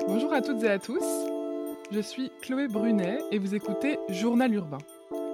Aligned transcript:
Bonjour 0.00 0.32
à 0.32 0.42
toutes 0.42 0.64
et 0.64 0.68
à 0.68 0.80
tous. 0.80 1.04
Je 1.92 2.00
suis 2.00 2.30
Chloé 2.42 2.66
Brunet 2.66 3.20
et 3.30 3.38
vous 3.38 3.54
écoutez 3.54 3.96
Journal 4.08 4.52
Urbain, 4.52 4.78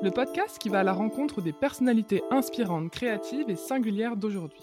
le 0.02 0.10
podcast 0.10 0.58
qui 0.58 0.68
va 0.68 0.80
à 0.80 0.82
la 0.84 0.92
rencontre 0.92 1.40
des 1.40 1.54
personnalités 1.54 2.22
inspirantes, 2.30 2.90
créatives 2.90 3.48
et 3.48 3.56
singulières 3.56 4.16
d'aujourd'hui. 4.16 4.62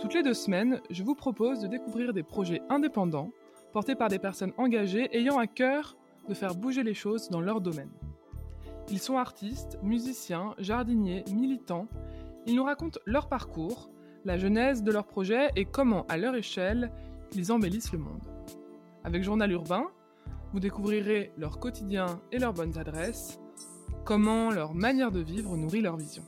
Toutes 0.00 0.14
les 0.14 0.22
deux 0.22 0.34
semaines, 0.34 0.80
je 0.88 1.02
vous 1.02 1.16
propose 1.16 1.60
de 1.60 1.66
découvrir 1.66 2.12
des 2.12 2.22
projets 2.22 2.62
indépendants 2.70 3.32
portés 3.72 3.96
par 3.96 4.08
des 4.08 4.20
personnes 4.20 4.52
engagées 4.56 5.08
ayant 5.16 5.38
à 5.38 5.48
cœur 5.48 5.96
de 6.28 6.34
faire 6.34 6.54
bouger 6.54 6.84
les 6.84 6.94
choses 6.94 7.28
dans 7.28 7.40
leur 7.40 7.60
domaine. 7.60 7.90
Ils 8.88 9.00
sont 9.00 9.18
artistes, 9.18 9.78
musiciens, 9.82 10.54
jardiniers, 10.58 11.24
militants. 11.32 11.88
Ils 12.46 12.54
nous 12.54 12.64
racontent 12.64 13.00
leur 13.04 13.28
parcours, 13.28 13.90
la 14.24 14.38
genèse 14.38 14.84
de 14.84 14.92
leur 14.92 15.06
projet 15.06 15.50
et 15.56 15.64
comment, 15.64 16.06
à 16.08 16.16
leur 16.16 16.36
échelle, 16.36 16.92
ils 17.34 17.50
embellissent 17.50 17.92
le 17.92 17.98
monde. 17.98 18.31
Avec 19.04 19.24
Journal 19.24 19.50
Urbain, 19.50 19.86
vous 20.52 20.60
découvrirez 20.60 21.32
leur 21.36 21.58
quotidien 21.58 22.20
et 22.30 22.38
leurs 22.38 22.52
bonnes 22.52 22.78
adresses, 22.78 23.40
comment 24.04 24.50
leur 24.50 24.74
manière 24.74 25.10
de 25.10 25.20
vivre 25.20 25.56
nourrit 25.56 25.80
leur 25.80 25.96
vision. 25.96 26.22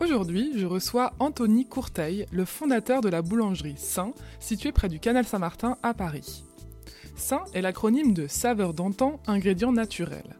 Aujourd'hui, 0.00 0.52
je 0.56 0.66
reçois 0.66 1.12
Anthony 1.18 1.66
Courteil, 1.66 2.26
le 2.32 2.44
fondateur 2.44 3.00
de 3.00 3.08
la 3.08 3.22
boulangerie 3.22 3.76
Saint, 3.76 4.12
située 4.40 4.72
près 4.72 4.88
du 4.88 5.00
canal 5.00 5.24
Saint-Martin 5.24 5.76
à 5.82 5.94
Paris. 5.94 6.44
Saint 7.16 7.44
est 7.54 7.62
l'acronyme 7.62 8.12
de 8.12 8.26
saveur 8.26 8.74
d'antan, 8.74 9.20
ingrédient 9.26 9.72
naturel. 9.72 10.36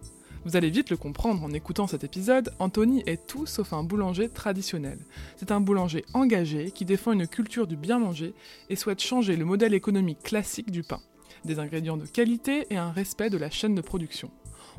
Vous 0.49 0.57
allez 0.57 0.71
vite 0.71 0.89
le 0.89 0.97
comprendre 0.97 1.45
en 1.45 1.53
écoutant 1.53 1.87
cet 1.87 2.05
épisode, 2.05 2.55
Anthony 2.59 3.03
est 3.05 3.27
tout 3.27 3.45
sauf 3.45 3.75
un 3.75 3.83
boulanger 3.83 4.31
traditionnel. 4.31 4.99
C'est 5.37 5.53
un 5.53 5.61
boulanger 5.61 6.07
engagé 6.15 6.71
qui 6.71 6.87
défend 6.87 7.13
une 7.13 7.27
culture 7.27 7.67
du 7.67 7.77
bien 7.77 7.99
manger 7.99 8.33
et 8.71 8.75
souhaite 8.75 9.03
changer 9.03 9.37
le 9.37 9.45
modèle 9.45 9.75
économique 9.75 10.23
classique 10.23 10.71
du 10.71 10.83
pain. 10.83 11.03
Des 11.45 11.59
ingrédients 11.59 11.99
de 11.99 12.07
qualité 12.07 12.67
et 12.71 12.79
un 12.79 12.93
respect 12.93 13.29
de 13.29 13.37
la 13.37 13.51
chaîne 13.51 13.75
de 13.75 13.83
production. 13.83 14.31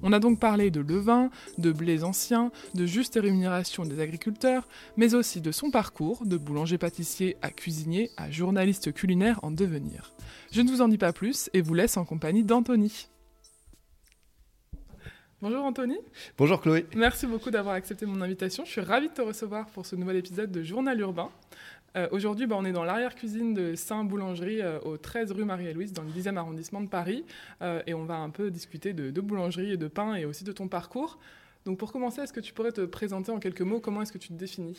On 0.02 0.12
a 0.12 0.17
donc 0.17 0.40
parlé 0.40 0.72
de 0.72 0.81
levain, 0.81 1.30
de 1.59 1.72
blés 1.72 2.03
anciens, 2.03 2.52
de 2.73 2.88
juste 2.88 3.20
rémunération 3.22 3.86
des 3.86 4.00
agriculteurs, 4.00 4.67
mais 4.97 5.14
aussi 5.14 5.40
de 5.40 5.52
son 5.52 5.70
parcours, 5.70 6.25
de 6.25 6.38
boulanger-pâtissier 6.38 7.38
à 7.44 7.52
cuisinier 7.52 8.09
à 8.17 8.31
journaliste 8.31 8.92
culinaire 8.92 9.40
en 9.44 9.52
devenir. 9.52 10.16
Je 10.52 10.62
ne 10.62 10.72
vous 10.72 10.81
en 10.81 10.88
dis 10.88 10.97
pas 10.97 11.14
plus 11.14 11.52
et 11.53 11.62
vous 11.62 11.75
laisse 11.75 11.95
en 11.95 12.06
compagnie 12.06 12.44
d'Anthony. 12.44 13.08
Bonjour 15.42 15.64
Anthony. 15.64 15.98
Bonjour 16.38 16.59
Chloé. 16.59 16.86
Merci 16.98 17.26
beaucoup 17.26 17.50
d'avoir 17.50 17.76
accepté 17.76 18.06
mon 18.06 18.20
invitation. 18.20 18.66
Je 18.66 18.72
suis 18.72 18.82
ravie 18.82 19.08
de 19.08 19.14
te 19.14 19.22
recevoir 19.22 19.68
pour 19.68 19.86
ce 19.86 19.96
nouvel 19.96 20.18
épisode 20.18 20.52
de 20.52 20.62
Journal 20.64 21.00
Urbain. 21.00 21.30
Euh, 21.96 22.09
aujourd'hui, 22.12 22.46
bah, 22.46 22.58
on 22.59 22.66
est 22.66 22.73
dans 22.73 22.84
l'arrière-cuisine 22.84 23.54
de 23.54 23.73
Saint-Boulangerie 23.73 24.62
euh, 24.62 24.80
au 24.81 24.98
13 24.98 25.31
rue 25.31 25.46
Marie-Louise, 25.46 25.94
dans 25.94 26.04
le 26.04 26.09
10e 26.09 26.36
arrondissement 26.36 26.81
de 26.81 26.90
Paris. 26.90 27.23
Euh, 27.62 27.81
et 27.88 27.94
on 27.94 28.04
va 28.04 28.18
un 28.18 28.30
peu 28.30 28.52
discuter 28.52 28.92
de, 28.92 29.12
de, 29.12 29.22
boulangerie 29.22 29.72
et 29.72 29.78
de 29.78 29.88
pain 29.88 30.16
et 30.16 30.26
aussi 30.26 30.44
de 30.44 30.52
ton 30.52 30.68
parcours. 30.68 31.20
Donc 31.66 31.78
pour 31.78 31.92
commencer, 31.92 32.22
est-ce 32.22 32.32
que 32.32 32.40
tu 32.40 32.54
pourrais 32.54 32.72
te 32.72 32.82
présenter 32.82 33.32
en 33.32 33.40
quelques 33.40 33.62
mots? 33.62 33.82
Comment 33.82 34.02
est-ce 34.02 34.14
que 34.14 34.18
tu 34.18 34.30
te 34.30 34.34
définis? 34.34 34.78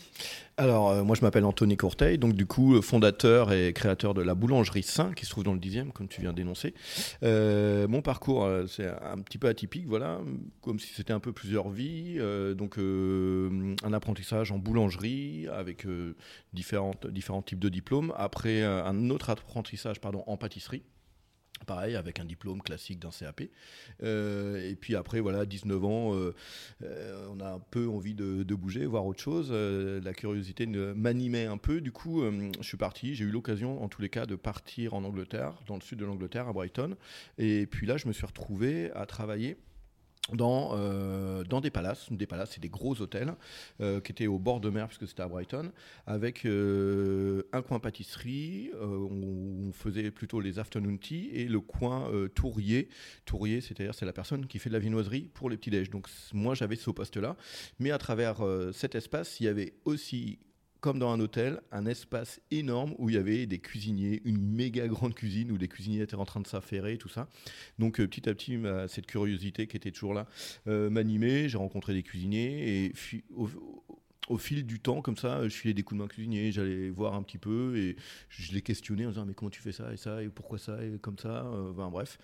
Alors 0.56 0.88
euh, 0.88 1.04
moi 1.04 1.14
je 1.14 1.20
m'appelle 1.20 1.44
Anthony 1.44 1.76
Courteil, 1.76 2.16
donc 2.16 2.32
du 2.32 2.46
coup 2.46 2.74
euh, 2.74 2.80
fondateur 2.80 3.52
et 3.52 3.72
créateur 3.74 4.14
de 4.14 4.22
la 4.22 4.34
boulangerie 4.34 4.82
Saint 4.82 5.12
qui 5.12 5.26
se 5.26 5.30
trouve 5.30 5.44
dans 5.44 5.52
le 5.52 5.60
10e 5.60 5.92
comme 5.92 6.08
tu 6.08 6.22
viens 6.22 6.32
d'énoncer. 6.32 6.74
Euh, 7.22 7.86
mon 7.86 8.00
parcours 8.00 8.48
c'est 8.66 8.88
un 8.88 9.18
petit 9.18 9.36
peu 9.36 9.48
atypique, 9.48 9.86
voilà, 9.86 10.20
comme 10.62 10.80
si 10.80 10.94
c'était 10.94 11.12
un 11.12 11.20
peu 11.20 11.32
plusieurs 11.32 11.68
vies. 11.68 12.18
Donc 12.56 12.78
un 12.78 13.92
apprentissage 13.92 14.50
en 14.50 14.58
boulangerie 14.58 15.48
avec 15.48 15.86
différents 16.52 16.94
types 17.44 17.58
de 17.58 17.68
diplômes. 17.68 18.12
Après 18.16 18.62
un 18.62 19.10
autre 19.10 19.30
apprentissage 19.30 20.00
pardon, 20.00 20.24
en 20.26 20.36
pâtisserie 20.36 20.82
pareil 21.66 21.96
avec 21.96 22.20
un 22.20 22.24
diplôme 22.24 22.62
classique 22.62 22.98
d'un 22.98 23.10
CAP 23.10 23.42
euh, 24.02 24.68
et 24.68 24.74
puis 24.74 24.96
après 24.96 25.20
voilà 25.20 25.46
19 25.46 25.84
ans 25.84 26.14
euh, 26.14 26.34
euh, 26.82 27.26
on 27.30 27.40
a 27.40 27.52
un 27.52 27.58
peu 27.58 27.88
envie 27.88 28.14
de, 28.14 28.44
bouger 28.54 28.84
voir 28.84 29.06
autre 29.06 29.20
chose. 29.20 29.52
La 29.52 30.12
curiosité 30.12 30.66
m'animait 30.66 31.46
un 31.46 31.56
peu. 31.56 31.80
Du 31.80 31.92
coup 31.92 32.22
je 32.60 32.66
suis 32.66 32.76
parti. 32.76 33.14
J'ai 33.14 33.24
eu 33.24 33.30
l'occasion 33.30 33.82
en 33.82 33.88
tous 33.88 34.02
les 34.02 34.08
cas 34.08 34.26
de 34.26 34.34
partir 34.34 34.94
en 34.94 35.04
Angleterre 35.04 35.54
dans 35.66 35.76
le 35.76 35.80
sud 35.80 35.98
de 35.98 36.04
l'Angleterre 36.04 36.48
à 36.48 36.52
Brighton. 36.52 36.96
Et 37.38 37.66
puis 37.66 37.86
là 37.86 37.96
je 37.96 38.08
me 38.08 38.12
suis 38.12 38.26
retrouvé 38.26 38.90
à 38.94 39.06
travailler 39.06 39.56
dans, 40.36 40.70
euh, 40.74 41.44
dans 41.44 41.60
des 41.60 41.70
palaces. 41.70 42.06
Des 42.10 42.26
palaces, 42.26 42.52
c'est 42.52 42.60
des 42.60 42.68
gros 42.68 43.00
hôtels 43.00 43.34
euh, 43.80 44.00
qui 44.00 44.12
étaient 44.12 44.26
au 44.26 44.38
bord 44.38 44.60
de 44.60 44.70
mer, 44.70 44.88
puisque 44.88 45.06
c'était 45.08 45.22
à 45.22 45.28
Brighton, 45.28 45.70
avec 46.06 46.44
euh, 46.44 47.42
un 47.52 47.62
coin 47.62 47.78
pâtisserie, 47.78 48.70
où 48.80 49.68
on 49.68 49.72
faisait 49.72 50.10
plutôt 50.10 50.40
les 50.40 50.58
afternoon 50.58 50.96
tea, 50.96 51.30
et 51.32 51.46
le 51.46 51.60
coin 51.60 52.10
tourier. 52.34 52.88
Tourier, 53.24 53.60
c'est-à-dire 53.60 53.94
c'est 53.94 54.06
la 54.06 54.12
personne 54.12 54.46
qui 54.46 54.58
fait 54.58 54.70
de 54.70 54.74
la 54.74 54.80
viennoiserie 54.80 55.30
pour 55.34 55.50
les 55.50 55.56
petits-déj. 55.56 55.90
Donc 55.90 56.08
moi, 56.32 56.54
j'avais 56.54 56.76
ce 56.76 56.90
poste-là. 56.90 57.36
Mais 57.78 57.90
à 57.90 57.98
travers 57.98 58.36
cet 58.72 58.94
espace, 58.94 59.40
il 59.40 59.44
y 59.44 59.48
avait 59.48 59.74
aussi 59.84 60.38
comme 60.80 60.98
dans 60.98 61.10
un 61.10 61.20
hôtel, 61.20 61.60
un 61.72 61.86
espace 61.86 62.40
énorme 62.50 62.94
où 62.98 63.10
il 63.10 63.16
y 63.16 63.18
avait 63.18 63.46
des 63.46 63.58
cuisiniers, 63.58 64.22
une 64.24 64.40
méga 64.40 64.86
grande 64.88 65.14
cuisine 65.14 65.52
où 65.52 65.56
les 65.56 65.68
cuisiniers 65.68 66.02
étaient 66.02 66.14
en 66.14 66.24
train 66.24 66.40
de 66.40 66.46
s'affairer, 66.46 66.98
tout 66.98 67.08
ça. 67.08 67.28
Donc 67.78 68.00
euh, 68.00 68.06
petit 68.06 68.28
à 68.28 68.34
petit, 68.34 68.58
cette 68.88 69.06
curiosité 69.06 69.66
qui 69.66 69.76
était 69.76 69.90
toujours 69.90 70.14
là 70.14 70.26
euh, 70.66 70.90
m'animait. 70.90 71.48
J'ai 71.48 71.58
rencontré 71.58 71.94
des 71.94 72.02
cuisiniers 72.02 72.86
et 72.86 72.92
au, 74.28 74.38
fil 74.38 74.64
du 74.64 74.78
temps, 74.78 75.02
comme 75.02 75.16
ça, 75.16 75.48
je 75.48 75.54
filais 75.54 75.74
des 75.74 75.82
coups 75.82 75.98
de 75.98 76.04
main 76.04 76.08
cuisiniers, 76.08 76.52
j'allais 76.52 76.88
voir 76.90 77.14
un 77.14 77.22
petit 77.22 77.38
peu 77.38 77.76
et 77.76 77.96
je 78.28 78.52
les 78.52 78.62
questionnais 78.62 79.06
en 79.06 79.10
disant 79.10 79.26
mais 79.26 79.34
comment 79.34 79.50
tu 79.50 79.60
fais 79.60 79.72
ça 79.72 79.92
et 79.92 79.96
ça 79.96 80.22
et 80.22 80.28
pourquoi 80.28 80.58
ça 80.58 80.82
et 80.84 80.98
comme 80.98 81.18
ça. 81.18 81.46
Euh, 81.46 81.72
bref. 81.72 82.18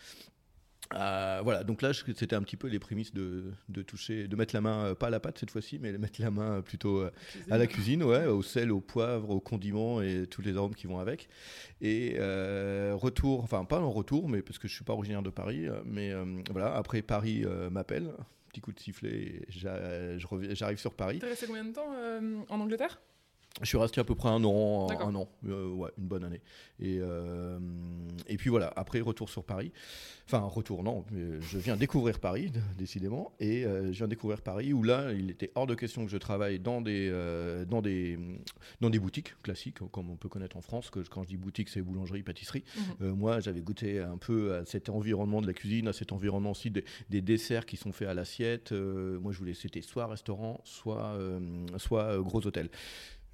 Euh, 0.94 1.40
voilà, 1.42 1.64
donc 1.64 1.82
là, 1.82 1.92
c'était 1.92 2.36
un 2.36 2.42
petit 2.42 2.56
peu 2.56 2.68
les 2.68 2.78
prémices 2.78 3.12
de, 3.12 3.44
de, 3.68 3.82
toucher, 3.82 4.28
de 4.28 4.36
mettre 4.36 4.54
la 4.54 4.60
main, 4.60 4.86
euh, 4.86 4.94
pas 4.94 5.08
à 5.08 5.10
la 5.10 5.20
pâte 5.20 5.38
cette 5.38 5.50
fois-ci, 5.50 5.78
mais 5.80 5.92
de 5.92 5.98
mettre 5.98 6.20
la 6.20 6.30
main 6.30 6.62
plutôt 6.62 7.00
euh, 7.00 7.10
à 7.50 7.58
la 7.58 7.66
cuisine, 7.66 8.02
ouais, 8.02 8.26
au 8.26 8.42
sel, 8.42 8.72
au 8.72 8.80
poivre, 8.80 9.30
aux 9.30 9.40
condiments 9.40 10.00
et 10.00 10.26
tous 10.26 10.42
les 10.42 10.56
arômes 10.56 10.74
qui 10.74 10.86
vont 10.86 10.98
avec. 10.98 11.28
Et 11.80 12.16
euh, 12.18 12.94
retour, 12.94 13.42
enfin 13.42 13.64
pas 13.64 13.80
en 13.80 13.90
retour, 13.90 14.28
mais 14.28 14.42
parce 14.42 14.58
que 14.58 14.68
je 14.68 14.74
suis 14.74 14.84
pas 14.84 14.92
originaire 14.92 15.22
de 15.22 15.30
Paris, 15.30 15.66
mais 15.84 16.12
euh, 16.12 16.24
voilà, 16.50 16.74
après 16.74 17.02
Paris 17.02 17.44
m'appelle, 17.70 18.12
petit 18.48 18.60
coup 18.60 18.72
de 18.72 18.80
sifflet, 18.80 19.42
j'arrive 19.48 20.78
sur 20.78 20.94
Paris. 20.94 21.18
T'es 21.18 21.28
resté 21.28 21.46
combien 21.46 21.64
de 21.64 21.72
temps 21.72 21.92
en 22.48 22.60
Angleterre? 22.60 23.00
Je 23.62 23.66
suis 23.66 23.78
resté 23.78 24.00
à 24.00 24.04
peu 24.04 24.14
près 24.14 24.28
un 24.28 24.44
an, 24.44 24.88
un 24.90 25.14
an, 25.14 25.28
euh, 25.48 25.68
ouais, 25.70 25.90
une 25.98 26.06
bonne 26.06 26.24
année. 26.24 26.42
Et, 26.78 26.98
euh, 27.00 27.58
et 28.26 28.36
puis 28.36 28.50
voilà, 28.50 28.72
après 28.76 29.00
retour 29.00 29.30
sur 29.30 29.44
Paris. 29.44 29.72
Enfin, 30.26 30.40
retour, 30.40 30.82
non, 30.82 31.04
mais 31.10 31.40
je 31.40 31.58
viens 31.58 31.76
découvrir 31.76 32.18
Paris, 32.18 32.52
décidément. 32.78 33.32
Et 33.40 33.64
euh, 33.64 33.92
je 33.92 33.98
viens 33.98 34.08
découvrir 34.08 34.42
Paris 34.42 34.72
où 34.72 34.82
là, 34.82 35.12
il 35.12 35.30
était 35.30 35.52
hors 35.54 35.66
de 35.66 35.74
question 35.74 36.04
que 36.04 36.10
je 36.10 36.18
travaille 36.18 36.58
dans 36.58 36.82
des, 36.82 37.10
dans 37.68 37.80
des, 37.80 38.18
dans 38.80 38.90
des 38.90 38.98
boutiques 38.98 39.40
classiques, 39.42 39.78
comme 39.90 40.10
on 40.10 40.16
peut 40.16 40.28
connaître 40.28 40.56
en 40.56 40.60
France. 40.60 40.90
Que 40.90 41.00
quand 41.08 41.22
je 41.22 41.28
dis 41.28 41.36
boutique, 41.36 41.68
c'est 41.68 41.80
boulangerie, 41.80 42.22
pâtisserie. 42.22 42.64
Mhm. 43.00 43.08
Mmh. 43.08 43.12
moi, 43.14 43.40
j'avais 43.40 43.62
goûté 43.62 44.00
un 44.00 44.18
peu 44.18 44.56
à 44.56 44.64
cet 44.66 44.90
environnement 44.90 45.40
de 45.40 45.46
la 45.46 45.54
cuisine, 45.54 45.88
à 45.88 45.92
cet 45.92 46.12
environnement 46.12 46.50
aussi 46.50 46.70
des, 46.70 46.84
des 47.08 47.22
desserts 47.22 47.64
qui 47.64 47.76
sont 47.76 47.92
faits 47.92 48.08
à 48.08 48.14
l'assiette. 48.14 48.72
moi, 48.72 49.32
je 49.32 49.38
voulais, 49.38 49.54
c'était 49.54 49.80
soit 49.80 50.06
restaurant, 50.06 50.60
soit, 50.64 51.18
soit 51.78 52.18
gros 52.18 52.46
hôtel. 52.46 52.68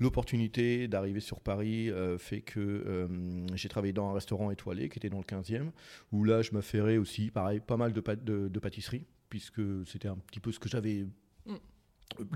L'opportunité 0.02 0.88
d'arriver 0.88 1.20
sur 1.20 1.40
Paris 1.40 1.88
euh, 1.88 2.18
fait 2.18 2.40
que 2.40 2.58
euh, 2.58 3.06
j'ai 3.54 3.68
travaillé 3.68 3.92
dans 3.92 4.10
un 4.10 4.14
restaurant 4.14 4.50
étoilé 4.50 4.88
qui 4.88 4.98
était 4.98 5.08
dans 5.08 5.18
le 5.18 5.24
15e, 5.24 5.70
où 6.10 6.24
là 6.24 6.42
je 6.42 6.50
m'affairais 6.50 6.96
aussi, 6.96 7.30
pareil, 7.30 7.60
pas 7.60 7.76
mal 7.76 7.92
de, 7.92 8.00
pât 8.00 8.16
de, 8.16 8.48
de 8.48 8.58
pâtisserie, 8.58 9.04
puisque 9.28 9.62
c'était 9.86 10.08
un 10.08 10.16
petit 10.16 10.40
peu 10.40 10.50
ce 10.50 10.58
que 10.58 10.68
j'avais 10.68 11.06
mm 11.46 11.54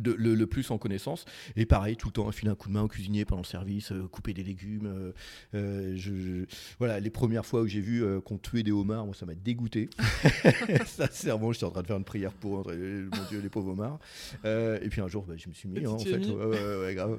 de, 0.01 0.13
le, 0.13 0.35
le, 0.35 0.47
plus 0.47 0.71
en 0.71 0.79
connaissance. 0.79 1.25
Et 1.57 1.67
pareil, 1.67 1.97
tout 1.97 2.09
le 2.09 2.13
temps, 2.13 2.31
filer 2.33 2.51
un 2.51 2.55
coup 2.55 2.69
de 2.69 2.75
main 2.75 2.83
au 2.83 2.89
cuisinier 2.89 3.25
pendant 3.25 3.43
le 3.43 3.47
service, 3.47 3.93
euh, 3.93 4.07
couper 4.09 4.33
des 4.33 4.43
légumes. 4.43 4.87
Euh, 4.87 5.13
euh 5.55 5.93
je, 5.97 6.15
je, 6.15 6.45
voilà, 6.79 7.01
les 7.01 7.11
premières 7.11 7.47
fois 7.47 7.63
où 7.63 7.67
j'ai 7.67 7.81
vu 7.81 8.05
qu'on 8.23 8.39
tuait 8.39 8.63
des 8.63 8.73
homards, 8.73 9.07
moi, 9.07 9.15
ça 9.15 9.27
m'a 9.27 9.35
dégoûté. 9.35 9.89
Sincèrement, 10.87 11.53
j'étais 11.53 11.65
en 11.65 11.71
train 11.71 11.83
de 11.83 11.87
faire 11.87 11.97
une 11.97 12.05
prière 12.05 12.33
pour 12.33 12.67
mon 12.69 13.25
Dieu, 13.29 13.41
les 13.41 13.49
pauvres 13.49 13.73
homards. 13.73 13.99
Et 14.45 14.89
puis 14.89 15.01
un 15.01 15.09
jour, 15.09 15.25
bah, 15.27 15.35
je 15.37 15.49
me 15.49 15.55
suis 15.55 15.69
mis, 15.69 15.85
hein, 15.85 15.91
en 15.91 15.99
fait. 15.99 16.19
Mis. 16.19 16.31
Ouais, 16.31 16.45
ouais, 16.45 16.77
ouais, 16.81 16.95
grave. 16.95 17.19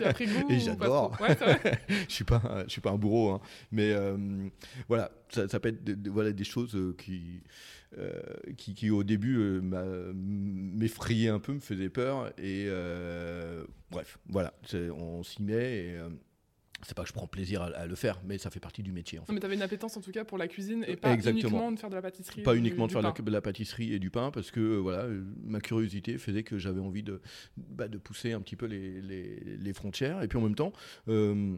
Et, 0.00 0.12
pris 0.12 0.26
goût, 0.26 0.46
et 0.50 0.58
j'adore. 0.58 1.16
Je 2.08 2.12
suis 2.12 2.24
pas, 2.24 2.64
je 2.66 2.70
suis 2.70 2.80
pas 2.80 2.90
un 2.90 2.98
bourreau, 2.98 3.30
hein. 3.30 3.40
mais 3.72 3.94
voilà, 4.88 5.10
ça, 5.28 5.48
ça, 5.48 5.60
peut 5.60 5.68
être 5.68 5.84
de, 5.84 5.94
de, 5.94 6.10
voilà 6.10 6.32
des 6.32 6.44
choses 6.44 6.76
qui 6.98 7.42
euh, 7.98 8.20
qui, 8.56 8.74
qui, 8.74 8.90
au 8.90 9.04
début 9.04 9.38
euh, 9.38 10.12
m'effrayait 10.14 11.28
un 11.28 11.38
peu, 11.38 11.52
me 11.52 11.60
faisait 11.60 11.88
peur. 11.88 12.28
Et 12.38 12.66
euh, 12.68 13.64
bref, 13.90 14.18
voilà, 14.28 14.54
on 14.96 15.22
s'y 15.22 15.42
met. 15.42 15.76
Et, 15.76 15.98
c'est 16.86 16.94
pas 16.94 17.02
que 17.02 17.08
je 17.08 17.14
prends 17.14 17.26
plaisir 17.26 17.62
à, 17.62 17.66
à, 17.66 17.86
le 17.86 17.94
faire, 17.94 18.20
mais 18.24 18.38
ça 18.38 18.50
fait 18.50 18.60
partie 18.60 18.82
du 18.82 18.92
métier. 18.92 19.18
En 19.18 19.24
fait. 19.24 19.32
Mais 19.32 19.40
tu 19.40 19.46
avais 19.46 19.54
une 19.54 19.62
appétence 19.62 19.96
en 19.96 20.00
tout 20.00 20.12
cas 20.12 20.24
pour 20.24 20.38
la 20.38 20.48
cuisine 20.48 20.84
et 20.86 20.96
pas 20.96 21.12
Exactement. 21.12 21.48
uniquement 21.48 21.72
de 21.72 21.78
faire 21.78 21.90
de 21.90 21.94
la 21.94 22.02
pâtisserie. 22.02 22.42
Pas 22.42 22.56
uniquement 22.56 22.86
du, 22.86 22.88
de 22.94 23.00
faire 23.00 23.12
de 23.12 23.30
la, 23.30 23.36
la, 23.36 23.40
pâtisserie 23.40 23.92
et 23.92 23.98
du 23.98 24.10
pain, 24.10 24.30
parce 24.30 24.50
que 24.50 24.60
euh, 24.60 24.76
voilà, 24.76 25.06
ma 25.42 25.60
curiosité 25.60 26.18
faisait 26.18 26.42
que 26.42 26.58
j'avais 26.58 26.80
envie 26.80 27.02
de, 27.02 27.20
bah, 27.56 27.88
de 27.88 27.98
pousser 27.98 28.32
un 28.32 28.40
petit 28.40 28.56
peu 28.56 28.66
les, 28.66 29.00
les, 29.00 29.40
les, 29.56 29.72
frontières. 29.72 30.22
Et 30.22 30.28
puis 30.28 30.38
en 30.38 30.42
même 30.42 30.54
temps, 30.54 30.72
euh, 31.08 31.56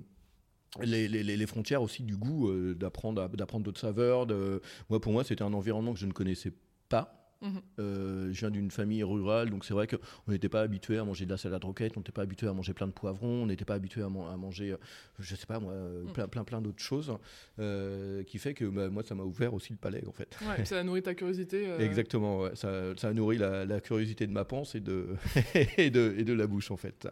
les, 0.84 1.08
les- 1.08 1.37
les 1.37 1.46
frontières 1.46 1.82
aussi 1.82 2.02
du 2.02 2.17
goût, 2.17 2.49
euh, 2.49 2.75
d'apprendre 2.75 3.28
d'apprendre 3.28 3.64
d'autres 3.64 3.81
saveurs. 3.81 4.26
De... 4.26 4.61
Moi, 4.90 5.00
pour 5.00 5.12
moi, 5.12 5.25
c'était 5.25 5.43
un 5.44 5.52
environnement 5.52 5.93
que 5.93 5.99
je 6.00 6.06
ne 6.06 6.12
connaissais 6.12 6.52
pas. 6.88 7.12
Mhm. 7.43 7.61
Euh, 7.81 8.28
je 8.32 8.40
viens 8.40 8.50
d'une 8.50 8.70
famille 8.70 9.02
rurale, 9.05 9.50
donc 9.50 9.67
c'est 9.67 9.75
vrai 9.75 9.87
qu'on 9.87 10.32
n'était 10.32 10.49
pas 10.49 10.62
habitué 10.62 10.96
à 10.96 11.05
manger 11.05 11.26
de 11.26 11.31
la 11.31 11.37
salade 11.37 11.62
roquette, 11.62 11.93
on 11.99 12.00
n'était 12.00 12.11
pas 12.11 12.23
habitué 12.23 12.49
à 12.49 12.52
manger 12.55 12.73
plein 12.73 12.87
de 12.87 12.93
poivrons, 12.93 13.43
on 13.43 13.46
n'était 13.46 13.67
pas 13.67 13.75
habitué 13.75 14.00
à, 14.00 14.08
man- 14.08 14.32
à 14.32 14.38
manger, 14.38 14.73
euh, 14.73 14.76
je 15.19 15.37
sais 15.37 15.44
pas 15.44 15.61
moi, 15.61 15.75
Mhm. 15.75 16.12
plein, 16.14 16.28
plein, 16.28 16.44
plein 16.44 16.61
d'autres 16.62 16.82
choses, 16.82 17.12
euh, 17.58 18.23
qui 18.25 18.38
fait 18.38 18.55
que 18.55 18.64
bah, 18.64 18.88
moi, 18.88 19.02
ça 19.02 19.14
m'a 19.14 19.23
ouvert 19.23 19.52
aussi 19.52 19.75
le 19.75 19.78
palais, 19.78 20.02
en 20.08 20.12
fait. 20.12 20.34
Ouais, 20.49 20.64
ça 20.64 20.81
a 20.81 20.82
nourri 20.82 21.02
ta 21.02 21.14
curiosité. 21.14 21.67
euh, 21.69 21.78
Exactement, 21.81 22.40
ouais. 22.40 22.52
ça, 22.56 22.96
ça 22.96 23.08
a 23.08 23.12
nourri 23.12 23.37
la, 23.37 23.67
la 23.67 23.81
curiosité 23.82 24.26
de 24.26 24.32
ma 24.32 24.46
panse 24.46 24.75
et 24.75 24.81
de, 24.81 25.08
et 25.76 25.90
de, 25.90 26.14
et 26.17 26.25
de 26.25 26.32
la 26.32 26.46
bouche 26.46 26.70
en 26.70 26.78
fait. 26.78 27.06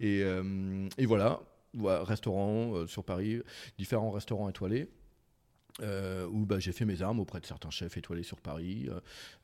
Et, 0.00 0.22
et 0.98 1.04
voilà, 1.06 1.40
voilà, 1.76 2.04
restaurant 2.04 2.74
euh, 2.74 2.86
sur 2.86 3.04
Paris, 3.04 3.42
différents 3.78 4.10
restaurants 4.10 4.48
étoilés. 4.48 4.88
euh, 5.82 6.26
où 6.28 6.46
bah, 6.46 6.58
j'ai 6.58 6.72
fait 6.72 6.84
mes 6.84 7.02
armes 7.02 7.20
auprès 7.20 7.40
de 7.40 7.46
certains 7.46 7.70
chefs 7.70 7.96
étoilés 7.96 8.22
sur 8.22 8.40
Paris. 8.40 8.88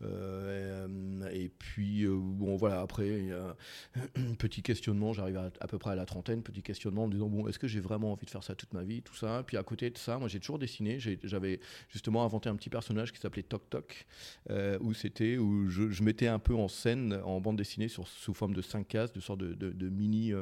euh, 0.03 1.31
et 1.31 1.49
puis, 1.51 2.05
euh, 2.05 2.17
bon, 2.17 2.57
voilà, 2.57 2.81
après, 2.81 3.29
petit 4.39 4.63
questionnement, 4.63 5.13
j'arrive 5.13 5.37
à, 5.61 5.69
peu 5.69 5.79
près 5.79 5.91
à 5.91 5.95
la 5.95 6.07
trentaine, 6.07 6.43
petit 6.43 6.63
questionnement 6.63 7.05
en 7.05 7.07
me 7.07 7.13
disant, 7.13 7.29
bon, 7.29 7.49
est-ce 7.49 7.59
que 7.59 7.69
j'ai 7.69 7.81
vraiment 7.81 8.13
envie 8.13 8.25
de 8.25 8.31
faire 8.31 8.45
ça 8.45 8.55
toute 8.55 8.73
ma 8.73 8.83
vie, 8.83 9.03
tout 9.03 9.15
ça. 9.15 9.43
Puis 9.47 9.57
à 9.57 9.63
côté 9.63 9.91
de 9.91 9.99
ça, 9.99 10.19
moi, 10.19 10.29
j'ai 10.29 10.41
toujours 10.41 10.59
dessiné. 10.59 10.99
J'avais 10.99 11.61
justement 11.89 12.25
inventé 12.25 12.49
un 12.49 12.57
petit 12.57 12.71
personnage 12.71 13.13
qui 13.13 13.21
s'appelait 13.21 13.43
Toc 13.43 13.69
Toc, 13.69 14.07
où 14.81 14.95
c'était 14.95 15.37
où 15.37 15.69
je, 15.69 16.03
mettais 16.03 16.29
un 16.29 16.39
peu 16.39 16.55
en 16.55 16.69
scène 16.69 17.21
en 17.25 17.41
bande 17.41 17.57
dessinée 17.57 17.89
sous 17.89 18.35
forme 18.35 18.55
de 18.55 18.63
cinq 18.63 18.89
cases, 18.89 19.13
de 19.13 19.21
sortes 19.21 19.41
de, 19.41 19.89
mini, 19.89 20.33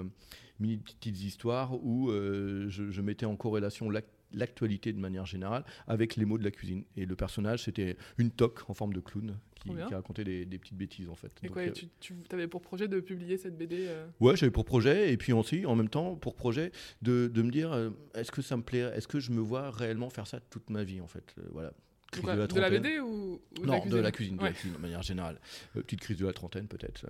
mini 0.61 0.77
petites 0.79 1.21
histoires 1.23 1.75
où 1.85 2.11
euh, 2.11 2.69
je, 2.69 2.91
je 2.91 3.01
mettais 3.03 3.27
en 3.27 3.37
corrélation 3.37 3.91
l'ac- 3.91 4.07
l'actualité 4.33 4.93
de 4.93 4.99
manière 5.01 5.27
générale 5.27 5.65
avec 5.89 6.15
les 6.17 6.25
mots 6.25 6.39
de 6.39 6.45
la 6.45 6.53
cuisine. 6.53 6.85
Et 6.97 7.05
le 7.05 7.17
personnage, 7.17 7.65
c'était 7.65 7.97
une 8.17 8.31
toque 8.31 8.61
en 8.69 8.75
forme 8.75 8.93
de 8.93 9.01
clown 9.01 9.37
qui, 9.57 9.71
racontait 9.93 10.25
des, 10.25 10.47
des 10.47 10.59
petites 10.59 10.77
bêtises 10.77 11.09
en 11.11 11.15
fait. 11.17 11.33
Et 11.43 11.47
Donc, 11.49 11.55
quoi, 11.55 11.63
euh, 11.63 11.67
et 11.67 11.73
tu, 11.73 11.89
tu 12.01 12.15
avais 12.33 12.47
pour 12.47 12.63
projet 12.63 12.87
de 12.89 13.01
publier 13.01 13.37
cette 13.37 13.59
BD 13.59 13.87
euh, 13.89 14.07
Ouais, 14.21 14.37
j'avais 14.37 14.53
pour 14.53 14.65
projet, 14.65 15.13
et 15.13 15.17
puis 15.19 15.33
aussi, 15.33 15.67
en 15.67 15.75
même 15.77 15.89
temps, 15.91 16.15
pour 16.17 16.35
projet, 16.37 16.71
de, 17.03 17.27
de 17.27 17.43
me 17.43 17.51
dire, 17.51 17.73
euh, 17.73 17.91
est-ce 18.15 18.31
que 18.33 18.41
ça 18.41 18.57
me 18.57 18.63
plaît, 18.63 18.91
est-ce 18.95 19.07
que 19.09 19.21
je 19.21 19.33
me 19.33 19.41
vois 19.41 19.71
réellement 19.71 20.09
faire 20.11 20.27
ça 20.27 20.41
toute 20.41 20.71
ma 20.71 20.83
vie, 20.85 21.01
en 21.03 21.07
fait 21.09 21.35
Euh, 21.39 21.43
Voilà. 21.53 21.73
Crise 22.11 22.25
de 22.25 22.29
la 22.29 22.35
de 22.35 22.41
la 22.41 22.47
trentaine. 22.49 22.83
BD 22.83 22.99
ou, 23.01 23.41
ou 23.61 23.65
non, 23.67 23.87
de 23.87 23.97
la 23.97 24.11
cuisine, 24.11 24.37
de 24.37 24.41
la 24.43 24.49
Ouais. 24.49 24.53
cuisine, 24.53 24.73
de 24.77 24.83
manière 24.83 25.03
générale. 25.03 25.39
Euh, 25.77 25.83
petite 25.83 26.01
crise 26.01 26.17
de 26.17 26.27
la 26.27 26.33
trentaine, 26.33 26.67
peut-être. 26.67 27.07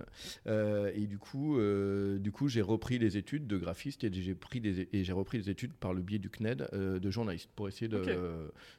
Euh, 0.47 0.91
et 0.93 1.07
du 1.07 1.17
coup, 1.17 1.57
euh, 1.57 2.19
du 2.19 2.31
coup, 2.31 2.47
j'ai 2.47 2.61
repris 2.61 2.99
les 2.99 3.17
études 3.17 3.47
de 3.47 3.57
graphiste 3.57 4.03
et 4.03 4.11
j'ai 4.13 4.35
pris 4.35 4.61
des 4.61 4.87
et 4.93 5.03
j'ai 5.03 5.13
repris 5.13 5.37
les 5.39 5.49
études 5.49 5.73
par 5.73 5.93
le 5.93 6.01
biais 6.01 6.19
du 6.19 6.29
CNED 6.29 6.67
de 6.73 7.09
journaliste 7.09 7.49
pour 7.55 7.67
essayer 7.67 7.87
de, 7.87 8.01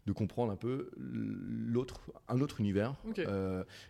de 0.06 0.12
comprendre 0.12 0.52
un 0.52 0.56
peu 0.56 0.90
l'autre, 0.96 2.00
un 2.28 2.40
autre 2.40 2.60
univers. 2.60 2.94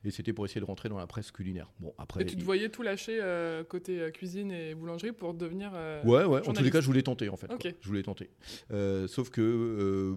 Et 0.05 0.11
c'était 0.11 0.33
pour 0.33 0.45
essayer 0.47 0.61
de 0.61 0.67
rentrer 0.67 0.89
dans 0.89 0.99
la 0.99 1.07
presse 1.07 1.31
culinaire. 1.31 1.71
Bon, 1.81 1.93
après. 1.99 2.23
Et 2.23 2.27
tu 2.27 2.37
te 2.37 2.45
voyais 2.45 2.69
tout 2.71 2.83
lâcher 2.83 3.21
côté 3.69 4.11
cuisine 4.13 4.51
et 4.53 4.75
boulangerie 4.75 5.13
pour 5.13 5.35
devenir. 5.35 5.73
Ouais, 6.05 6.25
ouais. 6.25 6.49
En 6.49 6.53
tous 6.53 6.63
les 6.63 6.71
cas, 6.71 6.81
je 6.81 6.87
voulais 6.87 7.03
tenter 7.03 7.29
en 7.29 7.37
fait. 7.37 7.51
Je 7.81 7.89
voulais 7.89 8.03
tenter. 8.03 8.31
Sauf 9.07 9.29
que 9.31 10.17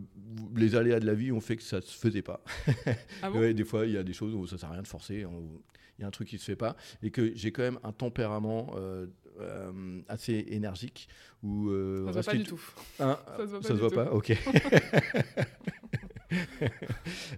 les 0.56 0.76
aléas 0.76 1.00
de 1.00 1.06
la 1.06 1.14
vie 1.14 1.32
ont 1.32 1.42
fait 1.42 1.58
que 1.58 1.64
ça 1.64 1.82
se 1.82 2.05
faisait 2.06 2.22
pas. 2.22 2.42
Ah 3.22 3.30
bon 3.30 3.40
Ouais, 3.40 3.54
des 3.54 3.64
fois, 3.64 3.86
il 3.86 3.92
y 3.94 3.98
a 3.98 4.04
des 4.04 4.14
choses 4.14 4.34
où 4.34 4.46
ça 4.48 4.58
sert 4.58 4.70
à 4.70 4.74
rien 4.74 4.82
de 4.82 4.88
forcer. 4.88 5.24
hein, 5.24 5.30
où 5.34 5.62
Il 5.98 6.02
y 6.02 6.06
a 6.06 6.08
un 6.08 6.12
truc 6.12 6.28
qui 6.28 6.38
se 6.38 6.46
fait 6.46 6.56
pas 6.56 6.76
et 7.04 7.12
que 7.12 7.34
j'ai 7.36 7.52
quand 7.52 7.64
même 7.64 7.80
un 7.84 7.92
tempérament 7.92 8.74
euh, 8.78 9.08
euh, 9.40 10.02
assez 10.08 10.46
énergique 10.50 11.08
où 11.44 11.70
euh, 11.70 12.06
Ça 12.06 12.14
se 12.14 12.14
voit 12.14 12.32
pas 12.34 12.38
du 12.38 12.44
tout. 12.44 12.62
Hein, 13.00 13.18
Ça 13.28 13.38
se 13.38 13.44
voit 13.44 13.60
pas 13.60 13.68
ça 13.68 13.74
se 13.76 13.80
voit 13.80 13.90
pas, 13.92 14.12
ok. 14.12 14.32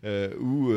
Où 0.39 0.71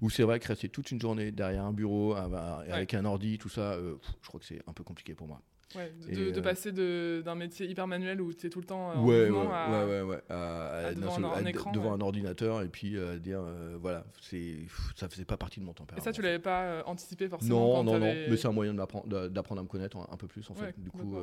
où 0.00 0.10
c'est 0.10 0.22
vrai 0.22 0.38
que 0.40 0.48
rester 0.48 0.68
toute 0.68 0.90
une 0.90 1.00
journée 1.00 1.32
derrière 1.32 1.64
un 1.64 1.72
bureau 1.72 2.14
avec 2.14 2.94
un 2.94 3.04
ordi, 3.04 3.38
tout 3.38 3.48
ça, 3.48 3.72
euh, 3.72 3.96
pff, 3.96 4.10
je 4.22 4.28
crois 4.28 4.40
que 4.40 4.46
c'est 4.46 4.62
un 4.66 4.72
peu 4.72 4.84
compliqué 4.84 5.14
pour 5.14 5.26
moi. 5.28 5.40
Ouais, 5.74 5.92
de, 6.08 6.12
Et, 6.12 6.32
euh, 6.38 6.42
passer 6.42 6.70
d'un 6.70 7.34
métier 7.34 7.66
hyper 7.66 7.88
manuel 7.88 8.20
où 8.20 8.32
tu 8.32 8.46
es 8.46 8.50
tout 8.50 8.60
le 8.60 8.66
temps 8.66 9.04
ouais, 9.04 9.28
ouais, 9.28 9.46
à. 9.50 9.64
à- 10.30 10.86
à- 10.86 10.94
devant 10.94 11.32
un 11.34 11.44
écran, 11.44 11.72
devant 11.72 11.98
ordinateur 12.00 12.62
et 12.62 12.68
puis 12.68 12.96
euh, 12.96 13.18
dire 13.18 13.40
euh, 13.42 13.76
voilà, 13.80 14.04
ça 14.94 15.08
faisait 15.08 15.24
pas 15.24 15.36
partie 15.36 15.58
de 15.58 15.64
mon 15.64 15.72
Et 15.72 15.74
tempérament. 15.74 16.04
ça, 16.04 16.12
tu 16.12 16.22
l'avais 16.22 16.38
pas 16.38 16.62
euh, 16.62 16.82
anticipé 16.86 17.28
forcément 17.28 17.82
Non, 17.82 17.92
non, 17.92 17.98
non, 17.98 18.06
mais 18.06 18.36
c'est 18.36 18.46
un 18.46 18.52
moyen 18.52 18.74
d'apprendre 18.74 19.10
à 19.58 19.62
me 19.62 19.68
connaître 19.68 19.96
un, 19.96 20.06
un 20.08 20.16
peu 20.16 20.28
plus 20.28 20.48
en 20.50 20.54
fait. 20.54 20.72
Du 20.78 20.90
coup, 20.90 21.16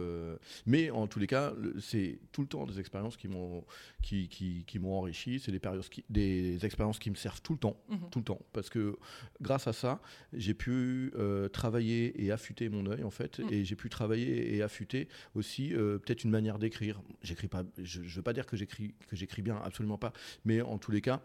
mais 0.65 0.89
en 0.91 1.07
tous 1.07 1.19
les 1.19 1.27
cas, 1.27 1.53
c'est 1.79 2.19
tout 2.33 2.41
le 2.41 2.47
temps 2.47 2.65
des 2.65 2.79
expériences 2.81 3.15
qui 3.15 3.29
m'ont 3.29 3.63
qui, 4.01 4.27
qui, 4.27 4.65
qui 4.67 4.77
enrichi. 4.83 5.39
C'est 5.39 5.53
des 5.53 5.59
périodes 5.59 5.87
qui- 5.87 6.03
des 6.09 6.65
expériences 6.65 6.99
qui 6.99 7.09
me 7.09 7.15
servent 7.15 7.41
tout 7.41 7.53
le 7.53 7.59
temps, 7.59 7.77
Mhm. 7.89 8.09
tout 8.11 8.19
le 8.19 8.25
temps, 8.25 8.39
parce 8.51 8.69
que 8.69 8.97
grâce 9.41 9.67
à 9.67 9.73
ça, 9.73 10.01
j'ai 10.33 10.53
pu 10.53 11.11
euh, 11.15 11.47
travailler 11.47 12.23
et 12.23 12.31
affûter 12.31 12.69
mon 12.69 12.85
œil 12.87 13.03
en 13.03 13.09
fait, 13.11 13.39
Mm. 13.39 13.47
et 13.53 13.65
j'ai 13.65 13.75
pu 13.75 13.89
travailler 13.89 14.55
et 14.55 14.61
affûter 14.61 15.07
aussi 15.35 15.73
euh, 15.73 15.97
peut-être 15.99 16.23
une 16.23 16.31
manière 16.31 16.59
d'écrire. 16.59 17.01
J'écris 17.21 17.47
pas, 17.47 17.63
je, 17.81 18.03
je 18.03 18.15
veux 18.15 18.21
pas 18.23 18.33
dire 18.33 18.45
que 18.45 18.57
j'écris 18.57 18.93
que 19.07 19.15
j'écris 19.15 19.41
bien, 19.41 19.57
absolument 19.63 19.97
pas, 19.97 20.13
mais 20.45 20.61
en 20.61 20.77
tous 20.77 20.91
les 20.91 21.01
cas. 21.01 21.21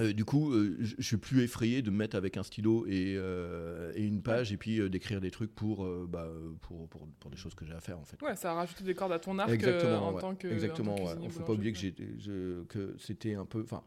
euh, 0.00 0.12
du 0.12 0.24
coup, 0.24 0.52
euh, 0.52 0.76
je 0.80 1.00
suis 1.02 1.18
plus 1.18 1.42
effrayé 1.42 1.80
de 1.80 1.90
me 1.90 1.96
mettre 1.96 2.16
avec 2.16 2.36
un 2.36 2.42
stylo 2.42 2.84
et, 2.86 3.14
euh, 3.16 3.92
et 3.94 4.04
une 4.04 4.22
page 4.22 4.52
et 4.52 4.56
puis 4.56 4.90
d'écrire 4.90 5.20
des 5.20 5.30
trucs 5.30 5.54
pour, 5.54 5.86
bah, 6.08 6.28
pour, 6.62 6.88
pour, 6.88 7.06
pour 7.20 7.30
des 7.30 7.36
choses 7.36 7.54
que 7.54 7.64
j'ai 7.64 7.74
à 7.74 7.80
faire 7.80 8.00
en 8.00 8.04
fait. 8.04 8.20
Ouais, 8.20 8.34
ça 8.34 8.50
a 8.50 8.54
rajouté 8.54 8.82
des 8.82 8.94
cordes 8.94 9.12
à 9.12 9.20
ton 9.20 9.38
arc 9.38 9.50
Exactement, 9.50 10.08
en 10.08 10.14
ouais. 10.14 10.20
tant 10.20 10.34
que. 10.34 10.48
Exactement, 10.48 10.96
ouais. 10.96 11.04
cuisinier 11.04 11.26
Il 11.26 11.30
faut 11.32 11.44
pas 11.44 11.52
oublier 11.52 11.72
que, 11.72 12.64
que 12.64 12.96
c'était 12.98 13.34
un 13.34 13.44
peu. 13.46 13.62
Enfin, 13.62 13.84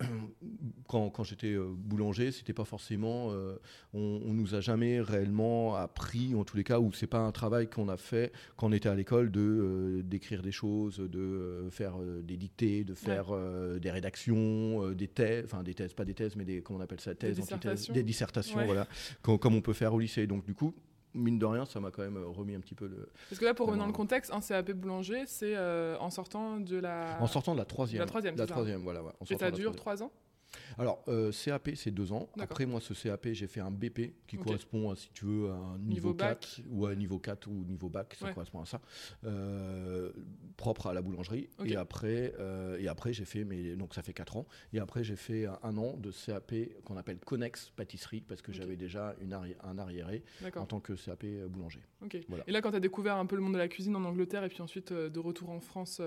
quand, 0.88 1.10
quand 1.10 1.24
j'étais 1.24 1.52
euh, 1.54 1.66
boulanger, 1.76 2.32
c'était 2.32 2.52
pas 2.52 2.64
forcément. 2.64 3.28
euh, 3.32 3.56
on, 3.94 4.20
on 4.24 4.32
nous 4.34 4.54
a 4.54 4.60
jamais 4.60 5.00
réellement 5.00 5.74
appris, 5.74 6.34
en 6.34 6.44
tous 6.44 6.56
les 6.56 6.64
cas, 6.64 6.78
où 6.80 6.92
c'est 6.92 7.06
pas 7.06 7.20
un 7.20 7.32
travail 7.32 7.68
qu'on 7.68 7.88
a 7.88 7.96
fait 7.96 8.32
quand 8.56 8.68
on 8.68 8.72
était 8.72 8.88
à 8.88 8.94
l'école 8.94 9.30
de 9.30 9.40
euh, 9.40 10.02
d'écrire 10.02 10.42
des 10.42 10.52
choses, 10.52 10.98
de 10.98 11.68
faire 11.70 11.94
des 12.22 12.36
dictées, 12.36 12.84
de 12.84 12.94
faire 12.94 13.26
des 13.80 13.90
rédactions, 13.90 14.90
des 14.92 15.08
thèses, 15.08 15.44
enfin 15.46 15.62
des 15.62 15.74
thèses, 15.74 15.94
pas 15.94 16.04
des 16.04 16.14
thèses, 16.14 16.36
mais 16.36 16.44
des 16.44 16.60
comment 16.62 16.78
on 16.78 16.82
appelle 16.82 17.00
ça, 17.00 17.14
thèses, 17.14 17.36
dissertations. 17.36 17.94
des 17.94 18.02
dissertations, 18.02 18.58
Ouais. 18.58 18.66
voilà, 18.66 18.86
com- 19.22 19.38
comme 19.38 19.54
on 19.54 19.60
peut 19.62 19.72
faire 19.72 19.92
au 19.94 19.98
lycée. 19.98 20.26
Donc 20.26 20.44
du 20.44 20.54
coup. 20.54 20.74
Mine 21.16 21.38
de 21.38 21.46
rien, 21.46 21.64
ça 21.64 21.80
m'a 21.80 21.90
quand 21.90 22.02
même 22.02 22.16
euh, 22.18 22.26
remis 22.26 22.54
un 22.54 22.60
petit 22.60 22.74
peu 22.74 22.86
le. 22.86 23.08
Parce 23.28 23.38
que 23.40 23.44
là, 23.44 23.54
pour 23.54 23.66
revenir 23.66 23.84
dans 23.84 23.88
le 23.90 23.96
contexte, 23.96 24.32
un 24.32 24.40
CAP 24.40 24.72
boulanger, 24.72 25.24
c'est 25.26 25.56
euh, 25.56 25.96
en 25.98 26.10
sortant 26.10 26.60
de 26.60 26.76
la. 26.76 27.18
En 27.20 27.26
sortant 27.26 27.54
de 27.54 27.58
la 27.58 27.64
troisième. 27.64 28.00
La 28.00 28.06
troisième, 28.06 28.36
La 28.36 28.46
troisième, 28.46 28.82
voilà. 28.82 29.02
ouais, 29.02 29.12
en 29.20 29.24
Et 29.24 29.36
ça 29.38 29.50
dure 29.50 29.74
trois 29.74 30.02
ans 30.02 30.12
Alors, 30.78 31.02
euh, 31.08 31.32
CAP, 31.32 31.70
c'est 31.74 31.90
deux 31.90 32.12
ans. 32.12 32.28
Après, 32.38 32.66
moi, 32.66 32.80
ce 32.80 32.94
CAP, 32.94 33.28
j'ai 33.32 33.46
fait 33.46 33.60
un 33.60 33.70
BP 33.70 34.12
qui 34.26 34.36
correspond 34.36 34.90
à, 34.90 34.96
si 34.96 35.08
tu 35.12 35.24
veux, 35.24 35.50
à 35.50 35.54
un 35.54 35.78
Niveau 35.78 35.88
niveau, 36.08 36.14
bac. 36.14 36.40
4 36.40 36.60
ou 36.70 36.86
à 36.86 36.90
un 36.90 36.94
niveau 36.94 37.18
4 37.18 37.46
ou 37.48 37.64
niveau 37.64 37.88
bac, 37.88 38.14
ça 38.18 38.26
Ouais. 38.26 38.32
correspond 38.34 38.60
à 38.60 38.66
ça, 38.66 38.80
euh, 39.24 40.10
propre 40.56 40.86
à 40.86 40.94
la 40.94 41.02
boulangerie. 41.02 41.48
Et 41.64 41.76
après, 41.76 42.32
euh, 42.38 42.78
et 42.78 42.88
après 42.88 43.12
j'ai 43.12 43.24
fait, 43.24 43.44
mais, 43.44 43.76
donc 43.76 43.94
ça 43.94 44.02
fait 44.02 44.12
quatre 44.12 44.36
ans. 44.36 44.46
Et 44.72 44.78
après, 44.78 45.04
j'ai 45.04 45.16
fait 45.16 45.46
un, 45.46 45.58
un 45.62 45.76
an 45.76 45.96
de 45.96 46.10
CAP 46.10 46.54
qu'on 46.84 46.96
appelle 46.96 47.18
Connex 47.18 47.70
Pâtisserie 47.76 48.22
parce 48.22 48.42
que 48.42 48.52
j'avais 48.52 48.76
déjà 48.76 49.14
une 49.20 49.32
arri- 49.32 49.56
un 49.62 49.78
arriéré 49.78 50.22
en 50.56 50.66
tant 50.66 50.80
que 50.80 50.92
CAP 50.94 51.24
boulanger. 51.48 51.80
Voilà. 52.28 52.44
Et 52.46 52.52
là, 52.52 52.60
quand 52.62 52.70
tu 52.70 52.76
as 52.76 52.80
découvert 52.80 53.16
un 53.16 53.26
peu 53.26 53.36
le 53.36 53.42
monde 53.42 53.54
de 53.54 53.58
la 53.58 53.68
cuisine 53.68 53.96
en 53.96 54.04
Angleterre 54.04 54.44
et 54.44 54.48
puis 54.48 54.62
ensuite 54.62 54.92
de 54.92 55.18
retour 55.18 55.50
en 55.50 55.60
France 55.60 56.00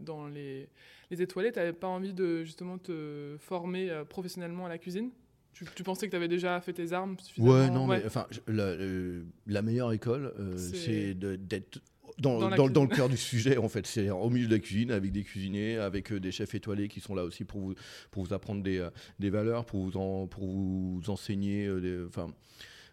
dans 0.00 0.26
les, 0.26 0.68
les 1.10 1.22
étoilés, 1.22 1.52
tu 1.52 1.60
pas 1.74 1.88
envie 1.88 2.12
de 2.14 2.44
justement 2.44 2.78
te 2.78 3.36
former 3.40 3.93
professionnellement 4.02 4.66
à 4.66 4.68
la 4.68 4.78
cuisine 4.78 5.10
tu, 5.52 5.64
tu 5.76 5.84
pensais 5.84 6.06
que 6.06 6.10
tu 6.10 6.16
avais 6.16 6.26
déjà 6.26 6.60
fait 6.60 6.72
tes 6.72 6.92
armes 6.92 7.16
suffisamment 7.20 7.52
Ouais, 7.54 7.70
non, 7.70 7.86
mais 7.86 8.02
enfin, 8.04 8.26
la, 8.48 8.64
euh, 8.64 9.22
la 9.46 9.62
meilleure 9.62 9.92
école, 9.92 10.34
euh, 10.40 10.56
C'est- 10.58 11.14
d'être 11.14 11.80
dans, 12.18 12.40
Dans 12.40 12.40
dans, 12.56 12.66
la 12.66 12.72
dans 12.72 12.82
le 12.82 12.88
cœur 12.88 13.08
du 13.08 13.16
sujet, 13.16 13.56
en 13.56 13.68
fait. 13.68 13.86
C'est 13.86 14.10
au 14.10 14.30
milieu 14.30 14.48
de 14.48 14.52
la 14.54 14.58
cuisine, 14.58 14.90
avec 14.90 15.12
des 15.12 15.22
cuisiniers, 15.22 15.76
avec 15.78 16.10
euh, 16.12 16.18
des 16.18 16.32
chefs 16.32 16.54
étoilés 16.56 16.88
qui 16.88 16.98
sont 17.00 17.14
là 17.14 17.22
aussi 17.24 17.44
pour 17.44 17.60
vous, 17.60 17.74
pour 18.10 18.24
vous 18.24 18.32
apprendre 18.34 18.64
des, 18.64 18.78
euh, 18.78 18.90
des 19.20 19.30
valeurs, 19.30 19.64
pour 19.64 19.84
vous, 19.84 19.96
en, 19.96 20.26
pour 20.26 20.44
vous 20.44 21.00
enseigner, 21.06 21.66
euh, 21.66 21.80
des- 21.80 22.04
enfin, 22.08 22.26
euh, 22.28 22.32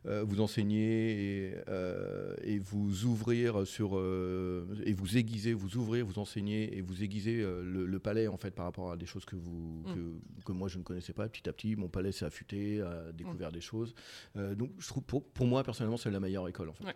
vous 0.06 0.42
enseigner 0.42 1.50
et, 1.50 1.56
euh, 1.68 2.36
et 2.44 2.58
vous 2.60 3.06
ouvrir 3.06 3.68
sur 3.68 3.98
euh, 3.98 4.66
et 4.86 4.94
vous 4.94 5.18
aiguiser, 5.18 5.54
vous 5.54 5.78
ouvrir, 5.78 6.06
vous 6.06 6.18
enseigner 6.20 6.76
et 6.78 6.82
vous 6.82 7.04
aiguiser 7.04 7.42
euh, 7.42 7.62
le, 7.64 7.86
le 7.86 8.00
palais 8.00 8.28
en 8.28 8.38
fait 8.38 8.52
par 8.52 8.66
rapport 8.66 8.92
à 8.92 8.98
des 8.98 9.06
choses 9.06 9.26
que 9.26 9.36
vous 9.36 9.84
Mm. 9.86 9.94
que, 9.94 10.44
que 10.46 10.52
moi 10.52 10.68
je 10.68 10.78
ne 10.78 10.84
connaissais 10.84 11.14
pas. 11.14 11.28
Petit 11.30 11.48
à 11.50 11.54
petit, 11.54 11.76
mon 11.76 11.88
palais 11.88 12.12
s'est 12.12 12.26
affûté, 12.26 12.82
a 12.82 13.12
découvert 13.12 13.52
des 13.52 13.62
choses. 13.62 13.94
Euh, 14.38 14.56
donc 14.56 14.72
je 14.80 14.88
trouve 14.88 15.04
pour, 15.04 15.24
pour 15.24 15.46
moi 15.48 15.64
personnellement 15.64 15.98
c'est 15.98 16.12
la 16.12 16.20
meilleure 16.20 16.48
école 16.48 16.70
en 16.70 16.74
fait. 16.74 16.86
Ouais. 16.86 16.96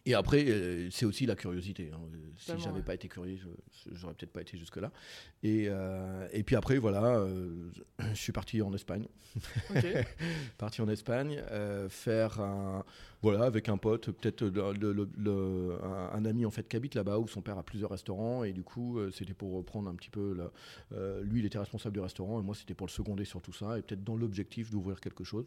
Euh, 0.00 0.10
Et 0.10 0.14
après, 0.14 0.44
euh, 0.48 0.88
c'est 0.90 1.04
aussi 1.06 1.26
la 1.26 1.36
curiosité. 1.36 1.90
hein. 1.94 2.00
Si 2.36 2.46
Totalement, 2.46 2.64
j'avais 2.64 2.76
ouais. 2.78 2.82
pas 2.84 2.94
été 2.94 3.08
curieux, 3.08 3.36
je- 3.36 3.94
j'aurais 3.94 4.14
peut-être 4.14 4.32
pas 4.32 4.40
été 4.40 4.56
jusque-là. 4.56 4.90
Et, 5.42 5.66
euh, 5.68 6.26
et 6.32 6.42
puis 6.42 6.56
après, 6.56 6.78
voilà, 6.78 7.16
euh, 7.18 7.70
je 8.12 8.14
suis 8.14 8.32
parti 8.32 8.62
en 8.62 8.72
Espagne. 8.72 9.06
Parti 10.58 10.80
en 10.82 10.88
Espagne, 10.88 11.42
euh, 11.50 11.88
faire 11.88 12.40
un, 12.40 12.84
voilà, 13.22 13.44
avec 13.44 13.68
un 13.68 13.76
pote, 13.76 14.10
peut-être 14.10 14.42
un, 14.44 16.10
un 16.12 16.24
ami 16.24 16.46
en 16.46 16.50
fait 16.50 16.66
qui 16.68 16.76
habite 16.76 16.94
là-bas 16.94 17.18
où 17.18 17.28
son 17.28 17.42
père 17.42 17.58
a 17.58 17.62
plusieurs 17.62 17.90
restaurants 17.90 18.44
et 18.44 18.52
du 18.52 18.62
coup 18.62 18.98
euh, 18.98 19.10
c'était 19.10 19.34
pour 19.34 19.52
reprendre 19.52 19.88
un 19.90 19.94
petit 19.94 20.10
peu, 20.10 20.34
la- 20.34 20.50
euh, 20.96 21.22
lui 21.22 21.40
il 21.40 21.46
était 21.46 21.58
responsable 21.58 21.94
du 21.94 22.00
restaurant 22.00 22.40
et 22.40 22.42
moi 22.42 22.54
c'était 22.54 22.74
pour 22.74 22.86
le 22.86 22.92
seconder 22.92 23.24
sur 23.24 23.40
tout 23.42 23.52
ça 23.52 23.78
et 23.78 23.82
peut-être 23.82 24.02
dans 24.04 24.16
l'objectif 24.16 24.70
d'ouvrir 24.70 25.00
quelque 25.00 25.24
chose. 25.24 25.46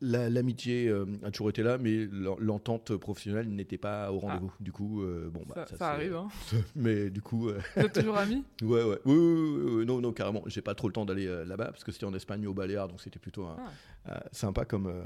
La- 0.00 0.28
L'amitié 0.28 0.88
euh, 0.88 1.06
a 1.22 1.30
toujours 1.30 1.50
été 1.50 1.62
là, 1.62 1.78
mais 1.78 2.06
l'en- 2.12 2.36
l'entente 2.38 2.96
professionnelle 2.96 3.48
n'était 3.48 3.78
pas 3.78 4.10
au 4.12 4.18
rendez-vous. 4.18 4.52
Du 4.60 4.72
coup, 4.72 5.02
euh, 5.02 5.30
bon, 5.32 5.42
bah, 5.48 5.64
ça, 5.78 5.90
arrive. 5.92 6.14
Hein. 6.16 6.28
Mais 6.76 7.10
du 7.10 7.22
coup, 7.22 7.48
euh, 7.48 7.58
Vous 7.76 7.82
êtes 7.82 7.92
toujours 8.00 8.16
amis 8.18 8.42
Ouais, 8.62 8.82
ouais. 8.82 8.98
Oui, 9.04 9.14
oui, 9.16 9.60
oui, 9.64 9.72
oui, 9.76 9.86
non, 9.86 10.00
non, 10.00 10.12
carrément. 10.12 10.42
J'ai 10.46 10.60
pas 10.62 10.74
trop 10.74 10.88
le 10.88 10.92
temps 10.92 11.04
d'aller 11.06 11.26
euh, 11.26 11.44
là-bas 11.44 11.66
parce 11.66 11.84
que 11.84 11.92
c'était 11.92 12.04
en 12.06 12.14
Espagne, 12.14 12.46
au 12.46 12.52
Baléares, 12.54 12.88
donc 12.88 13.00
c'était 13.00 13.18
plutôt 13.20 13.44
un- 13.44 13.56
Ah. 13.58 13.70
Euh, 14.08 14.12
sympa 14.32 14.64
comme. 14.64 14.86
euh, 14.86 15.04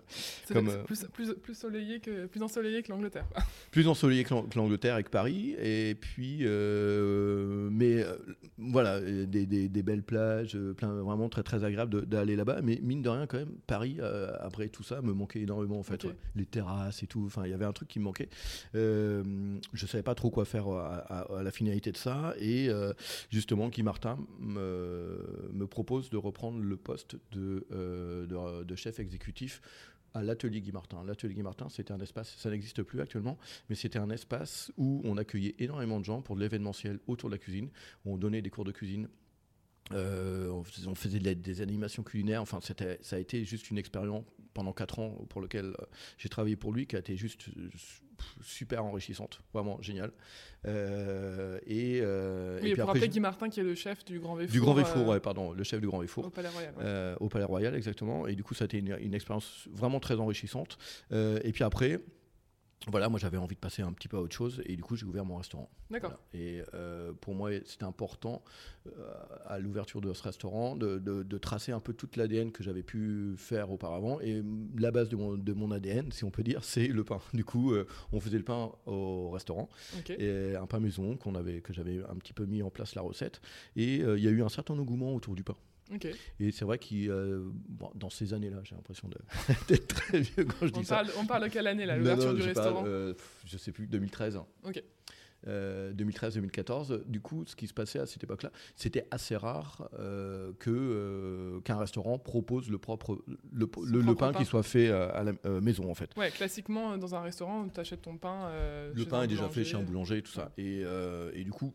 Comme, 0.52 0.68
euh, 0.68 0.82
plus, 0.84 1.04
plus, 1.12 1.34
plus, 1.34 1.54
soleillé 1.54 2.00
que, 2.00 2.26
plus 2.26 2.42
ensoleillé 2.42 2.82
que 2.82 2.90
l'Angleterre. 2.90 3.26
plus 3.70 3.86
ensoleillé 3.88 4.24
que 4.24 4.30
l'Ang- 4.34 4.42
que 4.48 4.58
l'Angleterre 4.58 4.96
et 4.98 5.04
que 5.04 5.10
Paris. 5.10 5.54
Et 5.62 5.94
puis, 5.94 6.44
mais 7.70 8.04
voilà, 8.58 9.00
des, 9.00 9.46
des- 9.46 9.68
des 9.68 9.82
belles 9.82 10.02
plages, 10.02 10.58
plein, 10.76 10.94
vraiment 11.02 11.28
très 11.28 11.42
très 11.42 11.64
agréable 11.64 12.06
d'aller 12.06 12.36
là-bas. 12.36 12.60
Mais 12.62 12.78
mine 12.82 13.02
de 13.02 13.08
rien, 13.08 13.26
quand 13.26 13.38
même, 13.38 13.52
Paris, 13.66 13.98
après 14.40 14.68
tout 14.68 14.82
ça, 14.82 15.00
me 15.02 15.12
manquait 15.12 15.40
énormément 15.40 15.78
en 15.78 15.82
fait. 15.82 16.04
Ouais. 16.04 16.14
Les 16.34 16.46
terrasses 16.46 17.02
et 17.02 17.06
tout. 17.06 17.24
Enfin, 17.26 17.42
il 17.44 17.50
y 17.50 17.54
avait 17.54 17.64
un 17.64 17.72
truc 17.72 17.88
qui 17.88 17.98
me 17.98 18.04
manquait. 18.04 18.28
Je 18.74 19.86
savais 19.86 20.02
pas 20.02 20.14
trop 20.14 20.30
quoi 20.30 20.44
faire 20.44 20.68
à, 20.68 20.96
à- 20.98 21.38
à 21.38 21.42
la 21.42 21.50
finalité 21.50 21.92
de 21.92 21.96
ça. 21.96 22.34
Et 22.40 22.68
justement, 23.30 23.68
Guy 23.68 23.82
Martin 23.82 24.18
me, 24.40 25.50
me 25.52 25.66
propose 25.66 26.10
de 26.10 26.16
reprendre 26.16 26.60
le 26.62 26.76
poste 26.76 27.16
de, 27.32 27.66
de, 27.70 28.62
de 28.64 28.76
chef 28.76 28.87
exécutif 28.98 29.60
à 30.14 30.22
l'atelier 30.22 30.60
Guy 30.60 30.72
Martin. 30.72 31.04
L'atelier 31.04 31.34
Guy 31.34 31.42
Martin, 31.42 31.68
c'était 31.68 31.92
un 31.92 32.00
espace, 32.00 32.34
ça 32.38 32.50
n'existe 32.50 32.82
plus 32.82 33.00
actuellement, 33.00 33.38
mais 33.68 33.76
c'était 33.76 33.98
un 33.98 34.10
espace 34.10 34.72
où 34.76 35.00
on 35.04 35.16
accueillait 35.16 35.54
énormément 35.58 36.00
de 36.00 36.04
gens 36.04 36.22
pour 36.22 36.36
de 36.36 36.40
l'événementiel 36.40 36.98
autour 37.06 37.28
de 37.28 37.34
la 37.34 37.38
cuisine. 37.38 37.68
où 38.04 38.12
On 38.14 38.18
donnait 38.18 38.42
des 38.42 38.50
cours 38.50 38.64
de 38.64 38.72
cuisine. 38.72 39.08
Euh, 39.92 40.48
on 40.86 40.94
faisait, 40.94 41.18
des 41.34 41.60
animations 41.60 42.02
culinaires. 42.02 42.42
Enfin, 42.42 42.60
ça 42.60 43.16
a 43.16 43.18
été 43.18 43.44
juste 43.44 43.70
une 43.70 43.78
expérience 43.78 44.24
pendant 44.54 44.72
4 44.72 44.98
ans 44.98 45.10
pour 45.28 45.40
lequel 45.40 45.66
euh, 45.66 45.84
j'ai 46.16 46.28
travaillé 46.28 46.56
pour 46.56 46.72
lui, 46.72 46.86
qui 46.86 46.96
a 46.96 46.98
été 46.98 47.16
juste 47.16 47.48
euh, 47.56 47.68
su- 47.76 48.02
super 48.42 48.84
enrichissante, 48.84 49.40
vraiment 49.52 49.80
génial. 49.80 50.10
Euh, 50.66 51.58
et, 51.66 52.00
euh, 52.02 52.58
Oui, 52.60 52.68
et 52.68 52.70
et 52.70 52.72
puis 52.72 52.80
pour 52.80 52.90
après, 52.90 52.98
rappeler, 53.00 53.08
Guy 53.08 53.20
Martin, 53.20 53.48
qui 53.48 53.60
est 53.60 53.64
le 53.64 53.74
chef 53.74 54.04
du 54.04 54.18
Grand 54.18 54.34
Véfour. 54.34 54.52
du 54.52 54.60
Grand 54.60 54.74
Véfour, 54.74 55.06
ouais, 55.06 55.20
pardon, 55.20 55.52
le 55.52 55.62
chef 55.64 55.80
du 55.80 55.86
Grand 55.86 55.98
Véfour. 56.00 56.26
Au 56.26 56.30
Palais 56.30 56.48
Royal. 56.48 56.74
ouais. 56.76 57.14
Au 57.20 57.28
Palais 57.28 57.44
Royal, 57.44 57.74
exactement. 57.74 58.26
Et 58.26 58.34
du 58.34 58.42
coup, 58.42 58.54
ça 58.54 58.64
a 58.64 58.66
été 58.66 58.78
une, 58.78 58.96
une 59.00 59.14
expérience 59.14 59.68
vraiment 59.72 60.00
très 60.00 60.16
enrichissante. 60.16 60.78
Et 61.12 61.52
puis 61.52 61.62
après, 61.64 62.00
voilà, 62.86 63.08
moi 63.08 63.18
j'avais 63.18 63.36
envie 63.36 63.54
de 63.56 63.60
passer 63.60 63.82
un 63.82 63.92
petit 63.92 64.08
peu 64.08 64.16
à 64.16 64.20
autre 64.20 64.34
chose. 64.34 64.62
Et 64.66 64.76
du 64.76 64.82
coup, 64.82 64.96
j'ai 64.96 65.04
ouvert 65.04 65.24
mon 65.24 65.36
restaurant. 65.36 65.68
D'accord. 65.90 66.10
Voilà. 66.32 66.44
Et 66.46 66.62
euh, 66.74 67.12
pour 67.20 67.34
moi, 67.34 67.50
c'était 67.66 67.84
important 67.84 68.42
euh, 68.86 68.90
à 69.46 69.58
l'ouverture 69.58 70.00
de 70.00 70.12
ce 70.14 70.22
restaurant 70.22 70.76
de, 70.76 70.98
de- 70.98 71.22
de 71.22 71.38
tracer 71.38 71.72
un 71.72 71.80
peu 71.80 71.92
toute 71.92 72.16
l'ADN 72.16 72.52
que 72.52 72.62
j'avais 72.62 72.82
pu 72.84 73.34
faire 73.36 73.70
auparavant. 73.70 74.20
Et 74.20 74.42
la 74.78 74.90
base 74.90 75.08
de 75.08 75.16
mon, 75.16 75.36
de 75.36 75.52
mon 75.52 75.70
ADN, 75.72 76.12
si 76.12 76.24
on 76.24 76.30
peut 76.30 76.42
dire, 76.44 76.62
c'est 76.64 76.86
le 76.88 77.04
pain. 77.04 77.20
Du 77.34 77.44
coup, 77.44 77.72
euh, 77.72 77.86
on 78.12 78.20
faisait 78.20 78.38
le 78.38 78.44
pain 78.44 78.70
au 78.86 79.30
restaurant 79.30 79.68
et 80.18 80.54
un 80.56 80.66
pain 80.66 80.78
maison 80.80 81.16
qu'on 81.16 81.34
avait, 81.34 81.60
que 81.60 81.72
j'avais 81.72 82.02
un 82.08 82.14
petit 82.16 82.32
peu 82.32 82.46
mis 82.46 82.62
en 82.62 82.70
place 82.70 82.94
la 82.94 83.02
recette. 83.02 83.40
Et 83.76 83.96
il 83.96 84.20
y 84.22 84.28
a 84.28 84.30
eu 84.30 84.42
un 84.42 84.48
certain 84.48 84.78
engouement 84.78 85.14
autour 85.14 85.34
du 85.34 85.42
pain. 85.42 85.56
Et 86.40 86.50
c'est 86.52 86.64
vrai 86.64 86.78
qu'il, 86.78 87.10
euh, 87.10 87.48
bon, 87.68 87.90
dans 87.94 88.10
ces 88.10 88.34
années-là, 88.34 88.58
j'ai 88.64 88.74
l'impression 88.74 89.08
d'être 89.68 89.86
très 89.88 90.20
vieux 90.20 90.44
quand 90.44 90.66
je 90.66 90.72
dis 90.72 90.84
ça. 90.84 91.02
on 91.18 91.26
parle 91.26 91.44
de 91.44 91.48
quelle 91.48 91.66
année, 91.66 91.86
là 91.86 91.96
L'ouverture 91.96 92.34
du 92.34 92.42
je 92.42 92.46
restaurant 92.48 92.82
parle, 92.82 92.88
euh, 92.88 93.14
Je 93.46 93.56
sais 93.58 93.72
plus, 93.72 93.86
2013. 93.86 94.38
Ok. 94.64 94.82
Euh, 95.46 95.92
2013-2014. 95.92 97.04
Du 97.06 97.20
coup, 97.20 97.44
ce 97.46 97.54
qui 97.54 97.68
se 97.68 97.72
passait 97.72 98.00
à 98.00 98.06
cette 98.06 98.24
époque-là, 98.24 98.50
c'était 98.74 99.06
assez 99.12 99.36
rare 99.36 99.88
euh, 99.98 100.52
que 100.58 100.68
euh, 100.70 101.60
qu'un 101.60 101.78
restaurant 101.78 102.18
propose 102.18 102.68
le 102.70 102.78
propre 102.78 103.22
le, 103.52 103.68
Son 103.72 103.82
le- 103.82 103.98
le 103.98 104.04
propre 104.04 104.18
pain 104.18 104.32
pain. 104.32 104.38
qui 104.40 104.44
soit 104.44 104.64
fait 104.64 104.88
à 104.90 105.22
la 105.22 105.60
maison 105.60 105.88
en 105.90 105.94
fait. 105.94 106.10
Ouais, 106.16 106.30
classiquement, 106.32 106.98
dans 106.98 107.14
un 107.14 107.20
restaurant, 107.20 107.68
tu 107.68 107.78
achètes 107.78 108.02
ton 108.02 108.16
pain. 108.16 108.50
Le 108.94 109.04
pain 109.04 109.22
est 109.22 109.28
déjà 109.28 109.48
fait 109.48 109.64
chez 109.64 109.76
un 109.76 109.82
boulanger. 109.82 110.18
et 110.18 110.22
tout 110.22 110.32
ça. 110.32 110.50
Et, 110.58 110.82
et 111.34 111.44
du 111.44 111.50
coup, 111.52 111.72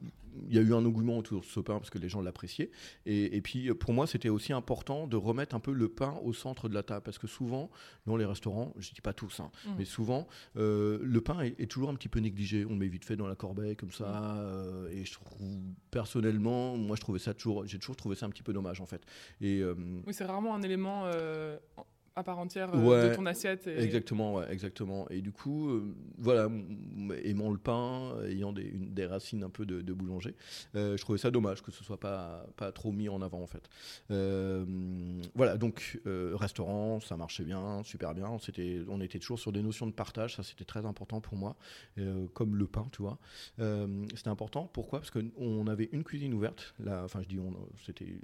il 0.48 0.56
y 0.56 0.58
a 0.58 0.62
eu 0.62 0.74
un 0.74 0.86
engouement 0.86 1.18
autour 1.18 1.42
de 1.42 1.46
ce 1.46 1.60
pain 1.60 1.78
parce 1.78 1.90
que 1.90 1.98
les 2.00 2.10
gens 2.10 2.22
l'appréciaient. 2.22 2.72
Et, 3.06 3.36
et 3.38 3.42
puis, 3.42 3.74
pour 3.74 3.94
moi, 3.94 4.08
c'était 4.08 4.30
aussi 4.30 4.54
important 4.54 5.08
de 5.08 5.16
remettre 5.18 5.56
un 5.56 5.60
peu 5.60 5.72
le 5.74 5.90
pain 5.90 6.16
au 6.24 6.34
centre 6.34 6.70
de 6.70 6.74
la 6.74 6.84
table 6.84 7.04
parce 7.04 7.18
que 7.20 7.28
souvent, 7.28 7.70
dans 8.06 8.18
les 8.18 8.26
restaurants, 8.26 8.74
je 8.78 8.92
dis 8.94 9.02
pas 9.02 9.14
tous, 9.14 9.40
hein, 9.40 9.52
Mhm. 9.68 9.74
mais 9.78 9.86
souvent, 9.86 10.28
euh, 10.58 11.00
le 11.02 11.22
pain 11.22 11.40
est, 11.42 11.60
est 11.60 11.68
toujours 11.72 11.90
un 11.90 11.96
petit 11.96 12.10
peu 12.10 12.20
négligé. 12.20 12.66
On 12.66 12.70
le 12.72 12.76
met 12.78 12.88
vite 12.88 13.06
fait 13.06 13.16
dans 13.16 13.28
la 13.28 13.36
corbeille 13.36 13.76
comme 13.76 13.92
ça. 13.92 14.36
euh, 14.38 14.90
et 14.90 15.06
je 15.06 15.14
trouve, 15.14 15.38
personnellement, 15.92 16.76
moi, 16.78 16.96
je 16.96 17.02
trouvais 17.02 17.20
ça 17.20 17.34
toujours, 17.34 17.66
j'ai 17.66 17.80
toujours 17.80 17.96
trouvé 17.96 18.16
ça 18.16 18.26
un 18.26 18.30
petit 18.30 18.44
peu 18.44 18.54
dommage 18.54 18.82
en 18.82 18.86
fait. 18.86 19.02
Et 19.42 19.60
euh, 19.60 19.76
Oui, 20.08 20.14
c'est 20.14 20.26
rarement 20.26 20.56
un 20.56 20.62
élément 20.62 21.04
en- 21.78 21.86
à 22.16 22.24
part 22.24 22.38
entière 22.40 22.74
euh, 22.76 22.78
Ouais, 22.78 23.10
de 23.10 23.16
ton 23.16 23.26
assiette. 23.26 23.66
Et... 23.68 23.80
Exactement, 23.82 24.36
ouais, 24.36 24.46
exactement. 24.52 25.08
Et 25.10 25.22
du 25.22 25.32
coup, 25.32 25.70
euh, 25.70 25.96
voilà, 26.18 26.48
aimant 27.24 27.50
le 27.52 27.58
pain, 27.58 28.16
ayant 28.28 28.54
des, 28.54 28.64
une- 28.64 28.94
des 28.94 29.06
racines 29.06 29.44
un 29.44 29.50
peu 29.50 29.66
de, 29.66 29.82
de 29.82 29.94
boulanger, 29.94 30.36
euh, 30.76 30.96
je 30.96 31.02
trouvais 31.02 31.18
ça 31.18 31.32
dommage 31.32 31.62
que 31.64 31.72
ce 31.72 31.84
soit 31.84 32.00
pas, 32.00 32.46
pas 32.56 32.72
trop 32.72 32.92
mis 32.92 33.10
en 33.10 33.22
avant 33.22 33.42
en 33.42 33.48
fait. 33.48 33.68
Euh, 34.12 34.64
voilà, 35.36 35.58
donc 35.58 36.00
restaurant, 36.06 37.00
ça 37.00 37.18
marchait 37.18 37.44
bien, 37.44 37.82
super 37.84 38.14
bien. 38.14 38.38
C'était, 38.40 38.82
on 38.88 39.02
était 39.02 39.20
toujours 39.20 39.40
sur 39.40 39.52
des 39.52 39.62
notions 39.62 39.88
de 39.88 39.92
partage, 39.92 40.36
ça 40.36 40.44
c'était 40.44 40.66
très 40.66 40.86
important 40.86 41.22
pour 41.22 41.36
moi, 41.38 41.56
comme 42.34 42.56
le 42.56 42.68
pain, 42.68 42.86
tu 42.92 43.02
vois. 43.02 43.18
C'était 44.16 44.30
important, 44.30 44.70
pourquoi? 44.72 45.00
Parce 45.00 45.12
qu'on 45.12 45.68
avait 45.68 45.90
une 45.92 46.04
cuisine 46.04 46.34
ouverte, 46.34 46.74
là, 46.80 47.02
enfin 47.04 47.22
je 47.24 47.28
dis 47.28 47.40
on, 47.40 47.54
c'était, 47.86 48.20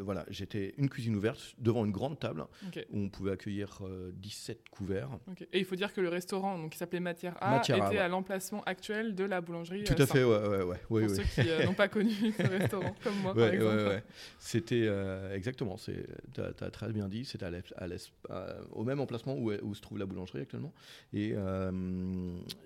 voilà, 0.00 0.24
j'étais 0.30 0.74
une 0.78 0.88
cuisine 0.88 1.14
ouverte 1.16 1.54
devant 1.58 1.84
une 1.84 1.92
grande 1.92 2.18
table 2.18 2.44
où 2.92 2.98
on 2.98 3.08
pouvait 3.20 3.32
accueillir 3.32 3.78
euh, 3.82 4.10
17 4.14 4.68
couverts. 4.70 5.10
ok. 5.30 5.46
Et 5.52 5.58
il 5.58 5.64
faut 5.64 5.76
dire 5.76 5.92
que 5.92 6.00
le 6.00 6.08
restaurant, 6.08 6.58
donc, 6.58 6.72
qui 6.72 6.78
s'appelait 6.78 7.00
Matière 7.00 7.36
A, 7.40 7.50
Matière 7.56 7.76
était 7.78 7.86
ouais. 7.96 7.98
à 7.98 8.08
l'emplacement 8.08 8.62
actuel 8.64 9.14
de 9.14 9.24
la 9.24 9.40
boulangerie. 9.40 9.84
Tout 9.84 9.92
euh, 9.92 10.02
à 10.02 10.06
fait, 10.06 10.20
Saint. 10.20 10.26
ouais, 10.26 10.48
ouais, 10.48 10.62
ouais. 10.64 10.76
Pour 10.88 10.96
oui, 10.96 11.04
oui. 11.08 11.16
ceux 11.16 11.22
qui 11.42 11.48
euh, 11.50 11.64
n'ont 11.66 11.74
pas 11.74 11.88
connu 11.96 12.10
ce 12.36 12.42
restaurant, 12.46 12.94
comme 13.02 13.16
moi, 13.22 13.34
par 13.34 13.48
exemple. 13.48 14.02
C'était 14.38 14.84
euh, 14.86 15.34
exactement, 15.34 15.76
c'est, 15.76 16.06
t'as, 16.32 16.52
t'as 16.52 16.70
très 16.70 16.90
bien 16.92 17.08
dit, 17.08 17.24
c'était 17.24 17.44
à 17.46 17.50
au 18.72 18.84
même 18.84 19.00
emplacement 19.00 19.34
où, 19.36 19.52
où 19.52 19.74
se 19.74 19.80
trouve 19.80 19.98
la 19.98 20.06
boulangerie 20.06 20.40
actuellement. 20.40 20.72
Et, 21.12 21.32
euh, 21.34 21.70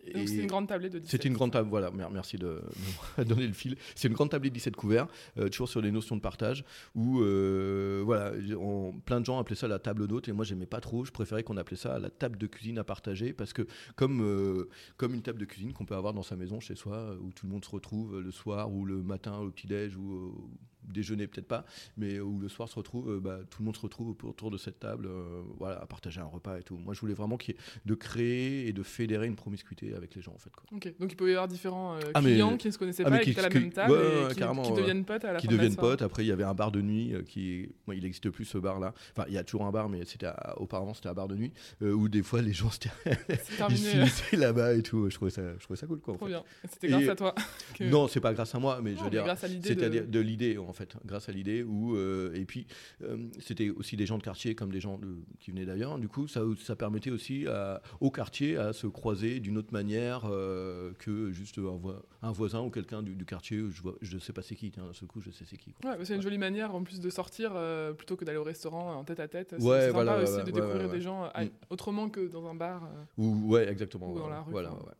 c'était 0.06 0.42
une 0.42 0.46
grande 0.46 0.68
tablée 0.68 0.88
de 0.90 0.98
17. 0.98 1.10
C'était 1.10 1.28
une 1.28 1.34
grande 1.34 1.52
table, 1.52 1.68
voilà, 1.68 1.90
mer- 1.90 2.10
merci 2.10 2.36
de 2.36 2.44
de 2.44 3.22
me 3.22 3.24
donner 3.28 3.46
le 3.46 3.52
fil. 3.52 3.76
C'est 3.94 4.08
une 4.08 4.14
grande 4.14 4.30
tablée 4.30 4.50
de 4.50 4.54
17 4.54 4.76
couverts, 4.76 5.06
euh, 5.38 5.48
toujours 5.48 5.68
sur 5.68 5.80
les 5.80 5.90
notions 5.90 6.16
de 6.16 6.20
partage, 6.20 6.64
où 6.94 7.20
euh, 7.20 8.02
voilà, 8.04 8.32
on- 8.58 8.92
plein 9.04 9.20
de 9.20 9.24
gens 9.26 9.38
appelaient 9.38 9.56
ça 9.56 9.68
la 9.68 9.78
table 9.78 10.06
d'hôte, 10.06 10.28
et 10.28 10.32
moi 10.32 10.43
j'aimais 10.44 10.66
pas 10.66 10.80
trop, 10.80 11.04
je 11.04 11.12
préférais 11.12 11.42
qu'on 11.42 11.56
appelait 11.56 11.76
ça 11.76 11.98
la 11.98 12.10
table 12.10 12.38
de 12.38 12.46
cuisine 12.46 12.78
à 12.78 12.84
partager, 12.84 13.32
parce 13.32 13.52
que 13.52 13.66
comme, 13.96 14.22
euh, 14.22 14.68
comme 14.96 15.14
une 15.14 15.22
table 15.22 15.38
de 15.38 15.44
cuisine 15.44 15.72
qu'on 15.72 15.84
peut 15.84 15.96
avoir 15.96 16.14
dans 16.14 16.22
sa 16.22 16.36
maison, 16.36 16.60
chez 16.60 16.74
soi, 16.74 17.16
où 17.20 17.32
tout 17.32 17.46
le 17.46 17.52
monde 17.52 17.64
se 17.64 17.70
retrouve 17.70 18.20
le 18.20 18.30
soir, 18.30 18.72
ou 18.72 18.84
le 18.84 19.02
matin 19.02 19.38
au 19.38 19.50
petit-déj, 19.50 19.96
ou 19.96 20.50
déjeuner 20.88 21.26
peut-être 21.26 21.46
pas, 21.48 21.64
mais 21.96 22.20
où 22.20 22.38
le 22.38 22.48
soir 22.48 22.68
se 22.68 22.74
retrouve, 22.76 23.10
euh, 23.10 23.20
bah, 23.20 23.38
tout 23.50 23.60
le 23.62 23.66
monde 23.66 23.76
se 23.76 23.80
retrouve 23.82 24.14
autour 24.24 24.50
de 24.50 24.58
cette 24.58 24.78
table, 24.80 25.06
euh, 25.06 25.42
voilà, 25.58 25.80
à 25.80 25.86
partager 25.86 26.20
un 26.20 26.24
repas 26.26 26.58
et 26.58 26.62
tout. 26.62 26.76
Moi 26.76 26.94
je 26.94 27.00
voulais 27.00 27.14
vraiment 27.14 27.38
ait 27.48 27.56
de 27.84 27.94
créer 27.94 28.68
et 28.68 28.72
de 28.72 28.82
fédérer 28.82 29.26
une 29.26 29.36
promiscuité 29.36 29.94
avec 29.94 30.14
les 30.14 30.22
gens 30.22 30.32
en 30.34 30.38
fait. 30.38 30.50
Quoi. 30.50 30.64
Donc 30.70 31.12
il 31.12 31.16
peut 31.16 31.28
y 31.28 31.32
avoir 31.32 31.48
différents 31.48 31.94
euh, 31.96 32.00
Ah, 32.14 32.20
mais- 32.22 32.32
clients 32.32 32.56
qui 32.56 32.68
ne 32.68 32.72
se 32.72 32.78
connaissaient 32.78 33.04
ah, 33.06 33.10
pas 33.10 33.18
qui 33.18 33.30
étaient 33.30 33.40
à 33.40 33.48
la 33.48 33.54
même 33.60 33.72
table 33.72 33.92
ouais, 33.92 33.98
et 33.98 34.24
ouais, 34.24 34.34
qui, 34.62 34.72
deviennent 34.72 35.04
potes 35.04 35.24
à 35.24 35.32
la 35.32 35.38
qui 35.40 35.46
fin 35.46 35.52
de 35.52 35.56
la 35.56 35.62
deviennent 35.62 35.74
soirée. 35.78 35.90
potes. 35.96 36.02
Après, 36.02 36.24
il 36.24 36.28
y 36.28 36.32
avait 36.32 36.44
un 36.44 36.54
bar 36.54 36.70
de 36.72 36.80
nuit 36.80 37.14
euh, 37.14 37.22
qui, 37.22 37.68
il 37.92 38.02
n'existe 38.02 38.30
plus 38.30 38.44
ce 38.44 38.58
bar-là. 38.58 38.94
Enfin, 39.16 39.24
il 39.28 39.34
y 39.34 39.38
a 39.38 39.44
toujours 39.44 39.66
un 39.66 39.70
bar, 39.72 39.88
mais 39.88 40.04
c'était 40.04 40.26
à- 40.26 40.54
auparavant 40.58 40.94
c'était 40.94 41.08
un 41.08 41.14
bar 41.14 41.28
de 41.28 41.34
nuit 41.36 41.52
euh, 41.82 41.92
où 41.92 42.08
des 42.08 42.22
fois 42.22 42.40
les 42.42 42.52
gens 42.52 42.70
ils 43.06 43.10
euh, 43.12 43.66
finissaient 43.68 44.36
là-bas 44.36 44.74
et 44.74 44.82
tout. 44.82 45.08
Je 45.10 45.14
trouvais 45.14 45.30
ça, 45.30 45.42
je 45.58 45.62
trouvais 45.64 45.76
ça 45.78 45.86
cool, 45.86 46.00
quoi. 46.00 46.14
trop 46.14 46.26
bien. 46.26 46.42
C'était 46.70 46.88
grâce 46.88 47.02
Et- 47.02 47.08
à 47.10 47.16
toi. 47.16 47.34
que- 47.74 47.84
Non, 47.84 48.08
c'est 48.08 48.20
pas 48.20 48.32
grâce 48.32 48.54
à 48.54 48.58
moi, 48.58 48.80
mais 48.82 48.92
Non, 48.92 48.96
je 48.98 49.02
veux 49.04 49.10
mais 49.10 49.16
dire. 49.16 49.24
grâce 49.24 49.44
à 49.44 49.48
l'idée 49.48 49.68
C'est-à-dire 49.68 50.02
de... 50.06 50.10
de, 50.10 50.20
l'idée, 50.20 50.58
en 50.58 50.72
fait, 50.74 50.96
grâce 51.04 51.28
à 51.28 51.32
l'idée 51.32 51.62
où 51.62 51.96
euh, 51.96 52.32
et 52.34 52.44
puis 52.44 52.66
euh, 53.02 53.16
c'était 53.40 53.70
aussi 53.70 53.96
des 53.96 54.06
gens 54.06 54.18
de 54.18 54.22
quartier 54.22 54.54
comme 54.54 54.70
des 54.70 54.80
gens 54.80 54.98
de- 54.98 55.16
qui 55.40 55.50
venaient 55.50 55.64
d'ailleurs. 55.66 55.98
Du 55.98 56.08
coup, 56.08 56.28
ça, 56.28 56.42
ça 56.62 56.76
permettait 56.76 57.10
aussi 57.10 57.46
à- 57.46 57.80
au 58.00 58.10
quartier 58.10 58.56
à 58.56 58.72
se 58.72 58.86
croiser 58.86 59.40
d'une 59.40 59.56
autre 59.58 59.72
manière 59.72 60.22
euh, 60.26 60.92
que 60.98 61.30
juste 61.32 61.58
un, 61.58 61.76
voi- 61.76 62.02
un 62.22 62.32
voisin 62.32 62.60
ou 62.62 62.70
quelqu'un 62.70 63.02
du, 63.02 63.14
du 63.14 63.24
quartier. 63.24 63.58
Je 63.70 63.82
vois, 63.82 63.94
je 64.02 64.18
sais 64.18 64.32
pas 64.32 64.42
c'est 64.42 64.54
qui. 64.56 64.70
Tiens, 64.70 64.84
d'un 64.86 64.92
seul 64.92 65.08
coup, 65.08 65.20
je 65.20 65.30
sais 65.30 65.44
c'est 65.46 65.56
qui. 65.56 65.74
Ouais, 65.84 65.96
c'est 66.04 66.14
une 66.16 66.22
jolie 66.22 66.38
manière 66.38 66.74
en 66.74 66.82
plus 66.82 67.00
de 67.00 67.10
sortir 67.10 67.52
plutôt 67.96 68.16
que 68.16 68.24
d'aller 68.24 68.38
au 68.38 68.44
restaurant 68.44 68.94
en 68.94 69.04
tête 69.04 69.20
à 69.20 69.28
tête. 69.28 69.54
C'est 69.58 69.64
Ouais, 69.64 69.80
c'est 69.80 69.86
sympa 69.86 69.92
voilà, 69.92 70.22
aussi 70.22 70.32
ouais, 70.32 70.38
de 70.40 70.46
ouais, 70.46 70.52
découvrir 70.52 70.76
ouais, 70.76 70.84
ouais. 70.86 70.92
des 70.92 71.00
gens 71.00 71.24
Mm. 71.26 71.48
autrement 71.70 72.08
que 72.10 72.26
dans 72.28 72.46
un 72.46 72.54
bar. 72.54 72.88
Ou 73.18 73.52
ouais, 73.52 73.68
exactement. 73.68 74.12
Ou 74.12 74.18
dans 74.18 74.28
la 74.28 74.40
rue, 74.42 74.50
Voilà, 74.52 74.72
ouais. 74.72 74.92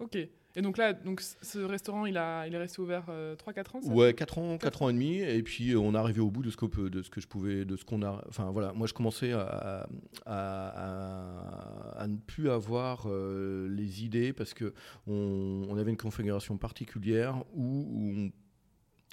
Ok. 0.00 0.18
Et 0.54 0.62
donc 0.62 0.76
là, 0.76 0.92
donc 0.92 1.20
ce 1.20 1.58
restaurant, 1.60 2.06
il, 2.06 2.16
a, 2.18 2.46
il 2.46 2.54
est 2.54 2.58
resté 2.58 2.80
ouvert 2.82 3.04
3-4 3.06 3.76
ans 3.76 3.80
Ouais, 3.84 4.12
4 4.12 4.38
ans, 4.38 4.58
4 4.58 4.82
ans 4.82 4.88
et 4.90 4.92
demi. 4.92 5.18
Et 5.18 5.42
puis 5.42 5.74
on 5.76 5.94
est 5.94 5.98
arrivé 5.98 6.20
au 6.20 6.30
bout 6.30 6.42
de 6.42 6.50
ce, 6.50 6.56
que, 6.56 6.88
de 6.88 7.02
ce 7.02 7.10
que 7.10 7.20
je 7.20 7.26
pouvais, 7.26 7.64
de 7.64 7.76
ce 7.76 7.84
qu'on 7.84 8.02
a. 8.02 8.22
Enfin 8.28 8.50
voilà, 8.50 8.72
moi 8.72 8.86
je 8.86 8.92
commençais 8.92 9.32
à, 9.32 9.86
ne 12.06 12.16
plus 12.26 12.50
avoir 12.50 13.08
les 13.08 14.04
idées 14.04 14.32
parce 14.32 14.54
que 14.54 14.74
on, 15.06 15.66
on, 15.68 15.76
avait 15.78 15.90
une 15.90 15.96
configuration 15.96 16.56
particulière 16.58 17.42
où, 17.54 17.86
où 17.88 18.12
on 18.16 18.30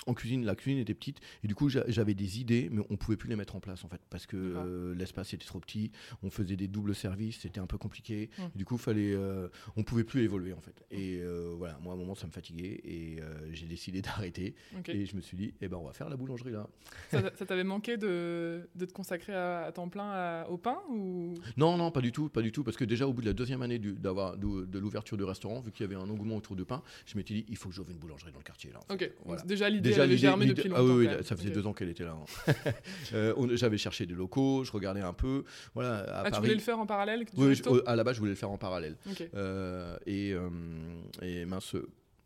en 0.07 0.13
cuisine, 0.13 0.45
la 0.45 0.55
cuisine 0.55 0.79
était 0.79 0.93
petite 0.93 1.19
et 1.43 1.47
du 1.47 1.55
coup 1.55 1.69
j'avais 1.69 2.13
des 2.13 2.39
idées, 2.39 2.69
mais 2.71 2.81
on 2.89 2.97
pouvait 2.97 3.17
plus 3.17 3.29
les 3.29 3.35
mettre 3.35 3.55
en 3.55 3.59
place 3.59 3.83
en 3.83 3.89
fait 3.89 4.01
parce 4.09 4.25
que 4.25 4.37
euh, 4.37 4.95
l'espace 4.95 5.33
était 5.33 5.45
trop 5.45 5.59
petit. 5.59 5.91
On 6.23 6.29
faisait 6.29 6.55
des 6.55 6.67
doubles 6.67 6.95
services, 6.95 7.39
c'était 7.41 7.59
un 7.59 7.67
peu 7.67 7.77
compliqué. 7.77 8.29
Mmh. 8.37 8.43
Du 8.55 8.65
coup, 8.65 8.77
fallait, 8.77 9.13
euh, 9.13 9.49
on 9.75 9.83
pouvait 9.83 10.03
plus 10.03 10.23
évoluer 10.23 10.53
en 10.53 10.61
fait. 10.61 10.83
Et 10.91 11.19
euh, 11.21 11.53
voilà, 11.57 11.77
moi 11.81 11.93
à 11.93 11.95
un 11.95 11.99
moment 11.99 12.15
ça 12.15 12.27
me 12.27 12.31
fatiguait 12.31 12.79
et 12.83 13.19
j'ai 13.51 13.65
décidé 13.65 14.01
d'arrêter. 14.01 14.55
Et 14.87 15.05
je 15.05 15.15
me 15.15 15.21
suis 15.21 15.37
dit, 15.37 15.53
eh 15.61 15.67
ben 15.67 15.77
on 15.77 15.85
va 15.85 15.93
faire 15.93 16.09
la 16.09 16.15
boulangerie 16.15 16.51
là. 16.51 16.67
Ça, 17.11 17.45
t'avait 17.45 17.63
manqué 17.63 17.97
de, 17.97 18.69
de, 18.75 18.85
te 18.85 18.93
consacrer 18.93 19.33
à, 19.33 19.71
temps 19.73 19.89
plein 19.89 20.45
au 20.45 20.57
pain 20.57 20.79
ou? 20.89 21.33
Non, 21.57 21.77
non, 21.77 21.91
pas 21.91 22.01
du 22.01 22.11
tout, 22.11 22.29
pas 22.29 22.41
du 22.41 22.51
tout, 22.51 22.63
parce 22.63 22.77
que 22.77 22.85
déjà 22.85 23.07
au 23.07 23.13
bout 23.13 23.21
de 23.21 23.27
la 23.27 23.33
deuxième 23.33 23.61
année 23.61 23.79
d'avoir 23.79 24.37
de, 24.37 24.79
l'ouverture 24.79 25.17
du 25.17 25.23
restaurant, 25.23 25.59
vu 25.59 25.71
qu'il 25.71 25.85
y 25.85 25.89
avait 25.89 26.01
un 26.01 26.09
engouement 26.09 26.37
autour 26.37 26.55
du 26.55 26.65
pain, 26.65 26.81
je 27.05 27.17
m'étais 27.17 27.33
dit, 27.33 27.45
il 27.49 27.57
faut 27.57 27.69
que 27.69 27.75
j'ouvre 27.75 27.91
une 27.91 27.97
boulangerie 27.97 28.31
dans 28.31 28.39
le 28.39 28.43
quartier 28.43 28.71
là. 28.71 28.79
Ok. 28.89 29.11
Déjà 29.45 29.69
l'idée 29.69 29.88
déjà. 29.89 30.35
Ah 30.75 30.83
oui, 30.83 31.07
ça 31.23 31.35
faisait 31.35 31.49
deux 31.49 31.65
ans 31.67 31.73
qu'elle 31.73 31.89
était 31.89 32.03
là. 32.03 32.15
Hein. 32.17 32.53
Euh, 33.13 33.55
j'avais 33.55 33.77
cherché 33.77 34.05
des 34.05 34.13
locaux, 34.13 34.63
je 34.63 34.71
regardais 34.71 35.01
un 35.01 35.13
peu. 35.13 35.43
Voilà, 35.73 35.99
à 35.99 36.23
ah, 36.25 36.31
tu 36.31 36.39
voulais 36.39 36.53
le 36.53 36.59
faire 36.59 36.79
en 36.79 36.85
parallèle 36.85 37.25
Oui, 37.35 37.59
à 37.85 37.95
la 37.95 38.03
base, 38.03 38.15
je 38.15 38.19
voulais 38.19 38.31
le 38.31 38.35
faire 38.35 38.51
en 38.51 38.57
parallèle. 38.57 38.97
Euh, 39.33 39.97
et, 40.05 40.33
euh, 40.33 40.49
et 41.21 41.45
mince, 41.45 41.75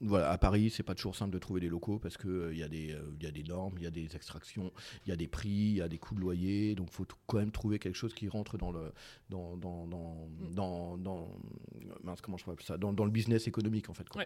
voilà, 0.02 0.32
à 0.32 0.38
Paris, 0.38 0.70
c'est 0.70 0.84
pas 0.84 0.96
toujours 0.96 1.16
simple 1.16 1.32
de 1.32 1.40
trouver 1.40 1.62
des 1.62 1.70
locaux 1.70 2.00
parce 2.00 2.18
qu'il 2.18 2.50
il 2.52 2.58
y, 2.58 2.64
a 2.64 2.68
des, 2.68 2.96
y 3.22 3.26
a 3.26 3.32
des 3.32 3.44
normes, 3.44 3.76
il 3.78 3.84
y 3.84 3.88
a 3.88 3.92
des 3.92 4.16
extractions, 4.16 4.72
il 5.06 5.10
y 5.10 5.14
a 5.14 5.16
des 5.16 5.28
prix, 5.28 5.50
il 5.50 5.76
y 5.76 5.82
a 5.82 5.88
des 5.88 5.98
coûts 5.98 6.16
de 6.16 6.20
loyer. 6.20 6.76
Donc, 6.76 6.90
il 6.92 6.94
faut 6.94 7.08
quand 7.28 7.38
même 7.38 7.52
trouver 7.52 7.80
quelque 7.80 7.96
chose 7.96 8.14
qui 8.14 8.28
rentre 8.28 8.58
dans 8.58 8.72
le, 8.72 8.92
dans, 9.30 9.56
dans, 9.56 9.88
dans, 9.88 10.28
mm. 10.28 10.54
dans, 10.54 10.98
dans 10.98 11.28
mince, 12.04 12.22
comment 12.22 12.38
je 12.38 12.46
ça, 12.64 12.78
dans, 12.78 12.92
dans, 12.92 13.06
le 13.06 13.12
business 13.12 13.48
économique, 13.48 13.90
en 13.90 13.94
fait. 13.94 14.08
Quoi. 14.10 14.26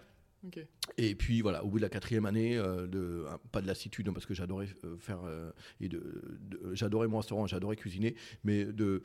Et 0.98 1.16
puis 1.16 1.42
voilà, 1.42 1.64
au 1.64 1.68
bout 1.68 1.78
de 1.78 1.84
la 1.84 1.90
quatrième 1.90 2.26
année, 2.26 2.58
euh, 2.58 2.88
de, 2.88 3.26
pas 3.52 3.62
de 3.62 3.68
lassitude, 3.68 4.08
hein, 4.08 4.14
parce 4.14 4.26
que 4.26 4.34
j'adorais 4.34 4.68
euh, 4.84 4.98
faire 4.98 5.20
euh, 5.26 5.52
et 5.80 5.90
de, 5.90 6.40
j'adorais 6.74 7.08
mon 7.08 7.18
restaurant, 7.18 7.48
j'adorais 7.48 7.76
cuisiner, 7.76 8.16
mais 8.44 8.66
de 8.66 9.02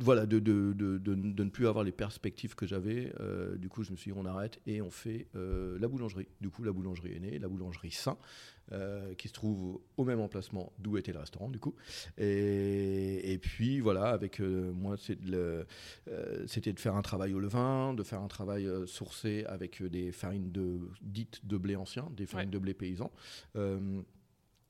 voilà, 0.00 0.26
de, 0.26 0.38
de, 0.38 0.72
de, 0.72 0.98
de, 0.98 1.14
ne 1.14 1.50
plus 1.50 1.66
avoir 1.66 1.84
les 1.84 1.92
perspectives 1.92 2.54
que 2.54 2.66
j'avais. 2.66 3.12
du 3.56 3.68
coup, 3.68 3.82
je 3.82 3.90
me 3.90 3.96
suis 3.96 4.12
dit, 4.12 4.18
on 4.18 4.26
arrête 4.26 4.60
et 4.66 4.80
on 4.82 4.90
fait 4.90 5.26
la 5.34 5.88
boulangerie. 5.88 6.28
Du 6.40 6.50
coup, 6.50 6.62
la 6.62 6.72
boulangerie 6.72 7.14
est 7.14 7.20
née, 7.20 7.38
la 7.38 7.48
boulangerie 7.48 7.90
Saint, 7.90 8.18
euh, 8.72 9.14
qui 9.14 9.28
se 9.28 9.32
trouve 9.32 9.80
au 9.96 10.04
même 10.04 10.20
emplacement 10.20 10.74
d'où 10.78 10.98
était 10.98 11.12
le 11.12 11.20
restaurant 11.20 11.48
du 11.48 11.58
coup. 11.58 11.74
Et, 12.18 13.32
et 13.32 13.38
puis 13.38 13.80
voilà, 13.80 14.10
avec 14.10 14.40
euh, 14.40 14.72
moi 14.72 14.96
euh, 15.10 15.64
c'était 16.46 16.74
de 16.74 16.78
faire 16.78 16.94
un 16.94 17.00
travail 17.00 17.32
au 17.32 17.40
levain, 17.40 17.94
de 17.94 18.02
faire 18.02 18.20
un 18.20 18.28
travail 18.28 18.68
sourcé 18.84 19.46
avec 19.48 19.82
des 19.82 20.12
farines 20.12 20.52
de, 20.52 20.80
dites 21.00 21.46
de 21.46 21.56
blé 21.56 21.76
ancien, 21.76 22.10
des 22.14 22.26
farines 22.26 22.50
de 22.50 22.58
blé 22.58 22.74
paysan 22.74 23.10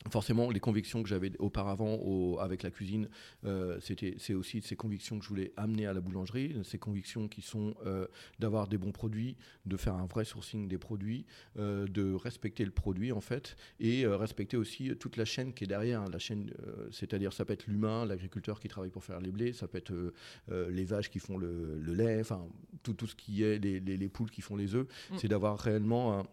forcément 0.08 0.50
les 0.50 0.60
convictions 0.60 1.02
que 1.02 1.08
j'avais 1.08 1.32
auparavant 1.38 2.38
avec 2.38 2.62
la 2.62 2.70
cuisine 2.70 3.08
euh, 3.44 3.78
c'était 3.80 4.14
c'est 4.18 4.34
aussi 4.34 4.62
ces 4.62 4.76
convictions 4.76 5.18
que 5.18 5.24
je 5.24 5.28
voulais 5.28 5.52
amener 5.56 5.86
à 5.86 5.92
la 5.92 6.00
boulangerie 6.00 6.56
ces 6.64 6.78
convictions 6.78 7.28
qui 7.28 7.42
sont 7.42 7.74
euh, 7.86 8.06
d'avoir 8.38 8.68
des 8.68 8.78
bons 8.78 8.92
produits 8.92 9.36
de 9.66 9.76
faire 9.76 9.94
un 9.94 10.06
vrai 10.06 10.24
sourcing 10.24 10.68
des 10.68 10.78
produits 10.78 11.26
euh, 11.58 11.86
de 11.86 12.14
respecter 12.14 12.64
le 12.64 12.70
produit 12.70 13.12
en 13.12 13.20
fait 13.20 13.56
et 13.80 14.06
respecter 14.06 14.56
aussi 14.56 14.96
toute 14.96 15.16
la 15.16 15.24
chaîne 15.24 15.52
qui 15.52 15.64
est 15.64 15.68
derrière 15.68 16.02
hein. 16.02 16.10
la 16.12 16.18
chaîne 16.18 16.50
c'est-à-dire 16.90 17.32
ça 17.32 17.44
peut 17.44 17.52
être 17.52 17.66
l'humain 17.66 18.04
l'agriculteur 18.06 18.60
qui 18.60 18.68
travaille 18.68 18.90
pour 18.90 19.04
faire 19.04 19.20
les 19.20 19.30
blés 19.30 19.52
ça 19.52 19.68
peut 19.68 19.78
être 19.78 19.94
les 20.48 20.84
vaches 20.84 21.10
qui 21.10 21.18
font 21.18 21.38
le, 21.38 21.80
lait 21.86 22.20
enfin 22.20 22.46
tout, 22.82 22.94
tout 22.94 23.06
ce 23.06 23.14
qui 23.14 23.42
est 23.42 23.58
les, 23.58 23.80
les, 23.80 24.08
poules 24.08 24.30
qui 24.30 24.40
font 24.40 24.56
les 24.56 24.74
œufs 24.74 24.86
mm. 25.10 25.18
c'est 25.18 25.28
d'avoir 25.28 25.58
réellement 25.58 26.20
un 26.20 26.26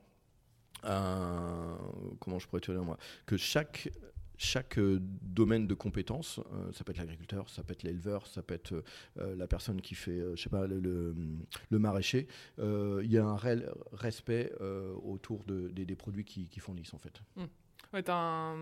comment 0.85 2.39
je 2.39 2.47
pourrais 2.47 2.61
te 2.61 2.71
dire 2.71 2.83
moi, 2.83 2.97
que 3.25 3.37
chaque 3.37 3.89
chaque 4.37 4.77
euh, 4.77 4.99
domaine 5.01 5.67
de 5.67 5.73
compétences, 5.73 6.39
euh, 6.53 6.71
ça 6.73 6.83
peut 6.83 6.91
être 6.91 6.97
l'agriculteur, 6.97 7.49
ça 7.49 7.63
peut 7.63 7.73
être 7.73 7.83
l'éleveur, 7.83 8.27
ça 8.27 8.41
peut 8.41 8.53
être 8.53 8.83
euh, 9.19 9.35
la 9.35 9.47
personne 9.47 9.81
qui 9.81 9.95
fait, 9.95 10.21
je 10.35 10.41
sais 10.41 10.49
pas, 10.49 10.67
le, 10.67 10.79
le, 10.79 11.79
maraîcher, 11.79 12.27
il 12.57 13.11
y 13.11 13.17
a 13.17 13.25
un 13.25 13.35
réel 13.35 13.71
respect 13.93 14.51
autour 15.03 15.43
de, 15.43 15.67
des, 15.69 15.95
produits 15.95 16.25
qui, 16.25 16.47
qui, 16.47 16.59
fournissent 16.59 16.93
en 16.93 16.99
fait. 16.99 17.21
Mmh. 17.35 17.43
Ouais, 17.93 18.03
tu 18.03 18.11
as, 18.11 18.55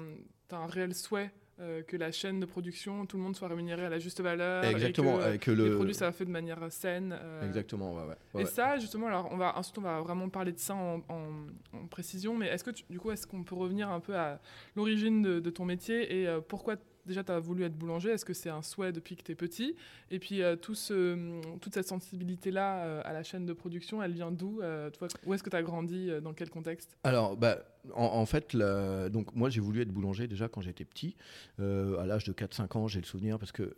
un 0.52 0.68
réel 0.68 0.94
souhait 0.94 1.32
euh, 1.64 1.82
que 1.82 1.96
la 1.96 2.12
chaîne 2.12 2.40
de 2.42 2.46
production, 2.46 3.06
tout 3.06 3.16
le 3.16 3.24
monde 3.24 3.36
soit 3.36 3.48
rémunéré 3.48 3.86
à 3.86 3.90
la 3.90 4.00
juste 4.00 4.20
valeur. 4.20 4.66
Exactement. 4.66 5.26
Et 5.26 5.38
que, 5.38 5.50
le... 5.50 5.70
les 5.70 5.76
produits 5.76 5.94
soient 5.94 6.12
faits 6.12 6.28
de 6.28 6.32
manière 6.34 6.60
saine. 6.70 7.18
Euh. 7.18 7.48
Exactement, 7.48 7.94
ouais, 7.94 8.16
ouais, 8.34 8.42
Et 8.42 8.46
ça, 8.46 8.78
justement, 8.78 9.08
alors 9.08 9.30
on 9.32 9.38
va, 9.38 9.58
ensuite 9.58 9.78
on 9.78 9.82
va 9.82 10.02
vraiment 10.02 10.28
parler 10.28 10.52
de 10.52 10.60
ça 10.60 10.76
en, 10.76 11.02
en, 11.08 11.88
précision, 11.90 12.36
mais 12.36 12.48
est-ce 12.48 12.64
que 12.64 12.72
du 12.90 13.00
coup, 13.00 13.12
est-ce 13.12 13.26
qu'on 13.26 13.44
peut 13.44 13.56
revenir 13.56 13.90
un 13.90 14.02
peu 14.02 14.16
à 14.16 14.42
l'origine 14.76 15.22
de, 15.22 15.40
de, 15.40 15.50
ton 15.50 15.64
métier 15.64 16.22
et 16.22 16.28
euh, 16.28 16.42
pourquoi 16.42 16.76
déjà, 17.06 17.24
tu 17.24 17.32
as 17.32 17.40
voulu 17.40 17.64
être 17.64 17.76
boulanger. 17.78 18.10
Est-ce 18.10 18.26
que 18.26 18.34
c'est 18.34 18.50
un 18.50 18.62
souhait 18.62 18.92
depuis 18.92 19.16
que 19.16 19.24
tu 19.24 19.32
es 19.32 19.36
petit? 19.36 19.76
Et 20.12 20.20
puis, 20.20 20.42
euh, 20.42 20.56
tout 20.56 20.76
ce, 20.76 21.42
toute 21.60 21.74
cette 21.74 21.88
sensibilité-là 21.88 22.84
euh, 22.84 23.02
à 23.06 23.14
la 23.14 23.24
chaîne 23.24 23.46
de 23.46 23.54
production, 23.54 24.02
elle 24.02 24.14
vient 24.14 24.32
d'où? 24.32 24.62
Euh, 24.62 24.90
Où 25.26 25.34
est-ce 25.34 25.44
que 25.44 25.50
tu 25.50 25.56
as 25.56 25.64
grandi 25.64 26.10
Dans 26.22 26.34
quel 26.34 26.50
contexte? 26.50 26.98
Alors, 27.04 27.38
bah, 27.38 27.60
en, 27.94 28.26
fait, 28.26 28.56
donc, 28.56 29.36
moi, 29.36 29.50
j'ai 29.50 29.62
voulu 29.62 29.82
être 29.82 29.92
boulanger 29.92 30.28
déjà 30.28 30.48
quand 30.48 30.62
j'étais 30.62 30.86
petit. 30.86 31.16
à 31.60 32.06
l'âge 32.06 32.24
de 32.24 32.34
4-5 32.34 32.78
ans, 32.78 32.88
j'ai 32.88 33.00
le 33.00 33.06
souvenir 33.06 33.40
parce 33.40 33.52
que 33.52 33.76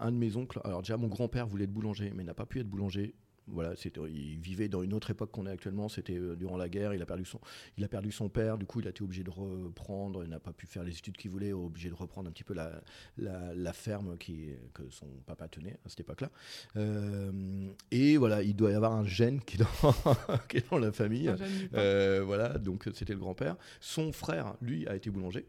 un 0.00 0.12
de 0.12 0.16
mes 0.16 0.36
oncles, 0.36 0.60
alors 0.64 0.82
déjà, 0.82 0.96
mon 0.96 1.08
grand-père 1.08 1.46
voulait 1.46 1.64
être 1.64 1.72
boulanger, 1.72 2.12
mais 2.14 2.24
n'a 2.24 2.34
pas 2.34 2.46
pu 2.46 2.60
être 2.60 2.68
boulanger 2.68 3.14
voilà, 3.52 3.74
il 4.08 4.38
vivait 4.38 4.68
dans 4.68 4.82
une 4.82 4.94
autre 4.94 5.10
époque 5.10 5.30
qu'on 5.30 5.46
est 5.46 5.50
actuellement. 5.50 5.88
C'était 5.88 6.18
euh, 6.18 6.36
durant 6.36 6.56
la 6.56 6.68
guerre. 6.68 6.94
Il 6.94 7.02
a 7.02 7.06
perdu 7.06 7.24
son, 7.24 7.40
il 7.76 7.84
a 7.84 7.88
perdu 7.88 8.12
son 8.12 8.28
père. 8.28 8.58
Du 8.58 8.66
coup, 8.66 8.80
il 8.80 8.86
a 8.86 8.90
été 8.90 9.02
obligé 9.02 9.22
de 9.22 9.30
reprendre. 9.30 10.24
Il 10.24 10.30
n'a 10.30 10.40
pas 10.40 10.52
pu 10.52 10.66
faire 10.66 10.84
les 10.84 10.96
études 10.96 11.16
qu'il 11.16 11.30
voulait. 11.30 11.52
Obligé 11.52 11.88
de 11.88 11.94
reprendre 11.94 12.28
un 12.28 12.32
petit 12.32 12.44
peu 12.44 12.54
la, 12.54 12.80
la, 13.18 13.72
ferme 13.72 14.16
qui, 14.18 14.50
que 14.74 14.82
son 14.90 15.06
papa 15.26 15.48
tenait 15.48 15.76
à 15.84 15.88
cette 15.88 16.00
époque-là. 16.00 16.30
Euh, 16.76 17.68
et 17.90 18.16
voilà, 18.16 18.42
il 18.42 18.54
doit 18.54 18.70
y 18.70 18.74
avoir 18.74 18.92
un 18.92 19.04
gène 19.04 19.40
qui 19.40 19.56
est 19.56 19.60
dans, 19.60 19.94
qui 20.48 20.58
est 20.58 20.70
dans 20.70 20.78
la 20.78 20.92
famille. 20.92 21.32
Euh, 21.74 22.22
voilà, 22.24 22.58
donc 22.58 22.88
c'était 22.94 23.14
le 23.14 23.20
grand-père. 23.20 23.56
Son 23.80 24.12
frère, 24.12 24.54
lui, 24.60 24.86
a 24.86 24.96
été 24.96 25.10
boulanger. 25.10 25.46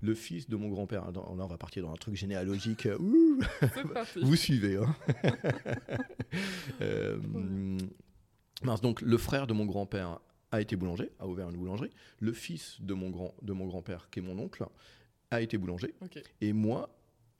Le 0.00 0.14
fils 0.14 0.48
de 0.48 0.56
mon 0.56 0.68
grand-père. 0.68 1.10
Là, 1.10 1.22
on 1.28 1.46
va 1.46 1.58
partir 1.58 1.82
dans 1.82 1.92
un 1.92 1.96
truc 1.96 2.16
généalogique. 2.16 2.88
Vous 4.22 4.36
suivez. 4.36 4.76
Hein 4.76 4.96
Mince, 8.62 8.80
donc 8.80 9.00
le 9.02 9.18
frère 9.18 9.46
de 9.46 9.52
mon 9.52 9.66
grand-père 9.66 10.18
a 10.50 10.60
été 10.60 10.76
boulanger, 10.76 11.10
a 11.18 11.26
ouvert 11.26 11.50
une 11.50 11.56
boulangerie. 11.56 11.90
Le 12.20 12.32
fils 12.32 12.80
de 12.80 12.94
mon 12.94 13.10
grand 13.10 13.34
de 13.42 13.52
mon 13.52 13.66
grand-père, 13.66 14.08
qui 14.10 14.20
est 14.20 14.22
mon 14.22 14.38
oncle, 14.38 14.64
a 15.30 15.40
été 15.40 15.58
boulanger. 15.58 15.94
Et 16.40 16.52
moi, 16.52 16.88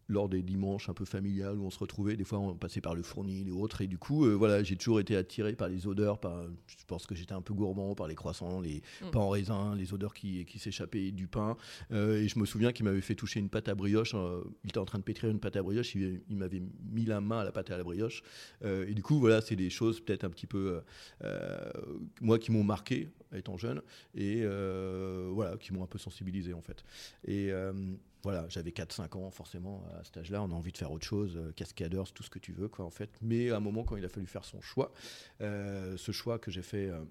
lors 0.09 0.29
des 0.29 0.43
dimanches 0.43 0.89
un 0.89 0.95
peu 0.95 1.05
familiales 1.05 1.59
où 1.59 1.65
on 1.65 1.71
se 1.71 1.79
retrouvait, 1.79 2.17
des 2.17 2.25
fois 2.25 2.39
on 2.39 2.55
passait 2.55 2.81
par 2.81 2.95
le 2.95 3.03
fournil 3.03 3.49
et 3.49 3.51
autres, 3.51 3.81
et 3.81 3.87
du 3.87 3.99
coup, 3.99 4.25
euh, 4.25 4.35
voilà, 4.35 4.63
j'ai 4.63 4.77
toujours 4.77 5.01
été 5.01 5.17
attiré 5.17 5.55
par 5.55 5.69
les 5.69 5.87
odeurs, 5.87 6.19
par, 6.19 6.45
je 6.67 6.85
pense 6.87 7.07
que 7.07 7.15
j'étais 7.15 7.33
un 7.33 7.43
peu 7.43 7.55
gourmand, 7.55 7.95
par 7.95 8.07
les 8.07 8.15
croissants, 8.15 8.61
les 8.61 8.83
mm. 9.03 9.11
pains 9.11 9.21
en 9.21 9.29
raisin, 9.31 9.75
les 9.75 9.93
odeurs 9.93 10.15
qui, 10.15 10.45
qui 10.45 10.59
s'échappaient 10.59 11.11
du 11.11 11.27
pain, 11.27 11.57
euh, 11.93 12.23
et 12.23 12.29
je 12.29 12.39
me 12.39 12.47
souviens 12.47 12.73
qu'il 12.73 12.85
m'avait 12.85 13.01
fait 13.01 13.15
toucher 13.15 13.41
une 13.41 13.49
pâte 13.49 13.69
à 13.69 13.75
brioche, 13.75 14.15
euh, 14.15 14.43
il 14.65 14.71
était 14.71 14.79
en 14.79 14.85
train 14.85 14.99
de 14.99 15.05
pétrir 15.05 15.31
une 15.31 15.41
pâte 15.41 15.57
à 15.57 15.63
brioche, 15.63 15.95
il, 15.95 16.23
m'avait 16.31 16.63
mis 16.93 17.05
la 17.05 17.21
main 17.21 17.41
à 17.41 17.45
la 17.45 17.53
pâte 17.53 17.71
à 17.71 17.77
la 17.77 17.85
brioche, 17.85 18.23
et 18.65 18.95
du 18.95 19.03
coup, 19.03 19.19
voilà, 19.19 19.41
c'est 19.41 19.57
des 19.57 19.71
choses 19.71 20.01
peut-être 20.01 20.25
un 20.25 20.31
petit 20.31 20.47
peu, 20.47 20.81
moi, 22.21 22.39
qui 22.39 22.53
m'ont 22.53 22.65
marqué 22.65 23.09
étant 23.35 23.57
jeune, 23.57 23.83
et 24.15 24.45
voilà, 25.33 25.57
qui 25.59 25.73
m'ont 25.73 25.83
un 25.83 25.87
peu 25.87 25.99
sensibilisé 25.99 26.53
en 26.53 26.63
fait. 26.63 26.85
Et 27.27 27.51
voilà, 28.27 28.45
j'avais 28.49 28.71
4-5 28.71 29.17
ans, 29.17 29.31
forcément, 29.31 29.85
à 29.97 30.03
cet 30.03 30.17
âge-là, 30.17 30.43
on 30.43 30.51
a 30.51 30.55
envie 30.55 30.73
de 30.73 30.77
faire 30.77 30.91
autre 30.91 31.07
chose, 31.07 31.37
euh, 31.37 31.53
cascadeurs, 31.53 32.11
tout 32.13 32.25
ce 32.25 32.29
que 32.29 32.41
tu 32.41 32.51
veux, 32.51 32.67
quoi, 32.67 32.85
en 32.85 32.91
fait. 32.91 33.09
Mais 33.23 33.53
à 33.53 33.59
un 33.59 33.61
moment, 33.61 33.85
quand 33.85 33.97
il 33.97 34.05
a 34.05 34.09
fallu 34.09 34.27
faire 34.27 34.45
son 34.45 34.61
choix, 34.61 34.91
euh, 35.43 35.97
ce 35.97 36.11
choix 36.11 36.41
que 36.41 36.51
j'ai 36.51 36.63
fait 36.63 36.89
euh, 36.89 37.05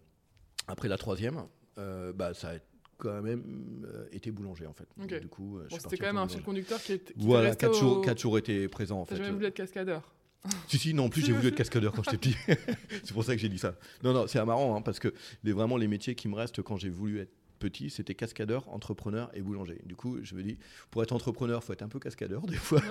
après 0.68 0.90
la 0.90 0.98
troisième, 0.98 1.46
bah, 1.78 2.34
ça 2.34 2.50
a 2.50 2.54
quand 2.98 3.22
même 3.22 3.88
été 4.12 4.30
boulanger, 4.30 4.66
en 4.66 4.74
fait. 4.74 4.90
Du 5.22 5.30
coup, 5.30 5.62
c'était 5.70 5.96
quand 5.96 6.08
même 6.08 6.18
un 6.18 6.28
fil 6.28 6.42
conducteur 6.42 6.82
qui, 6.82 6.92
est, 6.92 7.14
voilà, 7.16 7.56
qui, 7.56 7.64
a 7.64 8.14
toujours, 8.14 8.38
été 8.38 8.68
présent, 8.68 9.00
en 9.00 9.06
fait. 9.06 9.16
jamais 9.16 9.32
voulu 9.32 9.46
être 9.46 9.56
cascadeur 9.56 10.14
si, 10.68 10.78
si, 10.78 10.94
non, 10.94 11.06
en 11.06 11.10
plus 11.10 11.26
j'ai 11.26 11.32
voulu 11.32 11.48
être 11.48 11.56
cascadeur 11.56 11.94
quand 11.94 12.04
j'étais 12.04 12.18
petit. 12.18 12.36
c'est 13.04 13.14
pour 13.14 13.24
ça 13.24 13.34
que 13.34 13.42
j'ai 13.42 13.50
dit 13.50 13.58
ça. 13.58 13.76
Non, 14.04 14.12
non, 14.12 14.28
c'est 14.28 14.44
marrant, 14.44 14.76
hein, 14.76 14.82
parce 14.82 15.00
que 15.00 15.14
les, 15.46 15.54
vraiment 15.54 15.78
les 15.78 15.88
métiers 15.88 16.14
qui 16.14 16.28
me 16.28 16.36
restent 16.36 16.62
quand 16.62 16.76
j'ai 16.76 16.90
voulu 16.90 17.22
être 17.22 17.32
petit, 17.60 17.90
c'était 17.90 18.16
cascadeur, 18.16 18.68
entrepreneur 18.70 19.30
et 19.34 19.42
boulanger. 19.42 19.80
Du 19.86 19.96
coup, 19.96 20.18
je 20.24 20.36
me 20.36 20.44
dis, 20.44 20.58
pour 20.92 21.02
être 21.04 21.12
entrepreneur, 21.14 21.64
faut 21.64 21.74
être 21.74 21.82
un 21.84 21.88
peu 21.88 22.00
cascadeur 22.00 22.42
des 22.48 22.56
fois. 22.56 22.82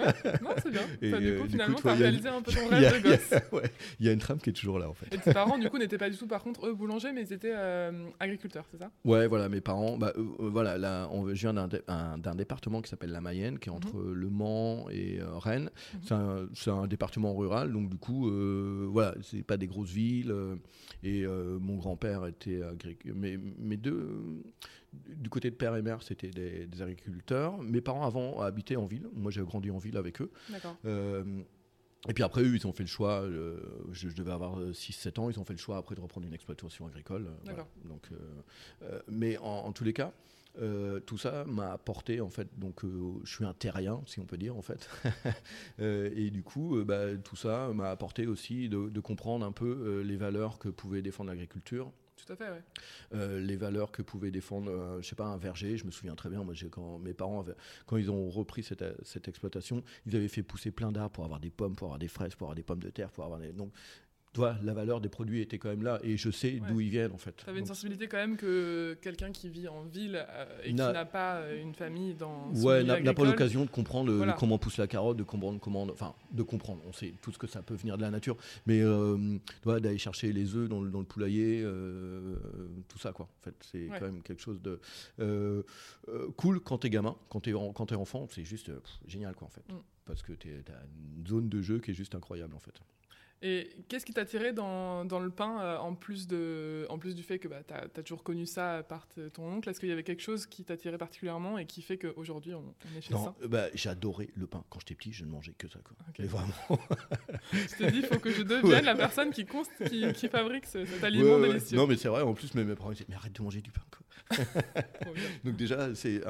non, 0.42 0.50
c'est 0.62 0.70
bien. 0.70 0.83
Et, 1.03 1.09
Enfin, 1.12 1.20
du 1.20 1.29
euh, 1.29 1.40
coup, 1.40 1.48
finalement, 1.48 1.77
tu 1.77 1.81
as 1.81 1.83
toi, 1.83 1.92
il 1.94 2.00
y 2.00 2.03
a- 2.03 2.07
réalisé 2.09 2.29
un 2.29 2.42
peu 2.42 2.53
ton 2.53 2.66
a- 2.70 2.77
rêve 2.77 2.92
de 2.92 2.96
il 2.98 3.03
gosse. 3.03 3.35
ouais, 3.53 3.70
il 4.00 4.07
y 4.07 4.09
a 4.09 4.12
une 4.12 4.18
trame 4.18 4.38
qui 4.38 4.50
est 4.50 4.55
toujours 4.55 4.79
là 4.79 4.88
en 4.88 4.94
fait. 4.94 5.14
Et 5.14 5.18
tes 5.18 5.33
parents, 5.33 5.59
du 5.59 5.68
coup, 5.70 5.79
n'étaient 5.79 5.98
pas 5.98 6.11
du 6.11 6.16
tout, 6.16 6.27
par 6.27 6.42
contre, 6.42 6.66
eux, 6.66 6.74
boulangers, 6.74 7.12
mais 7.12 7.22
ils 7.22 7.33
étaient 7.33 7.53
euh, 7.55 8.07
agriculteurs, 8.20 8.64
c'est 8.70 8.79
ça? 8.79 8.90
Ouais, 9.05 9.27
voilà, 9.27 9.48
mes 9.48 9.61
parents. 9.61 9.96
Bah, 9.98 10.12
euh, 10.16 10.20
euh, 10.40 10.48
voilà, 10.48 10.79
là, 10.79 11.09
on, 11.12 11.29
je 11.29 11.35
viens 11.40 11.55
d'un 11.55 11.68
dé- 11.68 11.83
un- 11.88 12.18
d'un 12.18 12.35
département 12.35 12.81
qui 12.83 12.90
s'appelle 12.90 13.11
la 13.11 13.20
Mayenne, 13.20 13.59
qui 13.59 13.68
est 13.68 13.72
entre 13.72 14.00
Le 14.00 14.29
Mans 14.31 14.88
et 14.90 15.20
euh, 15.20 15.37
Rennes. 15.38 15.70
Mhm. 16.11 16.48
C'est 16.55 16.70
un, 16.70 16.87
département 16.87 17.35
rural, 17.35 17.72
donc 17.72 17.88
du 17.90 17.96
coup, 17.96 18.29
euh, 18.29 18.87
voilà, 18.90 19.14
c'est 19.22 19.42
pas 19.42 19.57
des 19.57 19.66
grosses 19.66 19.90
villes. 19.90 20.31
euh, 20.31 20.57
et 21.03 21.24
euh, 21.27 21.59
mon 21.61 21.77
grand-père 21.77 22.27
était 22.27 22.62
agriculteur. 22.62 23.14
Mes, 23.16 23.37
mes 23.37 23.77
deux, 23.77 23.90
euh, 23.92 24.42
du 25.17 25.29
côté 25.31 25.51
de 25.51 25.57
père 25.57 25.75
et 25.77 25.83
mère, 25.83 26.03
c'était 26.03 26.31
des, 26.31 26.67
des 26.67 26.83
agriculteurs. 26.83 27.59
Mes 27.63 27.81
parents 27.81 28.05
avant 28.07 28.41
habitaient 28.41 28.77
en 28.77 28.87
ville. 28.87 29.09
Moi, 29.15 29.31
j'ai 29.31 29.43
grandi 29.43 29.71
en 29.71 29.79
ville 29.79 29.97
avec 29.97 30.21
eux. 30.21 30.31
Euh, 30.85 31.43
et 32.09 32.13
puis 32.13 32.23
après, 32.23 32.43
eux, 32.43 32.55
ils 32.55 32.67
ont 32.67 32.73
fait 32.73 32.83
le 32.83 32.89
choix, 32.89 33.23
euh, 33.23 33.59
je, 33.93 34.09
je 34.11 34.15
devais 34.15 34.33
avoir 34.33 34.59
6-7 34.61 35.21
ans, 35.21 35.31
ils 35.31 35.39
ont 35.41 35.45
fait 35.45 35.55
le 35.55 35.59
choix 35.59 35.79
après 35.79 35.95
de 35.95 36.01
reprendre 36.03 36.27
une 36.27 36.35
exploitation 36.35 36.87
agricole. 36.87 37.27
euh, 37.27 37.31
voilà. 37.45 37.67
Donc, 37.85 38.09
euh, 38.13 38.17
euh, 38.83 39.01
mais 39.09 39.39
en, 39.39 39.45
en 39.45 39.73
tous 39.73 39.85
les 39.85 39.95
cas, 39.95 40.13
euh, 40.61 41.01
tout 41.01 41.17
ça 41.19 41.45
m'a 41.47 41.73
apporté, 41.73 42.21
en 42.21 42.29
fait, 42.29 42.47
donc 42.59 42.85
euh, 42.85 43.15
je 43.25 43.35
suis 43.35 43.45
un 43.47 43.55
terrien, 43.55 44.03
si 44.07 44.21
on 44.21 44.25
peut 44.27 44.37
dire, 44.37 44.57
en 44.57 44.63
fait. 44.63 44.89
Euh, 45.81 46.11
et 46.15 46.31
du 46.31 46.43
coup, 46.45 46.77
euh, 46.77 46.85
bah, 46.85 47.17
tout 47.17 47.35
ça 47.37 47.71
m'a 47.75 47.91
apporté 47.91 48.27
aussi 48.29 48.69
de, 48.69 48.89
de 48.89 49.01
comprendre 49.01 49.45
un 49.45 49.51
peu 49.51 49.67
euh, 49.67 50.03
les 50.05 50.17
valeurs 50.17 50.59
que 50.61 50.69
pouvait 50.69 51.03
défendre 51.03 51.31
l'agriculture. 51.31 51.91
Euh, 53.15 53.41
les 53.41 53.57
valeurs 53.57 53.91
que 53.91 54.03
pouvait 54.03 54.31
défendre, 54.31 54.71
euh, 54.71 55.03
je 55.03 55.09
sais 55.09 55.17
pas, 55.17 55.27
un 55.27 55.37
verger. 55.37 55.77
Je 55.77 55.85
me 55.85 55.91
souviens 55.91 56.15
très 56.15 56.29
bien, 56.29 56.43
moi, 56.43 56.55
quand 56.71 56.99
mes 56.99 57.15
parents, 57.15 57.45
quand 57.87 57.97
ils 57.97 58.11
ont 58.11 58.31
repris 58.31 58.63
cette, 58.63 58.85
cette 59.05 59.29
exploitation, 59.29 59.83
ils 60.07 60.17
avaient 60.17 60.29
fait 60.29 60.43
pousser 60.43 60.71
plein 60.71 60.93
d'arbres 60.93 61.11
pour 61.13 61.25
avoir 61.25 61.41
des 61.41 61.51
pommes, 61.51 61.77
pour 61.77 61.87
avoir 61.89 61.99
des 61.99 62.09
fraises, 62.09 62.35
pour 62.35 62.47
avoir 62.47 62.55
des 62.55 62.63
pommes 62.63 62.83
de 62.83 62.91
terre, 62.91 63.11
pour 63.11 63.25
avoir 63.25 63.41
des. 63.41 63.53
Vois, 64.40 64.57
la 64.62 64.75
valeur 64.75 65.01
des 65.01 65.09
produits 65.09 65.40
était 65.40 65.59
quand 65.59 65.68
même 65.68 65.83
là, 65.83 65.99
et 66.03 66.16
je 66.16 66.31
sais 66.31 66.61
d'où 66.68 66.81
ils 66.81 66.90
viennent 66.90 67.12
en 67.12 67.18
fait. 67.18 67.37
Tu 67.37 67.49
avais 67.49 67.61
une 67.61 67.66
sensibilité 67.66 68.09
quand 68.09 68.16
même 68.16 68.37
que 68.37 68.94
quelqu'un 69.01 69.31
qui 69.33 69.49
vit 69.49 69.68
en 69.68 69.83
ville 69.83 70.16
euh, 70.29 70.44
et 70.64 70.68
qui 70.70 70.75
N'a- 70.75 71.05
pas 71.05 71.37
euh, 71.37 71.61
une 71.62 71.75
famille 71.75 72.14
dans 72.14 72.51
Ouais, 72.55 72.83
n'a 72.83 73.14
pas 73.14 73.25
l'occasion 73.25 73.64
de 73.64 73.70
comprendre 73.70 74.35
comment 74.38 74.59
pousse 74.59 74.79
la 74.79 74.87
carotte, 74.87 75.16
de 75.16 75.23
comprendre 75.23 75.61
comment, 75.61 75.83
enfin, 75.85 76.14
de 76.33 76.42
comprendre. 76.42 76.83
On 76.87 76.92
sait 76.92 77.14
tout 77.23 77.31
ce 77.33 77.38
que 77.38 77.47
ça 77.47 77.62
peut 77.62 77.75
venir 77.75 77.97
de 77.97 78.03
la 78.03 78.11
nature, 78.11 78.37
mais 78.66 78.81
euh, 78.83 79.38
tu 79.62 79.81
d'aller 79.81 79.99
chercher 79.99 80.33
les 80.33 80.55
œufs 80.57 80.68
dans 80.68 80.81
le, 80.81 80.90
dans 80.90 81.01
le 81.01 81.05
poulailler, 81.07 81.62
euh, 81.64 82.37
tout 82.88 82.99
ça 82.99 83.12
quoi. 83.12 83.27
En 83.40 83.44
fait, 83.44 83.55
c'est 83.61 83.88
Ouais. 83.88 83.99
quand 83.99 84.07
même 84.07 84.23
quelque 84.23 84.40
chose 84.42 84.61
de 84.62 84.81
cool 86.37 86.61
quand 86.61 86.79
t'es 86.79 86.90
gamin, 86.90 87.16
quand 87.29 87.40
t'es 87.40 87.55
en- 87.55 87.73
quand 87.73 87.87
t'es 87.87 87.94
enfant, 87.94 88.27
c'est 88.31 88.44
juste 88.44 88.66
pff, 88.73 88.99
génial 89.07 89.35
quoi 89.35 89.47
en 89.47 89.51
fait, 89.51 89.62
Mm. 89.73 89.79
parce 90.05 90.23
que 90.23 90.33
t'as 90.33 90.49
une 91.18 91.27
zone 91.27 91.49
de 91.49 91.62
jeu 91.62 91.79
qui 91.79 91.90
est 91.90 91.94
juste 91.94 92.14
incroyable 92.14 92.55
en 92.55 92.59
fait. 92.61 92.75
Et 93.47 93.69
qu'est-ce 93.89 94.07
qui 94.07 94.15
t'a 94.15 94.23
attiré 94.23 94.55
dans, 94.55 95.05
dans 95.05 95.21
le 95.21 95.29
pain, 95.29 95.61
euh, 95.61 95.77
en, 95.77 95.95
plus 95.95 96.27
de, 96.27 96.87
en 96.89 96.99
plus 96.99 97.15
du 97.15 97.23
fait 97.23 97.39
que 97.39 97.47
bah, 97.47 97.59
tu 97.69 97.75
as, 97.75 98.03
toujours 98.03 98.23
connu 98.23 98.47
ça 98.47 98.83
par 98.89 99.07
ton 99.35 99.45
oncle? 99.57 99.69
Est-ce 99.69 99.79
qu'il 99.81 99.91
y 99.91 99.93
avait 99.93 100.03
quelque 100.03 100.23
chose 100.23 100.47
qui 100.47 100.65
t'attirait 100.65 100.97
particulièrement 100.97 101.59
et 101.59 101.67
qui 101.67 101.83
fait 101.83 101.99
qu'aujourd'hui 101.99 102.55
on, 102.55 102.65
on 102.95 102.99
est 102.99 103.03
chez 103.03 103.13
Non, 103.13 103.23
ça? 103.25 103.35
bah, 103.47 103.67
j'adorais 103.75 104.31
le 104.35 104.47
pain. 104.47 104.65
Quand 104.71 104.81
j'étais 104.81 104.95
petit, 104.95 105.13
je 105.13 105.27
ne 105.27 105.31
mangeais 105.31 105.53
que 105.59 105.69
ça 105.69 105.79
quoi. 105.85 105.95
Ok. 106.09 106.15
Mais 106.21 106.27
vraiment. 106.27 106.55
Tu 107.53 107.77
t'es 107.77 107.91
dit, 107.91 107.99
il 107.99 108.07
faut 108.07 108.19
que 108.19 108.31
je 108.31 108.43
devienne 108.43 108.65
Ouais. 108.65 108.81
la 108.81 108.95
personne 108.95 109.31
qui, 109.31 109.45
const- 109.45 109.89
qui, 109.91 110.11
qui 110.15 110.29
fabrique 110.29 110.65
ce- 110.65 110.87
cet 110.87 111.05
aliment 111.05 111.35
Ouais, 111.37 111.41
ouais. 111.43 111.49
délicieux. 111.49 111.77
Non 111.77 111.87
mais 111.87 111.97
c'est 111.97 112.09
vrai. 112.09 112.23
En 112.23 112.33
plus, 112.33 112.55
mes, 112.55 112.65
mes 112.65 112.75
parents 112.75 112.93
disaient 112.93 113.05
mais 113.11 113.15
arrête 113.17 113.33
de 113.35 113.43
manger 113.43 113.61
du 113.61 113.71
pain 113.71 113.83
quoi. 113.91 114.01
Donc 115.45 115.57
déjà, 115.57 115.95
c'est 115.95 116.23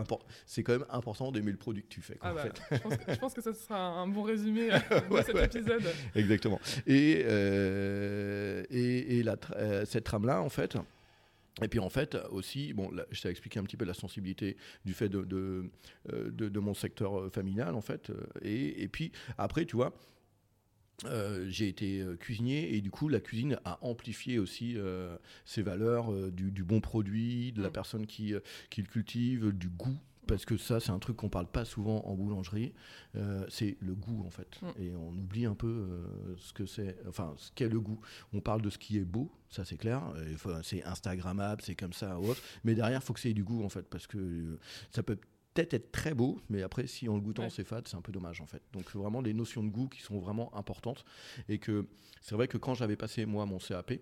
quand 0.64 0.72
même 0.72 0.86
important 0.90 1.30
d'aimer 1.30 1.52
le 1.52 1.56
produit 1.58 1.82
que 1.82 1.88
tu 1.88 2.00
fais. 2.00 2.16
quoi, 2.16 2.30
Ah 2.30 2.32
en 2.32 2.34
bah, 2.34 2.42
fait. 2.42 2.60
je, 2.72 2.80
pense 2.80 2.96
que, 2.96 3.12
je 3.14 3.18
pense 3.18 3.34
que 3.34 3.40
ça 3.40 3.54
sera 3.54 3.78
un 3.78 4.08
bon 4.08 4.22
résumé 4.22 4.72
euh, 4.72 4.78
de 5.10 5.22
cet 5.22 5.54
épisode. 5.56 5.84
Exactement. 6.16 6.60
Et, 6.86 7.03
euh, 7.24 8.64
et, 8.70 9.18
et 9.18 9.22
la 9.22 9.36
tra- 9.36 9.56
euh, 9.56 9.84
cette 9.84 10.04
trame-là, 10.04 10.40
en 10.42 10.48
fait. 10.48 10.76
Et 11.62 11.68
puis 11.68 11.78
en 11.78 11.88
fait 11.88 12.16
aussi, 12.30 12.72
bon, 12.72 12.90
là, 12.90 13.06
je 13.12 13.22
t'ai 13.22 13.28
expliqué 13.28 13.60
un 13.60 13.62
petit 13.62 13.76
peu 13.76 13.84
la 13.84 13.94
sensibilité 13.94 14.56
du 14.84 14.92
fait 14.92 15.08
de, 15.08 15.22
de, 15.22 15.70
euh, 16.12 16.30
de- 16.32 16.48
de 16.48 16.58
mon 16.60 16.74
secteur 16.74 17.16
euh, 17.20 17.30
familial 17.30 17.76
en 17.76 17.80
fait. 17.80 18.10
euh, 18.10 18.16
Et, 18.42 18.82
et 18.82 18.88
puis 18.88 19.12
après, 19.38 19.64
tu 19.64 19.76
vois, 19.76 19.94
euh, 21.06 21.44
j'ai 21.48 21.68
été 21.68 22.00
euh, 22.00 22.16
cuisinier 22.16 22.74
et 22.74 22.80
du 22.80 22.90
coup 22.90 23.08
la 23.08 23.20
cuisine 23.20 23.58
a 23.64 23.78
amplifié 23.82 24.38
aussi 24.40 24.74
euh, 24.76 25.16
ces 25.44 25.62
valeurs 25.62 26.12
euh, 26.12 26.30
du, 26.32 26.50
du 26.50 26.64
bon 26.64 26.80
produit, 26.80 27.52
de 27.52 27.62
la 27.62 27.68
Mm. 27.68 27.72
personne 27.72 28.06
qui, 28.06 28.34
euh, 28.34 28.40
qui 28.70 28.80
le 28.82 28.88
cultive, 28.88 29.52
du 29.52 29.68
goût. 29.68 29.98
Parce 30.26 30.44
que 30.44 30.56
ça, 30.56 30.80
c'est 30.80 30.90
un 30.90 30.98
truc 30.98 31.16
qu'on 31.16 31.28
parle 31.28 31.46
pas 31.46 31.64
souvent 31.64 32.04
en 32.06 32.14
boulangerie. 32.14 32.72
euh, 33.16 33.44
c'est 33.48 33.76
le 33.80 33.94
goût 33.94 34.24
en 34.26 34.30
fait, 34.30 34.58
Mm. 34.62 34.82
et 34.82 34.94
on 34.96 35.10
oublie 35.10 35.46
un 35.46 35.54
peu 35.54 35.66
euh, 35.68 36.34
ce 36.38 36.52
que 36.52 36.66
c'est, 36.66 36.96
enfin 37.08 37.34
ce 37.36 37.50
qu'est 37.52 37.68
le 37.68 37.80
goût. 37.80 38.00
On 38.32 38.40
parle 38.40 38.62
de 38.62 38.70
ce 38.70 38.78
qui 38.78 38.98
est 38.98 39.04
beau, 39.04 39.30
ça 39.50 39.64
c'est 39.64 39.76
clair. 39.76 40.02
C'est 40.62 40.82
Instagrammable, 40.84 41.62
c'est 41.62 41.74
comme 41.76 41.92
ça 41.92 42.18
ou 42.18 42.26
autre. 42.30 42.40
Mais 42.64 42.74
derrière, 42.74 43.00
il 43.00 43.04
faut 43.04 43.12
que 43.12 43.20
c'est 43.20 43.34
du 43.34 43.44
goût 43.44 43.62
en 43.64 43.68
fait, 43.68 43.88
parce 43.88 44.06
que 44.06 44.18
euh, 44.18 44.58
ça 44.90 45.02
peut 45.02 45.16
peut-être 45.54 45.74
être 45.74 45.92
très 45.92 46.14
beau, 46.14 46.40
mais 46.48 46.62
après, 46.62 46.88
si 46.88 47.08
en 47.08 47.14
le 47.14 47.20
goûtant 47.20 47.44
Ouais. 47.44 47.50
c'est 47.50 47.62
fade, 47.62 47.86
c'est 47.86 47.96
un 47.96 48.00
peu 48.02 48.10
dommage 48.10 48.40
en 48.40 48.46
fait. 48.46 48.62
Donc 48.72 48.90
vraiment 48.96 49.22
des 49.22 49.32
notions 49.34 49.62
de 49.62 49.68
goût 49.68 49.88
qui 49.88 50.00
sont 50.02 50.18
vraiment 50.18 50.52
importantes 50.56 51.04
et 51.48 51.58
que 51.58 51.86
c'est 52.20 52.34
vrai 52.34 52.48
que 52.48 52.58
quand 52.58 52.74
j'avais 52.74 52.96
passé 52.96 53.24
moi 53.26 53.46
mon 53.46 53.58
CAP, 53.58 53.92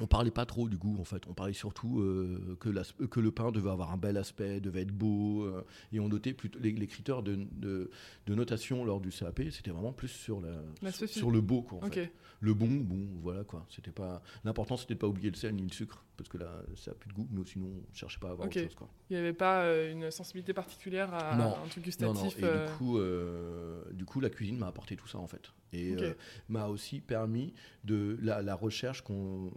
on 0.00 0.06
parlait 0.06 0.30
pas 0.30 0.46
trop 0.46 0.68
du 0.68 0.76
goût 0.76 0.96
en 1.00 1.04
fait, 1.04 1.26
on 1.26 1.34
parlait 1.34 1.52
surtout 1.52 2.00
euh, 2.00 2.56
que, 2.60 2.68
le 3.20 3.30
pain 3.32 3.50
devait 3.50 3.70
avoir 3.70 3.90
un 3.92 3.96
bel 3.96 4.16
aspect, 4.16 4.60
devait 4.60 4.82
être 4.82 4.92
beau, 4.92 5.42
euh, 5.44 5.64
et 5.92 5.98
on 5.98 6.08
notait 6.08 6.34
plutôt 6.34 6.58
les, 6.60 6.70
les 6.72 6.86
critères 6.86 7.22
de, 7.22 7.36
de- 7.52 7.90
de 8.26 8.34
notation 8.34 8.84
lors 8.84 9.00
du 9.00 9.10
CAP, 9.10 9.42
c'était 9.50 9.70
vraiment 9.72 9.92
plus 9.92 10.08
sur, 10.08 10.40
la, 10.40 10.90
sur, 10.92 11.08
sur 11.08 11.30
le 11.30 11.40
beau 11.40 11.62
quoi. 11.62 11.78
en 11.82 11.86
Ok. 11.86 11.94
fait. 11.94 12.12
Le 12.40 12.54
bon, 12.54 12.68
bon, 12.68 13.08
voilà 13.20 13.42
quoi. 13.42 13.66
C'était 13.68 13.90
pas 13.90 14.22
l'important, 14.44 14.76
c'était 14.76 14.94
de 14.94 15.00
pas 15.00 15.08
oublier 15.08 15.30
le 15.30 15.36
sel 15.36 15.56
ni 15.56 15.62
le 15.64 15.72
sucre, 15.72 16.04
parce 16.16 16.28
que 16.28 16.38
là, 16.38 16.62
ça 16.76 16.92
a 16.92 16.94
plus 16.94 17.08
de 17.08 17.14
goût, 17.14 17.26
mais 17.32 17.44
sinon, 17.44 17.66
on 17.66 17.94
cherchait 17.94 18.20
pas 18.20 18.28
à 18.28 18.30
avoir 18.32 18.46
autre 18.46 18.60
chose 18.60 18.74
quoi. 18.76 18.88
Il 19.10 19.14
n'y 19.14 19.18
avait 19.18 19.32
pas 19.32 19.62
euh, 19.62 19.90
une 19.90 20.12
sensibilité 20.12 20.52
particulière 20.52 21.12
à, 21.12 21.34
Non. 21.34 21.56
un 21.56 21.66
truc 21.68 21.78
Non, 22.00 22.12
gustatif 22.12 22.22
non. 22.22 22.30
Et 22.30 22.44
euh, 22.44 22.66
du 22.68 22.76
coup, 23.88 23.96
du 23.96 24.04
coup, 24.04 24.20
la 24.20 24.30
cuisine 24.30 24.58
m'a 24.58 24.68
apporté 24.68 24.94
tout 24.94 25.08
ça 25.08 25.18
en 25.18 25.26
fait, 25.26 25.50
et 25.72 25.94
euh, 25.94 26.14
m'a 26.48 26.66
aussi 26.66 27.00
permis 27.00 27.54
de 27.84 28.18
la, 28.22 28.42
la 28.42 28.54
recherche 28.54 29.02
qu'on 29.02 29.52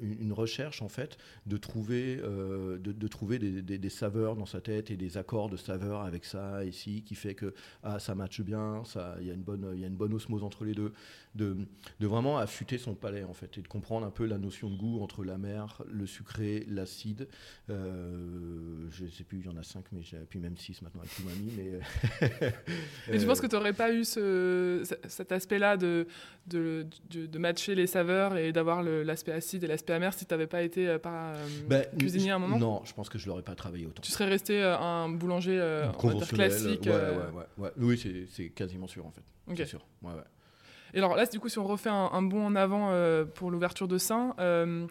une 0.00 0.32
recherche 0.32 0.82
en 0.82 0.88
fait 0.88 1.18
de 1.46 1.56
trouver 1.56 2.18
euh, 2.22 2.78
de, 2.78 3.08
trouver 3.08 3.38
des, 3.38 3.88
saveurs 3.88 4.36
dans 4.36 4.46
sa 4.46 4.60
tête 4.60 4.90
et 4.90 4.96
des 4.96 5.16
accords 5.16 5.48
de 5.48 5.56
saveurs 5.56 6.02
avec 6.02 6.24
ça 6.24 6.64
ici 6.64 7.02
qui 7.02 7.14
fait 7.14 7.34
que 7.34 7.54
ah 7.82 7.98
ça 7.98 8.14
matche 8.14 8.40
bien 8.40 8.82
il 9.20 9.26
y 9.26 9.30
a 9.30 9.34
une 9.34 9.42
bonne 9.42 9.76
y 9.78 9.84
a 9.84 9.86
une 9.86 9.96
bonne 9.96 10.14
osmose 10.14 10.42
entre 10.42 10.64
les 10.64 10.74
deux. 10.74 10.92
De, 11.36 11.56
de 12.00 12.06
vraiment 12.08 12.38
affûter 12.38 12.76
son 12.76 12.96
palais 12.96 13.22
en 13.22 13.34
fait 13.34 13.56
et 13.56 13.62
de 13.62 13.68
comprendre 13.68 14.04
un 14.04 14.10
peu 14.10 14.26
la 14.26 14.36
notion 14.36 14.68
de 14.68 14.76
goût 14.76 15.00
entre 15.00 15.22
la 15.22 15.38
mer 15.38 15.80
le 15.88 16.04
sucré 16.04 16.66
l'acide. 16.68 17.28
Euh, 17.68 18.88
je 18.90 19.06
sais 19.06 19.22
plus 19.22 19.38
il 19.38 19.46
y 19.46 19.48
en 19.48 19.56
a 19.56 19.62
cinq 19.62 19.84
mais 19.92 20.00
puis 20.28 20.40
même 20.40 20.56
six 20.56 20.82
maintenant 20.82 21.02
avec 21.02 21.14
tout 21.14 21.22
mamie 21.22 21.52
mais 21.56 21.78
Mais 23.08 23.18
tu 23.18 23.24
euh, 23.24 23.26
penses 23.26 23.40
que 23.40 23.46
tu 23.46 23.54
n'aurais 23.54 23.72
pas 23.72 23.92
eu 23.92 24.04
ce, 24.04 24.82
ce- 24.84 25.08
cet 25.08 25.32
aspect-là 25.32 25.76
de, 25.76 26.06
de, 26.46 27.38
matcher 27.38 27.74
les 27.74 27.86
saveurs 27.86 28.36
et 28.36 28.52
d'avoir 28.52 28.82
l'aspect 28.82 29.32
acide 29.32 29.59
et 29.64 29.66
l'aspect 29.66 29.92
amer 29.92 30.12
si 30.14 30.26
tu 30.26 30.32
n'avais 30.34 30.46
pas 30.46 30.62
été 30.62 30.86
euh, 30.88 30.98
par, 30.98 31.12
euh, 31.34 31.46
bah, 31.68 31.84
cuisinier 31.98 32.30
à 32.30 32.36
un 32.36 32.38
moment 32.38 32.58
non 32.58 32.82
je 32.84 32.92
pense 32.92 33.08
que 33.08 33.18
je 33.18 33.26
l'aurais 33.28 33.42
pas 33.42 33.54
travaillé 33.54 33.86
autant 33.86 34.02
Tu 34.02 34.10
serais 34.12 34.28
resté 34.28 34.62
euh, 34.62 34.76
un 34.78 35.08
boulanger 35.08 35.58
classique. 36.34 36.86
ouais, 36.86 37.44
ouais, 37.58 37.70
oui 37.78 38.26
c'est- 38.28 38.48
quasiment 38.50 38.86
sûr 38.86 39.06
en 39.06 39.10
fait 39.10 39.22
c'est 39.56 39.66
sûr 39.66 39.86
ouais, 40.02 40.12
ouais. 40.12 40.24
Et 40.92 40.98
alors 40.98 41.14
là, 41.14 41.24
du 41.24 41.38
coup, 41.38 41.48
si 41.48 41.56
on 41.60 41.64
refait 41.64 41.88
un, 41.88 42.10
un 42.12 42.20
bond 42.22 42.44
en 42.46 42.56
avant 42.56 42.88
euh, 42.90 43.24
pour 43.24 43.52
l'ouverture 43.52 43.86
de 43.86 43.96
Saint, 43.96 44.34
euh, 44.40 44.88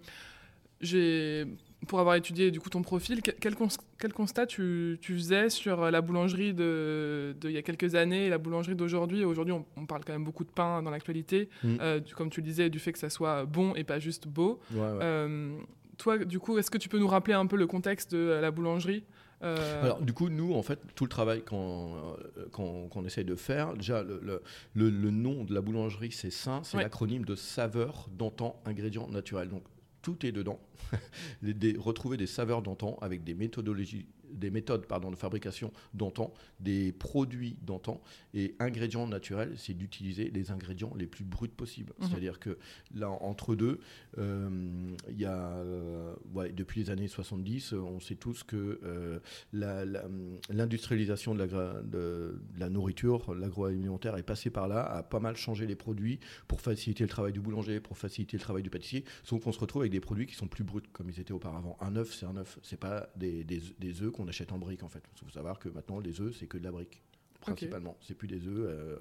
j'ai, 0.80 1.46
pour 1.88 2.00
avoir 2.00 2.16
étudié 2.16 2.52
du 2.52 2.60
coup 2.60 2.70
ton 2.70 2.82
profil, 2.82 3.22
que- 3.22 3.32
quel, 3.32 3.56
cons- 3.56 3.68
quel 3.98 4.14
constat 4.14 4.46
tu, 4.48 4.98
tu 5.02 5.16
faisais 5.16 5.50
sur 5.50 5.90
la 5.90 6.02
boulangerie 6.02 6.54
de, 6.54 7.36
de 7.40 7.50
il 7.50 7.54
y 7.54 7.58
a 7.58 7.62
quelques 7.62 7.96
années 7.96 8.26
et 8.26 8.30
la 8.30 8.38
boulangerie 8.38 8.76
d'aujourd'hui? 8.76 9.24
Aujourd'hui, 9.24 9.54
on, 9.54 9.66
on 9.78 9.86
parle 9.86 10.04
quand 10.06 10.14
même 10.14 10.24
beaucoup 10.26 10.44
de 10.44 10.52
pain 10.52 10.82
dans 10.84 10.92
l'actualité, 10.92 11.50
Mm. 11.64 11.78
euh, 11.82 12.00
comme 12.16 12.30
tu 12.30 12.42
le 12.42 12.46
disais, 12.46 12.70
du 12.70 12.80
fait 12.80 12.92
que 12.92 13.00
ça 13.00 13.10
soit 13.10 13.46
bon 13.46 13.74
et 13.76 13.84
pas 13.84 14.00
juste 14.00 14.28
beau. 14.28 14.60
Ouais, 14.72 14.80
ouais. 14.80 15.00
Euh, 15.02 15.58
toi, 15.98 16.18
du 16.18 16.40
coup, 16.40 16.58
est-ce 16.58 16.70
que 16.72 16.78
tu 16.78 16.90
peux 16.90 17.00
nous 17.00 17.08
rappeler 17.08 17.34
un 17.34 17.46
peu 17.48 17.56
le 17.58 17.68
contexte 17.68 18.12
de 18.14 18.18
la 18.42 18.52
boulangerie? 18.52 19.04
Euh, 19.42 19.84
Alors, 19.84 20.02
du 20.02 20.12
coup, 20.12 20.28
nous, 20.28 20.54
en 20.54 20.62
fait, 20.64 20.80
tout 20.96 21.06
le 21.06 21.10
travail 21.10 21.44
qu'on 21.44 21.96
euh, 22.38 22.88
qu'on 22.90 23.06
essaye 23.06 23.24
de 23.24 23.36
faire, 23.36 23.74
déjà, 23.74 24.04
le, 24.04 24.20
le, 24.22 24.42
le- 24.76 24.90
le 24.90 25.12
nom 25.12 25.46
de 25.46 25.54
la 25.54 25.62
boulangerie, 25.62 26.12
c'est 26.12 26.30
Saint, 26.30 26.62
c'est 26.64 26.76
Ouais. 26.76 26.84
l'acronyme 26.84 27.24
de 27.24 27.36
saveur, 27.36 28.10
d'antan, 28.12 28.62
ingrédients 28.66 29.08
naturels. 29.08 29.48
Donc, 29.48 29.64
tout 30.02 30.26
est 30.26 30.32
dedans. 30.32 30.60
Retrouver 31.78 32.18
des 32.18 32.28
saveurs 32.28 32.62
d'antan 32.62 32.98
avec 33.02 33.24
des 33.24 33.34
méthodologies 33.34 34.08
des 34.34 34.50
méthodes 34.52 34.86
pardon, 34.86 35.12
de 35.12 35.16
fabrication 35.16 35.72
d'antan, 35.94 36.34
des 36.60 36.92
produits 36.92 37.58
d'antan. 37.62 38.02
Et 38.34 38.56
ingrédients 38.60 39.08
naturels, 39.08 39.54
c'est 39.58 39.74
d'utiliser 39.74 40.30
les 40.32 40.52
ingrédients 40.52 40.94
les 40.98 41.08
plus 41.08 41.24
bruts 41.26 41.48
possibles. 41.50 41.94
Mhm. 42.00 42.08
C'est-à-dire 42.10 42.40
que 42.40 42.58
là, 42.96 43.10
entre 43.10 43.56
deux, 43.56 43.80
euh, 44.18 44.96
y 45.10 45.26
a, 45.26 45.38
euh, 45.58 46.14
ouais, 46.34 46.52
depuis 46.52 46.82
les 46.84 46.90
années 46.90 47.08
70, 47.08 47.74
on 47.74 48.00
sait 48.00 48.16
tous 48.16 48.44
que 48.44 48.80
euh, 48.84 49.20
la- 49.54 49.86
la- 49.86 50.06
l'industrialisation 50.50 51.36
de 51.36 52.40
la 52.58 52.70
nourriture, 52.70 53.34
l'agroalimentaire 53.34 54.18
est 54.18 54.24
passée 54.24 54.50
par 54.50 54.68
là, 54.68 54.82
a 54.84 55.04
pas 55.04 55.20
mal 55.20 55.36
changé 55.36 55.66
les 55.66 55.76
produits 55.76 56.20
pour 56.48 56.62
faciliter 56.62 57.04
le 57.04 57.10
travail 57.10 57.34
du 57.34 57.40
boulanger, 57.40 57.80
pour 57.80 57.98
faciliter 57.98 58.38
le 58.38 58.42
travail 58.42 58.64
du 58.64 58.70
pâtissier. 58.70 59.04
Sauf 59.24 59.44
qu'on 59.44 59.52
se 59.52 59.60
retrouve 59.60 59.82
avec 59.84 59.92
des 59.92 60.00
produits 60.00 60.26
qui 60.28 60.36
sont 60.36 60.48
plus 60.48 60.64
bruts 60.64 60.82
comme 60.94 61.10
ils 61.10 61.20
étaient 61.20 61.34
auparavant. 61.34 61.78
Un 61.82 61.96
œuf, 61.96 62.14
c'est 62.14 62.26
un 62.26 62.36
œuf. 62.38 62.60
C'est 62.64 62.80
pas 62.80 63.10
des, 63.16 63.44
des, 63.44 63.62
des 63.80 64.02
œufs 64.02 64.12
qu'on 64.20 64.28
achète 64.28 64.52
en 64.52 64.58
brique 64.58 64.84
en 64.84 64.90
fait. 64.90 65.04
Il 65.16 65.26
faut 65.26 65.32
savoir 65.32 65.60
que 65.60 65.70
maintenant 65.70 66.00
les 66.00 66.20
œufs, 66.22 66.36
c'est 66.38 66.48
que 66.48 66.58
de 66.58 66.64
la 66.64 66.72
brique. 66.72 67.02
Principalement, 67.40 67.96
c'est 68.02 68.16
plus 68.16 68.28
des 68.28 68.46
œufs 68.48 68.68
euh, 68.70 68.98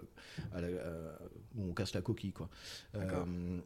à 0.52 0.60
la- 0.60 0.68
euh, 0.68 1.16
où 1.56 1.64
on 1.68 1.74
casse 1.74 1.92
la 1.92 2.02
coquille 2.02 2.32
quoi. 2.32 2.48
Euh, 2.94 3.58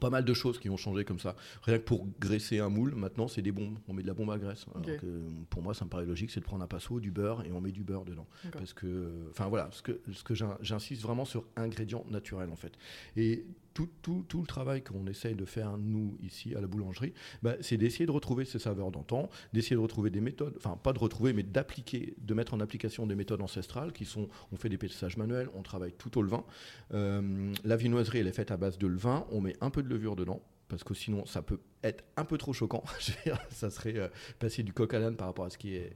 pas 0.00 0.08
mal 0.10 0.24
de 0.24 0.34
choses 0.34 0.58
qui 0.60 0.70
ont 0.70 0.76
changé 0.76 1.04
comme 1.04 1.18
ça. 1.18 1.34
Rien 1.62 1.78
que 1.78 1.84
pour 1.84 2.06
graisser 2.20 2.60
un 2.60 2.68
moule, 2.68 2.94
maintenant 2.94 3.26
c'est 3.26 3.42
des 3.42 3.50
bombes. 3.52 3.76
On 3.88 3.92
met 3.92 4.02
de 4.02 4.06
la 4.06 4.14
bombe 4.14 4.30
à 4.30 4.38
graisse. 4.38 4.66
Alors 4.74 4.86
Ok. 4.88 5.00
que, 5.00 5.22
pour 5.50 5.62
moi, 5.62 5.74
ça 5.74 5.84
me 5.84 5.90
paraît 5.90 6.06
logique, 6.06 6.30
c'est 6.30 6.40
de 6.40 6.44
prendre 6.44 6.62
un 6.62 6.68
pinceau, 6.68 7.00
du 7.00 7.10
beurre 7.10 7.44
et 7.44 7.50
on 7.52 7.60
met 7.60 7.72
du 7.72 7.82
beurre 7.82 8.04
dedans. 8.04 8.26
Parce 8.52 8.72
que, 8.72 9.12
enfin 9.30 9.48
voilà, 9.48 9.68
ce 9.72 9.82
que, 9.82 10.00
ce 10.12 10.22
que 10.22 10.34
j'in- 10.34 10.58
j'insiste 10.60 11.02
vraiment 11.02 11.24
sur 11.24 11.44
ingrédients 11.56 12.04
naturels 12.08 12.50
en 12.50 12.56
fait. 12.56 12.72
Et 13.16 13.44
tout, 13.74 14.40
le 14.40 14.46
travail 14.46 14.82
qu'on 14.82 15.06
essaye 15.06 15.34
de 15.34 15.44
faire 15.44 15.76
nous 15.78 16.16
ici 16.22 16.54
à 16.54 16.60
la 16.60 16.66
boulangerie, 16.66 17.12
bah, 17.42 17.54
c'est 17.60 17.76
d'essayer 17.76 18.06
de 18.06 18.10
retrouver 18.10 18.44
ces 18.44 18.58
saveurs 18.58 18.90
d'antan, 18.90 19.28
d'essayer 19.52 19.76
de 19.76 19.80
retrouver 19.80 20.10
des 20.10 20.20
méthodes, 20.20 20.54
enfin 20.56 20.78
pas 20.80 20.92
de 20.92 20.98
retrouver, 20.98 21.32
mais 21.32 21.42
d'appliquer, 21.42 22.14
de 22.18 22.34
mettre 22.34 22.54
en 22.54 22.60
application 22.60 23.06
des 23.06 23.14
méthodes 23.14 23.42
ancestrales 23.42 23.92
qui 23.92 24.04
sont, 24.04 24.28
on 24.52 24.56
fait 24.56 24.68
des 24.68 24.78
pétissages 24.78 25.16
manuels, 25.16 25.48
on 25.54 25.62
travaille 25.62 25.92
tout 25.92 26.16
au 26.18 26.22
levain. 26.22 26.44
Euh, 26.92 27.52
la 27.64 27.76
viennoiserie, 27.76 28.18
elle 28.18 28.28
est 28.28 28.32
faite 28.32 28.50
à 28.50 28.56
base 28.56 28.78
de 28.78 28.86
levain, 28.86 29.26
on 29.30 29.40
met 29.40 29.56
un 29.60 29.70
peu 29.70 29.82
de 29.82 29.88
levure 29.88 30.16
dedans. 30.16 30.40
Parce 30.68 30.82
que 30.82 30.94
sinon, 30.94 31.26
ça 31.26 31.42
peut 31.42 31.60
être 31.82 32.02
un 32.16 32.24
peu 32.24 32.38
trop 32.38 32.54
choquant. 32.54 32.82
Ça 33.50 33.68
serait 33.70 33.96
euh, 33.98 34.08
passer 34.38 34.62
du 34.62 34.72
coq 34.72 34.92
à 34.94 34.98
l'âne 34.98 35.14
par 35.16 35.26
rapport 35.26 35.44
à 35.44 35.50
ce 35.50 35.58
qui 35.58 35.74
est, 35.76 35.94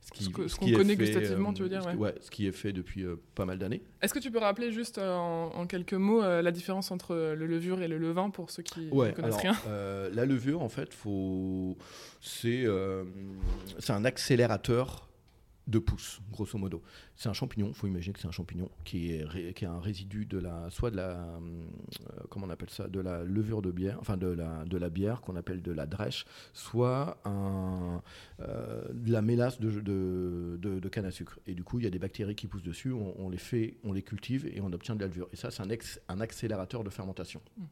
Ce 0.00 0.10
qu'on 0.56 0.70
connaît 0.72 0.96
fait, 0.96 1.04
gustativement, 1.04 1.52
tu 1.52 1.62
veux 1.62 1.68
dire, 1.68 1.82
ce 1.82 1.90
qui- 1.90 2.24
ce 2.24 2.30
qui 2.30 2.46
est 2.46 2.52
fait 2.52 2.72
depuis 2.72 3.02
euh, 3.04 3.16
pas 3.34 3.44
mal 3.44 3.58
d'années. 3.58 3.82
Est-ce 4.00 4.14
que 4.14 4.18
tu 4.18 4.30
peux 4.30 4.38
rappeler 4.38 4.72
juste 4.72 4.96
euh, 4.96 5.14
en, 5.14 5.50
en 5.54 5.66
quelques 5.66 5.92
mots 5.92 6.22
euh, 6.22 6.40
la 6.40 6.50
différence 6.50 6.90
entre 6.90 7.14
euh, 7.14 7.34
le 7.34 7.46
levure 7.46 7.82
et 7.82 7.88
le 7.88 7.98
levain 7.98 8.30
pour 8.30 8.50
ceux 8.50 8.62
qui 8.62 8.88
Ouais, 8.90 9.08
ne 9.08 9.12
connaissent 9.12 9.34
alors, 9.34 9.40
rien? 9.42 9.56
euh, 9.68 10.08
la 10.14 10.24
levure, 10.24 10.62
en 10.62 10.70
fait, 10.70 10.94
faut... 10.94 11.76
c'est 12.22 12.64
euh, 12.64 13.04
c'est 13.78 13.92
un 13.92 14.04
accélérateur 14.06 15.05
de 15.66 15.78
pousse, 15.80 16.20
grosso 16.30 16.56
modo. 16.58 16.80
C'est 17.16 17.28
un 17.28 17.32
champignon, 17.32 17.68
il 17.68 17.74
faut 17.74 17.88
imaginer 17.88 18.12
que 18.12 18.20
c'est 18.20 18.28
un 18.28 18.32
champignon 18.32 18.70
qui 18.84 19.12
est, 19.12 19.24
ré- 19.24 19.52
qui 19.52 19.64
est 19.64 19.68
un 19.68 19.80
résidu 19.80 20.24
de 20.24 20.38
la, 20.38 20.70
soit 20.70 20.92
de 20.92 20.96
la, 20.96 21.10
euh, 21.10 21.40
comment 22.30 22.46
on 22.46 22.50
appelle 22.50 22.70
ça, 22.70 22.86
de 22.86 23.00
la 23.00 23.24
levure 23.24 23.62
de 23.62 23.72
bière, 23.72 23.98
enfin 24.00 24.16
de 24.16 24.28
la, 24.28 24.64
de 24.64 24.76
la 24.78 24.90
bière 24.90 25.20
qu'on 25.22 25.34
appelle 25.34 25.62
de 25.62 25.72
la 25.72 25.86
drèche, 25.86 26.24
soit 26.52 27.18
un, 27.24 28.00
euh, 28.40 28.84
de 28.92 29.10
la 29.10 29.22
mélasse 29.22 29.58
de, 29.60 29.70
de, 29.80 30.56
de- 30.60 30.78
de 30.78 30.88
canne 30.88 31.06
à 31.06 31.10
sucre. 31.10 31.40
Et 31.46 31.54
du 31.54 31.64
coup, 31.64 31.80
il 31.80 31.84
y 31.84 31.88
a 31.88 31.90
des 31.90 31.98
bactéries 31.98 32.36
qui 32.36 32.46
poussent 32.46 32.62
dessus, 32.62 32.92
on, 32.92 33.20
on 33.20 33.28
les 33.28 33.38
fait, 33.38 33.78
on 33.82 33.92
les 33.92 34.02
cultive 34.02 34.46
et 34.46 34.60
on 34.60 34.72
obtient 34.72 34.94
de 34.94 35.00
la 35.00 35.08
levure. 35.08 35.28
Et 35.32 35.36
ça, 35.36 35.50
c'est 35.50 35.62
un, 35.62 35.70
ex- 35.70 36.00
un 36.08 36.20
accélérateur 36.20 36.84
de 36.84 36.90
fermentation. 36.90 37.40
Mm. 37.56 37.64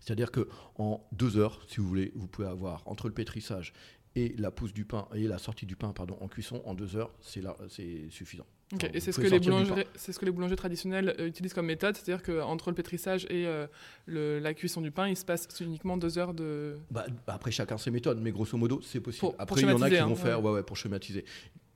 C'est-à-dire 0.00 0.30
que 0.32 0.48
en 0.78 1.00
deux 1.12 1.36
heures, 1.36 1.60
si 1.68 1.76
vous 1.80 1.86
voulez, 1.86 2.10
vous 2.16 2.26
pouvez 2.26 2.48
avoir 2.48 2.82
entre 2.86 3.06
le 3.06 3.14
pétrissage 3.14 3.72
et 4.16 4.34
la 4.38 4.50
pousse 4.50 4.72
du 4.72 4.84
pain 4.84 5.08
et 5.14 5.26
la 5.26 5.38
sortie 5.38 5.66
du 5.66 5.76
pain 5.76 5.92
pardon 5.92 6.16
en 6.20 6.28
cuisson 6.28 6.62
en 6.64 6.74
deux 6.74 6.96
heures 6.96 7.10
c'est 7.20 7.40
là 7.42 7.56
c'est 7.68 8.08
suffisant. 8.10 8.46
Ok, 8.72 8.80
Enfin, 8.84 8.92
Et 8.94 9.00
c'est 9.00 9.12
ce, 9.12 9.20
que 9.20 9.26
les 9.26 9.38
boulangers- 9.40 9.86
c'est 9.94 10.12
ce 10.12 10.18
que 10.18 10.24
les 10.24 10.30
boulangers 10.30 10.56
traditionnels 10.56 11.14
euh, 11.20 11.26
utilisent 11.28 11.52
comme 11.52 11.66
méthode, 11.66 11.96
c'est-à-dire 11.96 12.22
qu'entre 12.24 12.70
le 12.70 12.74
pétrissage 12.74 13.24
et 13.28 13.46
euh, 13.46 13.66
le- 14.06 14.38
la 14.38 14.54
cuisson 14.54 14.80
du 14.80 14.90
pain, 14.90 15.06
il 15.08 15.16
se 15.16 15.24
passe 15.24 15.46
uniquement 15.60 15.96
deux 15.96 16.16
heures 16.18 16.32
de... 16.34 16.76
Bah, 16.90 17.06
bah, 17.26 17.34
après 17.34 17.50
chacun 17.50 17.76
ses 17.76 17.90
méthodes 17.90 18.20
mais 18.20 18.32
grosso 18.32 18.56
modo 18.56 18.80
c'est 18.82 19.00
possible. 19.00 19.20
Pour- 19.20 19.32
pour 19.32 19.40
après 19.42 19.60
il 19.60 19.68
y 19.68 19.72
en 19.72 19.82
a 19.82 19.90
qui 19.90 19.96
vont 19.96 20.12
hein, 20.12 20.14
faire 20.14 20.42
ouais. 20.42 20.50
ouais, 20.52 20.62
pour 20.62 20.76
schématiser 20.76 21.24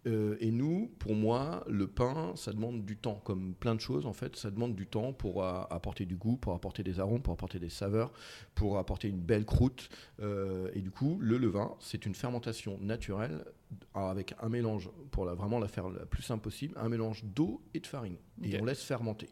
Euh, 0.09 0.37
et 0.41 0.51
nous 0.51 0.91
pour 0.99 1.15
moi 1.15 1.65
le 1.69 1.87
pain 1.87 2.33
ça 2.35 2.53
demande 2.53 2.85
du 2.85 2.97
temps 2.97 3.21
comme 3.25 3.55
plein 3.55 3.75
de 3.75 3.81
choses 3.81 4.07
en 4.07 4.13
fait 4.13 4.37
ça 4.37 4.51
demande 4.51 4.75
du 4.75 4.87
temps 4.87 5.13
pour 5.13 5.45
euh, 5.45 5.63
apporter 5.71 6.07
du 6.07 6.17
goût 6.17 6.37
pour 6.37 6.55
apporter 6.55 6.83
des 6.83 6.99
arômes 6.99 7.21
pour 7.21 7.35
apporter 7.35 7.59
des 7.59 7.69
saveurs 7.69 8.13
pour 8.55 8.79
apporter 8.79 9.09
une 9.09 9.21
belle 9.21 9.45
croûte. 9.45 9.89
Euh, 10.21 10.71
et 10.73 10.81
du 10.81 10.91
coup 10.91 11.19
le 11.21 11.37
levain 11.37 11.75
c'est 11.79 12.07
une 12.07 12.15
fermentation 12.15 12.79
naturelle 12.81 13.45
avec 13.95 14.35
un 14.41 14.49
mélange 14.49 14.91
pour 15.11 15.27
la, 15.27 15.35
vraiment 15.35 15.59
la 15.59 15.69
faire 15.69 15.91
la 15.91 16.07
plus 16.07 16.23
simple 16.23 16.43
possible 16.43 16.75
un 16.79 16.89
mélange 16.89 17.25
d'eau 17.25 17.61
et 17.75 17.81
de 17.81 17.87
farine. 17.87 18.17
Et 18.43 18.59
on 18.61 18.65
laisse 18.65 18.83
fermenter 18.83 19.29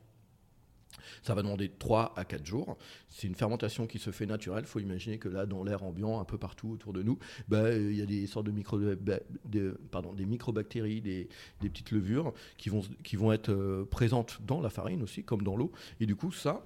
ça 1.22 1.34
va 1.34 1.42
demander 1.42 1.70
3 1.78 2.12
à 2.16 2.24
4 2.24 2.44
jours. 2.44 2.76
C'est 3.08 3.26
une 3.26 3.34
fermentation 3.34 3.86
qui 3.86 3.98
se 3.98 4.10
fait 4.10 4.26
naturelle. 4.26 4.64
Il 4.64 4.68
faut 4.68 4.80
imaginer 4.80 5.18
que 5.18 5.28
là, 5.28 5.46
dans 5.46 5.62
l'air 5.64 5.82
ambiant, 5.82 6.20
un 6.20 6.24
peu 6.24 6.38
partout 6.38 6.70
autour 6.70 6.92
de 6.92 7.02
nous, 7.02 7.18
bah, 7.48 7.58
euh, 7.58 7.90
il 7.90 7.96
y 7.96 8.02
a 8.02 8.06
des 8.06 8.26
sortes 8.26 8.46
de, 8.46 8.50
micro, 8.52 8.78
de- 8.78 9.78
pardon, 9.90 10.12
des 10.12 10.26
microbactéries, 10.26 11.00
des, 11.00 11.28
petites 11.60 11.90
levures 11.90 12.32
qui 12.56 12.68
vont, 12.68 12.82
qui 13.02 13.16
vont 13.16 13.32
être 13.32 13.50
euh, 13.50 13.84
présentes 13.84 14.40
dans 14.46 14.60
la 14.60 14.70
farine 14.70 15.02
aussi, 15.02 15.24
comme 15.24 15.42
dans 15.42 15.56
l'eau. 15.56 15.72
Et 16.00 16.06
du 16.06 16.16
coup, 16.16 16.32
ça, 16.32 16.62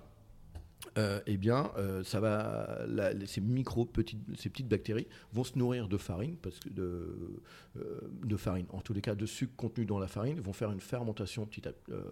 euh, 0.99 1.21
eh 1.27 1.37
bien, 1.37 1.71
ça 2.05 2.21
va, 2.21 2.81
ces 3.27 3.41
micro 3.41 3.85
petites, 3.85 4.21
ces 4.39 4.49
petites 4.49 4.69
bactéries 4.69 5.07
vont 5.33 5.45
se 5.45 5.59
nourrir 5.59 5.89
de 5.89 5.97
farine, 5.99 6.37
parce 6.37 6.59
que 6.59 6.69
de, 6.71 7.43
de 8.25 8.37
farine, 8.37 8.67
en 8.71 8.81
tous 8.81 8.93
les 8.95 9.01
cas 9.03 9.15
de 9.15 9.27
sucre 9.27 9.55
contenu 9.57 9.85
dans 9.85 9.99
la 9.99 10.09
farine, 10.09 10.41
vont 10.41 10.53
faire 10.55 10.73
une 10.73 10.81
fermentation 10.81 11.45
petit 11.47 11.69
à- 11.69 11.73
euh, 11.91 12.03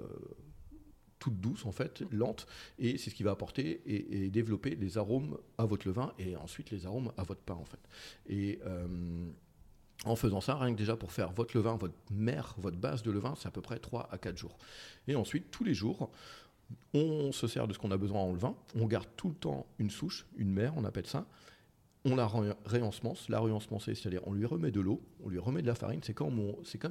toute 1.18 1.40
douce 1.40 1.66
en 1.66 1.72
fait, 1.72 2.02
lente, 2.10 2.46
et 2.78 2.98
c'est 2.98 3.10
ce 3.10 3.14
qui 3.14 3.22
va 3.22 3.32
apporter 3.32 3.82
et, 3.86 4.28
développer 4.30 4.76
les 4.76 4.98
arômes 4.98 5.38
à 5.56 5.64
votre 5.64 5.86
levain 5.86 6.12
et 6.18 6.36
ensuite 6.36 6.70
les 6.70 6.86
arômes 6.86 7.12
à 7.16 7.22
votre 7.22 7.40
pain 7.40 7.54
en 7.54 7.64
fait. 7.64 7.80
Et 8.28 8.60
euh, 8.66 8.86
en 10.04 10.16
faisant 10.16 10.40
ça, 10.40 10.56
rien 10.56 10.72
que 10.72 10.78
déjà 10.78 10.96
pour 10.96 11.12
faire 11.12 11.32
votre 11.32 11.56
levain, 11.56 11.76
votre 11.76 11.94
mère, 12.10 12.54
votre 12.58 12.76
base 12.76 13.02
de 13.02 13.10
levain, 13.10 13.34
c'est 13.36 13.48
à 13.48 13.50
peu 13.50 13.60
près 13.60 13.78
3 13.78 14.08
à 14.12 14.18
4 14.18 14.36
jours. 14.36 14.56
Et 15.08 15.16
ensuite, 15.16 15.50
tous 15.50 15.64
les 15.64 15.74
jours, 15.74 16.10
on 16.94 17.32
se 17.32 17.46
sert 17.46 17.66
de 17.66 17.72
ce 17.72 17.78
qu'on 17.78 17.90
a 17.90 17.96
besoin 17.96 18.20
en 18.20 18.32
levain, 18.32 18.54
on 18.74 18.86
garde 18.86 19.08
tout 19.16 19.28
le 19.28 19.34
temps 19.34 19.66
une 19.78 19.90
souche, 19.90 20.26
une 20.36 20.52
mère, 20.52 20.74
on 20.76 20.84
appelle 20.84 21.06
ça, 21.06 21.26
on 22.04 22.16
la 22.16 22.26
ré- 22.26 22.52
réensemence. 22.64 23.28
La 23.28 23.40
réensemencer, 23.40 23.94
c'est-à-dire 23.94 24.22
on 24.26 24.32
lui 24.32 24.46
remet 24.46 24.70
de 24.70 24.80
l'eau, 24.80 25.02
on 25.24 25.28
lui 25.28 25.38
remet 25.38 25.62
de 25.62 25.66
la 25.66 25.74
farine. 25.74 26.00
C'est 26.02 26.14
comme, 26.14 26.40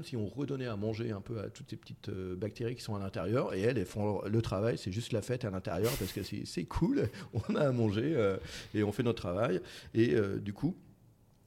si 0.04 0.15
on 0.17 0.28
redonnait 0.28 0.67
à 0.67 0.76
manger 0.76 1.12
un 1.12 1.22
peu 1.22 1.39
à 1.39 1.50
toutes 1.50 1.70
ces 1.70 1.78
petites 1.78 2.10
euh, 2.10 2.36
bactéries 2.36 2.76
qui 2.76 2.82
sont 2.84 2.96
à 2.96 3.00
l'intérieur. 3.00 3.54
Et 3.54 3.62
elles, 3.62 3.78
elles 3.78 3.86
font 3.86 4.22
le 4.26 4.41
travail, 4.41 4.78
c'est 4.78 4.91
juste 4.91 5.13
la 5.13 5.22
fête 5.22 5.46
à 5.46 5.50
l'intérieur 5.50 5.91
parce 5.98 6.12
que 6.12 6.24
c'est, 6.24 6.46
c'est 6.46 6.65
cool, 6.65 7.10
on 7.50 7.56
a 7.56 7.67
à 7.67 7.72
manger 7.72 8.13
euh, 8.15 8.38
et 8.74 8.84
on 8.84 8.91
fait 8.91 9.04
notre 9.04 9.22
travail. 9.22 9.62
Et 9.93 10.15
euh, 10.15 10.38
du 10.39 10.54
coup, 10.54 10.76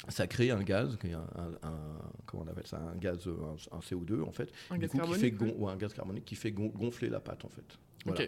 ça 0.08 0.26
crée 0.26 0.50
un 0.50 0.62
gaz, 0.62 0.96
un, 1.04 1.68
un- 1.68 1.98
comment 2.26 2.44
on 2.46 2.48
appelle 2.50 2.66
ça, 2.66 2.78
un 2.80 2.96
gaz, 2.96 3.26
euh, 3.26 3.34
un, 3.72 3.76
un 3.76 3.80
CO2 3.80 4.22
en 4.22 4.32
fait, 4.32 4.50
Un 4.70 4.74
du 4.76 4.80
gaz 4.82 4.90
coup, 4.90 4.96
qui 4.96 5.02
fait 5.20 5.30
gon- 5.30 5.54
ouais, 5.66 5.72
un 5.72 5.76
gaz 5.76 5.92
carbonique 5.94 6.24
qui 6.24 6.34
fait 6.36 6.52
gon- 6.52 6.68
gonfler 6.74 7.08
la 7.08 7.20
pâte 7.20 7.44
en 7.44 7.48
fait. 7.48 7.78
Voilà. 8.06 8.18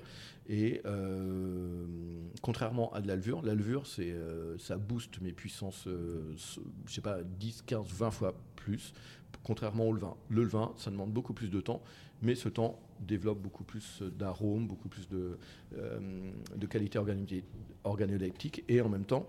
Et 0.49 0.83
euh, 0.85 1.87
contrairement 2.43 2.93
à 2.93 3.01
de 3.01 3.09
la 3.09 3.17
levure, 3.17 3.41
la 3.43 3.55
levure, 3.55 3.87
c'est, 3.87 4.11
euh, 4.13 4.59
ça 4.59 4.77
booste 4.77 5.21
mes 5.23 5.33
puissances, 5.33 5.87
euh, 5.87 6.35
je 6.87 6.93
sais 6.93 7.01
pas, 7.01 7.23
10, 7.23 7.63
15, 7.63 7.87
20 7.89 8.11
fois 8.11 8.35
plus, 8.57 8.93
contrairement 9.43 9.87
au 9.89 9.93
levain. 9.95 10.15
Le 10.29 10.43
levain, 10.45 10.73
ça 10.77 10.91
demande 10.91 11.13
beaucoup 11.13 11.33
plus 11.33 11.49
de 11.49 11.61
temps, 11.63 11.83
mais 12.21 12.35
ce 12.35 12.51
temps 12.51 12.79
développe 13.01 13.41
beaucoup 13.41 13.65
plus 13.65 14.03
d'arômes, 14.19 14.67
beaucoup 14.69 14.89
plus 14.91 15.09
de, 15.09 15.39
euh, 15.77 16.31
de 16.55 16.67
qualité 16.67 16.99
organoleptique, 17.85 18.65
et 18.69 18.81
en 18.83 18.89
même 18.89 19.05
temps, 19.07 19.27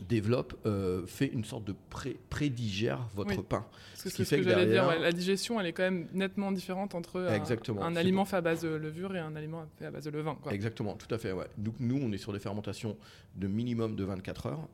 développe, 0.00 0.54
euh, 0.66 1.06
fait 1.06 1.26
une 1.26 1.44
sorte 1.44 1.64
de 1.64 1.74
pré- 1.90 2.16
prédigère 2.30 3.06
votre 3.14 3.36
Oui. 3.38 3.44
pain. 3.48 3.64
Ce 3.94 4.08
qui 4.08 4.24
fait 4.24 4.38
que 4.38 4.42
que 4.42 4.48
j'allais 4.50 4.66
dire, 4.66 4.82
derrière- 4.84 4.88
ouais, 4.88 4.98
la 4.98 5.12
digestion, 5.12 5.60
elle 5.60 5.66
est 5.66 5.72
quand 5.72 5.84
même 5.84 6.08
nettement 6.12 6.50
différente 6.52 6.94
entre 6.94 7.20
un, 7.20 7.34
Exactement, 7.34 7.82
un 7.82 7.94
aliment 7.96 8.24
fait 8.24 8.36
à 8.36 8.40
base 8.40 8.62
de 8.62 8.68
levure 8.68 9.14
et 9.14 9.20
un 9.20 9.36
aliment 9.36 9.64
fait 9.78 9.86
à 9.86 9.90
base 9.90 10.04
de 10.04 10.10
levain. 10.10 10.34
Quoi. 10.42 10.52
Exactement, 10.52 10.94
tout 10.96 11.12
à 11.14 11.18
fait. 11.18 11.32
Ouais. 11.32 11.46
Donc 11.58 11.74
nous, 11.78 11.96
on 12.02 12.10
est 12.12 12.18
sur 12.18 12.32
des 12.32 12.40
fermentations 12.40 12.96
de 13.36 13.46
minimum 13.46 13.94
de 13.96 14.04
24 14.04 14.46
heures. 14.46 14.68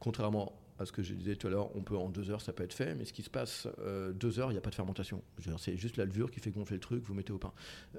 Contrairement 0.00 0.52
à 0.78 0.86
ce 0.86 0.92
que 0.92 1.02
je 1.02 1.12
disais 1.14 1.34
tout 1.36 1.48
à 1.48 1.50
l'heure, 1.50 1.74
on 1.76 1.82
peut 1.82 1.96
en 1.96 2.08
deux 2.08 2.30
heures, 2.30 2.40
ça 2.40 2.52
peut 2.52 2.62
être 2.62 2.72
fait, 2.72 2.94
mais 2.94 3.04
ce 3.04 3.12
qui 3.12 3.22
se 3.22 3.30
passe, 3.30 3.66
euh, 3.80 4.12
deux 4.12 4.38
heures, 4.38 4.50
il 4.50 4.54
n'y 4.54 4.58
a 4.58 4.62
pas 4.62 4.70
de 4.70 4.74
fermentation. 4.74 5.22
C'est 5.58 5.76
juste 5.76 5.96
la 5.96 6.04
levure 6.04 6.30
qui 6.30 6.40
fait 6.40 6.50
gonfler 6.50 6.76
le 6.76 6.80
truc, 6.80 7.02
vous 7.04 7.14
mettez 7.14 7.32
au 7.32 7.38
pain. 7.38 7.52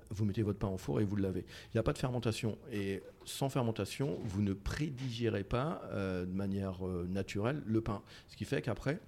Vous 0.09 0.25
mettez 0.25 0.43
votre 0.43 0.59
pain 0.59 0.69
au 0.69 0.77
four 0.77 1.01
et 1.01 1.03
vous 1.03 1.17
le 1.17 1.23
lavez. 1.23 1.45
Il 1.67 1.75
n'y 1.75 1.79
a 1.79 1.83
pas 1.83 1.93
de 1.93 1.97
fermentation. 1.97 2.57
Et 2.71 3.03
sans 3.25 3.49
fermentation, 3.49 4.17
vous 4.23 4.41
ne 4.41 4.53
prédigérez 4.53 5.43
pas 5.43 5.81
euh, 5.91 6.25
de 6.25 6.31
manière 6.31 6.87
euh, 6.87 7.05
naturelle 7.09 7.61
le 7.65 7.81
pain. 7.81 8.01
Ce 8.29 8.37
qui 8.37 8.45
fait 8.45 8.61
qu'après, 8.61 9.01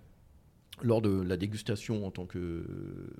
lors 0.81 1.01
de 1.01 1.21
la 1.21 1.37
dégustation 1.37 2.05
en 2.05 2.11
tant 2.11 2.25
que 2.25 2.65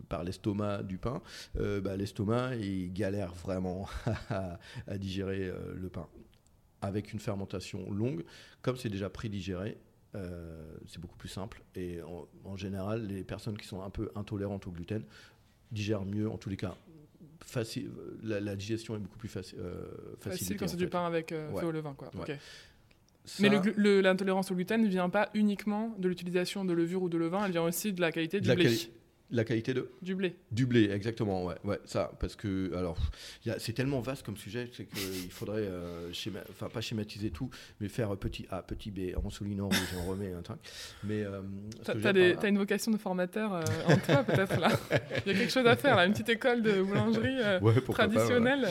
par 0.09 0.23
l'estomac 0.23 0.83
du 0.83 0.97
pain, 0.97 1.21
bah, 1.53 1.95
l'estomac 1.95 2.55
il 2.55 2.91
galère 2.91 3.33
vraiment 3.35 3.87
à, 4.29 4.57
digérer 4.97 5.51
le 5.75 5.89
pain. 5.89 6.07
Avec 6.81 7.13
une 7.13 7.19
fermentation 7.19 7.91
longue, 7.91 8.23
comme 8.63 8.77
c'est 8.77 8.89
déjà 8.89 9.11
prédigéré, 9.11 9.77
c'est 10.13 10.99
beaucoup 10.99 11.17
plus 11.17 11.29
simple. 11.29 11.61
Et 11.75 11.99
en, 12.43 12.55
général, 12.55 13.07
les 13.07 13.23
personnes 13.23 13.57
qui 13.57 13.67
sont 13.67 13.81
un 13.81 13.89
peu 13.89 14.11
intolérantes 14.15 14.67
au 14.67 14.71
gluten 14.71 15.03
digèrent 15.71 16.05
mieux, 16.05 16.29
en 16.29 16.37
tous 16.37 16.49
les 16.49 16.57
cas. 16.57 16.75
Facile, 17.43 17.89
la, 18.23 18.55
digestion 18.55 18.95
est 18.95 18.99
beaucoup 18.99 19.17
plus 19.17 19.29
facile. 19.29 19.59
facile 20.19 20.57
quand 20.57 20.67
c'est 20.67 20.77
du 20.77 20.87
pain 20.87 21.05
avec 21.05 21.29
fait 21.29 21.65
au 21.65 21.71
levain. 21.71 21.93
Quoi. 21.93 22.11
Mais 23.39 23.49
l'intolérance 24.01 24.51
au 24.51 24.55
gluten 24.55 24.81
ne 24.81 24.87
vient 24.87 25.09
pas 25.09 25.29
uniquement 25.33 25.95
de 25.97 26.07
l'utilisation 26.07 26.65
de 26.65 26.73
levure 26.73 27.03
ou 27.03 27.09
de 27.09 27.17
levain, 27.17 27.45
elle 27.45 27.51
vient 27.51 27.63
aussi 27.63 27.93
de 27.93 28.01
la 28.01 28.11
qualité 28.11 28.41
du 28.41 28.53
blé. 28.53 28.77
La 29.31 29.45
qualité 29.45 29.73
de 29.73 29.89
Du 30.01 30.13
blé. 30.13 30.35
Du 30.51 30.65
blé, 30.65 30.91
exactement, 30.91 31.45
ouais, 31.45 31.55
ouais 31.63 31.79
ça, 31.85 32.11
parce 32.19 32.35
que, 32.35 32.75
alors, 32.75 32.97
c'est 33.59 33.71
tellement 33.73 34.01
vaste 34.01 34.25
comme 34.25 34.35
sujet, 34.35 34.69
c'est 34.73 34.85
qu'il 34.85 35.31
faudrait, 35.31 35.61
euh, 35.61 36.11
enfin, 36.49 36.67
pas 36.67 36.81
schématiser 36.81 37.31
tout, 37.31 37.49
mais 37.79 37.87
faire 37.87 38.15
petit 38.17 38.45
A, 38.51 38.61
petit 38.61 38.91
B, 38.91 39.15
en 39.23 39.29
soulignant 39.29 39.67
rouge, 39.67 39.89
j'en 39.93 40.03
remets 40.03 40.33
un 40.33 40.41
truc. 40.41 40.57
Mais. 41.05 41.23
Euh, 41.23 41.41
t'as 41.85 42.49
une 42.49 42.57
vocation 42.57 42.91
de 42.91 42.97
formateur 42.97 43.53
euh, 43.53 43.61
en 43.87 43.97
toi, 43.97 44.23
peut-être, 44.23 44.59
là 44.59 44.69
Il 45.25 45.31
y 45.31 45.35
a 45.35 45.39
quelque 45.39 45.51
chose 45.51 45.65
à 45.65 45.77
faire, 45.77 45.95
là, 45.95 46.05
une 46.05 46.11
petite 46.11 46.29
école 46.29 46.61
de 46.61 46.81
boulangerie 46.81 47.37
traditionnelle 47.89 48.67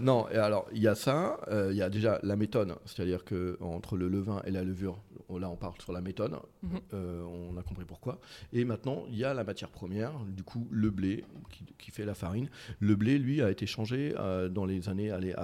Non, 0.00 0.28
et 0.30 0.36
alors, 0.36 0.68
il 0.72 0.82
y 0.82 0.88
a 0.88 0.94
ça, 0.94 1.40
il 1.70 1.76
y 1.76 1.82
a 1.82 1.90
déjà 1.90 2.20
la 2.22 2.36
méthode, 2.36 2.76
c'est-à-dire 2.84 3.24
que 3.24 3.58
entre 3.60 3.96
le 3.96 4.06
levain 4.08 4.42
et 4.46 4.52
la 4.52 4.62
levure, 4.62 5.00
là, 5.30 5.48
on 5.50 5.56
parle 5.56 5.74
sur 5.80 5.92
la 5.92 6.00
méthode, 6.00 6.36
mhm. 6.62 6.80
on 6.92 7.56
a 7.56 7.62
compris 7.62 7.84
pourquoi. 7.84 8.18
Et 8.52 8.64
maintenant, 8.64 9.04
il 9.10 9.16
y 9.16 9.24
a 9.24 9.34
la 9.34 9.44
matière 9.44 9.70
première, 9.70 10.12
du 10.26 10.42
coup 10.42 10.66
le 10.70 10.90
blé 10.90 11.24
qui, 11.78 11.90
fait 11.90 12.04
la 12.04 12.14
farine. 12.14 12.48
Le 12.80 12.96
blé, 12.96 13.18
lui, 13.18 13.42
a 13.42 13.50
été 13.50 13.66
changé 13.66 14.14
euh, 14.18 14.48
dans, 14.48 14.64
les 14.64 14.88
années, 14.88 15.10
allez, 15.10 15.34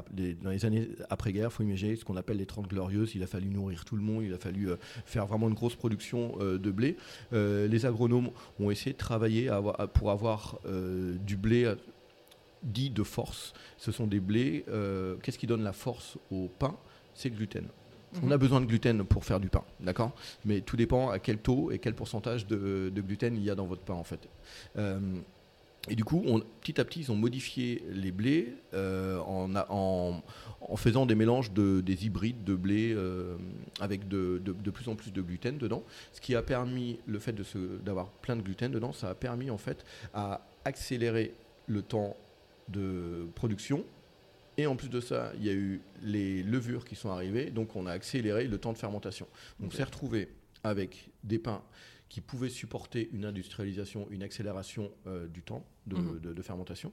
dans 0.42 0.50
les 0.50 0.64
années 0.64 0.88
après-guerre. 1.10 1.50
Il 1.50 1.54
faut 1.54 1.62
imaginer 1.62 1.96
ce 1.96 2.04
qu'on 2.04 2.16
appelle 2.16 2.38
les 2.38 2.46
30 2.46 2.68
glorieuses. 2.68 3.14
Il 3.14 3.22
a 3.22 3.26
fallu 3.26 3.48
nourrir 3.48 3.84
tout 3.84 3.96
le 3.96 4.02
monde, 4.02 4.24
il 4.24 4.32
a 4.32 4.38
fallu 4.38 4.70
euh, 4.70 4.76
faire 5.04 5.26
vraiment 5.26 5.48
une 5.48 5.54
grosse 5.54 5.76
production 5.76 6.36
euh, 6.40 6.58
de 6.58 6.70
blé. 6.70 6.96
les 7.32 7.86
agronomes 7.86 8.30
ont 8.58 8.70
essayé 8.70 8.92
de 8.92 8.98
travailler 8.98 9.50
pour 9.94 10.10
avoir 10.10 10.58
du 11.20 11.36
blé 11.36 11.74
dit 12.62 12.90
de 12.90 13.02
force. 13.02 13.52
Ce 13.76 13.92
sont 13.92 14.06
des 14.06 14.20
blés. 14.20 14.64
Qu'est-ce 15.22 15.38
qui 15.38 15.46
donne 15.46 15.62
la 15.62 15.72
force 15.72 16.18
au 16.30 16.48
pain? 16.58 16.76
C'est 17.14 17.28
le 17.28 17.36
gluten. 17.36 17.66
On 18.22 18.30
a 18.30 18.38
besoin 18.38 18.60
de 18.60 18.66
gluten 18.66 19.04
pour 19.04 19.24
faire 19.24 19.40
du 19.40 19.48
pain, 19.48 19.64
d'accord? 19.80 20.12
Mais 20.44 20.60
tout 20.60 20.76
dépend 20.76 21.10
à 21.10 21.18
quel 21.18 21.38
taux 21.38 21.70
et 21.70 21.78
quel 21.78 21.94
pourcentage 21.94 22.46
de, 22.46 22.90
gluten 22.96 23.36
il 23.36 23.42
y 23.42 23.50
a 23.50 23.54
dans 23.54 23.66
votre 23.66 23.82
pain, 23.82 23.94
en 23.94 24.04
fait. 24.04 24.28
Euh, 24.76 24.98
et 25.90 25.94
du 25.94 26.04
coup, 26.04 26.22
petit 26.60 26.80
à 26.80 26.84
petit, 26.84 27.00
ils 27.00 27.12
ont 27.12 27.16
modifié 27.16 27.82
les 27.90 28.12
blés 28.12 28.54
euh, 28.74 29.18
en, 29.20 30.22
faisant 30.76 31.06
des 31.06 31.14
mélanges 31.14 31.52
de, 31.52 31.80
des 31.80 32.06
hybrides 32.06 32.44
de 32.44 32.54
blé 32.54 32.92
euh, 32.94 33.36
avec 33.80 34.08
de, 34.08 34.40
plus 34.72 34.88
en 34.88 34.96
plus 34.96 35.12
de 35.12 35.22
gluten 35.22 35.56
dedans. 35.56 35.82
Ce 36.12 36.20
qui 36.20 36.34
a 36.34 36.42
permis, 36.42 36.98
le 37.06 37.18
fait 37.18 37.34
d'avoir 37.84 38.08
plein 38.08 38.36
de 38.36 38.42
gluten 38.42 38.70
dedans, 38.70 38.92
ça 38.92 39.10
a 39.10 39.14
permis 39.14 39.50
en 39.50 39.58
fait 39.58 39.84
à 40.12 40.42
accélérer 40.64 41.32
le 41.66 41.82
temps 41.82 42.16
de 42.68 43.26
production 43.34 43.84
et 44.58 44.66
en 44.66 44.74
plus 44.74 44.90
de 44.90 45.00
ça, 45.00 45.32
il 45.36 45.46
y 45.46 45.48
a 45.48 45.54
eu 45.54 45.80
les 46.02 46.42
levures 46.42 46.84
qui 46.84 46.96
sont 46.96 47.10
arrivées, 47.10 47.50
donc 47.50 47.76
on 47.76 47.86
a 47.86 47.92
accéléré 47.92 48.48
le 48.48 48.58
temps 48.58 48.72
de 48.72 48.78
fermentation. 48.78 49.28
Donc 49.60 49.72
on 49.72 49.76
s'est 49.76 49.84
retrouvé 49.84 50.28
avec 50.64 51.10
des 51.22 51.38
pains 51.38 51.62
qui 52.08 52.20
pouvaient 52.20 52.48
supporter 52.48 53.08
une 53.12 53.24
industrialisation, 53.24 54.08
une 54.10 54.24
accélération 54.24 54.90
euh, 55.06 55.28
du 55.28 55.42
temps 55.42 55.64
mhm. 55.86 56.18
de, 56.20 56.42
fermentation, 56.42 56.92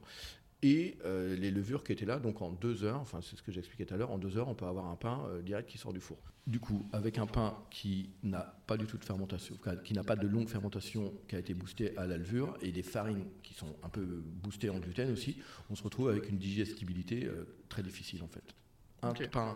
et 0.65 0.97
euh, 1.05 1.35
les 1.35 1.51
levures 1.51 1.83
qui 1.83 1.91
étaient 1.91 2.07
là, 2.07 2.17
donc 2.17 2.41
en 2.41 2.49
deux 2.49 2.83
heures, 2.83 2.99
enfin 2.99 3.19
c'est 3.21 3.35
ce 3.35 3.43
que 3.43 3.51
j'expliquais 3.51 3.85
tout 3.85 3.93
à 3.93 3.97
l'heure, 3.97 4.09
en 4.09 4.17
deux 4.17 4.35
heures 4.35 4.47
on 4.47 4.55
peut 4.55 4.65
avoir 4.65 4.87
un 4.87 4.95
pain 4.95 5.23
euh, 5.29 5.43
direct 5.43 5.69
qui 5.69 5.77
sort 5.77 5.93
du 5.93 5.99
four. 5.99 6.17
Du 6.47 6.59
coup, 6.59 6.87
avec 6.91 7.19
un 7.19 7.27
pain 7.27 7.55
qui 7.69 8.09
n'a 8.23 8.57
pas 8.65 8.75
du 8.75 8.87
tout 8.87 8.97
de 8.97 9.05
fermentation, 9.05 9.55
qui 9.83 9.93
n'a 9.93 10.03
pas 10.03 10.15
de 10.15 10.27
longue 10.27 10.49
fermentation, 10.49 11.13
qui 11.27 11.35
a 11.35 11.39
été 11.39 11.53
boosté 11.53 11.95
à 11.97 12.07
la 12.07 12.17
levure, 12.17 12.57
et 12.61 12.71
des 12.71 12.81
farines 12.81 13.25
qui 13.43 13.53
sont 13.53 13.75
un 13.83 13.89
peu 13.89 14.23
boostées 14.43 14.71
en 14.71 14.79
gluten 14.79 15.11
aussi, 15.11 15.37
on 15.69 15.75
se 15.75 15.83
retrouve 15.83 16.09
avec 16.09 16.29
une 16.29 16.39
digestibilité 16.39 17.25
euh, 17.25 17.45
très 17.69 17.83
difficile 17.83 18.23
en 18.23 18.27
fait. 18.27 18.55
Un 19.03 19.13
pain 19.13 19.55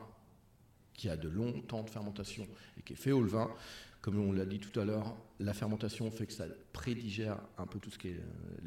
qui 0.93 1.09
a 1.09 1.17
de 1.17 1.27
longs 1.27 1.61
temps 1.61 1.81
de 1.81 1.89
fermentation 1.89 2.45
et 2.77 2.83
qui 2.83 2.93
est 2.93 2.97
fait 2.97 3.13
au 3.13 3.23
levain, 3.23 3.49
comme 4.01 4.17
on 4.17 4.31
l'a 4.31 4.45
dit 4.45 4.59
tout 4.59 4.77
à 4.79 4.85
l'heure, 4.85 5.17
la 5.41 5.53
fermentation 5.53 6.09
fait 6.09 6.25
que 6.25 6.31
ça 6.31 6.45
prédigère 6.71 7.38
un 7.57 7.65
peu 7.65 7.79
tout 7.79 7.89
ce 7.89 7.97
qui 7.97 8.09
est 8.09 8.19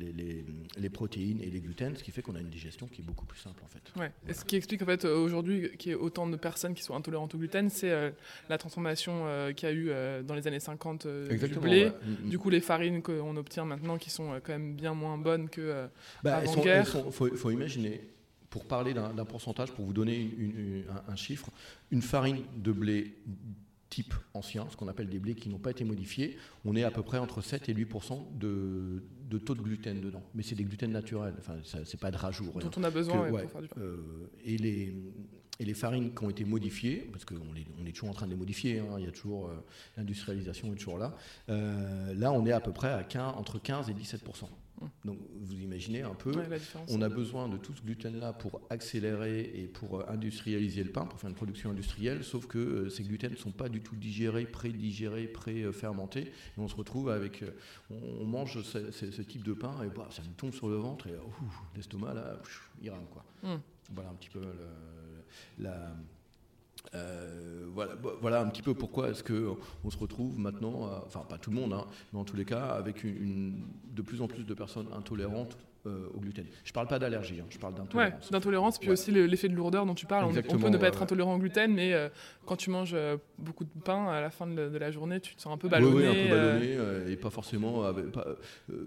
euh, 0.03 0.45
les, 0.77 0.91
protéines 0.91 1.41
et 1.41 1.47
les 1.47 1.61
gluten, 1.61 1.97
ce 1.97 2.03
qui 2.03 2.11
fait 2.11 2.21
qu'on 2.21 2.35
a 2.35 2.41
une 2.41 2.51
digestion 2.51 2.87
qui 2.87 3.01
est 3.01 3.05
beaucoup 3.05 3.25
plus 3.25 3.39
simple 3.39 3.63
en 3.65 3.69
fait. 3.69 3.81
Ouais. 3.99 4.13
Et 4.29 4.35
ce 4.35 4.45
qui 4.45 4.57
explique 4.57 4.83
en 4.83 4.87
fait 4.87 5.05
aujourd'hui 5.07 5.71
qu'il 5.79 5.91
y 5.91 5.95
ait 5.95 5.99
autant 5.99 6.27
de 6.27 6.37
personnes 6.37 6.75
qui 6.75 6.83
sont 6.83 6.95
intolérantes 6.95 7.35
au 7.35 7.39
gluten, 7.39 7.71
c'est 7.71 7.91
euh, 7.91 8.11
la 8.51 8.59
transformation 8.59 9.23
euh, 9.25 9.53
qu'il 9.53 9.69
y 9.69 9.73
a 9.73 9.75
eu 9.75 10.25
dans 10.25 10.35
les 10.35 10.47
années 10.47 10.61
50 10.61 11.07
du 11.07 11.59
blé. 11.59 11.87
Mm, 11.89 12.27
mm. 12.27 12.29
Du 12.29 12.39
coup, 12.39 12.51
les 12.51 12.61
farines 12.61 13.03
qu'on 13.03 13.37
obtient 13.37 13.65
maintenant 13.65 13.97
qui 13.97 14.11
sont 14.11 14.39
quand 14.45 14.53
même 14.53 14.75
bien 14.75 14.93
moins 14.93 15.17
bonnes 15.17 15.49
que 15.49 15.89
bah, 16.23 16.37
avant-guerre. 16.37 16.95
Il 17.07 17.13
faut, 17.13 17.51
imaginer, 17.51 18.03
pour 18.51 18.67
parler 18.67 18.93
d'un 18.93 19.25
pourcentage, 19.25 19.73
pour 19.73 19.87
vous 19.87 19.95
donner 19.95 20.31
un, 21.09 21.13
un 21.13 21.17
chiffre, 21.17 21.49
une 21.91 22.03
farine 22.03 22.43
de 22.57 22.73
blé 22.73 23.15
type 23.93 24.15
ancien, 24.33 24.67
ce 24.71 24.77
qu'on 24.77 24.89
appelle 24.89 25.11
des 25.11 25.19
blés 25.19 25.35
qui 25.35 25.51
n'ont 25.51 25.59
pas 25.59 25.71
été 25.71 25.85
modifiés, 25.85 26.39
on 26.65 26.75
est 26.75 26.83
à 26.83 26.91
peu 26.91 27.03
près 27.03 27.19
entre 27.19 27.43
7 27.43 27.69
et 27.69 27.75
8 27.75 27.89
de, 28.39 29.03
de, 29.29 29.39
taux 29.39 29.55
de 29.55 29.61
gluten 29.61 30.01
dedans. 30.01 30.23
Mais 30.35 30.43
c'est 30.43 30.55
des 30.55 30.65
gluten 30.65 30.91
naturels, 30.91 31.35
enfin, 31.39 31.57
c'est 31.63 32.01
pas 32.01 32.11
de 32.11 32.17
rajout. 32.17 32.51
Dont 32.59 32.71
on 32.79 32.85
a 32.85 32.91
besoin 32.91 33.29
pour 33.29 33.51
faire 33.51 33.61
du 33.61 33.69
pain. 33.69 33.81
Euh, 33.83 34.31
et, 34.47 34.57
les, 34.57 34.95
et 35.61 35.65
les 35.67 35.75
farines 35.75 36.15
qui 36.15 36.25
ont 36.25 36.31
été 36.31 36.47
modifiées, 36.47 37.07
parce 37.13 37.27
qu'on 37.27 37.35
on 37.37 37.87
est 37.87 37.93
toujours 37.93 38.09
en 38.09 38.15
train 38.15 38.27
de 38.27 38.31
les 38.31 38.39
modifier, 38.39 38.79
hein, 38.79 38.97
il 38.97 39.05
y 39.05 39.09
a 39.09 39.13
toujours 39.13 39.49
euh, 39.49 39.63
l'industrialisation 39.99 40.73
est 40.73 40.77
toujours 40.77 40.97
là, 40.97 41.15
euh, 41.51 42.15
là 42.15 42.33
on 42.33 42.47
est 42.47 42.53
à 42.53 42.61
peu 42.61 42.73
près 42.73 42.91
à 42.91 43.05
15, 43.05 43.35
entre 43.37 43.59
15 43.59 43.91
et 43.91 43.95
17 43.95 44.25
donc 45.05 45.19
vous 45.41 45.55
imaginez 45.55 46.03
un 46.03 46.15
peu, 46.15 46.33
on 46.89 47.03
a 47.03 47.09
besoin 47.09 47.49
de 47.49 47.57
tout 47.57 47.75
ce 47.75 47.83
gluten-là 47.83 48.33
pour 48.33 48.61
accélérer 48.71 49.51
et 49.55 49.67
pour 49.67 50.01
euh, 50.01 50.05
industrialiser 50.09 50.85
le 50.85 50.91
pain, 50.91 51.07
pour 51.07 51.19
faire 51.19 51.31
une 51.31 51.37
production 51.37 51.71
industrielle, 51.71 52.25
sauf 52.25 52.47
que 52.47 52.59
euh, 52.59 52.89
ces 52.89 53.03
gluten 53.03 53.33
ne 53.33 53.37
sont 53.37 53.51
pas 53.51 53.69
du 53.69 53.81
tout 53.81 53.97
digérés, 53.97 54.47
pré-digérés, 54.47 55.27
pré-fermentés. 55.27 56.23
Et 56.27 56.59
on 56.59 56.69
se 56.69 56.77
retrouve 56.77 57.11
avec, 57.11 57.43
euh, 57.43 57.51
on, 57.91 58.25
mange 58.25 58.63
ce, 58.63 59.23
type 59.23 59.45
de 59.45 59.53
pain 59.53 59.83
et 59.83 59.89
bah, 59.89 60.09
ça 60.11 60.23
nous 60.23 60.35
tombe 60.35 60.53
sur 60.53 60.69
le 60.69 60.77
ventre 60.77 61.07
et 61.07 61.15
l'estomac 61.77 62.15
là, 62.15 62.39
il 62.81 62.91
rame 62.91 63.07
quoi. 63.11 63.25
Hmm. 63.43 63.61
Voilà 63.95 64.11
un 64.11 64.15
petit 64.15 64.31
peu 64.31 64.41
la 65.59 65.95
euh, 66.95 67.67
voilà, 68.21 68.41
un 68.41 68.49
petit 68.49 68.63
peu 68.63 68.75
pourquoi 68.75 69.11
est-ce 69.11 69.23
qu'on 69.25 69.91
se 69.91 69.99
retrouve 69.99 70.39
maintenant, 70.39 70.91
enfin 71.07 71.21
pas 71.29 71.39
tout 71.39 71.51
le 71.51 71.57
monde, 71.57 71.73
hein, 71.73 71.87
mais 72.13 72.19
en 72.19 72.25
tous 72.25 72.37
les 72.37 72.45
cas, 72.45 72.67
avec 72.67 73.05
de 73.05 74.03
plus 74.03 74.21
en 74.21 74.29
plus 74.29 74.45
de 74.45 74.55
personnes 74.55 74.89
intolérantes 74.93 75.57
euh, 75.85 76.07
au 76.15 76.21
gluten. 76.21 76.45
Je 76.63 76.71
ne 76.71 76.75
parle 76.75 76.87
pas 76.87 77.01
d'allergie, 77.01 77.41
hein, 77.41 77.47
je 77.51 77.59
parle 77.59 77.75
d'intolérance. 77.75 78.25
Ouais, 78.25 78.31
d'intolérance, 78.31 78.79
puis 78.79 78.91
aussi 78.91 79.11
l'effet 79.11 79.49
de 79.49 79.55
lourdeur 79.55 79.85
dont 79.85 79.95
tu 79.95 80.07
parles. 80.07 80.25
On, 80.25 80.59
peut 80.59 80.69
ne 80.69 80.79
pas 80.79 80.87
être 80.87 81.03
intolérant 81.03 81.35
au 81.35 81.39
gluten, 81.39 81.75
mais 81.75 81.93
euh, 81.93 82.09
quand 82.47 82.55
tu 82.55 82.71
manges 82.71 82.93
euh, 82.95 83.17
beaucoup 83.37 83.65
de 83.65 83.71
pain 83.85 84.07
à 84.07 84.21
la 84.21 84.31
fin 84.31 84.47
de, 84.47 84.79
la 84.79 84.91
journée, 84.93 85.19
tu 85.19 85.35
te 85.35 85.43
sens 85.43 85.53
un 85.53 85.59
peu 85.59 85.69
ballonné. 85.69 85.97
Oui, 85.97 86.07
un 86.07 86.13
peu 86.13 86.31
ballonné 86.31 87.13
et 87.13 87.17
pas 87.17 87.31
forcément, 87.31 87.83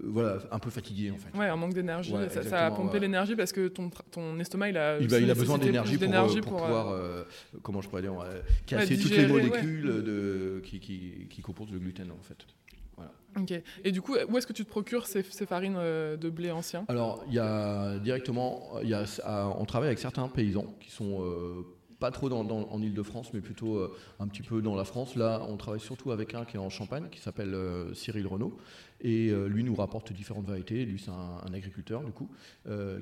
voilà, 0.04 0.38
un 0.50 0.58
peu 0.58 0.70
fatigué 0.70 1.10
en 1.10 1.16
fait. 1.16 1.36
Ouais, 1.38 1.48
un 1.48 1.56
manque 1.56 1.74
d'énergie. 1.74 2.14
ça, 2.30 2.66
a 2.66 2.70
pompé 2.70 2.98
l'énergie 2.98 3.36
parce 3.36 3.52
que 3.52 3.68
ton, 3.68 3.90
ton 4.10 4.38
estomac, 4.38 4.70
il 4.70 4.78
a, 4.78 4.98
il, 4.98 5.30
a 5.30 5.34
besoin 5.34 5.58
d'énergie 5.58 5.98
pour, 6.40 6.56
pouvoir, 6.56 6.98
comment 7.62 7.82
je 7.82 7.90
pourrais 7.90 8.02
dire, 8.02 8.14
casser 8.66 8.98
toutes 8.98 9.16
les 9.16 9.26
molécules 9.26 10.02
de, 10.02 10.62
qui, 10.64 10.80
qui, 10.80 11.26
qui 11.28 11.42
composent 11.42 11.72
le 11.72 11.78
gluten 11.78 12.10
en 12.10 12.22
fait. 12.22 12.46
Et 13.84 13.92
du 13.92 14.00
coup, 14.00 14.16
où 14.28 14.38
est-ce 14.38 14.46
que 14.46 14.52
tu 14.52 14.64
te 14.64 14.70
procures 14.70 15.06
ces, 15.06 15.22
farines 15.22 15.76
euh, 15.76 16.16
de 16.16 16.30
blé 16.30 16.50
ancien? 16.50 16.84
Alors, 16.88 17.24
il 17.28 17.34
y 17.34 17.38
a 17.38 17.98
directement, 17.98 18.80
y 18.82 18.94
a, 18.94 19.04
on 19.58 19.64
travaille 19.64 19.88
avec 19.88 19.98
certains 19.98 20.28
paysans 20.28 20.74
qui 20.80 20.90
sont 20.90 21.22
euh, 21.22 21.62
pas 21.98 22.10
trop 22.10 22.28
dans, 22.28 22.46
en 22.48 22.82
Ile-de-France, 22.82 23.32
mais 23.34 23.40
plutôt 23.40 23.76
euh, 23.76 23.94
un 24.20 24.28
petit 24.28 24.42
peu 24.42 24.62
dans 24.62 24.74
la 24.74 24.84
France. 24.84 25.16
Là, 25.16 25.44
on 25.48 25.56
travaille 25.56 25.80
surtout 25.80 26.12
avec 26.12 26.34
un 26.34 26.44
qui 26.44 26.56
est 26.56 26.60
en 26.60 26.70
Champagne, 26.70 27.08
qui 27.10 27.20
s'appelle 27.20 27.56
Cyril 27.94 28.26
Renault. 28.26 28.56
Et 29.02 29.30
lui 29.48 29.62
nous 29.62 29.74
rapporte 29.74 30.12
différentes 30.12 30.46
variétés. 30.46 30.84
Lui, 30.86 30.98
c'est 30.98 31.10
un, 31.10 31.52
agriculteur, 31.52 32.02
du 32.02 32.12
coup, 32.12 32.30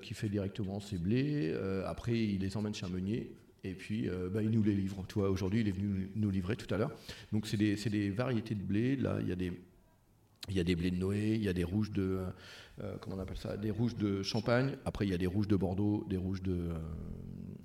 qui 0.02 0.14
fait 0.14 0.28
directement 0.28 0.80
ses 0.80 0.98
blés. 0.98 1.56
après, 1.86 2.18
il 2.18 2.40
les 2.40 2.56
emmène 2.56 2.74
chez 2.74 2.86
un 2.86 2.88
meunier. 2.88 3.32
Et 3.62 3.74
puis, 3.74 4.08
bah, 4.32 4.42
il 4.42 4.50
nous 4.50 4.62
les 4.64 4.74
livre. 4.74 5.04
Tu 5.08 5.20
aujourd'hui, 5.20 5.60
il 5.60 5.68
est 5.68 5.72
venu 5.72 6.10
nous 6.16 6.30
livrer 6.30 6.56
tout 6.56 6.72
à 6.74 6.78
l'heure. 6.78 6.90
Donc, 7.32 7.46
c'est 7.46 7.56
des, 7.56 7.76
des 7.76 8.10
variétés 8.10 8.56
de 8.56 8.62
blé. 8.62 8.96
Là, 8.96 9.18
il 9.20 9.28
y 9.28 9.32
a 9.32 9.36
des 9.36 9.52
il 10.48 10.56
y 10.56 10.60
a 10.60 10.64
des 10.64 10.76
blés 10.76 10.90
de 10.90 10.96
Noé, 10.96 11.34
il 11.34 11.42
y 11.42 11.48
a 11.48 11.52
des 11.52 11.64
rouges 11.64 11.90
de, 11.90 12.20
euh, 12.82 12.96
comment 13.00 13.16
on 13.16 13.20
appelle 13.20 13.36
ça, 13.36 13.56
des 13.56 13.70
rouges 13.70 13.96
de 13.96 14.22
Champagne. 14.22 14.76
Après, 14.84 15.06
il 15.06 15.10
y 15.10 15.14
a 15.14 15.18
des 15.18 15.26
rouges 15.26 15.48
de 15.48 15.56
Bordeaux, 15.56 16.04
des 16.08 16.16
rouges 16.16 16.42
de 16.42 16.52
euh, 16.52 16.78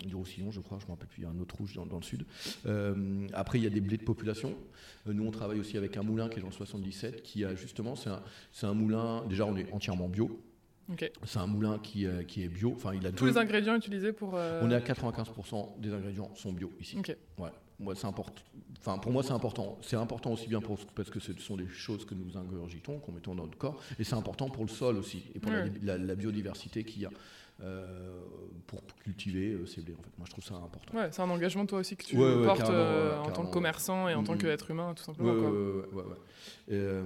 du 0.05 0.15
Roussillon, 0.15 0.51
je 0.51 0.61
crois. 0.61 0.77
Je 0.79 0.85
me 0.85 0.91
rappelle 0.91 1.07
plus. 1.07 1.21
Il 1.21 1.25
y 1.25 1.27
a 1.27 1.29
un 1.29 1.39
autre 1.39 1.55
rouge 1.57 1.73
dans, 1.73 1.97
le 1.97 2.03
sud. 2.03 2.25
Euh, 2.65 3.27
après, 3.33 3.59
il 3.59 3.63
y 3.63 3.67
a 3.67 3.69
des 3.69 3.81
blés 3.81 3.97
de 3.97 4.03
population. 4.03 4.55
nous, 5.05 5.25
on 5.25 5.31
travaille 5.31 5.59
aussi 5.59 5.77
avec 5.77 5.97
un 5.97 6.03
moulin 6.03 6.29
qui 6.29 6.39
est 6.39 6.41
dans 6.41 6.47
le 6.47 6.53
77, 6.53 7.21
qui 7.21 7.43
a 7.43 7.53
justement, 7.55 7.95
c'est 7.95 8.09
un, 8.09 8.21
un, 8.63 8.73
moulin. 8.73 9.25
Déjà, 9.27 9.45
on 9.45 9.57
est 9.57 9.71
entièrement 9.73 10.07
bio. 10.07 10.41
C'est 11.25 11.39
un 11.39 11.47
moulin 11.47 11.79
qui, 11.79 12.07
qui, 12.27 12.43
est 12.43 12.47
bio. 12.47 12.73
Enfin, 12.75 12.95
il 12.95 13.05
a 13.05 13.11
tous 13.11 13.25
les 13.25 13.37
ingrédients 13.37 13.75
utilisés 13.75 14.13
pour. 14.13 14.33
On 14.33 14.71
est 14.71 14.75
à 14.75 14.79
95% 14.79 15.79
des 15.79 15.93
ingrédients 15.93 16.31
sont 16.35 16.53
bio 16.53 16.71
ici. 16.79 16.97
Ouais. 17.37 17.49
Moi, 17.79 17.95
c'est 17.95 18.07
important. 18.07 18.41
Enfin, 18.79 18.97
pour 18.97 19.11
moi, 19.11 19.23
c'est 19.23 19.31
important. 19.31 19.77
C'est 19.81 19.95
important 19.95 20.31
aussi 20.31 20.47
bien 20.47 20.61
pour, 20.61 20.77
parce 20.95 21.09
que 21.09 21.19
ce 21.19 21.33
sont 21.39 21.57
des 21.57 21.67
choses 21.67 22.05
que 22.05 22.13
nous 22.13 22.37
ingurgitons, 22.37 22.99
qu'on 22.99 23.11
mettons 23.11 23.35
dans 23.35 23.43
notre 23.43 23.57
corps, 23.57 23.81
et 23.97 24.03
c'est 24.03 24.15
important 24.15 24.49
pour 24.49 24.63
le 24.63 24.69
sol 24.69 24.97
aussi, 24.97 25.23
et 25.35 25.39
pour 25.39 25.51
la, 25.51 26.15
biodiversité 26.15 26.83
qu'il 26.83 27.03
y 27.03 27.05
a. 27.05 27.11
Euh, 27.61 28.21
pour 28.67 28.79
cultiver 29.03 29.51
euh, 29.51 29.65
ces 29.65 29.81
blés. 29.81 29.93
En 29.93 30.01
fait. 30.01 30.17
Moi, 30.17 30.25
je 30.25 30.31
trouve 30.31 30.45
ça 30.45 30.55
important. 30.55 30.97
Ouais, 30.97 31.09
c'est 31.11 31.21
un 31.21 31.29
engagement, 31.29 31.65
toi 31.65 31.79
aussi, 31.79 31.97
que 31.97 32.05
tu 32.05 32.15
portes 32.15 32.69
euh, 32.69 33.19
en 33.19 33.31
tant 33.31 33.45
que 33.45 33.51
commerçant 33.51 34.07
et 34.07 34.15
en 34.15 34.23
tant 34.23 34.31
mm, 34.31 34.35
mm. 34.35 34.39
qu'être 34.39 34.71
humain, 34.71 34.93
tout 34.93 35.03
simplement. 35.03 35.33
Ouais, 35.33 36.05
ouais, 36.69 37.03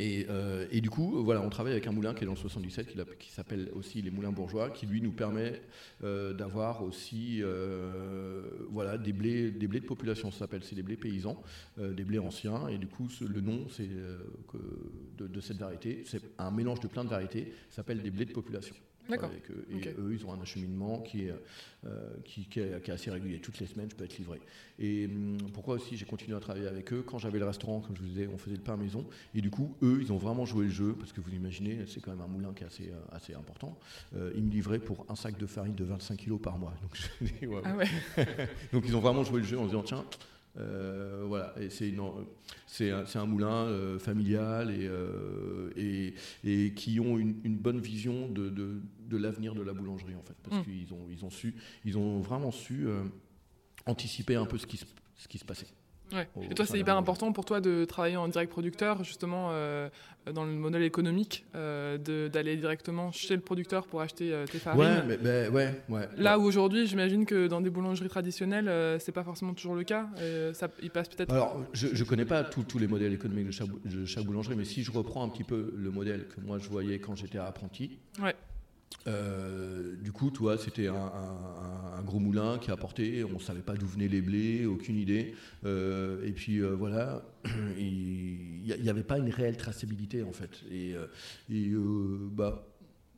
Euh, 0.00 0.66
et, 0.70 0.80
du 0.80 0.90
coup, 0.90 1.22
voilà, 1.24 1.40
on 1.40 1.48
travaille 1.48 1.72
avec 1.72 1.86
un 1.86 1.92
moulin 1.92 2.14
qui 2.14 2.24
est 2.24 2.26
dans 2.26 2.32
le 2.32 2.38
77, 2.38 2.94
qui, 3.18 3.30
s'appelle 3.30 3.70
aussi 3.74 4.02
les 4.02 4.10
Moulins 4.10 4.32
Bourgeois, 4.32 4.70
qui 4.70 4.86
lui 4.86 5.00
nous 5.00 5.12
permet 5.12 5.62
euh, 6.04 6.32
d'avoir 6.32 6.82
aussi 6.82 7.42
euh, 7.42 8.42
voilà, 8.70 8.98
des, 8.98 9.12
blés, 9.12 9.50
des 9.50 9.66
blés 9.66 9.80
de 9.80 9.86
population, 9.86 10.30
ça 10.30 10.40
s'appelle, 10.40 10.64
c'est 10.64 10.74
des 10.74 10.82
blés 10.82 10.96
paysans, 10.96 11.42
des 11.78 12.04
blés 12.04 12.18
anciens. 12.18 12.68
Et 12.68 12.78
du 12.78 12.86
coup, 12.86 13.08
le 13.20 13.40
nom 13.40 13.66
c'est 13.70 13.88
de, 13.88 15.26
de, 15.26 15.40
cette 15.40 15.58
variété, 15.58 16.02
c'est 16.06 16.22
un 16.38 16.50
mélange 16.50 16.80
de 16.80 16.88
plein 16.88 17.04
de 17.04 17.10
variétés, 17.10 17.52
s'appelle 17.70 18.02
des 18.02 18.10
blés 18.10 18.26
de 18.26 18.32
population. 18.32 18.74
D'accord. 19.08 19.30
Et 19.70 19.88
eux, 19.98 20.12
ils 20.12 20.26
ont 20.26 20.32
un 20.32 20.40
acheminement 20.40 21.00
qui 21.00 21.26
est, 21.26 21.34
euh, 21.86 22.10
qui, 22.24 22.46
est, 22.58 22.90
assez 22.90 23.10
régulier. 23.10 23.38
Toutes 23.38 23.58
les 23.60 23.66
semaines, 23.66 23.88
je 23.90 23.94
peux 23.94 24.04
être 24.04 24.18
livré. 24.18 24.40
Et 24.78 25.06
hum, 25.06 25.38
pourquoi 25.52 25.74
aussi 25.74 25.96
j'ai 25.96 26.04
continué 26.04 26.36
à 26.36 26.40
travailler 26.40 26.66
avec 26.66 26.92
eux? 26.92 27.02
Quand 27.06 27.18
j'avais 27.18 27.38
le 27.38 27.44
restaurant, 27.44 27.80
comme 27.80 27.96
je 27.96 28.02
vous 28.02 28.08
disais, 28.08 28.28
on 28.32 28.38
faisait 28.38 28.56
le 28.56 28.62
pain 28.62 28.74
à 28.74 28.76
maison. 28.76 29.06
Et 29.34 29.40
du 29.40 29.50
coup, 29.50 29.74
eux, 29.82 29.98
ils 30.00 30.12
ont 30.12 30.16
vraiment 30.16 30.44
joué 30.44 30.64
le 30.64 30.70
jeu, 30.70 30.94
parce 30.98 31.12
que 31.12 31.20
vous 31.20 31.32
imaginez, 31.34 31.84
c'est 31.86 32.00
quand 32.00 32.10
même 32.10 32.20
un 32.20 32.26
moulin 32.26 32.52
qui 32.54 32.64
est 32.64 32.66
assez, 32.66 32.88
euh, 32.88 33.16
assez 33.16 33.34
important. 33.34 33.78
Euh, 34.16 34.32
ils 34.36 34.42
me 34.42 34.50
livraient 34.50 34.78
pour 34.78 35.06
un 35.08 35.16
sac 35.16 35.38
de 35.38 35.46
farine 35.46 35.74
de 35.74 35.84
25 35.84 36.16
kg 36.16 36.38
par 36.38 36.58
mois. 36.58 36.74
Donc, 36.82 37.60
Ah 37.64 37.76
ouais. 37.76 37.86
Donc 38.72 38.84
ils 38.86 38.96
ont 38.96 39.00
vraiment 39.00 39.24
joué 39.24 39.40
le 39.40 39.46
jeu 39.46 39.58
en 39.58 39.62
se 39.62 39.68
disant, 39.68 39.82
tiens, 39.82 40.04
euh, 40.58 41.24
voilà, 41.26 41.52
et 41.60 41.68
c'est, 41.68 41.92
c'est, 42.66 42.90
un, 42.90 43.04
c'est 43.04 43.18
un 43.18 43.26
moulin 43.26 43.66
euh, 43.66 43.98
familial 43.98 44.70
et, 44.70 44.86
euh, 44.86 45.70
et, 45.76 46.14
et, 46.44 46.72
qui 46.72 46.98
ont 46.98 47.18
une, 47.18 47.36
une 47.44 47.56
bonne 47.56 47.80
vision 47.80 48.28
de, 48.28 48.48
de, 48.48 48.80
de, 49.08 49.16
l'avenir 49.16 49.54
de 49.54 49.62
la 49.62 49.74
boulangerie 49.74 50.14
en 50.14 50.22
fait, 50.22 50.36
parce 50.42 50.60
mm. 50.60 50.64
qu'ils 50.64 50.94
ont, 50.94 51.06
ils 51.10 51.24
ont 51.24 51.30
su, 51.30 51.54
ils 51.84 51.98
ont 51.98 52.20
vraiment 52.20 52.50
su 52.50 52.86
anticiper 53.84 54.36
un 54.36 54.46
peu 54.46 54.56
ce 54.56 54.66
qui, 54.66 54.80
ce 55.16 55.28
qui 55.28 55.38
se 55.38 55.44
passait. 55.44 55.68
Ouais. 56.12 56.28
Et 56.50 56.54
toi, 56.54 56.66
c'est 56.66 56.78
hyper 56.78 56.96
important 56.96 57.32
pour 57.32 57.44
toi 57.44 57.60
de 57.60 57.84
travailler 57.84 58.16
en 58.16 58.28
direct 58.28 58.50
producteur, 58.50 59.02
justement, 59.02 59.48
euh, 59.50 59.88
dans 60.32 60.44
le 60.44 60.52
modèle 60.52 60.82
économique, 60.82 61.44
euh, 61.54 61.98
d'aller 62.28 62.56
directement 62.56 63.10
chez 63.12 63.34
le 63.34 63.42
producteur 63.42 63.86
pour 63.86 64.00
acheter 64.00 64.32
euh, 64.32 64.46
tes 64.46 64.58
farines? 64.58 64.80
Ouais, 64.80 65.02
mais, 65.06 65.18
mais, 65.20 65.48
ouais, 65.48 65.82
ouais, 65.88 66.08
Là 66.16 66.38
où 66.38 66.44
aujourd'hui, 66.44 66.86
j'imagine 66.86 67.26
que 67.26 67.48
dans 67.48 67.60
des 67.60 67.70
boulangeries 67.70 68.08
traditionnelles, 68.08 69.00
c'est 69.00 69.12
pas 69.12 69.24
forcément 69.24 69.54
toujours 69.54 69.74
le 69.74 69.84
cas. 69.84 70.08
ça, 70.52 70.68
il 70.82 70.90
passe 70.90 71.08
peut-être. 71.08 71.32
Alors, 71.32 71.60
je, 71.72 71.88
je 71.92 72.04
connais 72.04 72.24
pas 72.24 72.44
tous 72.44 72.78
les 72.78 72.86
modèles 72.86 73.12
économiques 73.12 73.46
de 73.46 73.52
chaque, 73.52 73.68
de 73.84 74.04
chaque, 74.04 74.24
boulangerie, 74.24 74.56
mais 74.56 74.64
si 74.64 74.82
je 74.82 74.92
reprends 74.92 75.24
un 75.24 75.28
petit 75.28 75.44
peu 75.44 75.72
le 75.76 75.90
modèle 75.90 76.26
que 76.28 76.40
moi 76.40 76.58
je 76.58 76.68
voyais 76.68 76.98
quand 76.98 77.16
j'étais 77.16 77.38
apprenti. 77.38 77.98
Ouais. 78.20 78.34
Euh, 79.06 79.94
du 80.02 80.12
coup, 80.12 80.30
toi, 80.30 80.58
c'était 80.58 80.88
un, 80.88 82.02
gros 82.04 82.18
moulin 82.18 82.58
qui 82.58 82.70
apportait, 82.70 83.24
on 83.24 83.34
ne 83.34 83.38
savait 83.40 83.62
pas 83.62 83.74
d'où 83.74 83.86
venaient 83.86 84.08
les 84.08 84.20
blés, 84.20 84.66
aucune 84.66 84.96
idée. 84.96 85.34
Euh, 85.64 86.24
et 86.24 86.32
puis 86.32 86.58
euh, 86.58 86.70
voilà, 86.70 87.22
il 87.78 88.62
n'y 88.62 88.88
avait 88.88 89.02
pas 89.02 89.18
une 89.18 89.30
réelle 89.30 89.56
traçabilité 89.56 90.22
en 90.22 90.32
fait. 90.32 90.62
Et 90.70 90.94
bah, 91.48 92.66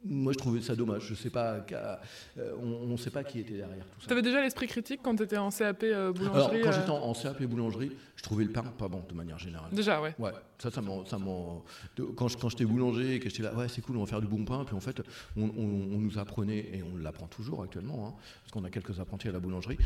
moi, 0.05 0.33
je 0.33 0.39
trouvais 0.39 0.61
ça 0.61 0.77
dommage. 0.77 1.07
Je 1.09 1.15
sais 1.15 1.31
pas, 1.31 1.65
euh, 1.73 2.53
on 2.63 2.87
ne 2.87 2.97
sait 2.97 3.11
pas 3.11 3.25
qui 3.25 3.41
était 3.41 3.55
derrière 3.55 3.85
tout 3.85 4.01
ça. 4.01 4.07
Tu 4.07 4.13
avais 4.13 4.23
déjà 4.23 4.41
l'esprit 4.41 4.69
critique 4.69 5.01
quand 5.03 5.17
tu 5.17 5.25
étais 5.25 5.39
en 5.39 5.51
CAP 5.51 5.83
euh, 5.83 6.13
boulangerie 6.13 6.61
quand 6.63 6.69
euh 6.69 6.73
j'étais 6.73 6.91
en, 6.91 7.13
CAP 7.13 7.43
boulangerie, 7.45 7.93
je 8.15 8.23
trouvais 8.23 8.45
le 8.45 8.53
pain 8.53 8.63
pas 8.63 8.89
bon 8.89 9.03
de 9.09 9.15
manière 9.15 9.39
générale. 9.39 9.71
Déjà, 9.73 10.01
ouais. 10.01 10.15
Ouais, 10.19 10.31
ça, 10.59 10.71
ça 10.71 10.81
Quand, 12.17 12.37
quand 12.37 12.49
j'étais 12.49 12.65
boulanger 12.65 13.17
et 13.17 13.21
que 13.21 13.29
j'étais 13.29 13.43
là, 13.43 13.55
ouais, 13.55 13.69
c'est 13.69 13.83
cool, 13.83 13.97
on 13.97 14.01
va 14.01 14.07
faire 14.07 14.21
du 14.21 14.29
bon 14.29 14.45
pain. 14.45 14.65
Puis 14.65 14.77
en 14.77 14.81
fait, 14.81 15.03
on, 15.37 15.49
nous 15.49 16.19
apprenait, 16.19 16.59
et 16.59 16.83
on 16.83 16.97
l'apprend 16.97 17.27
toujours 17.27 17.63
actuellement, 17.63 18.09
hein, 18.09 18.15
parce 18.43 18.53
qu'on 18.53 18.65
a 18.65 18.71
quelques 18.71 19.01
apprentis 19.01 19.29
à 19.29 19.33
la 19.33 19.41
boulangerie, 19.41 19.79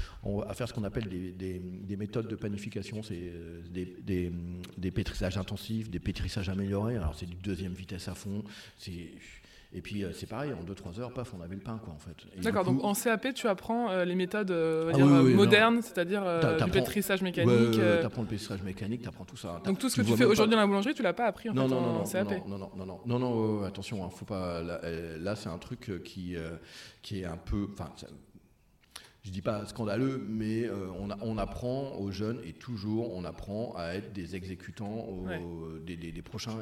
à 0.46 0.54
faire 0.54 0.68
ce 0.68 0.74
qu'on 0.74 0.84
appelle 0.84 1.08
des, 1.08 1.96
méthodes 1.96 2.28
de 2.28 2.36
panification. 2.36 3.02
C'est 3.02 3.32
des, 3.70 4.30
des 4.76 4.90
pétrissages 4.90 5.38
intensifs, 5.38 5.90
des 5.90 6.00
pétrissages 6.00 6.50
améliorés. 6.50 6.96
Alors, 6.96 7.14
c'est 7.14 7.26
du 7.26 7.36
deuxième 7.36 7.72
vitesse 7.72 8.08
à 8.08 8.14
fond. 8.14 8.44
C'est 8.76 9.10
et 9.75 9.81
puis 9.81 10.05
euh, 10.05 10.12
c'est 10.12 10.27
pareil, 10.27 10.53
en 10.53 10.62
2-3 10.62 11.01
heures, 11.01 11.12
paf, 11.12 11.33
on 11.35 11.41
avait 11.41 11.55
le 11.55 11.62
pain, 11.62 11.81
quoi, 11.83 11.95
en 11.95 11.99
fait. 11.99 12.16
D'accord, 12.43 12.64
donc 12.64 12.85
en 12.85 12.93
CAP, 12.93 13.33
tu 13.33 13.49
apprends 13.49 13.91
euh, 13.91 14.05
les 14.05 14.14
méthodes 14.14 14.51
euh, 14.51 14.93
ah 14.95 14.99
modernes, 15.35 15.81
c'est-à-dire 15.81 16.25
du 16.62 16.70
pétrissage 16.70 17.23
mécanique. 17.23 17.49
Ouais, 17.49 17.99
tu 18.01 18.07
apprends 18.07 18.23
le 18.23 18.29
pétrissage 18.29 18.62
mécanique, 18.62 19.03
tu 19.03 19.09
apprends 19.09 19.25
tout 19.25 19.37
ça. 19.37 19.62
Donc 19.64 19.79
tout 19.79 19.89
ce 19.89 20.01
que 20.01 20.07
tu 20.07 20.16
fais 20.16 20.25
aujourd'hui 20.25 20.55
dans 20.55 20.61
la 20.61 20.66
boulangerie, 20.66 20.95
tu 20.95 21.03
l'as 21.03 21.14
pas 21.14 21.27
appris 21.27 21.49
en, 21.49 21.55
non, 21.55 21.68
fait, 21.68 21.75
non, 21.75 21.81
en, 21.81 21.93
non, 21.99 22.05
CAP 22.05 22.49
Non, 22.49 22.59
non, 22.59 22.70
non, 22.77 22.87
non, 22.87 23.01
non, 23.07 23.18
non, 23.18 23.64
attention, 23.64 24.05
hein, 24.05 24.11
faut 24.11 24.27
pas. 24.27 24.62
Là, 24.62 25.37
c'est 25.37 25.49
un 25.49 25.59
truc 25.59 26.03
qui, 26.05 26.37
qui 27.01 27.20
est 27.20 27.27
un 27.27 27.39
peu. 27.39 27.66
Enfin, 27.73 27.91
je 29.23 29.31
dis 29.31 29.43
pas 29.43 29.64
scandaleux, 29.66 30.23
mais 30.29 30.68
on, 31.01 31.09
on, 31.23 31.39
apprend 31.39 31.97
aux 31.97 32.11
jeunes 32.11 32.41
et 32.45 32.53
toujours 32.53 33.14
on 33.14 33.25
apprend 33.25 33.73
à 33.77 33.95
être 33.95 34.12
des 34.12 34.37
exécutants, 34.37 35.07
des, 35.87 35.97
des, 35.97 36.12
des, 36.12 36.23
prochains 36.23 36.59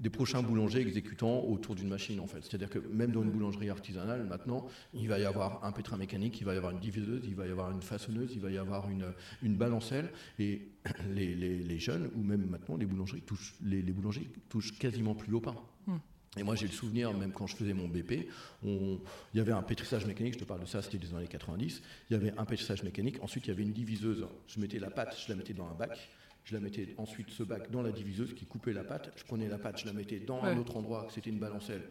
des 0.00 0.10
prochains 0.10 0.42
boulangers 0.42 0.80
exécutants 0.80 1.44
autour 1.44 1.74
d'une 1.74 1.88
machine 1.88 2.20
en 2.20 2.26
fait. 2.26 2.42
C'est-à-dire 2.42 2.70
que 2.70 2.78
même 2.78 3.12
dans 3.12 3.22
une 3.22 3.30
boulangerie 3.30 3.70
artisanale 3.70 4.24
maintenant, 4.24 4.66
il 4.94 5.08
va 5.08 5.18
y 5.18 5.24
avoir 5.24 5.64
un 5.64 5.72
pétrin 5.72 5.96
mécanique, 5.96 6.40
il 6.40 6.44
va 6.44 6.54
y 6.54 6.56
avoir 6.56 6.72
une 6.72 6.80
diviseuse, 6.80 7.22
il 7.26 7.34
va 7.34 7.46
y 7.46 7.50
avoir 7.50 7.70
une 7.70 7.82
façonneuse, 7.82 8.32
il 8.34 8.40
va 8.40 8.50
y 8.50 8.58
avoir 8.58 8.88
une, 8.90 9.12
une 9.42 9.56
balancelle 9.56 10.10
et 10.38 10.68
les, 11.14 11.34
les, 11.34 11.78
jeunes 11.78 12.10
ou 12.16 12.22
même 12.22 12.46
maintenant 12.46 12.76
les 12.76 12.86
boulangeries 12.86 13.22
touchent, 13.22 13.54
les, 13.62 13.82
les 13.82 13.92
boulangers 13.92 14.28
touchent 14.48 14.76
quasiment 14.78 15.14
plus 15.14 15.34
au 15.34 15.40
pain. 15.40 15.56
Hmm. 15.86 15.98
Et 16.36 16.44
moi, 16.44 16.54
j'ai 16.54 16.66
le 16.66 16.72
souvenir, 16.72 17.12
même 17.12 17.32
quand 17.32 17.48
je 17.48 17.56
faisais 17.56 17.72
mon 17.72 17.88
BP, 17.88 18.28
il 18.62 18.98
y 19.34 19.40
avait 19.40 19.50
un 19.50 19.62
pétrissage 19.62 20.06
mécanique, 20.06 20.34
je 20.34 20.38
te 20.38 20.44
parle 20.44 20.60
de 20.60 20.66
ça, 20.66 20.80
c'était 20.80 20.98
des 20.98 21.12
années 21.12 21.26
90, 21.26 21.82
il 22.08 22.12
y 22.12 22.16
avait 22.16 22.32
un 22.38 22.44
pétrissage 22.44 22.84
mécanique, 22.84 23.20
ensuite 23.20 23.46
il 23.46 23.48
y 23.48 23.50
avait 23.50 23.64
une 23.64 23.72
diviseuse, 23.72 24.24
je 24.46 24.60
mettais 24.60 24.78
la 24.78 24.90
pâte, 24.90 25.16
je 25.20 25.32
la 25.32 25.36
mettais 25.36 25.54
dans 25.54 25.66
un 25.66 25.74
bac, 25.74 25.98
je 26.44 26.54
la 26.54 26.60
mettais 26.60 26.94
ensuite 26.98 27.30
ce 27.30 27.42
bac 27.42 27.70
dans 27.70 27.82
la 27.82 27.92
diviseuse 27.92 28.34
qui 28.34 28.46
coupait 28.46 28.72
la 28.72 28.84
pâte. 28.84 29.12
Je 29.16 29.24
prenais 29.24 29.48
la 29.48 29.58
pâte, 29.58 29.80
je 29.80 29.86
la 29.86 29.92
mettais 29.92 30.20
dans 30.20 30.42
un 30.42 30.56
autre 30.56 30.76
endroit, 30.76 31.06
c'était 31.10 31.30
une 31.30 31.38
balancelle. 31.38 31.82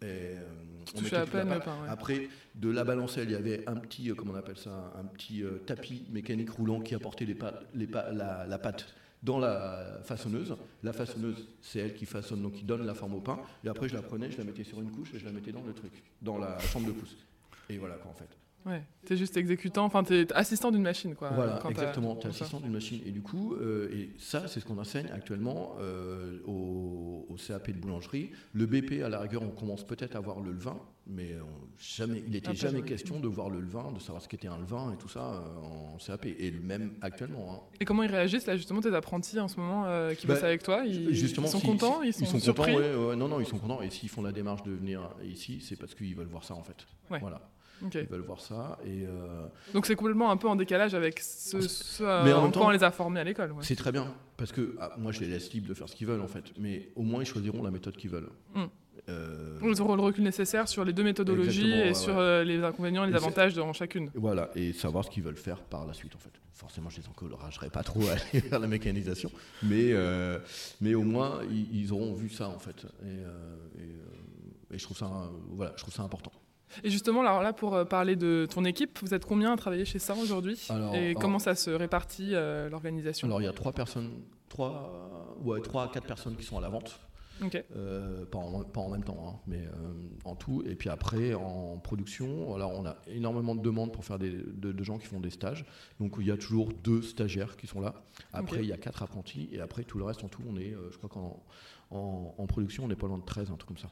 Et 0.00 0.04
euh, 0.04 0.40
on 0.96 1.00
mettait 1.00 1.16
la 1.16 1.90
Après, 1.90 2.28
de 2.54 2.70
la 2.70 2.84
balancelle, 2.84 3.28
il 3.28 3.32
y 3.32 3.36
avait 3.36 3.68
un 3.68 3.74
petit, 3.74 4.10
euh, 4.10 4.14
comment 4.14 4.32
on 4.32 4.36
appelle 4.36 4.56
ça, 4.56 4.92
un 4.96 5.04
petit 5.04 5.42
euh, 5.42 5.58
tapis 5.66 6.04
mécanique 6.10 6.50
roulant 6.50 6.80
qui 6.80 6.94
apportait 6.94 7.24
les 7.24 7.34
pâtes, 7.34 7.66
les 7.74 7.86
la, 7.86 8.46
la, 8.46 8.58
pâte 8.58 8.94
dans 9.24 9.40
la 9.40 9.98
façonneuse. 10.04 10.56
La 10.84 10.92
façonneuse, 10.92 11.48
c'est 11.60 11.80
elle 11.80 11.94
qui 11.94 12.06
façonne, 12.06 12.42
donc 12.42 12.54
qui 12.54 12.64
donne 12.64 12.86
la 12.86 12.94
forme 12.94 13.14
au 13.14 13.20
pain. 13.20 13.40
Et 13.64 13.68
après, 13.68 13.88
je 13.88 13.94
la 13.94 14.02
prenais, 14.02 14.30
je 14.30 14.38
la 14.38 14.44
mettais 14.44 14.62
sur 14.62 14.80
une 14.80 14.92
couche 14.92 15.14
et 15.14 15.18
je 15.18 15.24
la 15.24 15.32
mettais 15.32 15.50
dans 15.50 15.64
le 15.64 15.72
truc, 15.72 16.04
dans 16.22 16.38
la 16.38 16.56
chambre 16.60 16.86
de 16.86 16.92
pouce. 16.92 17.16
Et 17.68 17.76
voilà 17.76 17.96
quoi 17.96 18.12
en 18.12 18.14
fait. 18.14 18.30
Ouais, 18.68 18.82
tu 19.06 19.14
es 19.14 19.16
juste 19.16 19.36
exécutant, 19.38 19.84
enfin 19.84 20.04
tu 20.04 20.14
es 20.14 20.32
assistant 20.34 20.70
d'une 20.70 20.82
machine 20.82 21.14
quoi. 21.14 21.30
Voilà, 21.30 21.58
exactement, 21.70 22.14
tu 22.16 22.26
es 22.26 22.30
assistant 22.30 22.60
d'une 22.60 22.72
machine. 22.72 23.00
Et 23.06 23.10
du 23.10 23.22
coup, 23.22 23.54
euh, 23.54 23.88
et 23.90 24.10
ça 24.18 24.46
c'est 24.46 24.60
ce 24.60 24.66
qu'on 24.66 24.76
enseigne 24.76 25.08
actuellement 25.10 25.76
euh, 25.80 26.38
au, 26.46 27.26
CAP 27.46 27.70
de 27.70 27.78
boulangerie. 27.78 28.30
Le 28.52 28.66
BP 28.66 29.02
à 29.02 29.08
la 29.08 29.20
rigueur 29.20 29.42
on 29.42 29.48
commence 29.48 29.86
peut-être 29.86 30.16
à 30.16 30.20
voir 30.20 30.40
le 30.40 30.52
levain, 30.52 30.76
mais 31.06 31.36
jamais, 31.78 32.22
il 32.26 32.32
n'était 32.32 32.54
jamais 32.54 32.82
question 32.82 33.20
de 33.20 33.28
voir 33.28 33.48
le 33.48 33.60
levain, 33.60 33.90
de 33.92 34.00
savoir 34.00 34.22
ce 34.22 34.28
qu'était 34.28 34.48
un 34.48 34.58
levain 34.58 34.92
et 34.92 34.96
tout 34.96 35.08
ça 35.08 35.20
euh, 35.20 35.94
en 35.94 35.96
CAP, 35.96 36.26
et 36.26 36.50
même 36.50 36.92
actuellement. 37.00 37.54
Hein. 37.54 37.60
Et 37.80 37.86
comment 37.86 38.02
ils 38.02 38.10
réagissent 38.10 38.46
là 38.46 38.56
justement 38.56 38.82
tes 38.82 38.94
apprentis 38.94 39.40
en 39.40 39.48
ce 39.48 39.58
moment 39.58 39.84
qui 40.14 40.26
bah, 40.26 40.34
bossent 40.34 40.44
avec 40.44 40.62
toi 40.62 40.84
ils, 40.84 41.14
justement, 41.14 41.46
sont 41.46 41.60
contents, 41.60 42.02
ils 42.02 42.12
sont, 42.12 42.24
ils 42.24 42.28
sont 42.28 42.38
surpris 42.38 42.74
contents, 42.74 43.16
non 43.16 43.28
non 43.28 43.40
ils 43.40 43.46
sont 43.46 43.58
contents 43.58 43.80
et 43.80 43.88
s'ils 43.88 44.10
font 44.10 44.22
la 44.22 44.32
démarche 44.32 44.62
de 44.64 44.72
venir 44.72 45.08
ici 45.24 45.60
c'est 45.62 45.76
parce 45.76 45.94
qu'ils 45.94 46.14
veulent 46.14 46.26
voir 46.26 46.44
ça 46.44 46.54
en 46.54 46.62
fait. 46.62 46.86
Voilà. 47.08 47.40
Ils 47.82 48.06
veulent 48.06 48.20
voir 48.20 48.40
ça. 48.40 48.78
Et 48.84 49.04
euh, 49.06 49.46
Donc 49.72 49.86
c'est 49.86 49.94
complètement 49.94 50.30
un 50.30 50.36
peu 50.36 50.48
en 50.48 50.56
décalage 50.56 50.94
avec 50.94 51.20
ce, 51.20 51.56
mais 52.24 52.32
en, 52.32 52.42
même 52.42 52.52
temps, 52.52 52.66
on 52.66 52.70
les 52.70 52.84
a 52.84 52.90
formés 52.90 53.20
à 53.20 53.24
l'école. 53.24 53.54
C'est 53.60 53.76
très 53.76 53.92
bien, 53.92 54.12
parce 54.36 54.52
que 54.52 54.76
ah, 54.80 54.94
moi 54.98 55.12
je 55.12 55.20
les 55.20 55.28
laisse 55.28 55.52
libres 55.52 55.68
de 55.68 55.74
faire 55.74 55.88
ce 55.88 55.96
qu'ils 55.96 56.06
veulent 56.06 56.20
en 56.20 56.28
fait, 56.28 56.44
mais 56.58 56.90
au 56.96 57.02
moins 57.02 57.22
ils 57.22 57.26
choisiront 57.26 57.62
la 57.62 57.70
méthode 57.70 57.96
qu'ils 57.96 58.10
veulent. 58.10 58.30
Mm. 58.54 58.64
Euh... 59.08 59.58
Ils 59.62 59.80
auront 59.80 59.94
le 59.94 60.02
recul 60.02 60.24
nécessaire 60.24 60.68
sur 60.68 60.84
les 60.84 60.92
deux 60.92 61.04
méthodologies 61.04 61.72
et 61.72 61.94
sur 61.94 62.18
euh, 62.18 62.44
les 62.44 62.62
inconvénients 62.62 63.04
et 63.04 63.08
les 63.08 63.16
avantages 63.16 63.54
dans 63.54 63.72
chacune. 63.72 64.10
Voilà, 64.14 64.50
et 64.54 64.72
savoir 64.72 65.04
ce 65.04 65.10
qu'ils 65.10 65.22
veulent 65.22 65.36
faire 65.36 65.62
par 65.62 65.86
la 65.86 65.94
suite 65.94 66.14
en 66.14 66.18
fait. 66.18 66.32
Forcément, 66.52 66.90
je 66.90 67.00
les 67.00 67.08
encouragerai 67.08 67.70
pas 67.70 67.84
trop 67.84 68.02
à 68.08 68.12
aller 68.12 68.40
vers 68.48 68.58
la 68.58 68.66
mécanisation, 68.66 69.30
mais, 69.62 69.92
euh, 69.92 70.38
mais 70.80 70.94
au 70.94 71.04
moins 71.04 71.40
ils, 71.50 71.92
auront 71.92 72.12
vu 72.14 72.28
ça 72.28 72.48
en 72.48 72.58
fait. 72.58 72.86
Et, 73.04 73.80
et, 73.80 74.74
et 74.74 74.78
je, 74.78 74.82
trouve 74.82 74.96
ça, 74.96 75.30
voilà, 75.50 75.72
je 75.76 75.82
trouve 75.82 75.94
ça 75.94 76.02
important. 76.02 76.32
Et 76.84 76.90
justement, 76.90 77.20
alors 77.20 77.42
là, 77.42 77.52
pour 77.52 77.74
euh, 77.74 77.84
parler 77.84 78.16
de 78.16 78.46
ton 78.50 78.64
équipe, 78.64 78.98
vous 79.02 79.14
êtes 79.14 79.24
combien 79.24 79.52
à 79.52 79.56
travailler 79.56 79.84
chez 79.84 79.98
ça 79.98 80.14
aujourd'hui 80.14 80.68
Et 80.94 81.14
comment 81.14 81.38
ça 81.38 81.54
se 81.54 81.70
répartit 81.70 82.34
euh, 82.34 82.68
l'organisation 82.68 83.26
Alors, 83.28 83.40
il 83.40 83.44
y 83.44 83.48
a 83.48 83.52
trois 83.52 83.72
personnes, 83.72 84.22
trois, 84.48 85.36
ouais, 85.42 85.60
trois 85.60 85.84
à 85.84 85.88
quatre 85.88 86.06
personnes 86.06 86.36
qui 86.36 86.44
sont 86.44 86.58
à 86.58 86.60
la 86.60 86.68
vente. 86.68 87.00
pas, 87.40 88.38
en, 88.38 88.64
pas, 88.64 88.80
en, 88.80 88.90
même 88.90 89.04
temps, 89.04 89.24
hein, 89.28 89.40
mais 89.46 89.62
en 90.24 90.34
tout. 90.34 90.62
Et 90.66 90.74
puis 90.74 90.88
après, 90.88 91.34
en 91.34 91.78
production, 91.78 92.54
alors 92.54 92.72
on 92.74 92.84
a 92.84 92.96
énormément 93.06 93.54
de 93.54 93.62
demandes 93.62 93.92
pour 93.92 94.04
faire 94.04 94.18
des, 94.18 94.30
de, 94.30 94.84
gens 94.84 94.98
qui 94.98 95.06
font 95.06 95.20
des 95.20 95.30
stages. 95.30 95.64
Donc 96.00 96.16
il 96.18 96.26
y 96.26 96.32
a 96.32 96.36
toujours 96.36 96.72
deux 96.82 97.02
stagiaires 97.02 97.56
qui 97.56 97.66
sont 97.66 97.80
là. 97.80 97.94
Après, 98.32 98.60
il 98.60 98.66
y 98.66 98.72
a 98.72 98.76
quatre 98.76 99.02
apprentis. 99.02 99.48
Et 99.52 99.60
après, 99.60 99.84
tout 99.84 99.98
le 99.98 100.04
reste, 100.04 100.24
en 100.24 100.28
tout, 100.28 100.42
on 100.48 100.56
est, 100.56 100.74
je 100.90 100.96
crois 100.96 101.08
qu'en 101.08 101.42
en, 101.90 102.46
production, 102.46 102.84
on 102.84 102.88
n'est 102.88 102.96
pas 102.96 103.06
loin 103.06 103.18
de 103.18 103.24
13, 103.24 103.50
un 103.50 103.56
truc 103.56 103.68
comme 103.68 103.78
ça. 103.78 103.90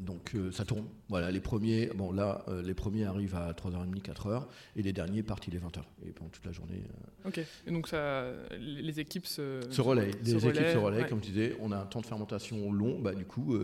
Donc 0.00 0.32
euh, 0.34 0.50
ça 0.50 0.64
tourne. 0.64 0.86
Voilà, 1.08 1.30
les 1.30 1.40
premiers, 1.40 1.86
bon 1.94 2.12
là, 2.12 2.44
euh, 2.48 2.62
les 2.62 2.74
premiers 2.74 3.04
arrivent 3.04 3.34
à 3.34 3.52
3h30, 3.52 4.02
4h, 4.02 4.44
et 4.76 4.82
les 4.82 4.92
derniers 4.92 5.22
partent 5.22 5.46
il 5.46 5.54
est 5.54 5.58
20h. 5.58 5.82
Et 6.06 6.12
pendant 6.12 6.30
toute 6.30 6.44
la 6.44 6.52
journée. 6.52 6.82
Euh, 7.24 7.28
ok. 7.28 7.40
Et 7.66 7.70
donc 7.70 7.88
ça, 7.88 8.26
les 8.58 9.00
équipes 9.00 9.26
se. 9.26 9.60
Se 9.70 9.80
relaient. 9.80 10.10
Les 10.22 10.46
équipes 10.46 10.68
se 10.72 10.78
relaient, 10.78 11.06
comme 11.06 11.22
je 11.22 11.28
disais. 11.28 11.56
On 11.60 11.72
a 11.72 11.78
un 11.78 11.86
temps 11.86 12.00
de 12.00 12.06
fermentation 12.06 12.72
long. 12.72 12.98
Bah, 13.00 13.14
du 13.14 13.24
coup, 13.24 13.56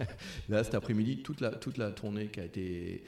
là, 0.48 0.64
cet 0.64 0.74
après-midi, 0.74 1.22
toute 1.22 1.40
la, 1.40 1.50
toute 1.50 1.78
la 1.78 1.90
tournée 1.90 2.28
qui 2.28 2.40
a 2.40 2.44
été. 2.44 3.04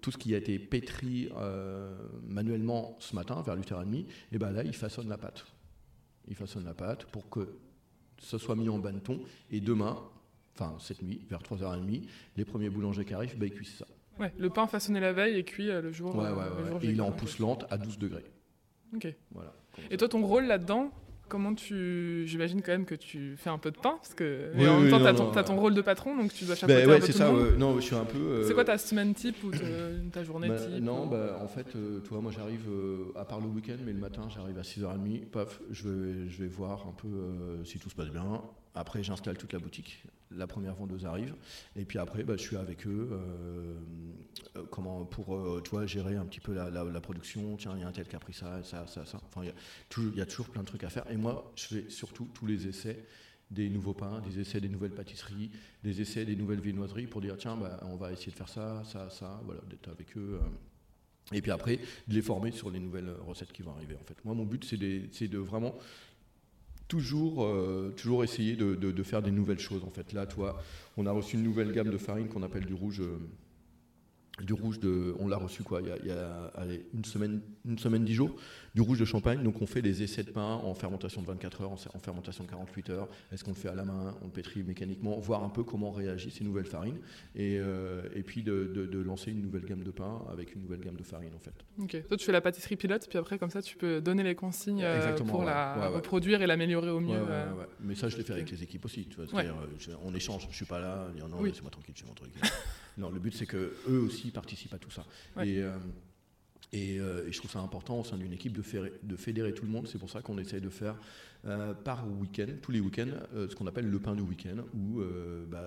tout 0.00 0.10
ce 0.10 0.18
qui 0.18 0.34
a 0.34 0.38
été 0.38 0.58
pétri 0.58 1.30
manuellement 2.28 2.96
ce 3.00 3.14
matin, 3.14 3.42
vers 3.42 3.56
8h30, 3.56 4.04
et 4.32 4.38
ben 4.38 4.50
là, 4.50 4.62
ils 4.62 4.74
façonnent 4.74 5.08
la 5.08 5.18
pâte. 5.18 5.44
Ils 6.28 6.36
façonnent 6.36 6.64
la 6.64 6.74
pâte 6.74 7.06
pour 7.06 7.28
que 7.28 7.48
ce 8.18 8.38
soit 8.38 8.54
mis 8.54 8.68
en 8.68 8.78
bâton. 8.78 9.20
Et 9.50 9.60
demain, 9.60 9.98
enfin 10.60 10.76
cette 10.78 11.02
nuit, 11.02 11.20
vers 11.28 11.40
3h30, 11.40 12.02
les 12.36 12.44
premiers 12.44 12.70
boulangers 12.70 13.04
qui 13.04 13.14
arrivent, 13.14 13.38
bah, 13.38 13.46
ils 13.46 13.52
cuisent 13.52 13.76
ça. 13.78 13.86
Ouais, 14.18 14.32
le 14.38 14.50
pain 14.50 14.66
façonné 14.66 15.00
la 15.00 15.12
veille 15.12 15.38
et 15.38 15.44
cuit 15.44 15.70
euh, 15.70 15.80
le 15.80 15.92
jour. 15.92 16.14
Ouais, 16.14 16.26
euh, 16.26 16.74
ouais, 16.74 16.84
et 16.86 16.90
il 16.90 16.98
est 16.98 17.02
en 17.02 17.10
pousse 17.10 17.38
lente 17.38 17.64
à 17.70 17.78
12 17.78 17.98
degrés. 17.98 18.24
Ok. 18.94 19.08
Voilà. 19.32 19.54
Et 19.90 19.96
toi, 19.96 20.08
ton 20.08 20.26
rôle 20.26 20.44
là-dedans, 20.44 20.90
comment 21.28 21.54
tu. 21.54 22.24
J'imagine 22.26 22.60
quand 22.60 22.72
même 22.72 22.84
que 22.84 22.94
tu 22.94 23.36
fais 23.38 23.48
un 23.48 23.56
peu 23.56 23.70
de 23.70 23.78
pain, 23.78 23.96
parce 23.96 24.12
que. 24.12 24.50
Oui, 24.56 24.68
en 24.68 24.80
même 24.80 24.90
temps, 24.90 25.30
tu 25.32 25.38
as, 25.38 25.42
ton 25.42 25.56
rôle 25.58 25.72
de 25.72 25.80
patron, 25.80 26.14
donc 26.16 26.34
tu 26.34 26.44
dois 26.44 26.54
chapeauter 26.54 26.82
ben, 26.82 26.90
ouais, 26.90 26.96
un 26.96 27.00
peu 27.00 27.06
c'est 27.06 27.12
ça, 27.12 27.32
Non, 27.56 27.76
je 27.76 27.80
suis 27.80 27.96
un 27.96 28.04
peu. 28.04 28.18
Euh, 28.18 28.44
c'est 28.44 28.52
quoi 28.52 28.64
ta 28.64 28.76
semaine 28.76 29.14
type 29.14 29.42
ou 29.42 29.52
ta 30.12 30.22
journée 30.22 30.48
bah, 30.48 30.56
type 30.56 30.82
Non, 30.82 31.06
bah, 31.06 31.38
en 31.40 31.48
fait, 31.48 31.68
tu 31.70 32.08
vois, 32.10 32.20
moi 32.20 32.32
j'arrive, 32.32 32.68
à 33.16 33.24
part 33.24 33.40
le 33.40 33.46
week-end, 33.46 33.78
mais 33.86 33.92
le 33.92 34.00
matin, 34.00 34.28
j'arrive 34.28 34.58
à 34.58 34.62
6h30, 34.62 35.30
paf, 35.30 35.62
je 35.70 35.88
vais, 35.88 36.28
je 36.28 36.42
vais 36.42 36.48
voir 36.48 36.86
un 36.86 36.92
peu 36.92 37.08
si 37.64 37.78
tout 37.78 37.88
se 37.88 37.94
passe 37.94 38.10
bien. 38.10 38.42
Après, 38.74 39.02
j'installe 39.02 39.36
toute 39.36 39.52
la 39.52 39.58
boutique. 39.58 40.02
La 40.30 40.46
première 40.46 40.74
vendeuse 40.74 41.04
arrive. 41.04 41.34
Et 41.74 41.84
puis 41.84 41.98
après, 41.98 42.22
bah, 42.22 42.34
je 42.36 42.42
suis 42.42 42.56
avec 42.56 42.86
eux 42.86 43.08
euh, 43.10 43.74
euh, 44.56 45.04
pour 45.04 45.34
euh, 45.34 45.86
gérer 45.86 46.16
un 46.16 46.24
petit 46.24 46.40
peu 46.40 46.54
la, 46.54 47.00
production. 47.00 47.56
Tiens, 47.56 47.72
il 47.74 47.80
y 47.80 47.84
a 47.84 47.88
un 47.88 47.92
tel 47.92 48.06
qui 48.06 48.14
a 48.14 48.20
pris 48.20 48.32
ça, 48.32 48.62
ça, 48.62 48.86
ça, 48.86 49.04
ça. 49.04 49.20
Enfin, 49.26 49.42
il 49.42 50.16
y, 50.16 50.20
a 50.20 50.26
toujours 50.26 50.48
plein 50.48 50.62
de 50.62 50.66
trucs 50.66 50.84
à 50.84 50.88
faire. 50.88 51.10
Et 51.10 51.16
moi, 51.16 51.52
je 51.56 51.66
fais 51.66 51.90
surtout 51.90 52.28
tous 52.32 52.46
les 52.46 52.68
essais 52.68 53.04
des 53.50 53.68
nouveaux 53.68 53.94
pains, 53.94 54.20
des 54.20 54.38
essais 54.38 54.60
des 54.60 54.68
nouvelles 54.68 54.94
pâtisseries, 54.94 55.50
des 55.82 56.00
essais 56.00 56.24
des 56.24 56.36
nouvelles 56.36 56.60
viennoiseries 56.60 57.08
pour 57.08 57.20
dire 57.20 57.36
tiens, 57.36 57.56
bah, 57.56 57.80
on 57.82 57.96
va 57.96 58.12
essayer 58.12 58.30
de 58.30 58.36
faire 58.36 58.48
ça, 58.48 58.84
ça, 58.84 59.10
ça. 59.10 59.40
Voilà, 59.44 59.60
d'être 59.68 59.88
avec 59.88 60.16
eux. 60.16 60.38
et 61.32 61.42
puis 61.42 61.50
après, 61.50 61.78
de 62.06 62.14
les 62.14 62.22
former 62.22 62.52
sur 62.52 62.70
les 62.70 62.78
nouvelles 62.78 63.10
recettes 63.26 63.50
qui 63.50 63.62
vont 63.62 63.72
arriver. 63.72 63.96
En 64.00 64.04
fait, 64.04 64.24
moi, 64.24 64.36
mon 64.36 64.44
but, 64.44 64.64
c'est 64.64 65.28
de 65.28 65.38
vraiment 65.38 65.74
toujours, 66.90 67.44
euh, 67.44 67.94
toujours 67.96 68.24
essayer 68.24 68.56
de, 68.56 69.02
faire 69.02 69.22
des 69.22 69.30
nouvelles 69.30 69.60
choses. 69.60 69.84
En 69.84 69.90
fait, 69.90 70.12
là, 70.12 70.26
toi, 70.26 70.60
on 70.96 71.06
a 71.06 71.12
reçu 71.12 71.36
une 71.36 71.44
nouvelle 71.44 71.72
gamme 71.72 71.88
de 71.88 71.96
farine 71.96 72.28
qu'on 72.28 72.42
appelle 72.42 72.66
du 72.66 72.74
rouge. 72.74 73.00
Euh, 73.00 73.16
du 74.44 74.52
rouge 74.52 74.80
de, 74.80 75.14
on 75.18 75.28
l'a 75.28 75.36
reçu 75.36 75.62
quoi, 75.62 75.80
il 75.82 76.08
y 76.08 76.10
a, 76.10 76.52
une 76.94 77.04
semaine, 77.04 77.40
une 77.66 77.78
semaine, 77.78 78.04
dix 78.04 78.14
jours, 78.14 78.34
du 78.74 78.80
rouge 78.80 78.98
de 78.98 79.04
champagne. 79.04 79.42
Donc 79.42 79.60
on 79.62 79.66
fait 79.66 79.82
des 79.82 80.02
essais 80.02 80.22
de 80.22 80.30
pain 80.30 80.60
en 80.62 80.74
fermentation 80.74 81.22
de 81.22 81.26
24 81.26 81.62
heures, 81.62 81.72
en, 81.72 81.98
fermentation 81.98 82.44
de 82.44 82.50
48 82.50 82.90
heures. 82.90 83.08
Est-ce 83.32 83.44
qu'on 83.44 83.50
le 83.50 83.56
fait 83.56 83.68
à 83.68 83.74
la 83.74 83.84
main, 83.84 84.16
on 84.22 84.26
le 84.26 84.30
pétrit 84.30 84.62
mécaniquement, 84.62 85.18
voir 85.18 85.44
un 85.44 85.48
peu 85.48 85.62
comment 85.62 85.90
réagissent 85.90 86.34
ces 86.34 86.44
nouvelles 86.44 86.66
farines, 86.66 86.98
et, 87.34 87.58
euh, 87.58 88.02
et 88.14 88.22
puis 88.22 88.42
de, 88.42 88.64
de, 88.74 89.00
lancer 89.00 89.30
une 89.30 89.40
nouvelle 89.40 89.64
gamme 89.64 89.82
de 89.82 89.90
pain 89.90 90.22
avec 90.30 90.54
une 90.54 90.62
nouvelle 90.62 90.80
gamme 90.80 90.96
de 90.96 91.02
farine 91.02 91.32
en 91.34 91.38
fait. 91.38 91.54
Ok. 91.78 92.06
Toi 92.06 92.16
tu 92.16 92.24
fais 92.24 92.32
la 92.32 92.40
pâtisserie 92.40 92.76
pilote, 92.76 93.06
puis 93.08 93.18
après 93.18 93.38
comme 93.38 93.50
ça 93.50 93.62
tu 93.62 93.76
peux 93.76 94.00
donner 94.00 94.22
les 94.22 94.34
consignes 94.34 94.82
euh, 94.82 95.16
pour 95.16 95.44
la 95.44 95.88
reproduire 95.88 96.42
et 96.42 96.46
l'améliorer 96.46 96.90
au 96.90 97.00
mieux. 97.00 97.16
Euh. 97.16 97.46
Mais 97.80 97.94
ça 97.94 98.08
je 98.08 98.16
l'ai 98.16 98.22
fait 98.22 98.34
avec 98.34 98.50
les 98.50 98.62
équipes 98.62 98.84
aussi. 98.84 99.06
Tu 99.06 99.16
vois, 99.16 99.42
on 100.04 100.14
échange. 100.14 100.46
Je 100.50 100.56
suis 100.56 100.66
pas 100.66 100.80
là, 100.80 101.08
non, 101.18 101.28
non 101.28 101.42
laissez-moi 101.42 101.70
tranquille, 101.70 101.94
je 101.96 102.04
mon 102.04 102.14
truc. 102.14 102.32
non, 102.98 103.10
le 103.10 103.18
but 103.18 103.34
c'est 103.34 103.46
que 103.46 103.74
eux 103.88 104.00
aussi 104.00 104.30
participent 104.30 104.74
à 104.74 104.78
tout 104.78 104.90
ça. 104.90 105.04
Et, 105.42 105.60
euh, 105.62 105.78
et, 106.72 106.98
je 107.30 107.36
trouve 107.38 107.50
ça 107.50 107.60
important 107.60 108.00
au 108.00 108.04
sein 108.04 108.16
d'une 108.16 108.32
équipe 108.32 108.52
de, 108.52 108.62
de, 109.02 109.16
fédérer 109.16 109.52
tout 109.52 109.64
le 109.64 109.70
monde. 109.70 109.88
C'est 109.88 109.98
pour 109.98 110.10
ça 110.10 110.22
qu'on 110.22 110.38
essaye 110.38 110.60
de 110.60 110.68
faire 110.68 110.96
euh, 111.46 111.72
par 111.72 112.04
week-end, 112.20 112.46
tous 112.60 112.72
les 112.72 112.80
week-ends, 112.80 113.06
euh, 113.34 113.48
ce 113.48 113.56
qu'on 113.56 113.66
appelle 113.66 113.88
le 113.88 113.98
pain 113.98 114.14
du 114.14 114.22
week-end, 114.22 114.62
où 114.74 115.00
bah, 115.48 115.62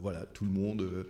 voilà, 0.00 0.24
tout 0.32 0.44
le 0.44 0.50
monde 0.50 1.06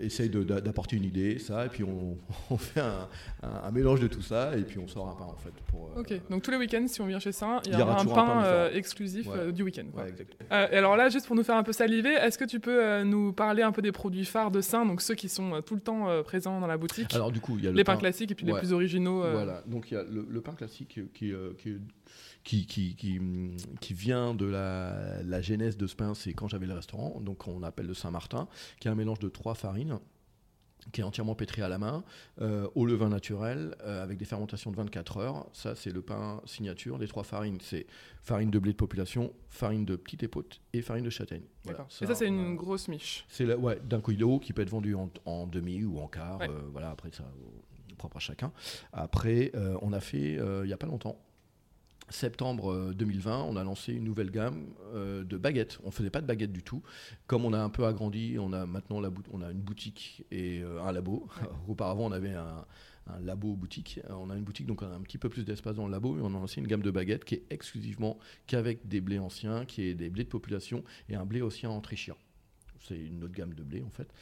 essaye 0.00 0.28
d'apporter 0.28 0.96
une 0.96 1.04
idée, 1.04 1.38
ça, 1.38 1.66
et 1.66 1.68
puis 1.68 1.84
on, 1.84 2.56
fait 2.58 2.80
un, 2.80 3.70
mélange 3.72 4.00
de 4.00 4.08
tout 4.08 4.22
ça, 4.22 4.56
et 4.56 4.62
puis 4.62 4.78
on 4.78 4.88
sort 4.88 5.08
un 5.08 5.14
pain 5.14 5.30
en 5.30 5.36
fait. 5.36 5.52
Pour, 5.66 5.90
ok, 5.96 6.20
donc 6.30 6.42
tous 6.42 6.50
les 6.50 6.56
week-ends, 6.56 6.86
si 6.86 7.00
on 7.00 7.06
vient 7.06 7.18
chez 7.18 7.32
ça, 7.32 7.60
il 7.66 7.78
y, 7.78 7.82
aura 7.82 8.00
un 8.00 8.04
pain, 8.04 8.70
exclusif 8.72 9.28
du 9.52 9.62
week-end. 9.62 9.86
et 10.50 10.76
alors 10.76 10.96
là, 10.96 11.08
juste 11.08 11.26
pour 11.26 11.36
nous 11.36 11.44
faire 11.44 11.56
un 11.56 11.62
peu 11.62 11.72
saliver, 11.72 12.12
est-ce 12.12 12.38
que 12.38 12.44
tu 12.44 12.60
peux 12.60 13.02
nous 13.02 13.32
parler 13.32 13.62
un 13.62 13.72
peu 13.72 13.82
des 13.82 13.92
produits 13.92 14.24
phares 14.24 14.50
de 14.50 14.60
Saint, 14.60 14.86
donc 14.86 15.00
ceux 15.02 15.14
qui 15.14 15.28
sont 15.28 15.62
tout 15.62 15.74
le 15.74 15.80
temps 15.80 16.22
présents 16.22 16.60
dans 16.60 16.66
la 16.66 16.76
boutique? 16.76 17.14
Alors 17.14 17.32
du 17.32 17.40
coup, 17.40 17.56
il 17.58 17.64
y 17.64 17.68
a 17.68 17.72
les 17.72 17.84
pains 17.84 17.96
classiques 17.96 18.30
et 18.30 18.34
puis 18.34 18.46
les 18.46 18.54
plus 18.54 18.72
originaux. 18.72 19.22
Euh. 19.22 19.32
Voilà, 19.32 19.62
donc 19.66 19.90
il 19.90 19.94
y 19.94 19.96
a 19.96 20.02
le, 20.02 20.40
pain 20.40 20.52
classique 20.52 21.00
qui, 21.12 21.32
euh, 21.32 21.52
qui, 21.58 21.76
qui, 22.44 22.66
qui, 22.66 23.94
vient 23.94 24.34
de 24.34 24.46
la, 24.46 25.22
la 25.22 25.40
genèse 25.42 25.76
de 25.76 25.86
ce 25.86 25.94
pain, 25.94 26.14
c'est 26.14 26.32
quand 26.32 26.48
j'avais 26.48 26.66
le 26.66 26.74
restaurant, 26.74 27.20
donc 27.20 27.46
on 27.46 27.62
appelle 27.62 27.86
le 27.86 27.94
Saint-Martin, 27.94 28.48
qui 28.80 28.88
est 28.88 28.90
un 28.90 28.94
mélange 28.94 29.18
de 29.18 29.28
trois 29.28 29.54
farines 29.54 29.98
qui 30.92 31.00
est 31.00 31.04
entièrement 31.04 31.34
pétri 31.34 31.62
à 31.62 31.68
la 31.68 31.78
main, 31.78 32.04
euh, 32.40 32.68
au 32.74 32.86
levain 32.86 33.08
naturel, 33.08 33.74
euh, 33.82 34.02
avec 34.02 34.18
des 34.18 34.24
fermentations 34.24 34.70
de 34.70 34.76
24 34.76 35.18
heures. 35.18 35.46
Ça, 35.52 35.74
c'est 35.74 35.90
le 35.90 36.02
pain 36.02 36.40
signature. 36.44 36.98
Les 36.98 37.08
trois 37.08 37.24
farines, 37.24 37.58
c'est 37.60 37.86
farine 38.22 38.50
de 38.50 38.58
blé 38.58 38.72
de 38.72 38.76
population, 38.76 39.32
farine 39.48 39.84
de 39.84 39.96
petite 39.96 40.22
épaute 40.22 40.60
et 40.72 40.82
farine 40.82 41.04
de 41.04 41.10
châtaigne. 41.10 41.42
Et 41.68 42.06
ça, 42.06 42.14
c'est 42.14 42.26
une 42.26 42.56
grosse 42.56 42.88
miche. 42.88 43.26
C'est 43.28 43.52
ouais, 43.54 43.78
d'un 43.84 44.00
kilo 44.00 44.38
qui 44.38 44.52
peut 44.52 44.62
être 44.62 44.70
vendu 44.70 44.94
en, 44.94 45.46
demi 45.46 45.84
ou 45.84 45.98
en 45.98 46.08
quart. 46.08 46.40
Euh, 46.42 46.48
voilà, 46.72 46.90
après, 46.90 47.10
ça, 47.12 47.24
propre 47.98 48.16
à 48.16 48.20
chacun. 48.20 48.52
Après, 48.92 49.52
on 49.82 49.92
a 49.92 50.00
fait, 50.00 50.34
il 50.34 50.66
n'y 50.66 50.72
a 50.72 50.76
pas 50.76 50.86
longtemps, 50.86 51.18
septembre 52.10 52.92
2020, 52.94 53.40
euh, 53.40 53.44
on 53.48 53.56
a 53.56 53.64
lancé 53.64 53.92
une 53.92 54.04
nouvelle 54.04 54.30
gamme 54.30 54.66
euh, 54.94 55.24
de 55.24 55.36
baguettes. 55.36 55.78
On 55.82 55.88
ne 55.88 55.92
faisait 55.92 56.10
pas 56.10 56.20
de 56.20 56.26
baguettes 56.26 56.52
du 56.52 56.62
tout. 56.62 56.82
Comme 57.26 57.44
on 57.44 57.52
a 57.52 57.58
un 57.58 57.70
peu 57.70 57.84
agrandi, 57.84 58.36
on 58.38 58.52
a 58.52 58.66
maintenant 58.66 59.00
la 59.00 59.10
on 59.32 59.42
a 59.42 59.50
une 59.50 59.60
boutique 59.60 60.24
et 60.30 60.60
euh, 60.62 60.82
un 60.82 60.92
labo. 60.92 61.28
Auparavant, 61.68 62.06
on 62.06 62.12
avait 62.12 62.34
un, 62.34 62.64
labo 63.22 63.54
boutique. 63.54 64.00
On 64.10 64.28
a 64.28 64.36
une 64.36 64.44
boutique, 64.44 64.66
donc 64.66 64.82
on 64.82 64.86
a 64.86 64.94
un 64.94 65.00
petit 65.00 65.16
peu 65.16 65.30
plus 65.30 65.44
d'espace 65.44 65.76
dans 65.76 65.86
le 65.86 65.92
labo. 65.92 66.18
Et 66.18 66.20
on 66.20 66.26
a 66.26 66.30
lancé 66.30 66.60
une 66.60 66.66
gamme 66.66 66.82
de 66.82 66.90
baguettes 66.90 67.24
qui 67.24 67.36
est 67.36 67.44
exclusivement 67.50 68.18
qu'avec 68.46 68.86
des 68.86 69.00
blés 69.00 69.18
anciens, 69.18 69.64
qui 69.64 69.82
est 69.82 69.94
des 69.94 70.10
blés 70.10 70.24
de 70.24 70.28
population 70.28 70.84
et 71.08 71.14
un 71.14 71.24
blé 71.24 71.40
ancien 71.40 71.70
autrichien. 71.70 72.16
C'est 72.80 72.98
une 72.98 73.24
autre 73.24 73.34
gamme 73.34 73.54
de 73.54 73.62
blé 73.62 73.82
en 73.82 73.90
fait. 73.90 74.12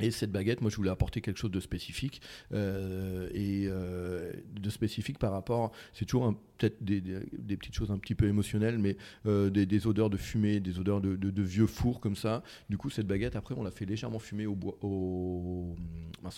Et 0.00 0.10
cette 0.10 0.32
baguette, 0.32 0.60
moi, 0.60 0.70
je 0.70 0.76
voulais 0.76 0.90
apporter 0.90 1.20
quelque 1.20 1.38
chose 1.38 1.50
de 1.50 1.60
spécifique 1.60 2.20
euh, 2.52 3.28
et 3.32 3.66
euh, 3.68 4.32
de 4.52 4.70
spécifique 4.70 5.18
par 5.18 5.32
rapport. 5.32 5.72
C'est 5.92 6.04
toujours 6.04 6.34
peut-être 6.58 6.82
des, 6.82 7.56
petites 7.56 7.74
choses 7.74 7.90
un 7.90 7.98
petit 7.98 8.14
peu 8.14 8.26
émotionnelles, 8.26 8.78
mais 8.78 8.96
euh, 9.26 9.50
des, 9.50 9.86
odeurs 9.86 10.10
de 10.10 10.16
fumée, 10.16 10.60
des 10.60 10.78
odeurs 10.78 11.00
de, 11.00 11.42
vieux 11.42 11.66
fours 11.66 12.00
comme 12.00 12.16
ça. 12.16 12.42
Du 12.68 12.76
coup, 12.76 12.90
cette 12.90 13.06
baguette, 13.06 13.36
après, 13.36 13.54
on 13.56 13.62
l'a 13.62 13.70
fait 13.70 13.86
légèrement 13.86 14.18
fumer 14.18 14.46
au 14.46 14.54
bois, 14.54 14.76
au, 14.82 15.76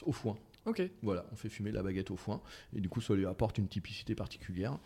au 0.06 0.12
foin. 0.12 0.36
Ok. 0.64 0.80
Voilà, 1.02 1.26
on 1.32 1.36
fait 1.36 1.48
fumer 1.48 1.72
la 1.72 1.82
baguette 1.82 2.12
au 2.12 2.16
foin 2.16 2.40
et 2.74 2.80
du 2.80 2.88
coup, 2.88 3.00
ça 3.00 3.14
lui 3.14 3.26
apporte 3.26 3.58
une 3.58 3.66
typicité 3.66 4.14
particulière. 4.14 4.78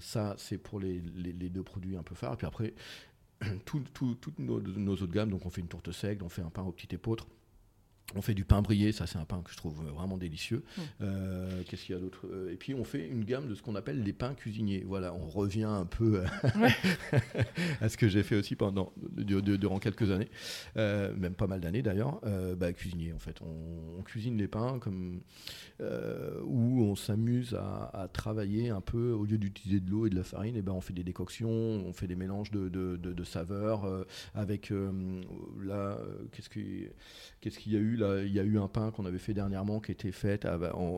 ça, 0.00 0.34
c'est 0.36 0.58
pour 0.58 0.80
les, 0.80 1.00
les, 1.16 1.48
deux 1.48 1.62
produits 1.62 1.96
un 1.96 2.02
peu 2.02 2.14
phares. 2.14 2.34
Et 2.34 2.36
puis 2.36 2.46
après, 2.46 2.74
toutes 3.64 4.38
nos, 4.38 4.60
nos, 4.60 4.92
autres 4.94 5.12
gammes. 5.12 5.30
Donc 5.30 5.46
on 5.46 5.50
fait 5.50 5.60
une 5.60 5.68
tourte 5.68 5.92
sec, 5.92 6.22
on 6.22 6.28
fait 6.28 6.42
un 6.42 6.50
pain 6.50 6.62
au 6.62 6.72
petit 6.72 6.94
épeautre, 6.94 7.26
on 8.14 8.22
fait 8.22 8.34
du 8.34 8.44
pain 8.44 8.62
brillé, 8.62 8.92
ça 8.92 9.06
c'est 9.06 9.18
un 9.18 9.24
pain 9.24 9.42
que 9.42 9.50
je 9.50 9.56
trouve 9.56 9.82
vraiment 9.88 10.16
délicieux. 10.16 10.62
Mmh. 10.76 10.80
Euh, 11.02 11.62
qu'est-ce 11.66 11.84
qu'il 11.84 11.94
y 11.94 11.98
a 11.98 12.00
d'autre 12.00 12.26
euh, 12.30 12.52
Et 12.52 12.56
puis 12.56 12.72
on 12.74 12.84
fait 12.84 13.06
une 13.06 13.24
gamme 13.24 13.48
de 13.48 13.54
ce 13.54 13.62
qu'on 13.62 13.74
appelle 13.74 14.02
les 14.02 14.12
pains 14.12 14.34
cuisiniers. 14.34 14.84
Voilà, 14.86 15.12
on 15.12 15.26
revient 15.26 15.64
un 15.64 15.86
peu 15.86 16.22
à 17.80 17.88
ce 17.88 17.96
que 17.96 18.08
j'ai 18.08 18.22
fait 18.22 18.36
aussi 18.36 18.54
pendant 18.54 18.92
durant 18.96 19.78
quelques 19.80 20.10
années, 20.10 20.28
euh, 20.76 21.14
même 21.16 21.34
pas 21.34 21.46
mal 21.46 21.60
d'années 21.60 21.82
d'ailleurs. 21.82 22.20
bah, 22.56 22.72
cuisinier 22.72 23.12
en 23.12 23.18
fait, 23.18 23.40
on, 23.42 24.02
cuisine 24.02 24.38
les 24.38 24.46
pains 24.46 24.78
comme 24.78 25.22
où 25.80 26.82
on 26.82 26.94
s'amuse 26.94 27.54
à, 27.54 28.08
travailler 28.12 28.70
un 28.70 28.80
peu 28.80 29.10
au 29.10 29.24
lieu 29.24 29.36
d'utiliser 29.36 29.80
de 29.80 29.90
l'eau 29.90 30.06
et 30.06 30.10
de 30.10 30.16
la 30.16 30.22
farine. 30.22 30.56
Et 30.56 30.62
ben 30.62 30.72
on 30.72 30.80
fait 30.80 30.92
des 30.92 31.02
décoctions, 31.02 31.50
on 31.50 31.92
fait 31.92 32.06
des 32.06 32.14
mélanges 32.14 32.52
de, 32.52 33.24
saveurs 33.24 34.06
avec 34.34 34.72
là 35.64 35.98
qu'est-ce 36.30 36.48
qu'il 36.48 36.90
qu'est-ce 37.40 37.58
qu'il 37.58 37.72
y 37.72 37.76
a 37.76 37.80
eu? 37.80 37.95
Eu, 37.96 38.26
il 38.26 38.32
y 38.32 38.40
a 38.40 38.42
eu 38.42 38.58
un 38.58 38.68
pain 38.68 38.90
qu'on 38.90 39.06
avait 39.06 39.18
fait 39.18 39.34
dernièrement 39.34 39.80
qui 39.80 39.92
était 39.92 40.12
fait. 40.12 40.46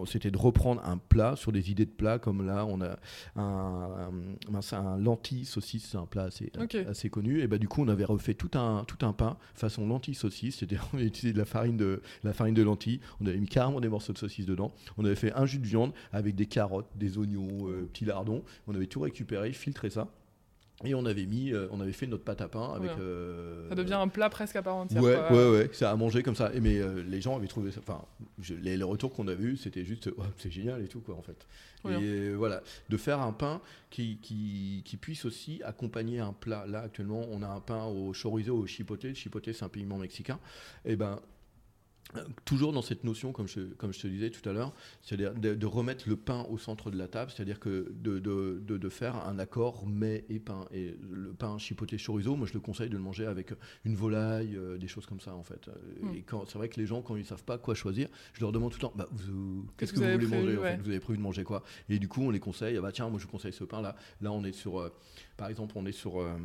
C'était 0.07 0.30
de 0.30 0.38
reprendre 0.38 0.82
un 0.84 0.99
plat 0.99 1.36
sur 1.36 1.53
des 1.53 1.70
idées 1.70 1.86
de 1.86 1.90
plats, 1.90 2.18
comme 2.18 2.46
là, 2.46 2.66
on 2.66 2.80
a 2.80 2.99
un, 3.36 4.11
un, 4.53 4.76
un 4.76 4.99
lentille 4.99 5.44
saucisse, 5.44 5.88
c'est 5.90 5.99
un 5.99 6.07
plat 6.07 6.24
assez, 6.24 6.53
assez 6.88 7.11
connu. 7.11 7.40
Et 7.40 7.46
bah, 7.46 7.59
du 7.59 7.68
coup, 7.68 7.82
on 7.82 7.88
avait 7.88 8.05
refait 8.05 8.34
tout 8.34 8.57
un, 8.59 8.84
tout 8.84 9.05
un 9.07 9.12
pain 9.12 9.36
façon 9.55 9.86
lentille 9.86 10.14
saucisse. 10.14 10.57
C'est-à-dire, 10.57 10.86
on 10.92 10.99
avait 10.99 11.07
utilisé 11.07 11.32
de 11.32 11.38
la 11.38 11.44
farine 11.44 11.76
de, 11.76 12.03
la 12.24 12.32
farine 12.32 12.55
de 12.55 12.62
lentilles. 12.62 13.01
On 13.20 13.26
avait 13.26 13.38
mis 13.38 13.49
carrément 13.49 13.80
des 13.80 13.88
morceaux 13.88 14.12
de 14.12 14.18
saucisse 14.18 14.46
dedans. 14.46 14.72
On 14.96 15.05
avait 15.05 15.14
fait 15.14 15.32
un 15.32 15.46
jus 15.46 15.59
de 15.59 15.66
viande 15.66 15.92
avec 16.12 16.34
des 16.34 16.46
carottes, 16.46 16.90
des 16.96 17.18
oignons, 17.18 17.68
euh, 17.68 17.88
petits 17.92 18.05
lardons. 18.05 18.42
On 18.66 18.74
avait 18.74 18.86
tout 18.86 19.01
récupéré, 19.01 19.53
filtré 19.53 19.90
ça. 19.90 20.09
Et 20.84 20.94
on 20.94 21.04
avait 21.06 21.26
mis, 21.26 21.52
euh, 21.52 21.66
on 21.72 21.80
avait 21.80 21.92
fait 21.92 22.06
notre 22.06 22.22
pâte 22.22 22.40
à 22.40 22.48
pain 22.48 22.72
avec. 22.74 22.92
Euh, 23.00 23.68
ça 23.68 23.74
devient 23.74 23.94
un 23.94 24.06
plat 24.06 24.30
presque 24.30 24.54
à 24.54 24.62
part 24.62 24.76
entière. 24.76 25.02
Ouais, 25.02 25.18
ouais, 25.30 25.50
ouais, 25.50 25.70
c'est 25.72 25.84
à 25.84 25.96
manger 25.96 26.22
comme 26.22 26.36
ça. 26.36 26.52
Et 26.54 26.60
mais 26.60 26.78
euh, 26.78 27.02
les 27.02 27.20
gens 27.20 27.36
avaient 27.36 27.48
trouvé 27.48 27.72
ça. 27.72 27.80
Enfin, 27.80 28.04
les, 28.62 28.80
retours 28.84 29.12
qu'on 29.12 29.26
a 29.26 29.34
vus, 29.34 29.56
c'était 29.56 29.84
juste, 29.84 30.08
c'est 30.36 30.52
génial 30.52 30.82
et 30.82 30.86
tout 30.86 31.00
quoi 31.00 31.16
en 31.16 31.22
fait. 31.22 31.46
Et 31.88 32.30
voilà, 32.30 32.62
de 32.88 32.96
faire 32.96 33.20
un 33.20 33.32
pain 33.32 33.60
qui, 33.90 34.18
qui, 34.18 34.82
qui, 34.84 34.96
puisse 34.96 35.24
aussi 35.24 35.60
accompagner 35.64 36.20
un 36.20 36.32
plat. 36.32 36.64
Là 36.68 36.82
actuellement, 36.82 37.26
on 37.30 37.42
a 37.42 37.48
un 37.48 37.60
pain 37.60 37.84
au 37.84 38.12
chorizo, 38.12 38.56
au 38.56 38.66
chipoté. 38.66 39.08
Le 39.08 39.14
chipoté, 39.14 39.52
c'est 39.52 39.64
un 39.64 39.68
piment 39.68 39.98
mexicain. 39.98 40.38
Et 40.84 40.94
ben 40.94 41.18
Toujours 42.44 42.72
dans 42.72 42.82
cette 42.82 43.04
notion, 43.04 43.32
comme 43.32 43.48
je, 43.48 43.61
comme 43.61 43.92
je 43.92 44.00
te 44.00 44.06
disais 44.06 44.30
tout 44.30 44.46
à 44.48 44.52
l'heure, 44.52 44.72
c'est-à-dire 45.02 45.34
de, 45.34 45.66
remettre 45.66 46.09
le 46.09 46.16
pain 46.16 46.46
au 46.48 46.56
centre 46.56 46.90
de 46.90 46.96
la 46.96 47.06
table, 47.06 47.30
c'est-à-dire 47.34 47.61
que 47.61 47.92
de, 47.92 48.18
de, 48.18 48.61
de, 48.64 48.88
faire 48.88 49.16
un 49.26 49.38
accord 49.38 49.86
mets 49.86 50.24
et 50.30 50.38
pain. 50.38 50.66
Et 50.72 50.96
le 51.11 51.34
pain 51.34 51.59
chipoté 51.59 51.98
chorizo, 51.98 52.34
moi 52.36 52.46
je 52.46 52.54
le 52.54 52.61
conseille 52.61 52.88
de 52.88 52.96
le 52.96 53.02
manger 53.02 53.26
avec 53.26 53.52
une 53.84 53.94
volaille, 53.94 54.56
euh, 54.56 54.78
des 54.78 54.88
choses 54.88 55.04
comme 55.04 55.20
ça 55.20 55.34
en 55.34 55.42
fait. 55.42 55.68
Mm. 56.00 56.14
Et 56.14 56.22
quand, 56.22 56.48
c'est 56.48 56.56
vrai 56.56 56.70
que 56.70 56.80
les 56.80 56.86
gens, 56.86 57.02
quand 57.02 57.16
ils 57.16 57.22
ne 57.22 57.26
savent 57.26 57.44
pas 57.44 57.59
quoi 57.59 57.74
choisir, 57.74 58.09
je 58.32 58.40
leur 58.40 58.52
demande 58.52 58.70
tout 58.70 58.78
le 58.78 58.82
temps, 58.82 58.94
bah, 58.96 59.09
qu'est-ce 59.76 59.92
que 59.92 59.98
vous, 59.98 60.12
voulez 60.12 60.26
manger 60.26 60.78
Vous 60.82 60.88
avez 60.88 61.00
prévu 61.00 61.18
de 61.18 61.22
manger 61.22 61.44
quoi? 61.44 61.62
Et 61.90 61.98
du 61.98 62.09
coup, 62.09 62.22
on 62.22 62.30
les 62.30 62.40
conseille, 62.40 62.76
ah 62.78 62.80
bah 62.80 62.92
tiens, 62.92 63.09
moi 63.11 63.20
je 63.20 63.26
conseille 63.26 63.52
ce 63.52 63.64
pain 63.64 63.82
là. 63.82 63.94
Là, 64.20 64.32
on 64.32 64.44
est 64.44 64.52
sur, 64.52 64.80
euh, 64.80 64.90
par 65.36 65.48
exemple, 65.48 65.74
on 65.76 65.84
est 65.84 65.92
sur. 65.92 66.20
Euh, 66.20 66.36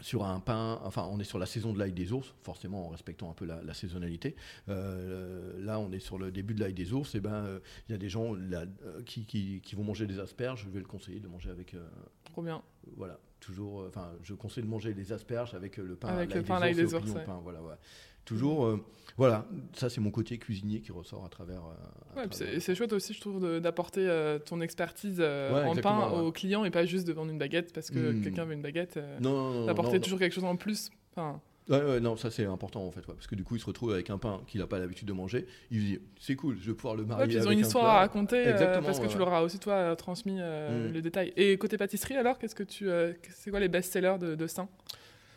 sur 0.00 0.24
un 0.24 0.40
pain, 0.40 0.80
enfin 0.84 1.08
on 1.10 1.18
est 1.20 1.24
sur 1.24 1.38
la 1.38 1.46
saison 1.46 1.72
de 1.72 1.78
l'ail 1.78 1.92
des 1.92 2.12
ours, 2.12 2.34
forcément 2.42 2.86
en 2.86 2.88
respectant 2.88 3.30
un 3.30 3.34
peu 3.34 3.44
la, 3.44 3.74
saisonnalité. 3.74 4.36
Euh, 4.68 5.52
là 5.64 5.78
on 5.78 5.92
est 5.92 6.00
sur 6.00 6.18
le 6.18 6.30
début 6.30 6.54
de 6.54 6.60
l'ail 6.60 6.74
des 6.74 6.92
ours, 6.92 7.14
et 7.14 7.20
ben 7.20 7.60
il 7.88 7.92
y 7.92 7.94
a 7.94 7.98
des 7.98 8.08
gens 8.08 8.34
euh, 8.34 8.66
qui, 9.04 9.24
qui, 9.24 9.74
vont 9.74 9.84
manger 9.84 10.06
des 10.06 10.18
asperges, 10.18 10.64
je 10.64 10.70
vais 10.70 10.80
le 10.80 10.86
conseiller 10.86 11.20
de 11.20 11.28
manger 11.28 11.50
avec. 11.50 11.74
Euh, 11.74 11.86
Trop 12.24 12.42
bien. 12.42 12.62
Voilà, 12.96 13.18
toujours, 13.40 13.84
enfin 13.88 14.12
je 14.22 14.34
conseille 14.34 14.64
de 14.64 14.68
manger 14.68 14.94
des 14.94 15.12
asperges 15.12 15.54
avec 15.54 15.76
le 15.76 15.96
pain, 15.96 16.08
avec 16.08 16.34
le 16.34 16.42
pain 16.42 16.58
l'ail 16.58 16.74
des 16.74 16.94
ours. 16.94 17.12
Pain, 17.26 17.40
voilà, 17.42 17.60
Toujours, 18.24 18.66
euh, 18.66 18.80
voilà, 19.16 19.46
ça 19.74 19.90
c'est 19.90 20.00
mon 20.00 20.10
côté 20.10 20.38
cuisinier 20.38 20.80
qui 20.80 20.92
ressort 20.92 21.24
à 21.24 21.28
travers. 21.28 21.62
Euh, 22.16 22.20
ouais, 22.20 22.60
c'est 22.60 22.74
chouette 22.74 22.92
aussi, 22.92 23.14
je 23.14 23.20
trouve, 23.20 23.60
d'apporter 23.60 24.06
euh, 24.08 24.38
ton 24.38 24.60
expertise 24.60 25.20
en 25.20 25.74
pain 25.76 26.08
aux 26.10 26.32
clients 26.32 26.64
et 26.64 26.70
pas 26.70 26.84
juste 26.84 27.06
de 27.06 27.12
vendre 27.12 27.30
une 27.30 27.38
baguette 27.38 27.72
parce 27.72 27.90
que 27.90 28.12
hmm. 28.12 28.22
quelqu'un 28.22 28.44
veut 28.44 28.54
une 28.54 28.62
baguette. 28.62 28.98
non, 29.20 29.66
d'apporter 29.66 30.00
toujours 30.00 30.18
quelque 30.18 30.34
chose 30.34 30.44
en 30.44 30.56
plus. 30.56 30.90
Enfin, 31.12 31.40
Ouais, 31.68 32.00
non, 32.00 32.16
ça 32.16 32.32
c'est 32.32 32.46
important 32.46 32.84
en 32.84 32.90
fait, 32.90 33.02
parce 33.02 33.28
que 33.28 33.36
du 33.36 33.44
coup 33.44 33.54
il 33.54 33.60
se 33.60 33.66
retrouve 33.66 33.92
avec 33.92 34.10
un 34.10 34.18
pain 34.18 34.40
qu'il 34.48 34.60
n'a 34.60 34.66
pas 34.66 34.80
l'habitude 34.80 35.06
de 35.06 35.12
manger. 35.12 35.46
Il 35.70 35.78
se 35.78 35.84
dit 35.84 35.98
c'est 36.18 36.34
cool, 36.34 36.56
je 36.60 36.70
vais 36.70 36.74
pouvoir 36.74 36.96
le 36.96 37.04
marier. 37.04 37.36
ils 37.36 37.46
ont 37.46 37.52
une 37.52 37.60
histoire 37.60 37.84
à 37.84 37.98
raconter 38.00 38.42
parce 38.82 38.98
que 38.98 39.06
tu 39.06 39.18
leur 39.18 39.32
as 39.32 39.44
aussi 39.44 39.60
toi 39.60 39.94
transmis 39.94 40.40
hmm. 40.40 40.92
le 40.92 41.00
détail. 41.00 41.32
Et 41.36 41.56
côté 41.58 41.76
pâtisserie 41.76 42.16
alors, 42.16 42.38
qu'est-ce 42.38 42.56
que 42.56 42.64
tu, 42.64 42.88
c'est 43.34 43.50
quoi 43.50 43.60
les 43.60 43.68
best-sellers 43.68 44.16
de, 44.18 44.34
de 44.34 44.46
Saint 44.48 44.68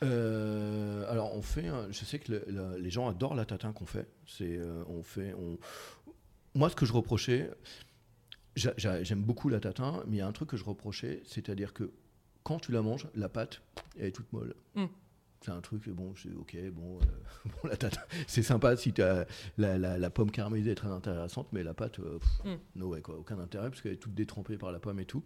euh, 0.02 1.10
alors 1.10 1.36
on 1.36 1.42
fait, 1.42 1.70
je 1.90 2.06
sais 2.06 2.20
que 2.20 2.32
les 2.78 2.90
gens 2.90 3.08
adorent 3.08 3.36
la 3.36 3.46
tatin 3.46 3.72
qu'on 3.72 3.86
fait. 3.86 4.08
C'est, 4.26 4.58
euh, 4.58 4.84
on 4.88 5.04
fait, 5.04 5.34
on... 5.34 5.58
Moi, 6.56 6.70
ce 6.70 6.76
que 6.76 6.86
je 6.86 6.94
reprochais, 6.94 7.50
j'aime 8.56 9.24
beaucoup 9.24 9.50
la 9.50 9.60
tatin, 9.60 10.04
mais 10.08 10.18
il 10.18 10.20
y 10.20 10.22
a 10.22 10.28
un 10.28 10.32
truc 10.32 10.50
que 10.50 10.58
je 10.58 10.64
reprochais, 10.64 11.22
c'est-à-dire 11.26 11.74
que 11.74 11.92
quand 12.44 12.60
tu 12.60 12.72
la 12.72 12.82
manges, 12.82 13.08
la 13.16 13.30
pâte 13.30 13.62
elle 13.98 14.08
est 14.08 14.12
toute 14.12 14.32
molle. 14.34 14.56
Mm. 14.76 14.86
C'est 15.42 15.52
un 15.52 15.62
truc, 15.62 15.90
bon, 15.90 16.14
c'est 16.16 16.34
ok, 16.34 16.56
bon, 16.72 17.00
euh, 17.00 17.06
bon 17.46 17.70
la 17.70 17.76
tatin, 17.76 18.02
c'est 18.28 18.44
sympa 18.44 18.78
si 18.78 18.94
as 19.02 19.26
la, 19.58 19.78
la, 19.78 20.10
pomme 20.10 20.32
caramélisée 20.32 20.72
est 20.72 20.76
très 20.76 20.90
intéressante, 20.90 21.48
mais 21.52 21.64
la 21.64 21.74
pâte, 21.74 22.00
mm. 22.00 22.56
no 22.76 22.90
way, 22.90 23.02
quoi, 23.02 23.16
aucun 23.16 23.40
intérêt 23.40 23.70
parce 23.70 23.82
qu'elle 23.82 23.94
est 23.94 23.98
toute 23.98 24.14
détrempée 24.14 24.58
par 24.58 24.72
la 24.72 24.80
pomme 24.80 25.00
et 25.00 25.06
tout. 25.06 25.24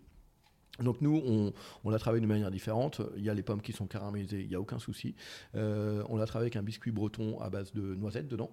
Donc 0.79 1.01
nous, 1.01 1.21
on, 1.25 1.53
on 1.83 1.89
l'a 1.89 1.99
travaillé 1.99 2.21
de 2.21 2.27
manière 2.27 2.51
différente. 2.51 3.01
Il 3.17 3.23
y 3.23 3.29
a 3.29 3.33
les 3.33 3.43
pommes 3.43 3.61
qui 3.61 3.73
sont 3.73 3.87
caramélisées, 3.87 4.41
il 4.41 4.47
n'y 4.47 4.55
a 4.55 4.59
aucun 4.59 4.79
souci. 4.79 5.15
Euh, 5.55 6.03
on 6.09 6.17
l'a 6.17 6.25
travaillé 6.25 6.47
avec 6.47 6.55
un 6.55 6.63
biscuit 6.63 6.91
breton 6.91 7.39
à 7.39 7.49
base 7.49 7.73
de 7.73 7.95
noisettes 7.95 8.27
dedans. 8.27 8.51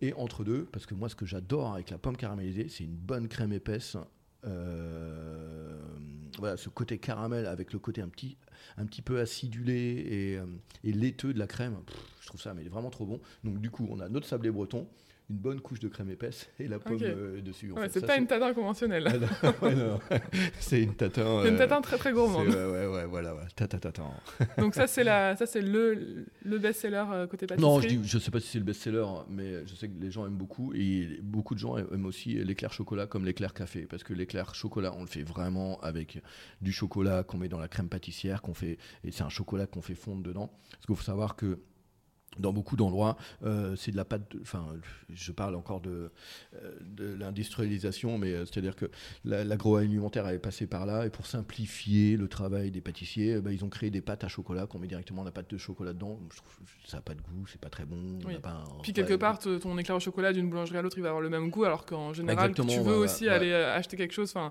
Et 0.00 0.12
entre 0.14 0.44
deux, 0.44 0.64
parce 0.72 0.86
que 0.86 0.94
moi, 0.94 1.08
ce 1.08 1.14
que 1.14 1.26
j'adore 1.26 1.74
avec 1.74 1.90
la 1.90 1.98
pomme 1.98 2.16
caramélisée, 2.16 2.68
c'est 2.68 2.84
une 2.84 2.96
bonne 2.96 3.28
crème 3.28 3.52
épaisse. 3.52 3.96
Euh, 4.44 5.76
voilà, 6.38 6.56
ce 6.56 6.68
côté 6.68 6.98
caramel 6.98 7.46
avec 7.46 7.72
le 7.72 7.78
côté 7.78 8.00
un 8.00 8.08
petit, 8.08 8.36
un 8.76 8.86
petit 8.86 9.02
peu 9.02 9.18
acidulé 9.20 9.74
et, 9.74 10.38
euh, 10.38 10.46
laiteux 10.84 11.32
de 11.32 11.38
la 11.38 11.46
crème. 11.46 11.76
je 12.20 12.26
trouve 12.26 12.40
ça 12.40 12.54
mais 12.54 12.64
vraiment 12.64 12.90
trop 12.90 13.06
bon. 13.06 13.20
Donc 13.44 13.60
du 13.60 13.70
coup, 13.70 13.86
on 13.90 14.00
a 14.00 14.08
notre 14.08 14.26
sablé 14.26 14.50
breton 14.50 14.86
une 15.28 15.36
bonne 15.36 15.60
couche 15.60 15.80
de 15.80 15.88
crème 15.88 16.10
épaisse 16.10 16.48
et 16.58 16.68
la 16.68 16.78
pomme 16.78 16.98
euh, 17.02 17.40
dessus. 17.40 17.72
Ouais, 17.72 17.88
c'est 17.88 18.04
pas 18.06 18.16
une 18.16 18.26
tatin 18.26 18.52
conventionnelle. 18.54 19.06
Ah 19.42 19.52
c'est 20.60 20.82
une 20.82 20.94
tatin. 20.94 21.44
Une 21.44 21.56
tatin 21.56 21.80
très 21.80 21.98
très 21.98 22.12
gourmande. 22.12 22.48
Ouais, 22.48 22.64
ouais, 22.64 22.86
ouais, 22.86 23.06
voilà, 23.06 23.34
ouais. 23.34 23.42
Tata, 23.54 23.78
Donc 24.58 24.74
ça 24.74 24.86
c'est 24.86 25.04
la, 25.04 25.36
ça 25.36 25.46
c'est 25.46 25.60
le, 25.60 26.26
le 26.42 26.58
best-seller 26.58 27.04
euh, 27.12 27.26
côté 27.26 27.46
pâtisserie. 27.46 27.70
Non, 27.70 27.80
je, 27.80 27.88
dis, 27.88 28.00
je 28.04 28.18
sais 28.18 28.30
pas 28.30 28.40
si 28.40 28.48
c'est 28.48 28.58
le 28.58 28.64
best-seller, 28.64 29.06
mais 29.28 29.66
je 29.66 29.74
sais 29.74 29.88
que 29.88 30.00
les 30.00 30.10
gens 30.10 30.26
aiment 30.26 30.36
beaucoup 30.36 30.72
et 30.74 31.18
beaucoup 31.22 31.54
de 31.54 31.60
gens 31.60 31.76
aiment 31.76 32.06
aussi 32.06 32.34
l'éclair 32.34 32.72
chocolat 32.72 33.06
comme 33.06 33.24
l'éclair 33.24 33.54
café 33.54 33.86
parce 33.86 34.04
que 34.04 34.14
l'éclair 34.14 34.54
chocolat 34.54 34.92
on 34.96 35.00
le 35.00 35.08
fait 35.08 35.22
vraiment 35.22 35.80
avec 35.80 36.20
du 36.60 36.72
chocolat 36.72 37.22
qu'on 37.22 37.38
met 37.38 37.48
dans 37.48 37.58
la 37.58 37.68
crème 37.68 37.88
pâtissière 37.88 38.42
qu'on 38.42 38.54
fait 38.54 38.78
et 39.04 39.10
c'est 39.10 39.24
un 39.24 39.28
chocolat 39.28 39.66
qu'on 39.66 39.82
fait 39.82 39.94
fondre 39.94 40.22
dedans. 40.22 40.50
Parce 40.70 40.86
qu'il 40.86 40.96
faut 40.96 41.02
savoir 41.02 41.36
que 41.36 41.58
dans 42.38 42.52
beaucoup 42.52 42.76
d'endroits, 42.76 43.16
euh, 43.44 43.76
c'est 43.76 43.90
de 43.90 43.96
la 43.96 44.04
pâte. 44.04 44.34
Enfin, 44.40 44.66
je 45.12 45.32
parle 45.32 45.54
encore 45.54 45.80
de, 45.80 46.10
euh, 46.54 46.72
de 46.80 47.14
l'industrialisation, 47.14 48.18
mais 48.18 48.32
euh, 48.32 48.44
c'est-à-dire 48.44 48.76
que 48.76 48.86
l'agroalimentaire 49.24 50.28
est 50.28 50.38
passé 50.38 50.66
par 50.66 50.86
là, 50.86 51.06
et 51.06 51.10
pour 51.10 51.26
simplifier 51.26 52.16
le 52.16 52.28
travail 52.28 52.70
des 52.70 52.80
pâtissiers, 52.80 53.40
bah, 53.40 53.52
ils 53.52 53.64
ont 53.64 53.68
créé 53.68 53.90
des 53.90 54.00
pâtes 54.00 54.24
à 54.24 54.28
chocolat 54.28 54.66
qu'on 54.66 54.78
met 54.78 54.86
directement 54.86 55.24
la 55.24 55.30
pâte 55.30 55.50
de 55.50 55.58
chocolat 55.58 55.92
dedans. 55.92 56.18
Je 56.30 56.36
trouve 56.36 56.54
que 56.54 56.90
ça 56.90 56.98
n'a 56.98 57.02
pas 57.02 57.14
de 57.14 57.20
goût, 57.20 57.46
c'est 57.46 57.60
pas 57.60 57.70
très 57.70 57.84
bon. 57.84 58.18
Puis 58.82 58.92
quelque 58.92 59.14
part, 59.14 59.38
ton 59.38 59.78
éclair 59.78 59.96
au 59.96 60.00
chocolat 60.00 60.32
d'une 60.32 60.48
boulangerie 60.48 60.78
à 60.78 60.82
l'autre, 60.82 60.98
il 60.98 61.02
va 61.02 61.08
avoir 61.08 61.22
le 61.22 61.30
même 61.30 61.50
goût, 61.50 61.64
alors 61.64 61.86
qu'en 61.86 62.12
général, 62.12 62.52
tu 62.54 62.80
veux 62.80 62.96
aussi 62.96 63.28
aller 63.28 63.52
acheter 63.52 63.96
quelque 63.96 64.12
chose. 64.12 64.30
Enfin, 64.34 64.50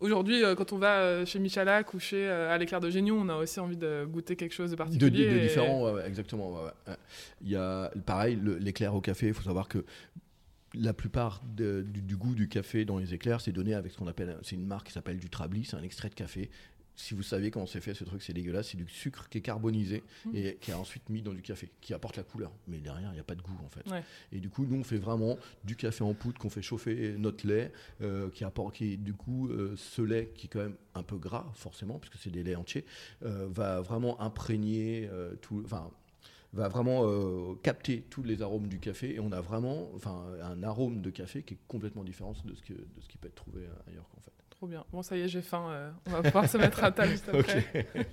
Aujourd'hui, 0.00 0.44
euh, 0.44 0.54
quand 0.54 0.72
on 0.72 0.78
va 0.78 1.00
euh, 1.00 1.26
chez 1.26 1.40
Michalak 1.40 1.92
ou 1.92 1.98
chez 1.98 2.28
euh, 2.28 2.52
à 2.52 2.58
l'éclair 2.58 2.80
de 2.80 2.88
Génion, 2.88 3.20
on 3.20 3.28
a 3.28 3.36
aussi 3.36 3.58
envie 3.58 3.76
de 3.76 4.04
goûter 4.04 4.36
quelque 4.36 4.54
chose 4.54 4.70
de 4.70 4.76
particulier. 4.76 5.28
De, 5.28 5.38
différent, 5.40 5.98
exactement. 5.98 6.58
Il 7.42 7.50
y 7.50 7.56
a 7.56 7.90
pareil, 8.06 8.38
l'éclair 8.60 8.94
au 8.94 9.00
café. 9.00 9.28
Il 9.28 9.34
faut 9.34 9.42
savoir 9.42 9.66
que 9.66 9.84
la 10.74 10.92
plupart 10.92 11.42
du, 11.44 12.16
goût 12.16 12.34
du 12.34 12.48
café 12.48 12.84
dans 12.84 12.98
les 12.98 13.12
éclairs, 13.14 13.40
c'est 13.40 13.52
donné 13.52 13.74
avec 13.74 13.90
ce 13.92 13.98
qu'on 13.98 14.06
appelle, 14.06 14.36
c'est 14.42 14.54
une 14.54 14.66
marque 14.66 14.88
qui 14.88 14.92
s'appelle 14.92 15.18
du 15.18 15.30
Trablis, 15.30 15.64
c'est 15.64 15.76
un 15.76 15.82
extrait 15.82 16.10
de 16.10 16.14
café 16.14 16.50
si 16.98 17.14
vous 17.14 17.22
savez 17.22 17.52
comment 17.52 17.66
c'est 17.66 17.80
fait 17.80 17.94
ce 17.94 18.02
truc, 18.02 18.22
c'est 18.22 18.32
dégueulasse. 18.32 18.70
C'est 18.70 18.76
du 18.76 18.88
sucre 18.88 19.28
qui 19.28 19.38
est 19.38 19.40
carbonisé 19.40 20.02
mmh. 20.26 20.30
et 20.34 20.58
qui 20.60 20.72
est 20.72 20.74
ensuite 20.74 21.08
mis 21.08 21.22
dans 21.22 21.32
du 21.32 21.42
café, 21.42 21.70
qui 21.80 21.94
apporte 21.94 22.16
la 22.16 22.24
couleur. 22.24 22.50
Mais 22.66 22.78
derrière, 22.78 23.10
il 23.10 23.14
n'y 23.14 23.20
a 23.20 23.24
pas 23.24 23.36
de 23.36 23.40
goût 23.40 23.56
en 23.64 23.68
fait. 23.68 23.84
Et 24.32 24.40
du 24.40 24.50
coup, 24.50 24.66
nous, 24.66 24.80
on 24.80 24.84
fait 24.84 24.98
vraiment 24.98 25.38
du 25.62 25.76
café 25.76 26.02
en 26.02 26.12
poudre 26.12 26.38
qu'on 26.38 26.50
fait 26.50 26.60
chauffer 26.60 27.14
notre 27.16 27.46
lait, 27.46 27.72
euh, 28.02 28.30
qui 28.30 28.42
apporte, 28.42 28.74
qui 28.74 28.98
du 28.98 29.14
coup, 29.14 29.48
euh, 29.48 29.74
ce 29.76 30.02
lait 30.02 30.32
qui 30.34 30.46
est 30.46 30.50
quand 30.50 30.58
même 30.58 30.74
un 30.94 31.04
peu 31.04 31.16
gras, 31.16 31.46
forcément, 31.54 32.00
puisque 32.00 32.16
c'est 32.16 32.30
des 32.30 32.42
laits 32.42 32.56
entiers, 32.56 32.84
euh, 33.22 33.46
va 33.48 33.80
vraiment 33.80 34.20
imprégner 34.20 35.08
tout. 35.40 35.62
Enfin, 35.64 35.90
va 36.54 36.66
vraiment 36.68 37.54
capter 37.56 38.06
tous 38.08 38.22
les 38.22 38.40
arômes 38.40 38.68
du 38.68 38.80
café 38.80 39.14
et 39.14 39.20
on 39.20 39.32
a 39.32 39.40
vraiment 39.42 39.90
enfin, 39.94 40.24
un 40.42 40.62
arôme 40.62 41.02
de 41.02 41.10
café 41.10 41.42
qui 41.42 41.54
est 41.54 41.58
complètement 41.68 42.02
différent 42.02 42.32
de 42.44 42.54
ce, 42.54 42.62
que, 42.62 42.72
de 42.72 43.00
ce 43.00 43.08
qui 43.08 43.18
peut 43.18 43.28
être 43.28 43.34
trouvé 43.34 43.60
ailleurs 43.86 44.08
en 44.16 44.20
fait. 44.22 44.37
Trop 44.58 44.66
bien. 44.66 44.84
Bon, 44.90 45.04
ça 45.04 45.16
y 45.16 45.20
est, 45.20 45.28
j'ai 45.28 45.40
faim. 45.40 45.66
Euh, 45.70 45.90
on 46.08 46.10
va 46.10 46.22
pouvoir 46.22 46.48
se 46.48 46.58
mettre 46.58 46.82
à 46.82 46.90
table 46.90 47.12
juste 47.12 47.28
après. 47.28 47.64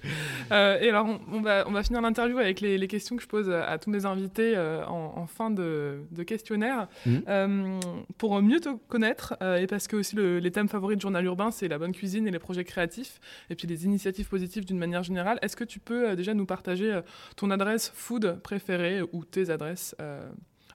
Euh, 0.51 0.79
et 0.79 0.89
alors, 0.89 1.07
on, 1.31 1.41
va, 1.41 1.67
on 1.67 1.71
va 1.71 1.81
finir 1.81 2.01
l'interview 2.01 2.37
avec 2.37 2.61
les, 2.61 2.77
les, 2.77 2.87
questions 2.87 3.15
que 3.15 3.23
je 3.23 3.27
pose 3.27 3.49
à 3.49 3.79
tous 3.79 3.89
mes 3.89 4.05
invités 4.05 4.55
euh, 4.55 4.85
en, 4.85 5.25
fin 5.25 5.49
de, 5.49 6.01
de 6.11 6.23
questionnaire. 6.23 6.87
Mhm. 7.07 7.79
pour 8.19 8.39
mieux 8.43 8.59
te 8.59 8.69
connaître, 8.87 9.33
et 9.41 9.65
parce 9.65 9.87
que 9.87 9.95
aussi 9.95 10.15
le, 10.15 10.37
les 10.37 10.51
thèmes 10.51 10.69
favoris 10.69 10.97
de 10.97 11.01
Journal 11.01 11.25
Urbain, 11.25 11.49
c'est 11.49 11.67
la 11.67 11.79
bonne 11.79 11.93
cuisine 11.93 12.27
et 12.27 12.31
les 12.31 12.37
projets 12.37 12.63
créatifs, 12.63 13.19
et 13.49 13.55
puis 13.55 13.67
les 13.67 13.85
initiatives 13.85 14.29
positives 14.29 14.65
d'une 14.65 14.77
manière 14.77 15.01
générale, 15.01 15.39
est-ce 15.41 15.55
que 15.55 15.63
tu 15.63 15.79
peux 15.79 16.15
déjà 16.15 16.35
nous 16.35 16.45
partager 16.45 17.01
ton 17.37 17.49
adresse 17.49 17.91
food 17.95 18.39
préférée 18.43 19.01
ou 19.13 19.25
tes 19.25 19.49
adresses 19.49 19.95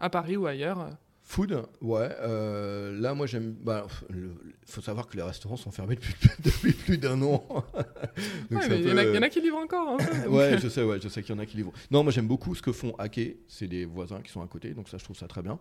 à 0.01 0.11
Paris 0.11 0.37
ou 0.37 0.47
ailleurs 0.47 0.89
Food, 1.31 1.62
ouais. 1.81 2.09
euh, 2.22 3.01
là, 3.01 3.14
moi, 3.14 3.24
j'aime. 3.26 3.53
Bah, 3.62 3.87
il 4.12 4.31
faut 4.66 4.81
savoir 4.81 5.07
que 5.07 5.16
les 5.16 5.22
restaurants 5.22 5.57
sont 5.57 5.70
fermés 5.70 5.95
depuis, 5.95 6.12
depuis 6.45 6.72
plus 6.72 6.99
d'un 6.99 7.22
an. 7.22 7.45
Donc, 7.49 8.62
Ouais, 8.62 8.66
il 8.81 8.89
y, 8.89 8.93
en 8.93 8.97
a- 8.97 9.05
il 9.05 9.14
y 9.14 9.18
en 9.18 9.22
a 9.22 9.28
qui 9.28 9.41
livrent 9.41 9.59
encore. 9.59 9.91
hein, 9.91 9.99
Ouais, 10.28 10.59
je 10.59 10.66
sais, 10.68 10.83
ouais, 10.83 10.99
je 11.01 11.07
sais 11.09 11.22
qu'il 11.22 11.33
y 11.37 11.39
en 11.39 11.41
a 11.41 11.47
qui 11.47 11.57
livrent. 11.57 11.72
Non, 11.93 12.03
moi 12.03 12.11
j'aime 12.11 12.26
beaucoup 12.26 12.57
ce 12.57 12.62
que 12.62 12.72
font 12.72 12.97
Hacké, 12.99 13.39
c'est 13.47 13.68
des 13.68 13.85
voisins 13.85 14.20
qui 14.22 14.33
sont 14.33 14.43
à 14.43 14.47
côté, 14.49 14.74
donc 14.74 14.89
ça 14.89 14.99
je 14.99 15.05
trouve 15.05 15.16
ça 15.16 15.28
très 15.28 15.43
bien. 15.43 15.61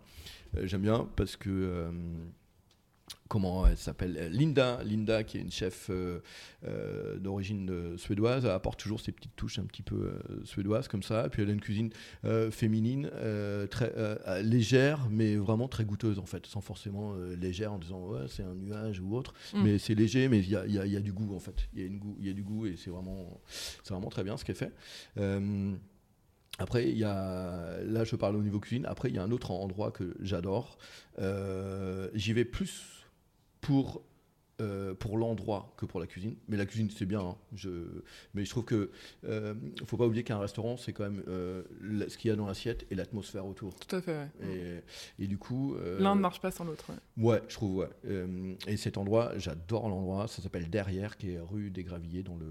Euh, 0.58 0.62
j'aime 0.66 0.82
bien 0.82 1.08
parce 1.16 1.36
que 1.36 1.50
euh, 1.52 1.92
comment 3.28 3.68
elle 3.68 3.78
s'appelle 3.78 4.18
Euh, 4.18 4.30
Linda, 4.30 4.82
Linda 4.84 5.24
qui 5.24 5.38
est 5.38 5.42
une 5.42 5.52
chef 5.52 5.90
euh, 5.90 6.20
euh, 6.66 7.18
d'origine 7.18 7.98
suédoise, 7.98 8.46
elle 8.46 8.52
apporte 8.52 8.80
toujours 8.80 9.00
ses 9.02 9.12
petites 9.12 9.36
touches 9.36 9.60
un 9.60 9.66
petit 9.66 9.82
peu 9.84 9.96
euh, 9.96 10.42
suédoises 10.46 10.88
comme 10.88 11.04
ça. 11.04 11.26
Et 11.26 11.30
puis 11.30 11.42
elle 11.44 11.50
a 11.50 11.54
une 11.54 11.62
cuisine 11.62 11.92
féminine, 12.52 13.10
très 13.70 13.94
légère, 14.44 15.08
mais 15.10 15.36
vraiment 15.36 15.68
très 15.68 15.86
goûteuse 15.86 16.20
en 16.20 16.26
fait, 16.26 16.46
sans 16.46 16.62
forcément 16.62 17.14
légère 17.40 17.74
en 17.74 17.80
disant 17.80 18.06
ouais 18.08 18.26
c'est 18.28 18.44
un 18.44 18.56
nuage 18.56 19.00
ou 19.00 19.16
autre, 19.16 19.34
Mm. 19.54 19.64
mais 19.64 19.78
c'est 19.78 19.96
léger, 19.96 20.28
mais 20.28 20.40
il 20.40 20.50
y 20.50 20.56
a, 20.56 20.66
y 20.66 20.78
a- 20.80 20.86
il 20.86 20.92
y 20.92 20.98
a 20.98 21.02
du 21.02 21.12
goût 21.14 21.36
en 21.36 21.40
fait. 21.40 21.56
Il 21.74 21.82
y 21.82 22.28
a 22.30 22.30
y 22.32 22.34
du 22.34 22.44
goût 22.44 22.66
et 22.66 22.76
c'est 22.78 22.90
vraiment 22.90 23.42
vraiment 23.88 24.10
très 24.10 24.24
bien 24.24 24.38
ce 24.38 24.46
qu'elle 24.46 24.56
fait. 24.56 24.72
Après, 26.62 26.90
il 26.90 26.98
y 26.98 27.06
a, 27.06 27.78
là, 27.84 28.04
je 28.04 28.16
parle 28.18 28.36
au 28.36 28.42
niveau 28.44 28.60
cuisine. 28.60 28.86
Après, 28.86 29.08
il 29.10 29.16
y 29.16 29.18
a 29.20 29.24
un 29.24 29.32
autre 29.32 29.52
endroit 29.52 29.92
que 29.92 30.14
j'adore. 30.20 30.78
J'y 32.14 32.34
vais 32.34 32.46
plus 32.46 32.99
pour, 33.62 34.02
euh, 34.62 34.94
pour 34.94 35.18
l'endroit 35.18 35.74
que 35.78 35.86
pour 35.86 36.00
la 36.00 36.08
cuisine. 36.08 36.36
Mais 36.48 36.58
la 36.58 36.66
cuisine, 36.66 36.90
c'est 36.90 37.06
bien. 37.06 37.22
hein. 37.22 37.38
Je, 37.56 37.70
mais 38.34 38.44
je 38.46 38.50
trouve 38.50 38.66
que 38.66 38.92
euh, 39.26 39.54
faut 39.86 39.96
pas 39.98 40.06
oublier 40.06 40.24
qu'un 40.24 40.40
restaurant, 40.40 40.76
c'est 40.78 40.92
quand 40.94 41.04
même 41.10 41.24
euh, 41.28 41.64
ce 42.10 42.18
qu'il 42.18 42.30
y 42.30 42.32
a 42.32 42.36
dans 42.36 42.46
l'assiette 42.46 42.86
et 42.92 42.96
l'atmosphère 42.96 43.46
autour. 43.46 43.74
Tout 43.80 43.96
à 43.96 44.02
fait, 44.02 44.18
ouais. 44.42 44.84
Et, 45.20 45.24
et 45.24 45.28
du 45.28 45.38
coup, 45.38 45.76
euh, 45.76 46.00
L'un 46.00 46.16
ne 46.16 46.22
marche 46.22 46.42
pas 46.42 46.52
sans 46.52 46.66
l'autre. 46.66 46.86
ouais. 46.90 47.24
Ouais, 47.24 47.42
je 47.48 47.54
trouve, 47.56 47.78
ouais. 47.78 47.90
Et 48.68 48.76
cet 48.78 48.98
endroit, 48.98 49.38
j'adore 49.38 49.88
l'endroit. 49.90 50.28
Ça 50.28 50.42
s'appelle 50.42 50.70
Derrière, 50.70 51.18
qui 51.18 51.32
est 51.32 51.40
rue 51.40 51.70
des 51.72 51.84
Gravilliers, 51.84 52.24
dans 52.24 52.36
le 52.36 52.48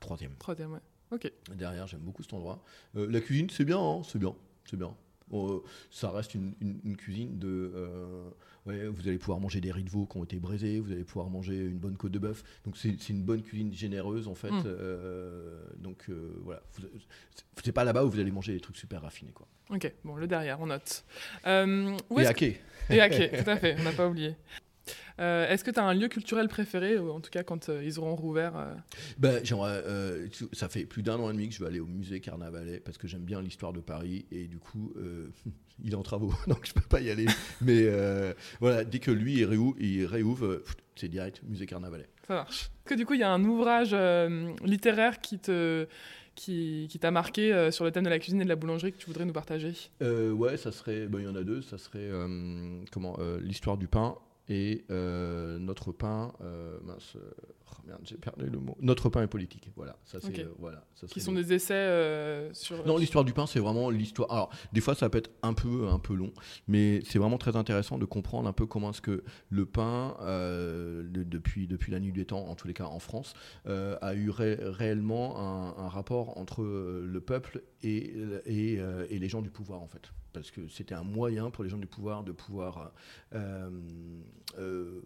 troisième. 0.00 0.32
Troisième, 0.38 0.72
ouais. 0.72 0.80
Ok. 1.10 1.30
Derrière, 1.54 1.86
j'aime 1.86 2.00
beaucoup 2.00 2.22
cet 2.22 2.32
endroit. 2.34 2.62
La 2.94 3.20
cuisine, 3.20 3.48
c'est 3.50 3.64
bien, 3.64 3.78
hein, 3.78 4.02
c'est 4.04 4.18
bien, 4.18 4.34
c'est 4.68 4.76
bien. 4.76 4.94
Euh, 5.32 5.60
ça 5.90 6.10
reste 6.10 6.34
une, 6.34 6.52
une- 6.60 6.80
une 6.84 6.96
cuisine 6.96 7.38
de. 7.38 7.72
euh, 7.74 8.28
ouais, 8.66 8.86
vous 8.88 9.08
allez 9.08 9.18
pouvoir 9.18 9.40
manger 9.40 9.60
des 9.60 9.72
riz 9.72 9.82
de 9.82 9.90
veau 9.90 10.06
qui 10.06 10.18
ont 10.18 10.24
été 10.24 10.38
braisés, 10.38 10.78
vous 10.80 10.92
allez 10.92 11.02
pouvoir 11.04 11.30
manger 11.30 11.56
une 11.56 11.78
bonne 11.78 11.96
côte 11.96 12.12
de 12.12 12.18
bœuf. 12.18 12.44
Donc 12.64 12.76
c'est 12.76 13.08
une 13.08 13.22
bonne 13.22 13.42
cuisine 13.42 13.72
généreuse 13.72 14.28
en 14.28 14.34
fait. 14.34 14.50
Mm. 14.50 14.62
Euh, 14.66 15.62
donc 15.78 16.10
voilà, 16.42 16.62
Vous- 16.74 16.86
c'est 17.62 17.72
pas 17.72 17.84
là-bas 17.84 18.04
où 18.04 18.10
vous 18.10 18.20
allez 18.20 18.30
manger 18.30 18.52
des 18.52 18.60
trucs 18.60 18.76
super 18.76 19.00
raffinés 19.02 19.32
quoi. 19.32 19.46
Ok, 19.70 19.90
bon, 20.04 20.14
le 20.16 20.26
derrière, 20.26 20.60
on 20.60 20.66
note. 20.66 21.04
Où 22.10 22.20
Et 22.20 22.34
quai. 22.34 22.60
Et 22.90 23.00
ok, 23.02 23.44
tout 23.44 23.50
à 23.50 23.56
fait, 23.56 23.76
on 23.78 23.82
n'a 23.82 23.92
pas 23.92 24.06
oublié. 24.08 24.36
Euh, 25.20 25.48
Est-ce 25.48 25.64
que 25.64 25.70
tu 25.70 25.78
as 25.78 25.84
un 25.84 25.94
lieu 25.94 26.08
culturel 26.08 26.48
préféré, 26.48 26.98
ou 26.98 27.10
en 27.10 27.20
tout 27.20 27.30
cas 27.30 27.42
quand 27.42 27.68
euh, 27.68 27.82
ils 27.84 27.98
auront 27.98 28.16
rouvert 28.16 28.56
euh, 28.56 28.74
Ben, 29.18 29.42
ça 30.52 30.68
fait 30.68 30.84
plus 30.84 31.02
d'un 31.02 31.16
an 31.16 31.30
et 31.30 31.32
demi 31.32 31.48
que 31.48 31.54
je 31.54 31.60
vais 31.60 31.66
aller 31.66 31.80
au 31.80 31.86
musée 31.86 32.20
Carnavalet 32.20 32.80
parce 32.80 32.98
que 32.98 33.06
j'aime 33.06 33.24
bien 33.24 33.40
l'histoire 33.40 33.72
de 33.72 33.80
Paris 33.80 34.26
et 34.30 34.46
du 34.46 34.58
coup, 34.58 34.92
il 35.84 35.92
est 35.92 35.96
en 35.96 36.02
travaux 36.02 36.32
donc 36.46 36.66
je 36.66 36.72
peux 36.72 36.80
pas 36.80 37.00
y 37.00 37.10
aller. 37.10 37.26
Mais 37.60 37.88
voilà, 38.60 38.84
dès 38.84 38.98
que 38.98 39.10
lui 39.10 39.38
il 39.38 40.06
réouvre, 40.06 40.62
c'est 40.96 41.08
direct 41.08 41.42
musée 41.44 41.66
Carnavalet. 41.66 42.08
Ça 42.26 42.34
marche. 42.34 42.70
Est-ce 42.84 42.94
que 42.94 42.94
du 42.94 43.06
coup, 43.06 43.14
il 43.14 43.20
y 43.20 43.24
a 43.24 43.30
un 43.30 43.44
ouvrage 43.44 43.94
littéraire 44.64 45.20
qui 45.20 45.38
te 45.38 45.86
qui, 46.34 46.86
qui 46.90 46.98
t'a 46.98 47.10
marqué 47.10 47.52
euh, 47.52 47.70
sur 47.70 47.84
le 47.84 47.90
thème 47.90 48.04
de 48.04 48.10
la 48.10 48.18
cuisine 48.18 48.40
et 48.40 48.44
de 48.44 48.48
la 48.48 48.56
boulangerie 48.56 48.92
que 48.92 48.98
tu 48.98 49.06
voudrais 49.06 49.24
nous 49.24 49.32
partager? 49.32 49.72
Euh, 50.02 50.32
ouais, 50.32 50.56
ça 50.56 50.72
serait, 50.72 51.06
ben, 51.06 51.20
il 51.20 51.24
y 51.24 51.28
en 51.28 51.36
a 51.36 51.42
deux, 51.42 51.62
ça 51.62 51.78
serait 51.78 51.98
euh, 52.00 52.80
comment 52.90 53.16
l'histoire 53.40 53.76
du 53.76 53.88
pain 53.88 54.16
et 54.48 54.84
euh, 54.90 55.58
notre 55.58 55.92
pain. 55.92 56.32
euh, 56.42 56.78
mince, 56.84 57.16
oh 57.16 57.76
merde, 57.86 58.00
j'ai 58.04 58.16
perdu 58.16 58.46
le 58.46 58.58
mot. 58.58 58.76
Notre 58.80 59.08
pain 59.08 59.22
est 59.22 59.26
politique. 59.26 59.70
Voilà, 59.76 59.96
ça 60.04 60.18
c'est 60.20 60.40
euh, 60.40 60.48
voilà. 60.58 60.84
ça 60.94 61.06
Qui 61.06 61.20
sont 61.20 61.32
des 61.32 61.52
essais 61.52 62.50
sur... 62.52 62.84
Non, 62.86 62.96
l'histoire 62.98 63.24
du 63.24 63.32
pain, 63.32 63.46
c'est 63.46 63.60
vraiment 63.60 63.90
l'histoire. 63.90 64.30
Alors, 64.30 64.50
des 64.72 64.80
fois, 64.80 64.94
ça 64.94 65.08
peut 65.08 65.18
être 65.18 65.30
un 65.42 65.54
peu, 65.54 65.88
un 65.88 65.98
peu 65.98 66.14
long, 66.14 66.32
mais 66.68 67.00
c'est 67.04 67.18
vraiment 67.18 67.38
très 67.38 67.56
intéressant 67.56 67.98
de 67.98 68.04
comprendre 68.04 68.48
un 68.48 68.52
peu 68.52 68.66
comment 68.66 68.90
est-ce 68.90 69.00
que 69.02 69.24
le 69.48 69.66
pain, 69.66 70.16
depuis, 71.02 71.66
depuis 71.66 71.92
la 71.92 72.00
nuit 72.00 72.12
des 72.12 72.24
temps, 72.26 72.46
en 72.46 72.54
tous 72.54 72.66
les 72.68 72.74
cas 72.74 72.84
en 72.84 72.98
France, 72.98 73.34
a 73.66 74.14
eu 74.14 74.30
ré- 74.30 74.58
réellement 74.60 75.38
un, 75.38 75.84
un 75.84 75.88
rapport 75.88 76.36
entre 76.38 76.62
le 76.64 77.20
peuple 77.20 77.62
et, 77.84 78.14
et, 78.46 78.80
euh, 78.80 79.06
et 79.10 79.18
les 79.18 79.28
gens 79.28 79.42
du 79.42 79.50
pouvoir, 79.50 79.82
en 79.82 79.88
fait. 79.88 80.10
Parce 80.32 80.50
que 80.50 80.66
c'était 80.68 80.94
un 80.94 81.04
moyen 81.04 81.50
pour 81.50 81.62
les 81.62 81.70
gens 81.70 81.78
du 81.78 81.86
pouvoir 81.86 82.24
de 82.24 82.32
pouvoir 82.32 82.92
euh, 83.34 83.70
euh, 84.58 85.00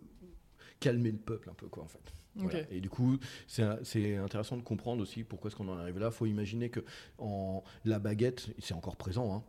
calmer 0.81 1.11
le 1.11 1.19
peuple 1.19 1.51
un 1.51 1.55
peu, 1.55 1.69
quoi, 1.69 1.83
en 1.83 1.89
fait. 1.89 2.13
Voilà. 2.39 2.61
Et 2.71 2.81
du 2.81 2.89
coup, 2.89 3.19
c'est 3.47 4.17
intéressant 4.17 4.57
de 4.57 4.63
comprendre 4.63 5.03
aussi 5.03 5.25
pourquoi 5.25 5.49
est-ce 5.49 5.57
qu'on 5.57 5.69
en 5.69 5.79
arrive 5.79 5.99
là. 5.99 6.07
Il 6.07 6.13
faut 6.13 6.27
imaginer 6.27 6.71
que 6.71 6.81
en, 7.19 7.65
la 7.85 7.99
baguette, 7.99 8.49
c'est 8.59 8.75
encore 8.75 8.97
présent, 8.97 9.35
hein. 9.35 9.43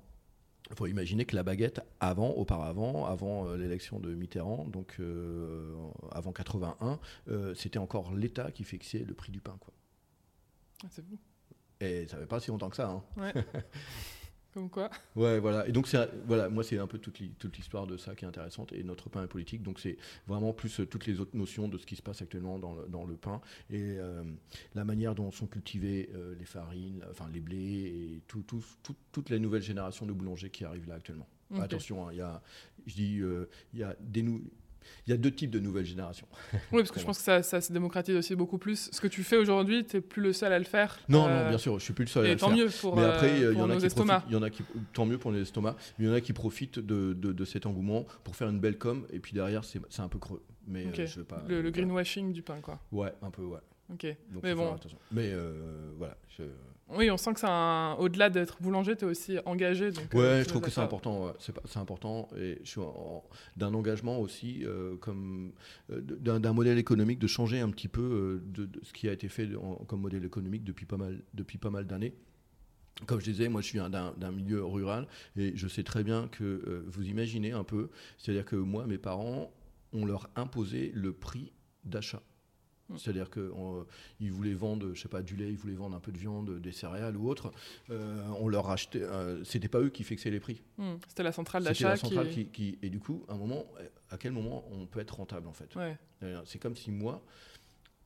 il 0.72 0.76
faut 0.76 0.88
imaginer 0.88 1.26
que 1.26 1.36
la 1.36 1.44
baguette, 1.44 1.82
avant, 2.00 2.32
auparavant, 2.32 3.06
avant 3.06 3.48
euh, 3.48 3.58
l'élection 3.58 4.00
de 4.00 4.14
Mitterrand, 4.16 4.66
donc 4.66 4.96
euh, 5.00 5.76
avant 6.12 6.32
81, 6.32 7.00
euh, 7.28 7.54
c'était 7.54 7.80
encore 7.80 8.16
l'État 8.16 8.52
qui 8.52 8.64
fixait 8.64 9.06
le 9.08 9.14
prix 9.14 9.32
du 9.32 9.42
pain. 9.42 9.58
Quoi. 9.60 9.74
Ah, 10.84 10.88
c'est. 10.90 11.04
Et 11.82 12.06
ça 12.08 12.18
fait 12.18 12.26
pas 12.26 12.40
si 12.40 12.50
longtemps 12.52 12.70
que 12.70 12.76
ça. 12.76 12.90
hein. 12.90 13.04
Ouais. 13.18 13.34
Comme 14.54 14.70
quoi 14.70 14.90
Ouais, 15.16 15.40
voilà. 15.40 15.68
Et 15.68 15.72
donc, 15.72 15.88
voilà, 16.26 16.50
moi, 16.50 16.64
c'est 16.64 16.80
un 16.80 16.88
peu 16.88 16.98
toute 16.98 17.20
l'hi- 17.20 17.30
toute 17.38 17.56
l'histoire 17.56 17.86
de 17.86 17.98
ça 17.98 18.16
qui 18.16 18.26
est 18.26 18.28
intéressante. 18.28 18.74
Et 18.74 18.84
notre 18.84 19.08
pain 19.08 19.24
est 19.24 19.28
politique. 19.28 19.62
Donc, 19.62 19.80
c'est 19.80 19.96
vraiment 20.28 20.54
plus 20.54 20.80
euh, 20.80 20.88
toutes 20.88 21.06
les 21.06 21.20
autres 21.20 21.38
notions 21.38 21.68
de 21.68 21.78
ce 21.78 21.86
qui 21.86 21.96
se 21.96 22.02
passe 22.02 22.24
actuellement 22.24 22.58
dans 22.58 22.74
le, 22.74 22.88
dans 22.88 23.06
le 23.06 23.16
pain 23.16 23.42
et 23.70 23.78
euh, 24.00 24.24
la 24.74 24.84
manière 24.86 25.14
dont 25.14 25.30
sont 25.32 25.46
cultivées 25.46 26.10
euh, 26.16 26.34
les 26.40 26.46
farines, 26.46 27.06
enfin 27.12 27.30
les 27.32 27.42
blés 27.42 28.16
et 28.16 28.22
tout, 28.28 28.42
tout- 28.42 28.64
tout- 28.82 28.96
toutes 29.12 29.30
les 29.30 29.38
nouvelles 29.40 29.62
générations 29.62 30.08
de 30.08 30.14
boulangers 30.14 30.50
qui 30.50 30.66
arrivent 30.66 30.88
là 30.88 30.96
actuellement. 30.96 31.28
Attention, 31.62 32.08
hein, 32.08 32.12
il 32.12 32.18
y 32.18 32.22
a, 32.22 32.42
je 32.88 32.96
dis, 32.96 33.20
euh, 33.22 33.48
il 33.74 33.80
y 33.80 33.84
a 33.84 33.96
des 34.00 34.24
il 35.08 35.12
y 35.12 35.14
a 35.14 35.18
deux 35.18 35.32
types 35.32 35.50
de 35.52 35.60
nouvelles 35.60 35.86
générations. 35.86 36.28
Oui, 36.72 36.80
parce 36.82 36.92
que 36.92 37.00
je 37.00 37.06
pense 37.06 37.18
que 37.18 37.24
ça, 37.24 37.42
ça 37.44 37.62
se 37.62 37.72
démocratise 37.74 38.16
aussi 38.16 38.36
beaucoup 38.36 38.58
plus. 38.58 38.90
Ce 38.92 39.02
que 39.02 39.08
tu 39.08 39.24
fais 39.24 39.38
aujourd'hui, 39.38 39.86
tu 39.86 39.96
n'es 39.98 40.02
plus 40.02 40.22
le 40.22 40.34
seul 40.34 40.54
à 40.54 40.60
le 40.60 40.66
faire. 40.66 41.00
Non, 41.10 41.28
Euh, 41.28 41.44
non, 41.44 41.50
bien 41.50 41.58
sûr, 41.58 41.78
je 41.80 41.84
suis 41.84 41.94
plus 41.94 42.06
le 42.06 42.10
seul 42.10 42.26
à 42.26 42.30
Et 42.30 42.34
le 42.34 42.40
tant 42.40 42.48
faire. 42.50 42.58
mieux 42.58 42.68
pour, 42.82 42.96
Mais 42.96 43.04
euh, 43.04 43.14
après, 43.14 43.38
il 43.40 43.58
y 43.58 43.62
en 43.62 43.70
a 43.70 43.74
nos 43.74 43.80
qui 43.80 43.86
estomacs. 43.86 44.24
il 44.28 44.34
y 44.34 44.36
en 44.36 44.44
a 44.44 44.50
qui, 44.50 44.64
tant 44.94 45.06
mieux 45.06 45.18
pour 45.18 45.32
les 45.32 45.42
estomacs, 45.42 45.76
mais 45.98 46.06
il 46.06 46.08
y 46.08 46.12
en 46.12 46.16
a 46.16 46.22
qui 46.22 46.34
profitent 46.34 46.80
de, 46.80 47.14
de, 47.14 47.32
de 47.34 47.46
cet 47.46 47.66
engouement 47.66 48.06
pour 48.24 48.36
faire 48.36 48.50
une 48.50 48.60
belle 48.60 48.78
com, 48.78 49.06
et 49.12 49.20
puis 49.20 49.34
derrière, 49.34 49.64
c'est 49.64 50.00
un 50.00 50.08
peu 50.10 50.20
creux. 50.20 50.42
Mais 50.68 50.86
euh, 50.86 51.06
je 51.06 51.20
veux 51.20 51.24
pas. 51.26 51.44
Le, 51.48 51.70
greenwashing 51.72 52.32
du 52.32 52.42
pain, 52.44 52.60
quoi. 52.62 52.80
Ouais, 52.92 53.12
un 53.22 53.32
peu, 53.32 53.44
ouais. 53.44 53.60
Ok. 53.92 54.06
Donc, 54.32 54.44
Mais 54.44 54.54
bon. 54.54 54.66
faire 54.66 54.74
attention. 54.76 54.98
Mais 55.12 55.32
euh, 55.34 55.92
voilà. 55.98 56.16
je- 56.38 56.44
Oui, 56.92 57.12
on 57.12 57.18
sent 57.18 57.34
que 57.34 57.40
c'est 57.40 57.48
un... 57.48 57.94
au-delà 58.00 58.30
d'être 58.30 58.62
boulanger, 58.62 58.96
tu 58.96 59.06
es 59.06 59.08
aussi 59.08 59.38
engagé. 59.46 59.92
Donc, 59.92 60.12
Ouais, 60.14 60.22
euh, 60.22 60.44
je 60.44 60.48
trouve 60.50 60.62
que 60.62 60.72
c'est 60.72 60.82
important. 60.82 61.26
ouais. 61.28 61.34
C'est 61.40 61.78
important, 61.78 62.28
et 62.38 62.60
je 62.64 62.70
suis 62.70 62.82
en- 62.82 63.24
d'un 63.58 63.74
engagement 63.74 64.20
aussi, 64.20 64.66
euh, 64.66 64.96
comme 64.98 65.52
euh, 65.92 66.02
d'un 66.02 66.54
modèle 66.54 66.78
économique, 66.80 67.20
de 67.20 67.28
changer 67.28 67.60
un 67.60 67.70
petit 67.70 67.88
peu 67.88 68.42
de, 68.46 68.66
de 68.66 68.80
ce 68.84 68.92
qui 68.94 69.08
a 69.08 69.14
été 69.14 69.30
fait 69.30 69.56
en- 69.56 69.76
comme 69.86 70.02
modèle 70.02 70.26
économique 70.26 70.64
depuis 70.64 70.86
pas 70.86 70.98
mal, 70.98 71.22
depuis 71.34 71.58
pas 71.60 71.70
mal 71.70 71.86
d'années. 71.86 72.16
Comme 73.06 73.20
je 73.22 73.26
disais, 73.32 73.48
moi 73.50 73.62
je 73.62 73.68
suis 73.68 73.80
un- 73.80 73.90
d'un 73.90 74.14
d'un 74.18 74.32
milieu 74.32 74.66
rural 74.66 75.08
et 75.38 75.54
je 75.56 75.68
sais 75.70 75.84
très 75.84 76.04
bien 76.04 76.28
que 76.28 76.44
euh, 76.44 76.84
vous 76.88 77.08
imaginez 77.08 77.52
un 77.54 77.64
peu, 77.64 77.90
c'est-à-dire 78.18 78.44
que 78.46 78.56
moi, 78.58 78.86
mes 78.88 78.98
parents, 78.98 79.52
on 79.94 80.06
leur 80.06 80.30
imposait 80.36 80.92
le 80.94 81.14
prix 81.14 81.54
d'achat. 81.86 82.22
Mm. 82.90 82.98
C'est-à-dire 82.98 83.30
qu'ils 83.30 84.32
voulaient 84.32 84.54
vendre, 84.54 84.94
je 84.94 85.02
sais 85.02 85.08
pas, 85.10 85.22
du 85.22 85.36
lait, 85.36 85.50
ils 85.50 85.58
voulaient 85.58 85.76
vendre 85.76 85.96
un 85.96 86.00
peu 86.00 86.12
de 86.12 86.18
viande, 86.18 86.60
des 86.60 86.72
céréales 86.72 87.16
ou 87.18 87.30
autre. 87.30 87.52
Euh, 87.90 88.22
on 88.40 88.48
leur 88.48 88.70
achetait. 88.70 89.02
euh, 89.02 89.44
C'était 89.44 89.68
pas 89.68 89.80
eux 89.80 89.90
qui 89.90 90.04
fixaient 90.04 90.32
les 90.32 90.40
prix. 90.40 90.62
Hmm, 90.78 90.96
C'était 91.08 91.24
la 91.24 91.32
centrale 91.32 91.62
C'était 91.64 91.74
d'achat 91.74 91.90
la 91.90 91.98
centrale 91.98 92.30
qui... 92.30 92.46
qui... 92.48 92.74
qui- 92.74 92.80
Et 92.82 92.90
du 92.90 93.00
coup, 93.00 93.24
à 93.30 93.34
un 93.34 93.38
moment, 93.38 93.66
à 94.10 94.18
quel 94.18 94.32
moment 94.32 94.66
on 94.72 94.86
peut 94.88 95.00
être 95.00 95.16
rentable 95.16 95.48
en 95.48 95.54
fait? 95.54 95.76
Ouais. 95.76 95.98
Euh, 96.24 96.42
C'est 96.46 96.60
comme 96.60 96.76
si 96.76 96.92
moi, 96.92 97.22
euh, 97.24 97.49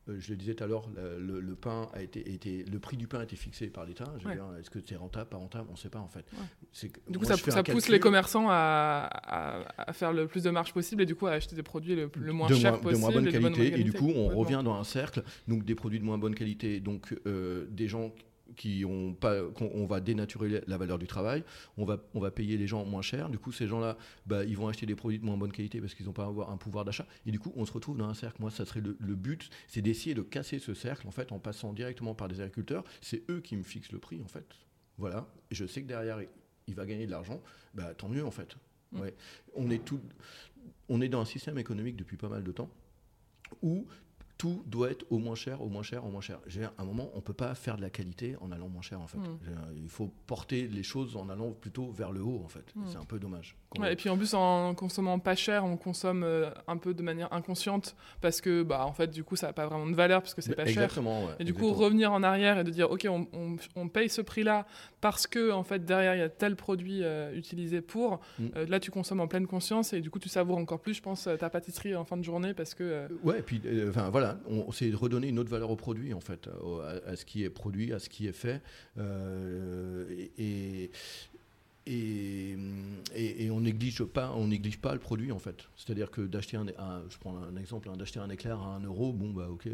je 0.07 0.31
le 0.31 0.35
disais 0.35 0.53
tout 0.53 0.63
à 0.63 0.67
l'heure, 0.67 0.89
le, 1.19 1.55
pain 1.55 1.87
a 1.93 2.01
été, 2.01 2.33
été- 2.33 2.65
le 2.65 2.79
prix 2.79 2.97
du 2.97 3.07
pain 3.07 3.19
a 3.19 3.23
été 3.23 3.35
fixé 3.35 3.67
par 3.67 3.85
l'État. 3.85 4.13
Ouais. 4.25 4.37
Est-ce 4.59 4.69
que 4.69 4.79
c'est 4.85 4.95
rentable, 4.95 5.29
pas 5.29 5.37
rentable 5.37 5.67
On 5.69 5.73
ne 5.73 5.77
sait 5.77 5.89
pas 5.89 5.99
en 5.99 6.07
fait. 6.09 6.25
Ouais. 6.33 6.89
Du 7.09 7.17
coup, 7.19 7.25
moi, 7.25 7.37
ça, 7.37 7.63
pousse 7.63 7.87
les 7.87 7.99
commerçants 7.99 8.47
à, 8.49 9.07
à- 9.11 9.89
à 9.89 9.93
faire 9.93 10.11
le 10.13 10.27
plus 10.27 10.43
de 10.43 10.49
marge 10.49 10.73
possible 10.73 11.01
et 11.03 11.05
du 11.05 11.15
coup 11.15 11.27
à 11.27 11.31
acheter 11.31 11.55
des 11.55 11.63
produits 11.63 11.95
le, 11.95 12.09
le 12.17 12.33
moins 12.33 12.47
de 12.49 12.55
cher 12.55 12.71
moins, 12.71 12.79
de 12.79 12.83
possible. 12.83 13.01
moins 13.01 13.11
bonne 13.11 13.27
et 13.27 13.31
de 13.31 13.37
qualité, 13.39 13.79
et 13.79 13.83
du 13.83 13.93
coup, 13.93 14.11
on 14.15 14.27
revient 14.29 14.61
dans 14.63 14.75
un 14.75 14.83
cercle. 14.83 15.23
Donc, 15.47 15.63
des 15.65 15.75
produits 15.75 15.99
de 15.99 16.05
moins 16.05 16.17
bonne 16.17 16.35
qualité, 16.35 16.79
donc 16.79 17.15
euh, 17.25 17.65
des 17.69 17.87
gens 17.87 18.11
qui 18.55 18.85
ont 18.85 19.13
pas, 19.13 19.41
qu'on- 19.51 19.71
on 19.73 19.85
va 19.85 19.99
dénaturer 19.99 20.61
la 20.67 20.77
valeur 20.77 20.97
du 20.99 21.07
travail, 21.07 21.43
on 21.77 21.85
va, 21.85 21.97
on 22.13 22.19
va 22.19 22.31
payer 22.31 22.57
les 22.57 22.67
gens 22.67 22.85
moins 22.85 23.01
cher. 23.01 23.29
Du 23.29 23.37
coup, 23.39 23.51
ces 23.51 23.67
gens-là, 23.67 23.97
bah, 24.25 24.43
ils 24.43 24.57
vont 24.57 24.67
acheter 24.67 24.85
des 24.85 24.95
produits 24.95 25.19
de 25.19 25.25
moins 25.25 25.37
bonne 25.37 25.51
qualité 25.51 25.79
parce 25.81 25.93
qu'ils 25.93 26.05
n'ont 26.05 26.13
pas 26.13 26.25
avoir 26.25 26.49
un 26.51 26.57
pouvoir 26.57 26.85
d'achat. 26.85 27.05
Et 27.25 27.31
du 27.31 27.39
coup, 27.39 27.51
on 27.55 27.65
se 27.65 27.71
retrouve 27.73 27.97
dans 27.97 28.07
un 28.07 28.13
cercle. 28.13 28.41
Moi, 28.41 28.51
ça 28.51 28.65
serait 28.65 28.81
le, 28.81 28.97
le 28.99 29.15
but, 29.15 29.49
c'est 29.67 29.81
d'essayer 29.81 30.15
de 30.15 30.21
casser 30.21 30.59
ce 30.59 30.73
cercle 30.73 31.07
en 31.07 31.11
fait 31.11 31.31
en 31.31 31.39
passant 31.39 31.73
directement 31.73 32.15
par 32.15 32.27
des 32.27 32.41
agriculteurs. 32.41 32.83
C'est 33.01 33.23
eux 33.29 33.41
qui 33.41 33.55
me 33.55 33.63
fixent 33.63 33.91
le 33.91 33.99
prix 33.99 34.21
en 34.23 34.27
fait. 34.27 34.45
Voilà. 34.97 35.27
Et 35.51 35.55
je 35.55 35.65
sais 35.65 35.81
que 35.81 35.87
derrière, 35.87 36.19
il 36.67 36.75
va 36.75 36.85
gagner 36.85 37.05
de 37.05 37.11
l'argent. 37.11 37.41
Bah, 37.73 37.93
tant 37.95 38.09
mieux 38.09 38.25
en 38.25 38.31
fait. 38.31 38.55
Mm. 38.91 38.99
Ouais. 39.01 39.15
On 39.55 39.69
est 39.69 39.83
tout, 39.83 39.99
on 40.89 41.01
est 41.01 41.09
dans 41.09 41.21
un 41.21 41.25
système 41.25 41.57
économique 41.57 41.95
depuis 41.95 42.17
pas 42.17 42.29
mal 42.29 42.43
de 42.43 42.51
temps 42.51 42.69
où 43.61 43.85
tout 44.43 44.61
doit 44.65 44.91
être 44.91 45.05
au 45.09 45.19
moins 45.19 45.35
cher, 45.35 45.61
au 45.61 45.69
moins 45.69 45.83
cher, 45.83 46.03
au 46.05 46.09
moins 46.09 46.19
cher. 46.19 46.37
À 46.77 46.81
un 46.81 46.85
moment, 46.85 47.09
on 47.13 47.19
ne 47.19 47.21
peut 47.21 47.31
pas 47.31 47.55
faire 47.55 47.77
de 47.77 47.81
la 47.81 47.89
qualité 47.89 48.35
en 48.41 48.51
allant 48.51 48.67
moins 48.67 48.81
cher, 48.81 48.99
en 48.99 49.07
fait. 49.07 49.17
Hmm. 49.17 49.37
Il 49.77 49.87
faut 49.87 50.11
porter 50.27 50.67
les 50.67 50.83
choses 50.83 51.15
en 51.15 51.29
allant 51.29 51.51
plutôt 51.53 51.91
vers 51.91 52.11
le 52.11 52.21
haut, 52.21 52.41
en 52.43 52.49
fait. 52.49 52.75
Hmm. 52.75 52.83
C'est 52.87 52.97
un 52.97 53.05
peu 53.05 53.19
dommage. 53.19 53.55
Et 53.89 53.95
puis 53.95 54.09
en 54.09 54.17
plus, 54.17 54.33
en 54.33 54.73
consommant 54.75 55.19
pas 55.19 55.35
cher, 55.35 55.65
on 55.65 55.77
consomme 55.77 56.23
euh, 56.23 56.49
un 56.67 56.77
peu 56.77 56.93
de 56.93 57.01
manière 57.01 57.31
inconsciente 57.33 57.95
parce 58.21 58.41
que, 58.41 58.63
bah, 58.63 58.85
en 58.85 58.93
fait, 58.93 59.09
du 59.09 59.23
coup, 59.23 59.35
ça 59.35 59.47
n'a 59.47 59.53
pas 59.53 59.65
vraiment 59.65 59.87
de 59.87 59.95
valeur 59.95 60.21
parce 60.21 60.33
que 60.33 60.41
c'est 60.41 60.55
pas 60.55 60.65
exactement, 60.65 61.27
cher. 61.27 61.35
et 61.39 61.43
du 61.43 61.53
coup, 61.53 61.71
revenir 61.71 62.11
en 62.11 62.23
arrière 62.23 62.59
et 62.59 62.63
de 62.63 62.69
dire, 62.69 62.91
OK, 62.91 63.07
on, 63.09 63.87
paye 63.87 64.09
ce 64.09 64.21
prix-là 64.21 64.65
parce 65.01 65.27
que, 65.27 65.51
en 65.51 65.63
fait, 65.63 65.85
derrière, 65.85 66.15
il 66.15 66.19
y 66.19 66.23
a 66.23 66.29
tel 66.29 66.55
produit 66.55 67.03
euh, 67.03 67.35
utilisé 67.35 67.81
pour. 67.81 68.21
Hmm. 68.39 68.47
Euh, 68.55 68.65
là, 68.67 68.79
tu 68.79 68.91
consommes 68.91 69.19
en 69.19 69.27
pleine 69.27 69.45
conscience 69.45 69.93
et 69.93 70.01
du 70.01 70.09
coup, 70.09 70.19
tu 70.19 70.29
savoures 70.29 70.57
encore 70.57 70.79
plus, 70.79 70.95
je 70.95 71.01
pense, 71.01 71.27
ta 71.39 71.49
pâtisserie 71.49 71.95
en 71.95 72.05
fin 72.05 72.17
de 72.17 72.23
journée 72.23 72.53
parce 72.53 72.73
que. 72.73 73.07
Ouais, 73.23 73.39
et 73.39 73.43
puis, 73.43 73.61
enfin, 73.89 74.09
voilà 74.09 74.37
on, 74.47 74.71
c'est 74.71 74.89
de 74.89 74.95
redonner 74.95 75.27
une 75.27 75.39
autre 75.39 75.49
valeur 75.49 75.69
au 75.69 75.75
produit, 75.75 76.13
en 76.13 76.21
fait, 76.21 76.49
à, 77.05 77.15
ce 77.15 77.25
qui 77.25 77.43
est 77.43 77.49
produit, 77.49 77.93
à 77.93 77.99
ce 77.99 78.09
qui 78.09 78.27
est 78.27 78.33
fait. 78.33 78.61
Et, 80.37 80.91
et, 81.85 82.55
on 83.51 83.59
néglige 83.59 84.03
pas, 84.03 84.31
on 84.35 84.47
néglige 84.47 84.79
pas 84.79 84.93
le 84.93 84.99
produit 84.99 85.31
en 85.31 85.39
fait. 85.39 85.67
C'est-à-dire 85.75 86.11
que 86.11 86.21
d'acheter 86.21 86.57
un, 86.57 86.65
je 87.09 87.17
prends 87.17 87.37
un 87.37 87.55
exemple, 87.57 87.89
hein, 87.89 87.97
d'acheter 87.97 88.19
un 88.19 88.29
éclair 88.29 88.59
à 88.59 88.75
1 88.75 88.81
euro, 88.81 89.13
bon 89.13 89.31
bah 89.31 89.47
ok, 89.49 89.67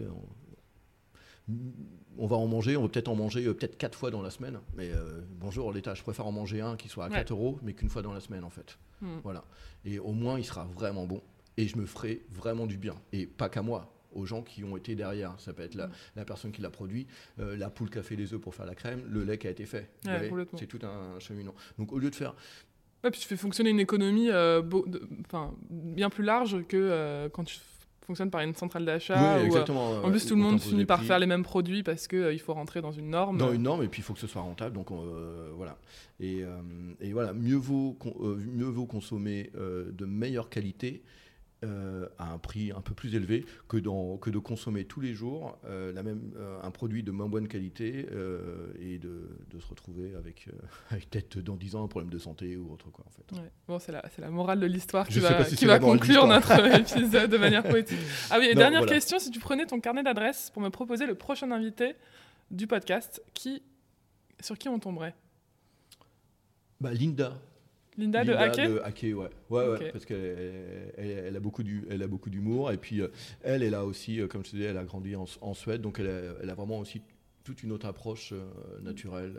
on, 2.18 2.28
va 2.28 2.36
en 2.36 2.48
manger, 2.48 2.78
on 2.78 2.84
va 2.84 2.90
peut-être 2.90 3.08
en 3.08 3.16
manger 3.16 3.46
euh, 3.46 3.54
peut-être 3.54 3.78
quatre 3.78 3.98
fois 3.98 4.12
dans 4.12 4.22
la 4.22 4.30
semaine. 4.30 4.60
Mais 4.76 4.92
euh, 4.92 5.22
bonjour 5.40 5.72
l'État, 5.72 5.94
je 5.94 6.04
préfère 6.04 6.28
en 6.28 6.32
manger 6.32 6.62
un 6.62 6.76
qui 6.76 6.90
soit 6.90 7.06
à 7.06 7.10
4 7.10 7.32
euros, 7.32 7.60
mais 7.64 7.74
qu'une 7.74 7.90
fois 7.90 8.02
dans 8.02 8.14
la 8.14 8.20
semaine 8.20 8.44
en 8.44 8.50
fait. 8.50 8.78
Hmm. 9.02 9.20
Voilà. 9.24 9.44
Et 9.86 10.00
au 10.00 10.12
moins 10.12 10.38
il 10.38 10.46
sera 10.46 10.66
vraiment 10.66 11.06
bon 11.06 11.22
et 11.58 11.68
je 11.68 11.78
me 11.78 11.86
ferai 11.86 12.22
vraiment 12.32 12.68
du 12.68 12.78
bien. 12.78 12.96
Et 13.12 13.28
pas 13.28 13.50
qu'à 13.50 13.62
moi, 13.62 13.92
aux 14.14 14.26
gens 14.26 14.42
qui 14.42 14.64
ont 14.64 14.78
été 14.78 14.96
derrière. 14.96 15.34
Ça 15.40 15.54
peut 15.54 15.64
être 15.64 15.76
la, 15.76 15.88
mm. 15.88 16.26
personne 16.26 16.52
qui 16.52 16.62
l'a 16.62 16.70
produit, 16.70 17.08
euh, 17.40 17.56
la 17.58 17.70
poule 17.70 17.90
qui 17.90 18.00
a 18.00 18.04
fait 18.04 18.16
les 18.16 18.34
œufs 18.34 18.42
pour 18.42 18.56
faire 18.56 18.66
la 18.66 18.76
crème, 18.76 19.04
le 19.10 19.24
lait 19.24 19.38
qui 19.38 19.48
a 19.48 19.52
été 19.52 19.66
fait. 19.66 19.90
c'est 20.56 20.68
tout 20.68 20.80
un 20.84 21.20
cheminement. 21.20 21.56
Donc 21.78 21.92
au 21.94 22.00
lieu 22.00 22.10
de 22.10 22.16
faire 22.16 22.36
Ouais, 23.02 23.12
puis 23.12 23.22
tu 23.22 23.28
fais 23.28 23.38
fonctionner 23.38 23.70
une 23.70 23.80
économie 23.80 24.30
euh, 24.30 24.62
bien 25.70 26.10
plus 26.10 26.24
large 26.26 26.58
que 26.68 26.76
euh, 26.76 27.30
quand 27.30 27.46
tu 27.46 27.58
fonctionnes 28.06 28.30
par 28.30 28.42
une 28.42 28.54
centrale 28.56 28.84
d'achat. 28.84 29.40
Oui, 29.42 29.50
en 29.58 30.12
plus, 30.12 30.26
tout 30.26 30.36
le 30.36 30.42
monde 30.42 30.60
finit 30.60 30.84
par 30.84 31.02
faire 31.04 31.18
les 31.18 31.26
mêmes 31.26 31.44
produits 31.44 31.82
parce 31.82 32.10
qu'il 32.10 32.30
il 32.34 32.40
faut 32.40 32.54
rentrer 32.54 32.82
dans 32.82 32.92
une 32.92 33.12
norme. 33.12 33.38
Dans 33.38 33.54
une 33.54 33.62
norme, 33.62 33.84
et 33.84 33.88
puis 33.88 34.02
il 34.02 34.04
faut 34.04 34.14
que 34.14 34.20
ce 34.20 34.28
soit 34.28 34.42
rentable. 34.42 34.76
Donc 34.76 34.90
voilà. 35.56 35.78
Et, 36.20 36.44
et, 37.00 37.14
voilà, 37.14 37.32
mieux 37.32 37.56
vaut, 37.56 37.98
mieux 38.54 38.66
vaut 38.66 38.86
consommer 38.86 39.50
de 39.56 40.06
meilleure 40.06 40.50
qualité 40.50 41.02
euh, 41.66 42.08
à 42.18 42.32
un 42.32 42.38
prix 42.38 42.72
un 42.72 42.80
peu 42.80 42.94
plus 42.94 43.16
élevé 43.16 43.46
que, 43.68 43.76
dans, 43.76 44.16
que 44.16 44.30
de 44.30 44.40
consommer 44.40 44.86
tous 44.86 45.02
les 45.02 45.14
jours 45.14 45.58
euh, 45.66 45.92
la 45.92 46.04
même, 46.04 46.32
euh, 46.38 46.58
un 46.64 46.72
produit 46.72 47.04
de 47.04 47.12
moins 47.12 47.28
bonne 47.28 47.50
qualité 47.50 48.08
et 48.80 48.98
de, 48.98 49.38
de, 49.50 49.60
se 49.60 49.68
retrouver 49.68 50.16
avec, 50.16 50.48
avec 50.90 51.10
peut-être 51.10 51.40
dans 51.40 51.58
10 51.58 51.76
ans 51.76 51.84
un 51.84 51.90
problème 51.90 52.12
de 52.12 52.18
santé 52.18 52.56
ou 52.56 52.72
autre. 52.72 52.90
Quoi, 52.92 53.04
en 53.06 53.12
fait. 53.12 53.52
Bon, 53.68 53.78
c'est 53.78 53.92
la, 53.92 54.02
la, 54.20 54.30
morale 54.30 54.62
de 54.62 54.68
l'histoire 54.68 55.06
qui 55.06 55.20
va, 55.20 55.44
qui 55.44 55.66
va 55.66 55.80
conclure 55.80 56.28
notre 56.28 56.52
épisode 56.76 57.30
de 57.30 57.38
manière 57.38 57.64
poétique. 57.70 58.00
Ah 58.30 58.38
oui, 58.40 58.46
et 58.46 58.56
dernière 58.56 58.86
question, 58.86 59.20
si 59.20 59.30
tu 59.30 59.40
prenais 59.40 59.66
ton 59.66 59.82
carnet 59.82 60.04
d'adresses 60.04 60.52
pour 60.52 60.62
me 60.62 60.70
proposer 60.70 61.08
le 61.08 61.16
prochain 61.16 61.52
invité 61.52 61.96
du 62.52 62.68
podcast, 62.68 63.22
qui, 63.34 63.62
sur 64.40 64.58
qui 64.58 64.70
on 64.70 64.80
tomberait? 64.80 65.14
Bah, 66.80 66.94
Linda. 66.94 67.38
Linda, 68.00 68.24
de 68.24 68.34
Hake 68.34 68.62
de 68.62 68.80
Hake, 68.80 69.02
ouais. 69.04 69.30
Ouais, 69.50 69.68
ouais 69.68 69.92
parce 69.92 70.06
qu'elle 70.06 70.94
elle, 70.98 71.36
a 71.36 71.40
beaucoup 71.40 71.64
du, 71.64 71.86
elle 71.90 72.02
a 72.02 72.08
beaucoup 72.08 72.30
d'humour. 72.30 72.72
Et 72.72 72.78
puis, 72.78 73.02
euh, 73.02 73.10
elle, 73.44 73.62
elle 73.62 73.76
a 73.76 73.86
aussi, 73.86 74.22
euh, 74.22 74.28
comme 74.28 74.46
je 74.46 74.52
te 74.52 74.56
disais, 74.56 74.70
elle 74.70 74.78
a 74.78 74.86
grandi 74.86 75.16
en, 75.16 75.54
Suède. 75.54 75.82
Donc, 75.82 76.00
elle 76.00 76.08
a, 76.08 76.22
elle 76.42 76.50
a, 76.50 76.56
vraiment 76.56 76.80
aussi 76.80 77.02
toute 77.44 77.62
une 77.64 77.72
autre 77.72 77.88
approche 77.88 78.32
euh, 78.32 78.46
naturelle 78.82 79.38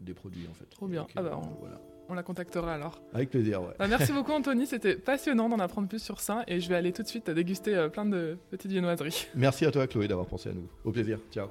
des 0.00 0.14
produits, 0.14 0.46
en 0.48 0.54
fait. 0.54 0.66
Trop 0.66 0.86
bien. 0.86 1.06
ah 1.16 1.22
bah, 1.22 1.40
on, 1.42 1.60
voilà. 1.60 1.80
on, 2.08 2.14
la 2.14 2.22
contactera 2.22 2.74
alors. 2.74 3.02
Avec 3.12 3.30
plaisir, 3.30 3.62
ouais. 3.62 3.74
Bah, 3.78 3.88
merci 3.88 4.12
beaucoup, 4.14 4.32
Anthony. 4.32 4.66
C'était 4.66 4.94
passionnant 4.94 5.48
d'en 5.48 5.58
apprendre 5.58 5.88
plus 5.88 6.02
sur 6.02 6.20
ça. 6.20 6.44
Et 6.46 6.60
je 6.60 6.68
vais 6.68 6.76
aller 6.76 6.92
tout 6.92 7.02
de 7.02 7.08
suite 7.08 7.28
déguster 7.28 7.88
plein 7.92 8.06
de 8.06 8.38
petites 8.50 8.70
viennoiseries. 8.70 9.26
Merci 9.34 9.64
à 9.66 9.72
toi, 9.72 9.88
Chloé, 9.88 10.06
d'avoir 10.06 10.26
pensé 10.26 10.50
à 10.50 10.52
nous. 10.52 10.68
Au 10.84 10.92
plaisir. 10.92 11.18
Ciao. 11.32 11.48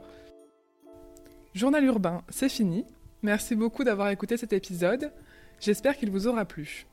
Journal 1.54 1.84
urbain, 1.84 2.22
c'est 2.30 2.50
fini. 2.50 2.86
Merci 3.24 3.56
beaucoup 3.56 3.84
d'avoir 3.84 4.10
écouté 4.10 4.38
cet 4.38 4.54
épisode. 4.54 5.12
J'espère 5.60 5.98
qu'il 5.98 6.12
vous 6.12 6.28
aura 6.28 6.46
plu. 6.46 6.86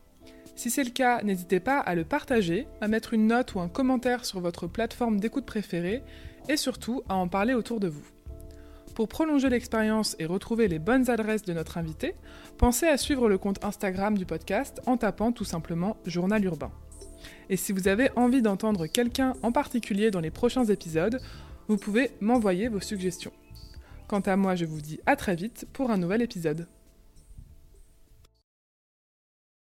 Si 0.55 0.71
c'est 0.71 0.85
le 0.85 0.91
cas, 0.91 1.23
n'hésitez 1.23 1.61
pas 1.61 1.79
à 1.79 1.95
le 1.95 2.05
partager, 2.05 2.67
à 2.81 2.89
mettre 2.89 3.15
une 3.15 3.27
note 3.27 3.55
ou 3.55 3.61
un 3.61 3.69
commentaire 3.69 4.25
sur 4.25 4.41
votre 4.41 4.67
plateforme 4.67 5.19
d'écoute 5.19 5.47
préférée 5.47 6.03
et 6.49 6.57
surtout 6.57 7.03
à 7.09 7.15
en 7.15 7.29
parler 7.29 7.55
autour 7.55 7.81
de 7.81 7.89
vous. 7.89 8.05
Pour 8.95 9.09
prolonger 9.09 9.49
l'expérience 9.49 10.17
et 10.19 10.27
retrouver 10.27 10.69
les 10.69 10.79
bonnes 10.79 11.09
adresses 11.09 11.45
de 11.45 11.55
notre 11.55 11.79
invité, 11.79 12.15
pensez 12.59 12.87
à 12.87 12.99
suivre 12.99 13.29
le 13.29 13.39
compte 13.39 13.65
Instagram 13.65 14.19
du 14.19 14.27
podcast 14.27 14.83
en 14.87 14.99
tapant 14.99 15.33
tout 15.33 15.45
simplement 15.45 15.97
Journal 16.05 16.45
Urbain. 16.45 16.71
Et 17.49 17.57
si 17.57 17.73
vous 17.73 17.89
avez 17.89 18.11
envie 18.17 18.43
d'entendre 18.43 18.87
quelqu'un 18.87 19.33
en 19.43 19.53
particulier 19.53 20.11
dans 20.11 20.21
les 20.21 20.31
prochains 20.31 20.65
épisodes, 20.67 21.21
vous 21.69 21.79
pouvez 21.79 22.11
m'envoyer 22.21 22.69
vos 22.69 22.81
suggestions. 22.81 23.33
Quant 24.09 24.21
à 24.21 24.37
moi, 24.37 24.57
je 24.57 24.67
vous 24.67 24.81
dis 24.83 25.01
à 25.07 25.17
très 25.17 25.37
vite 25.37 25.67
pour 25.73 25.91
un 25.91 25.97
nouvel 25.97 26.21
épisode. 26.21 26.69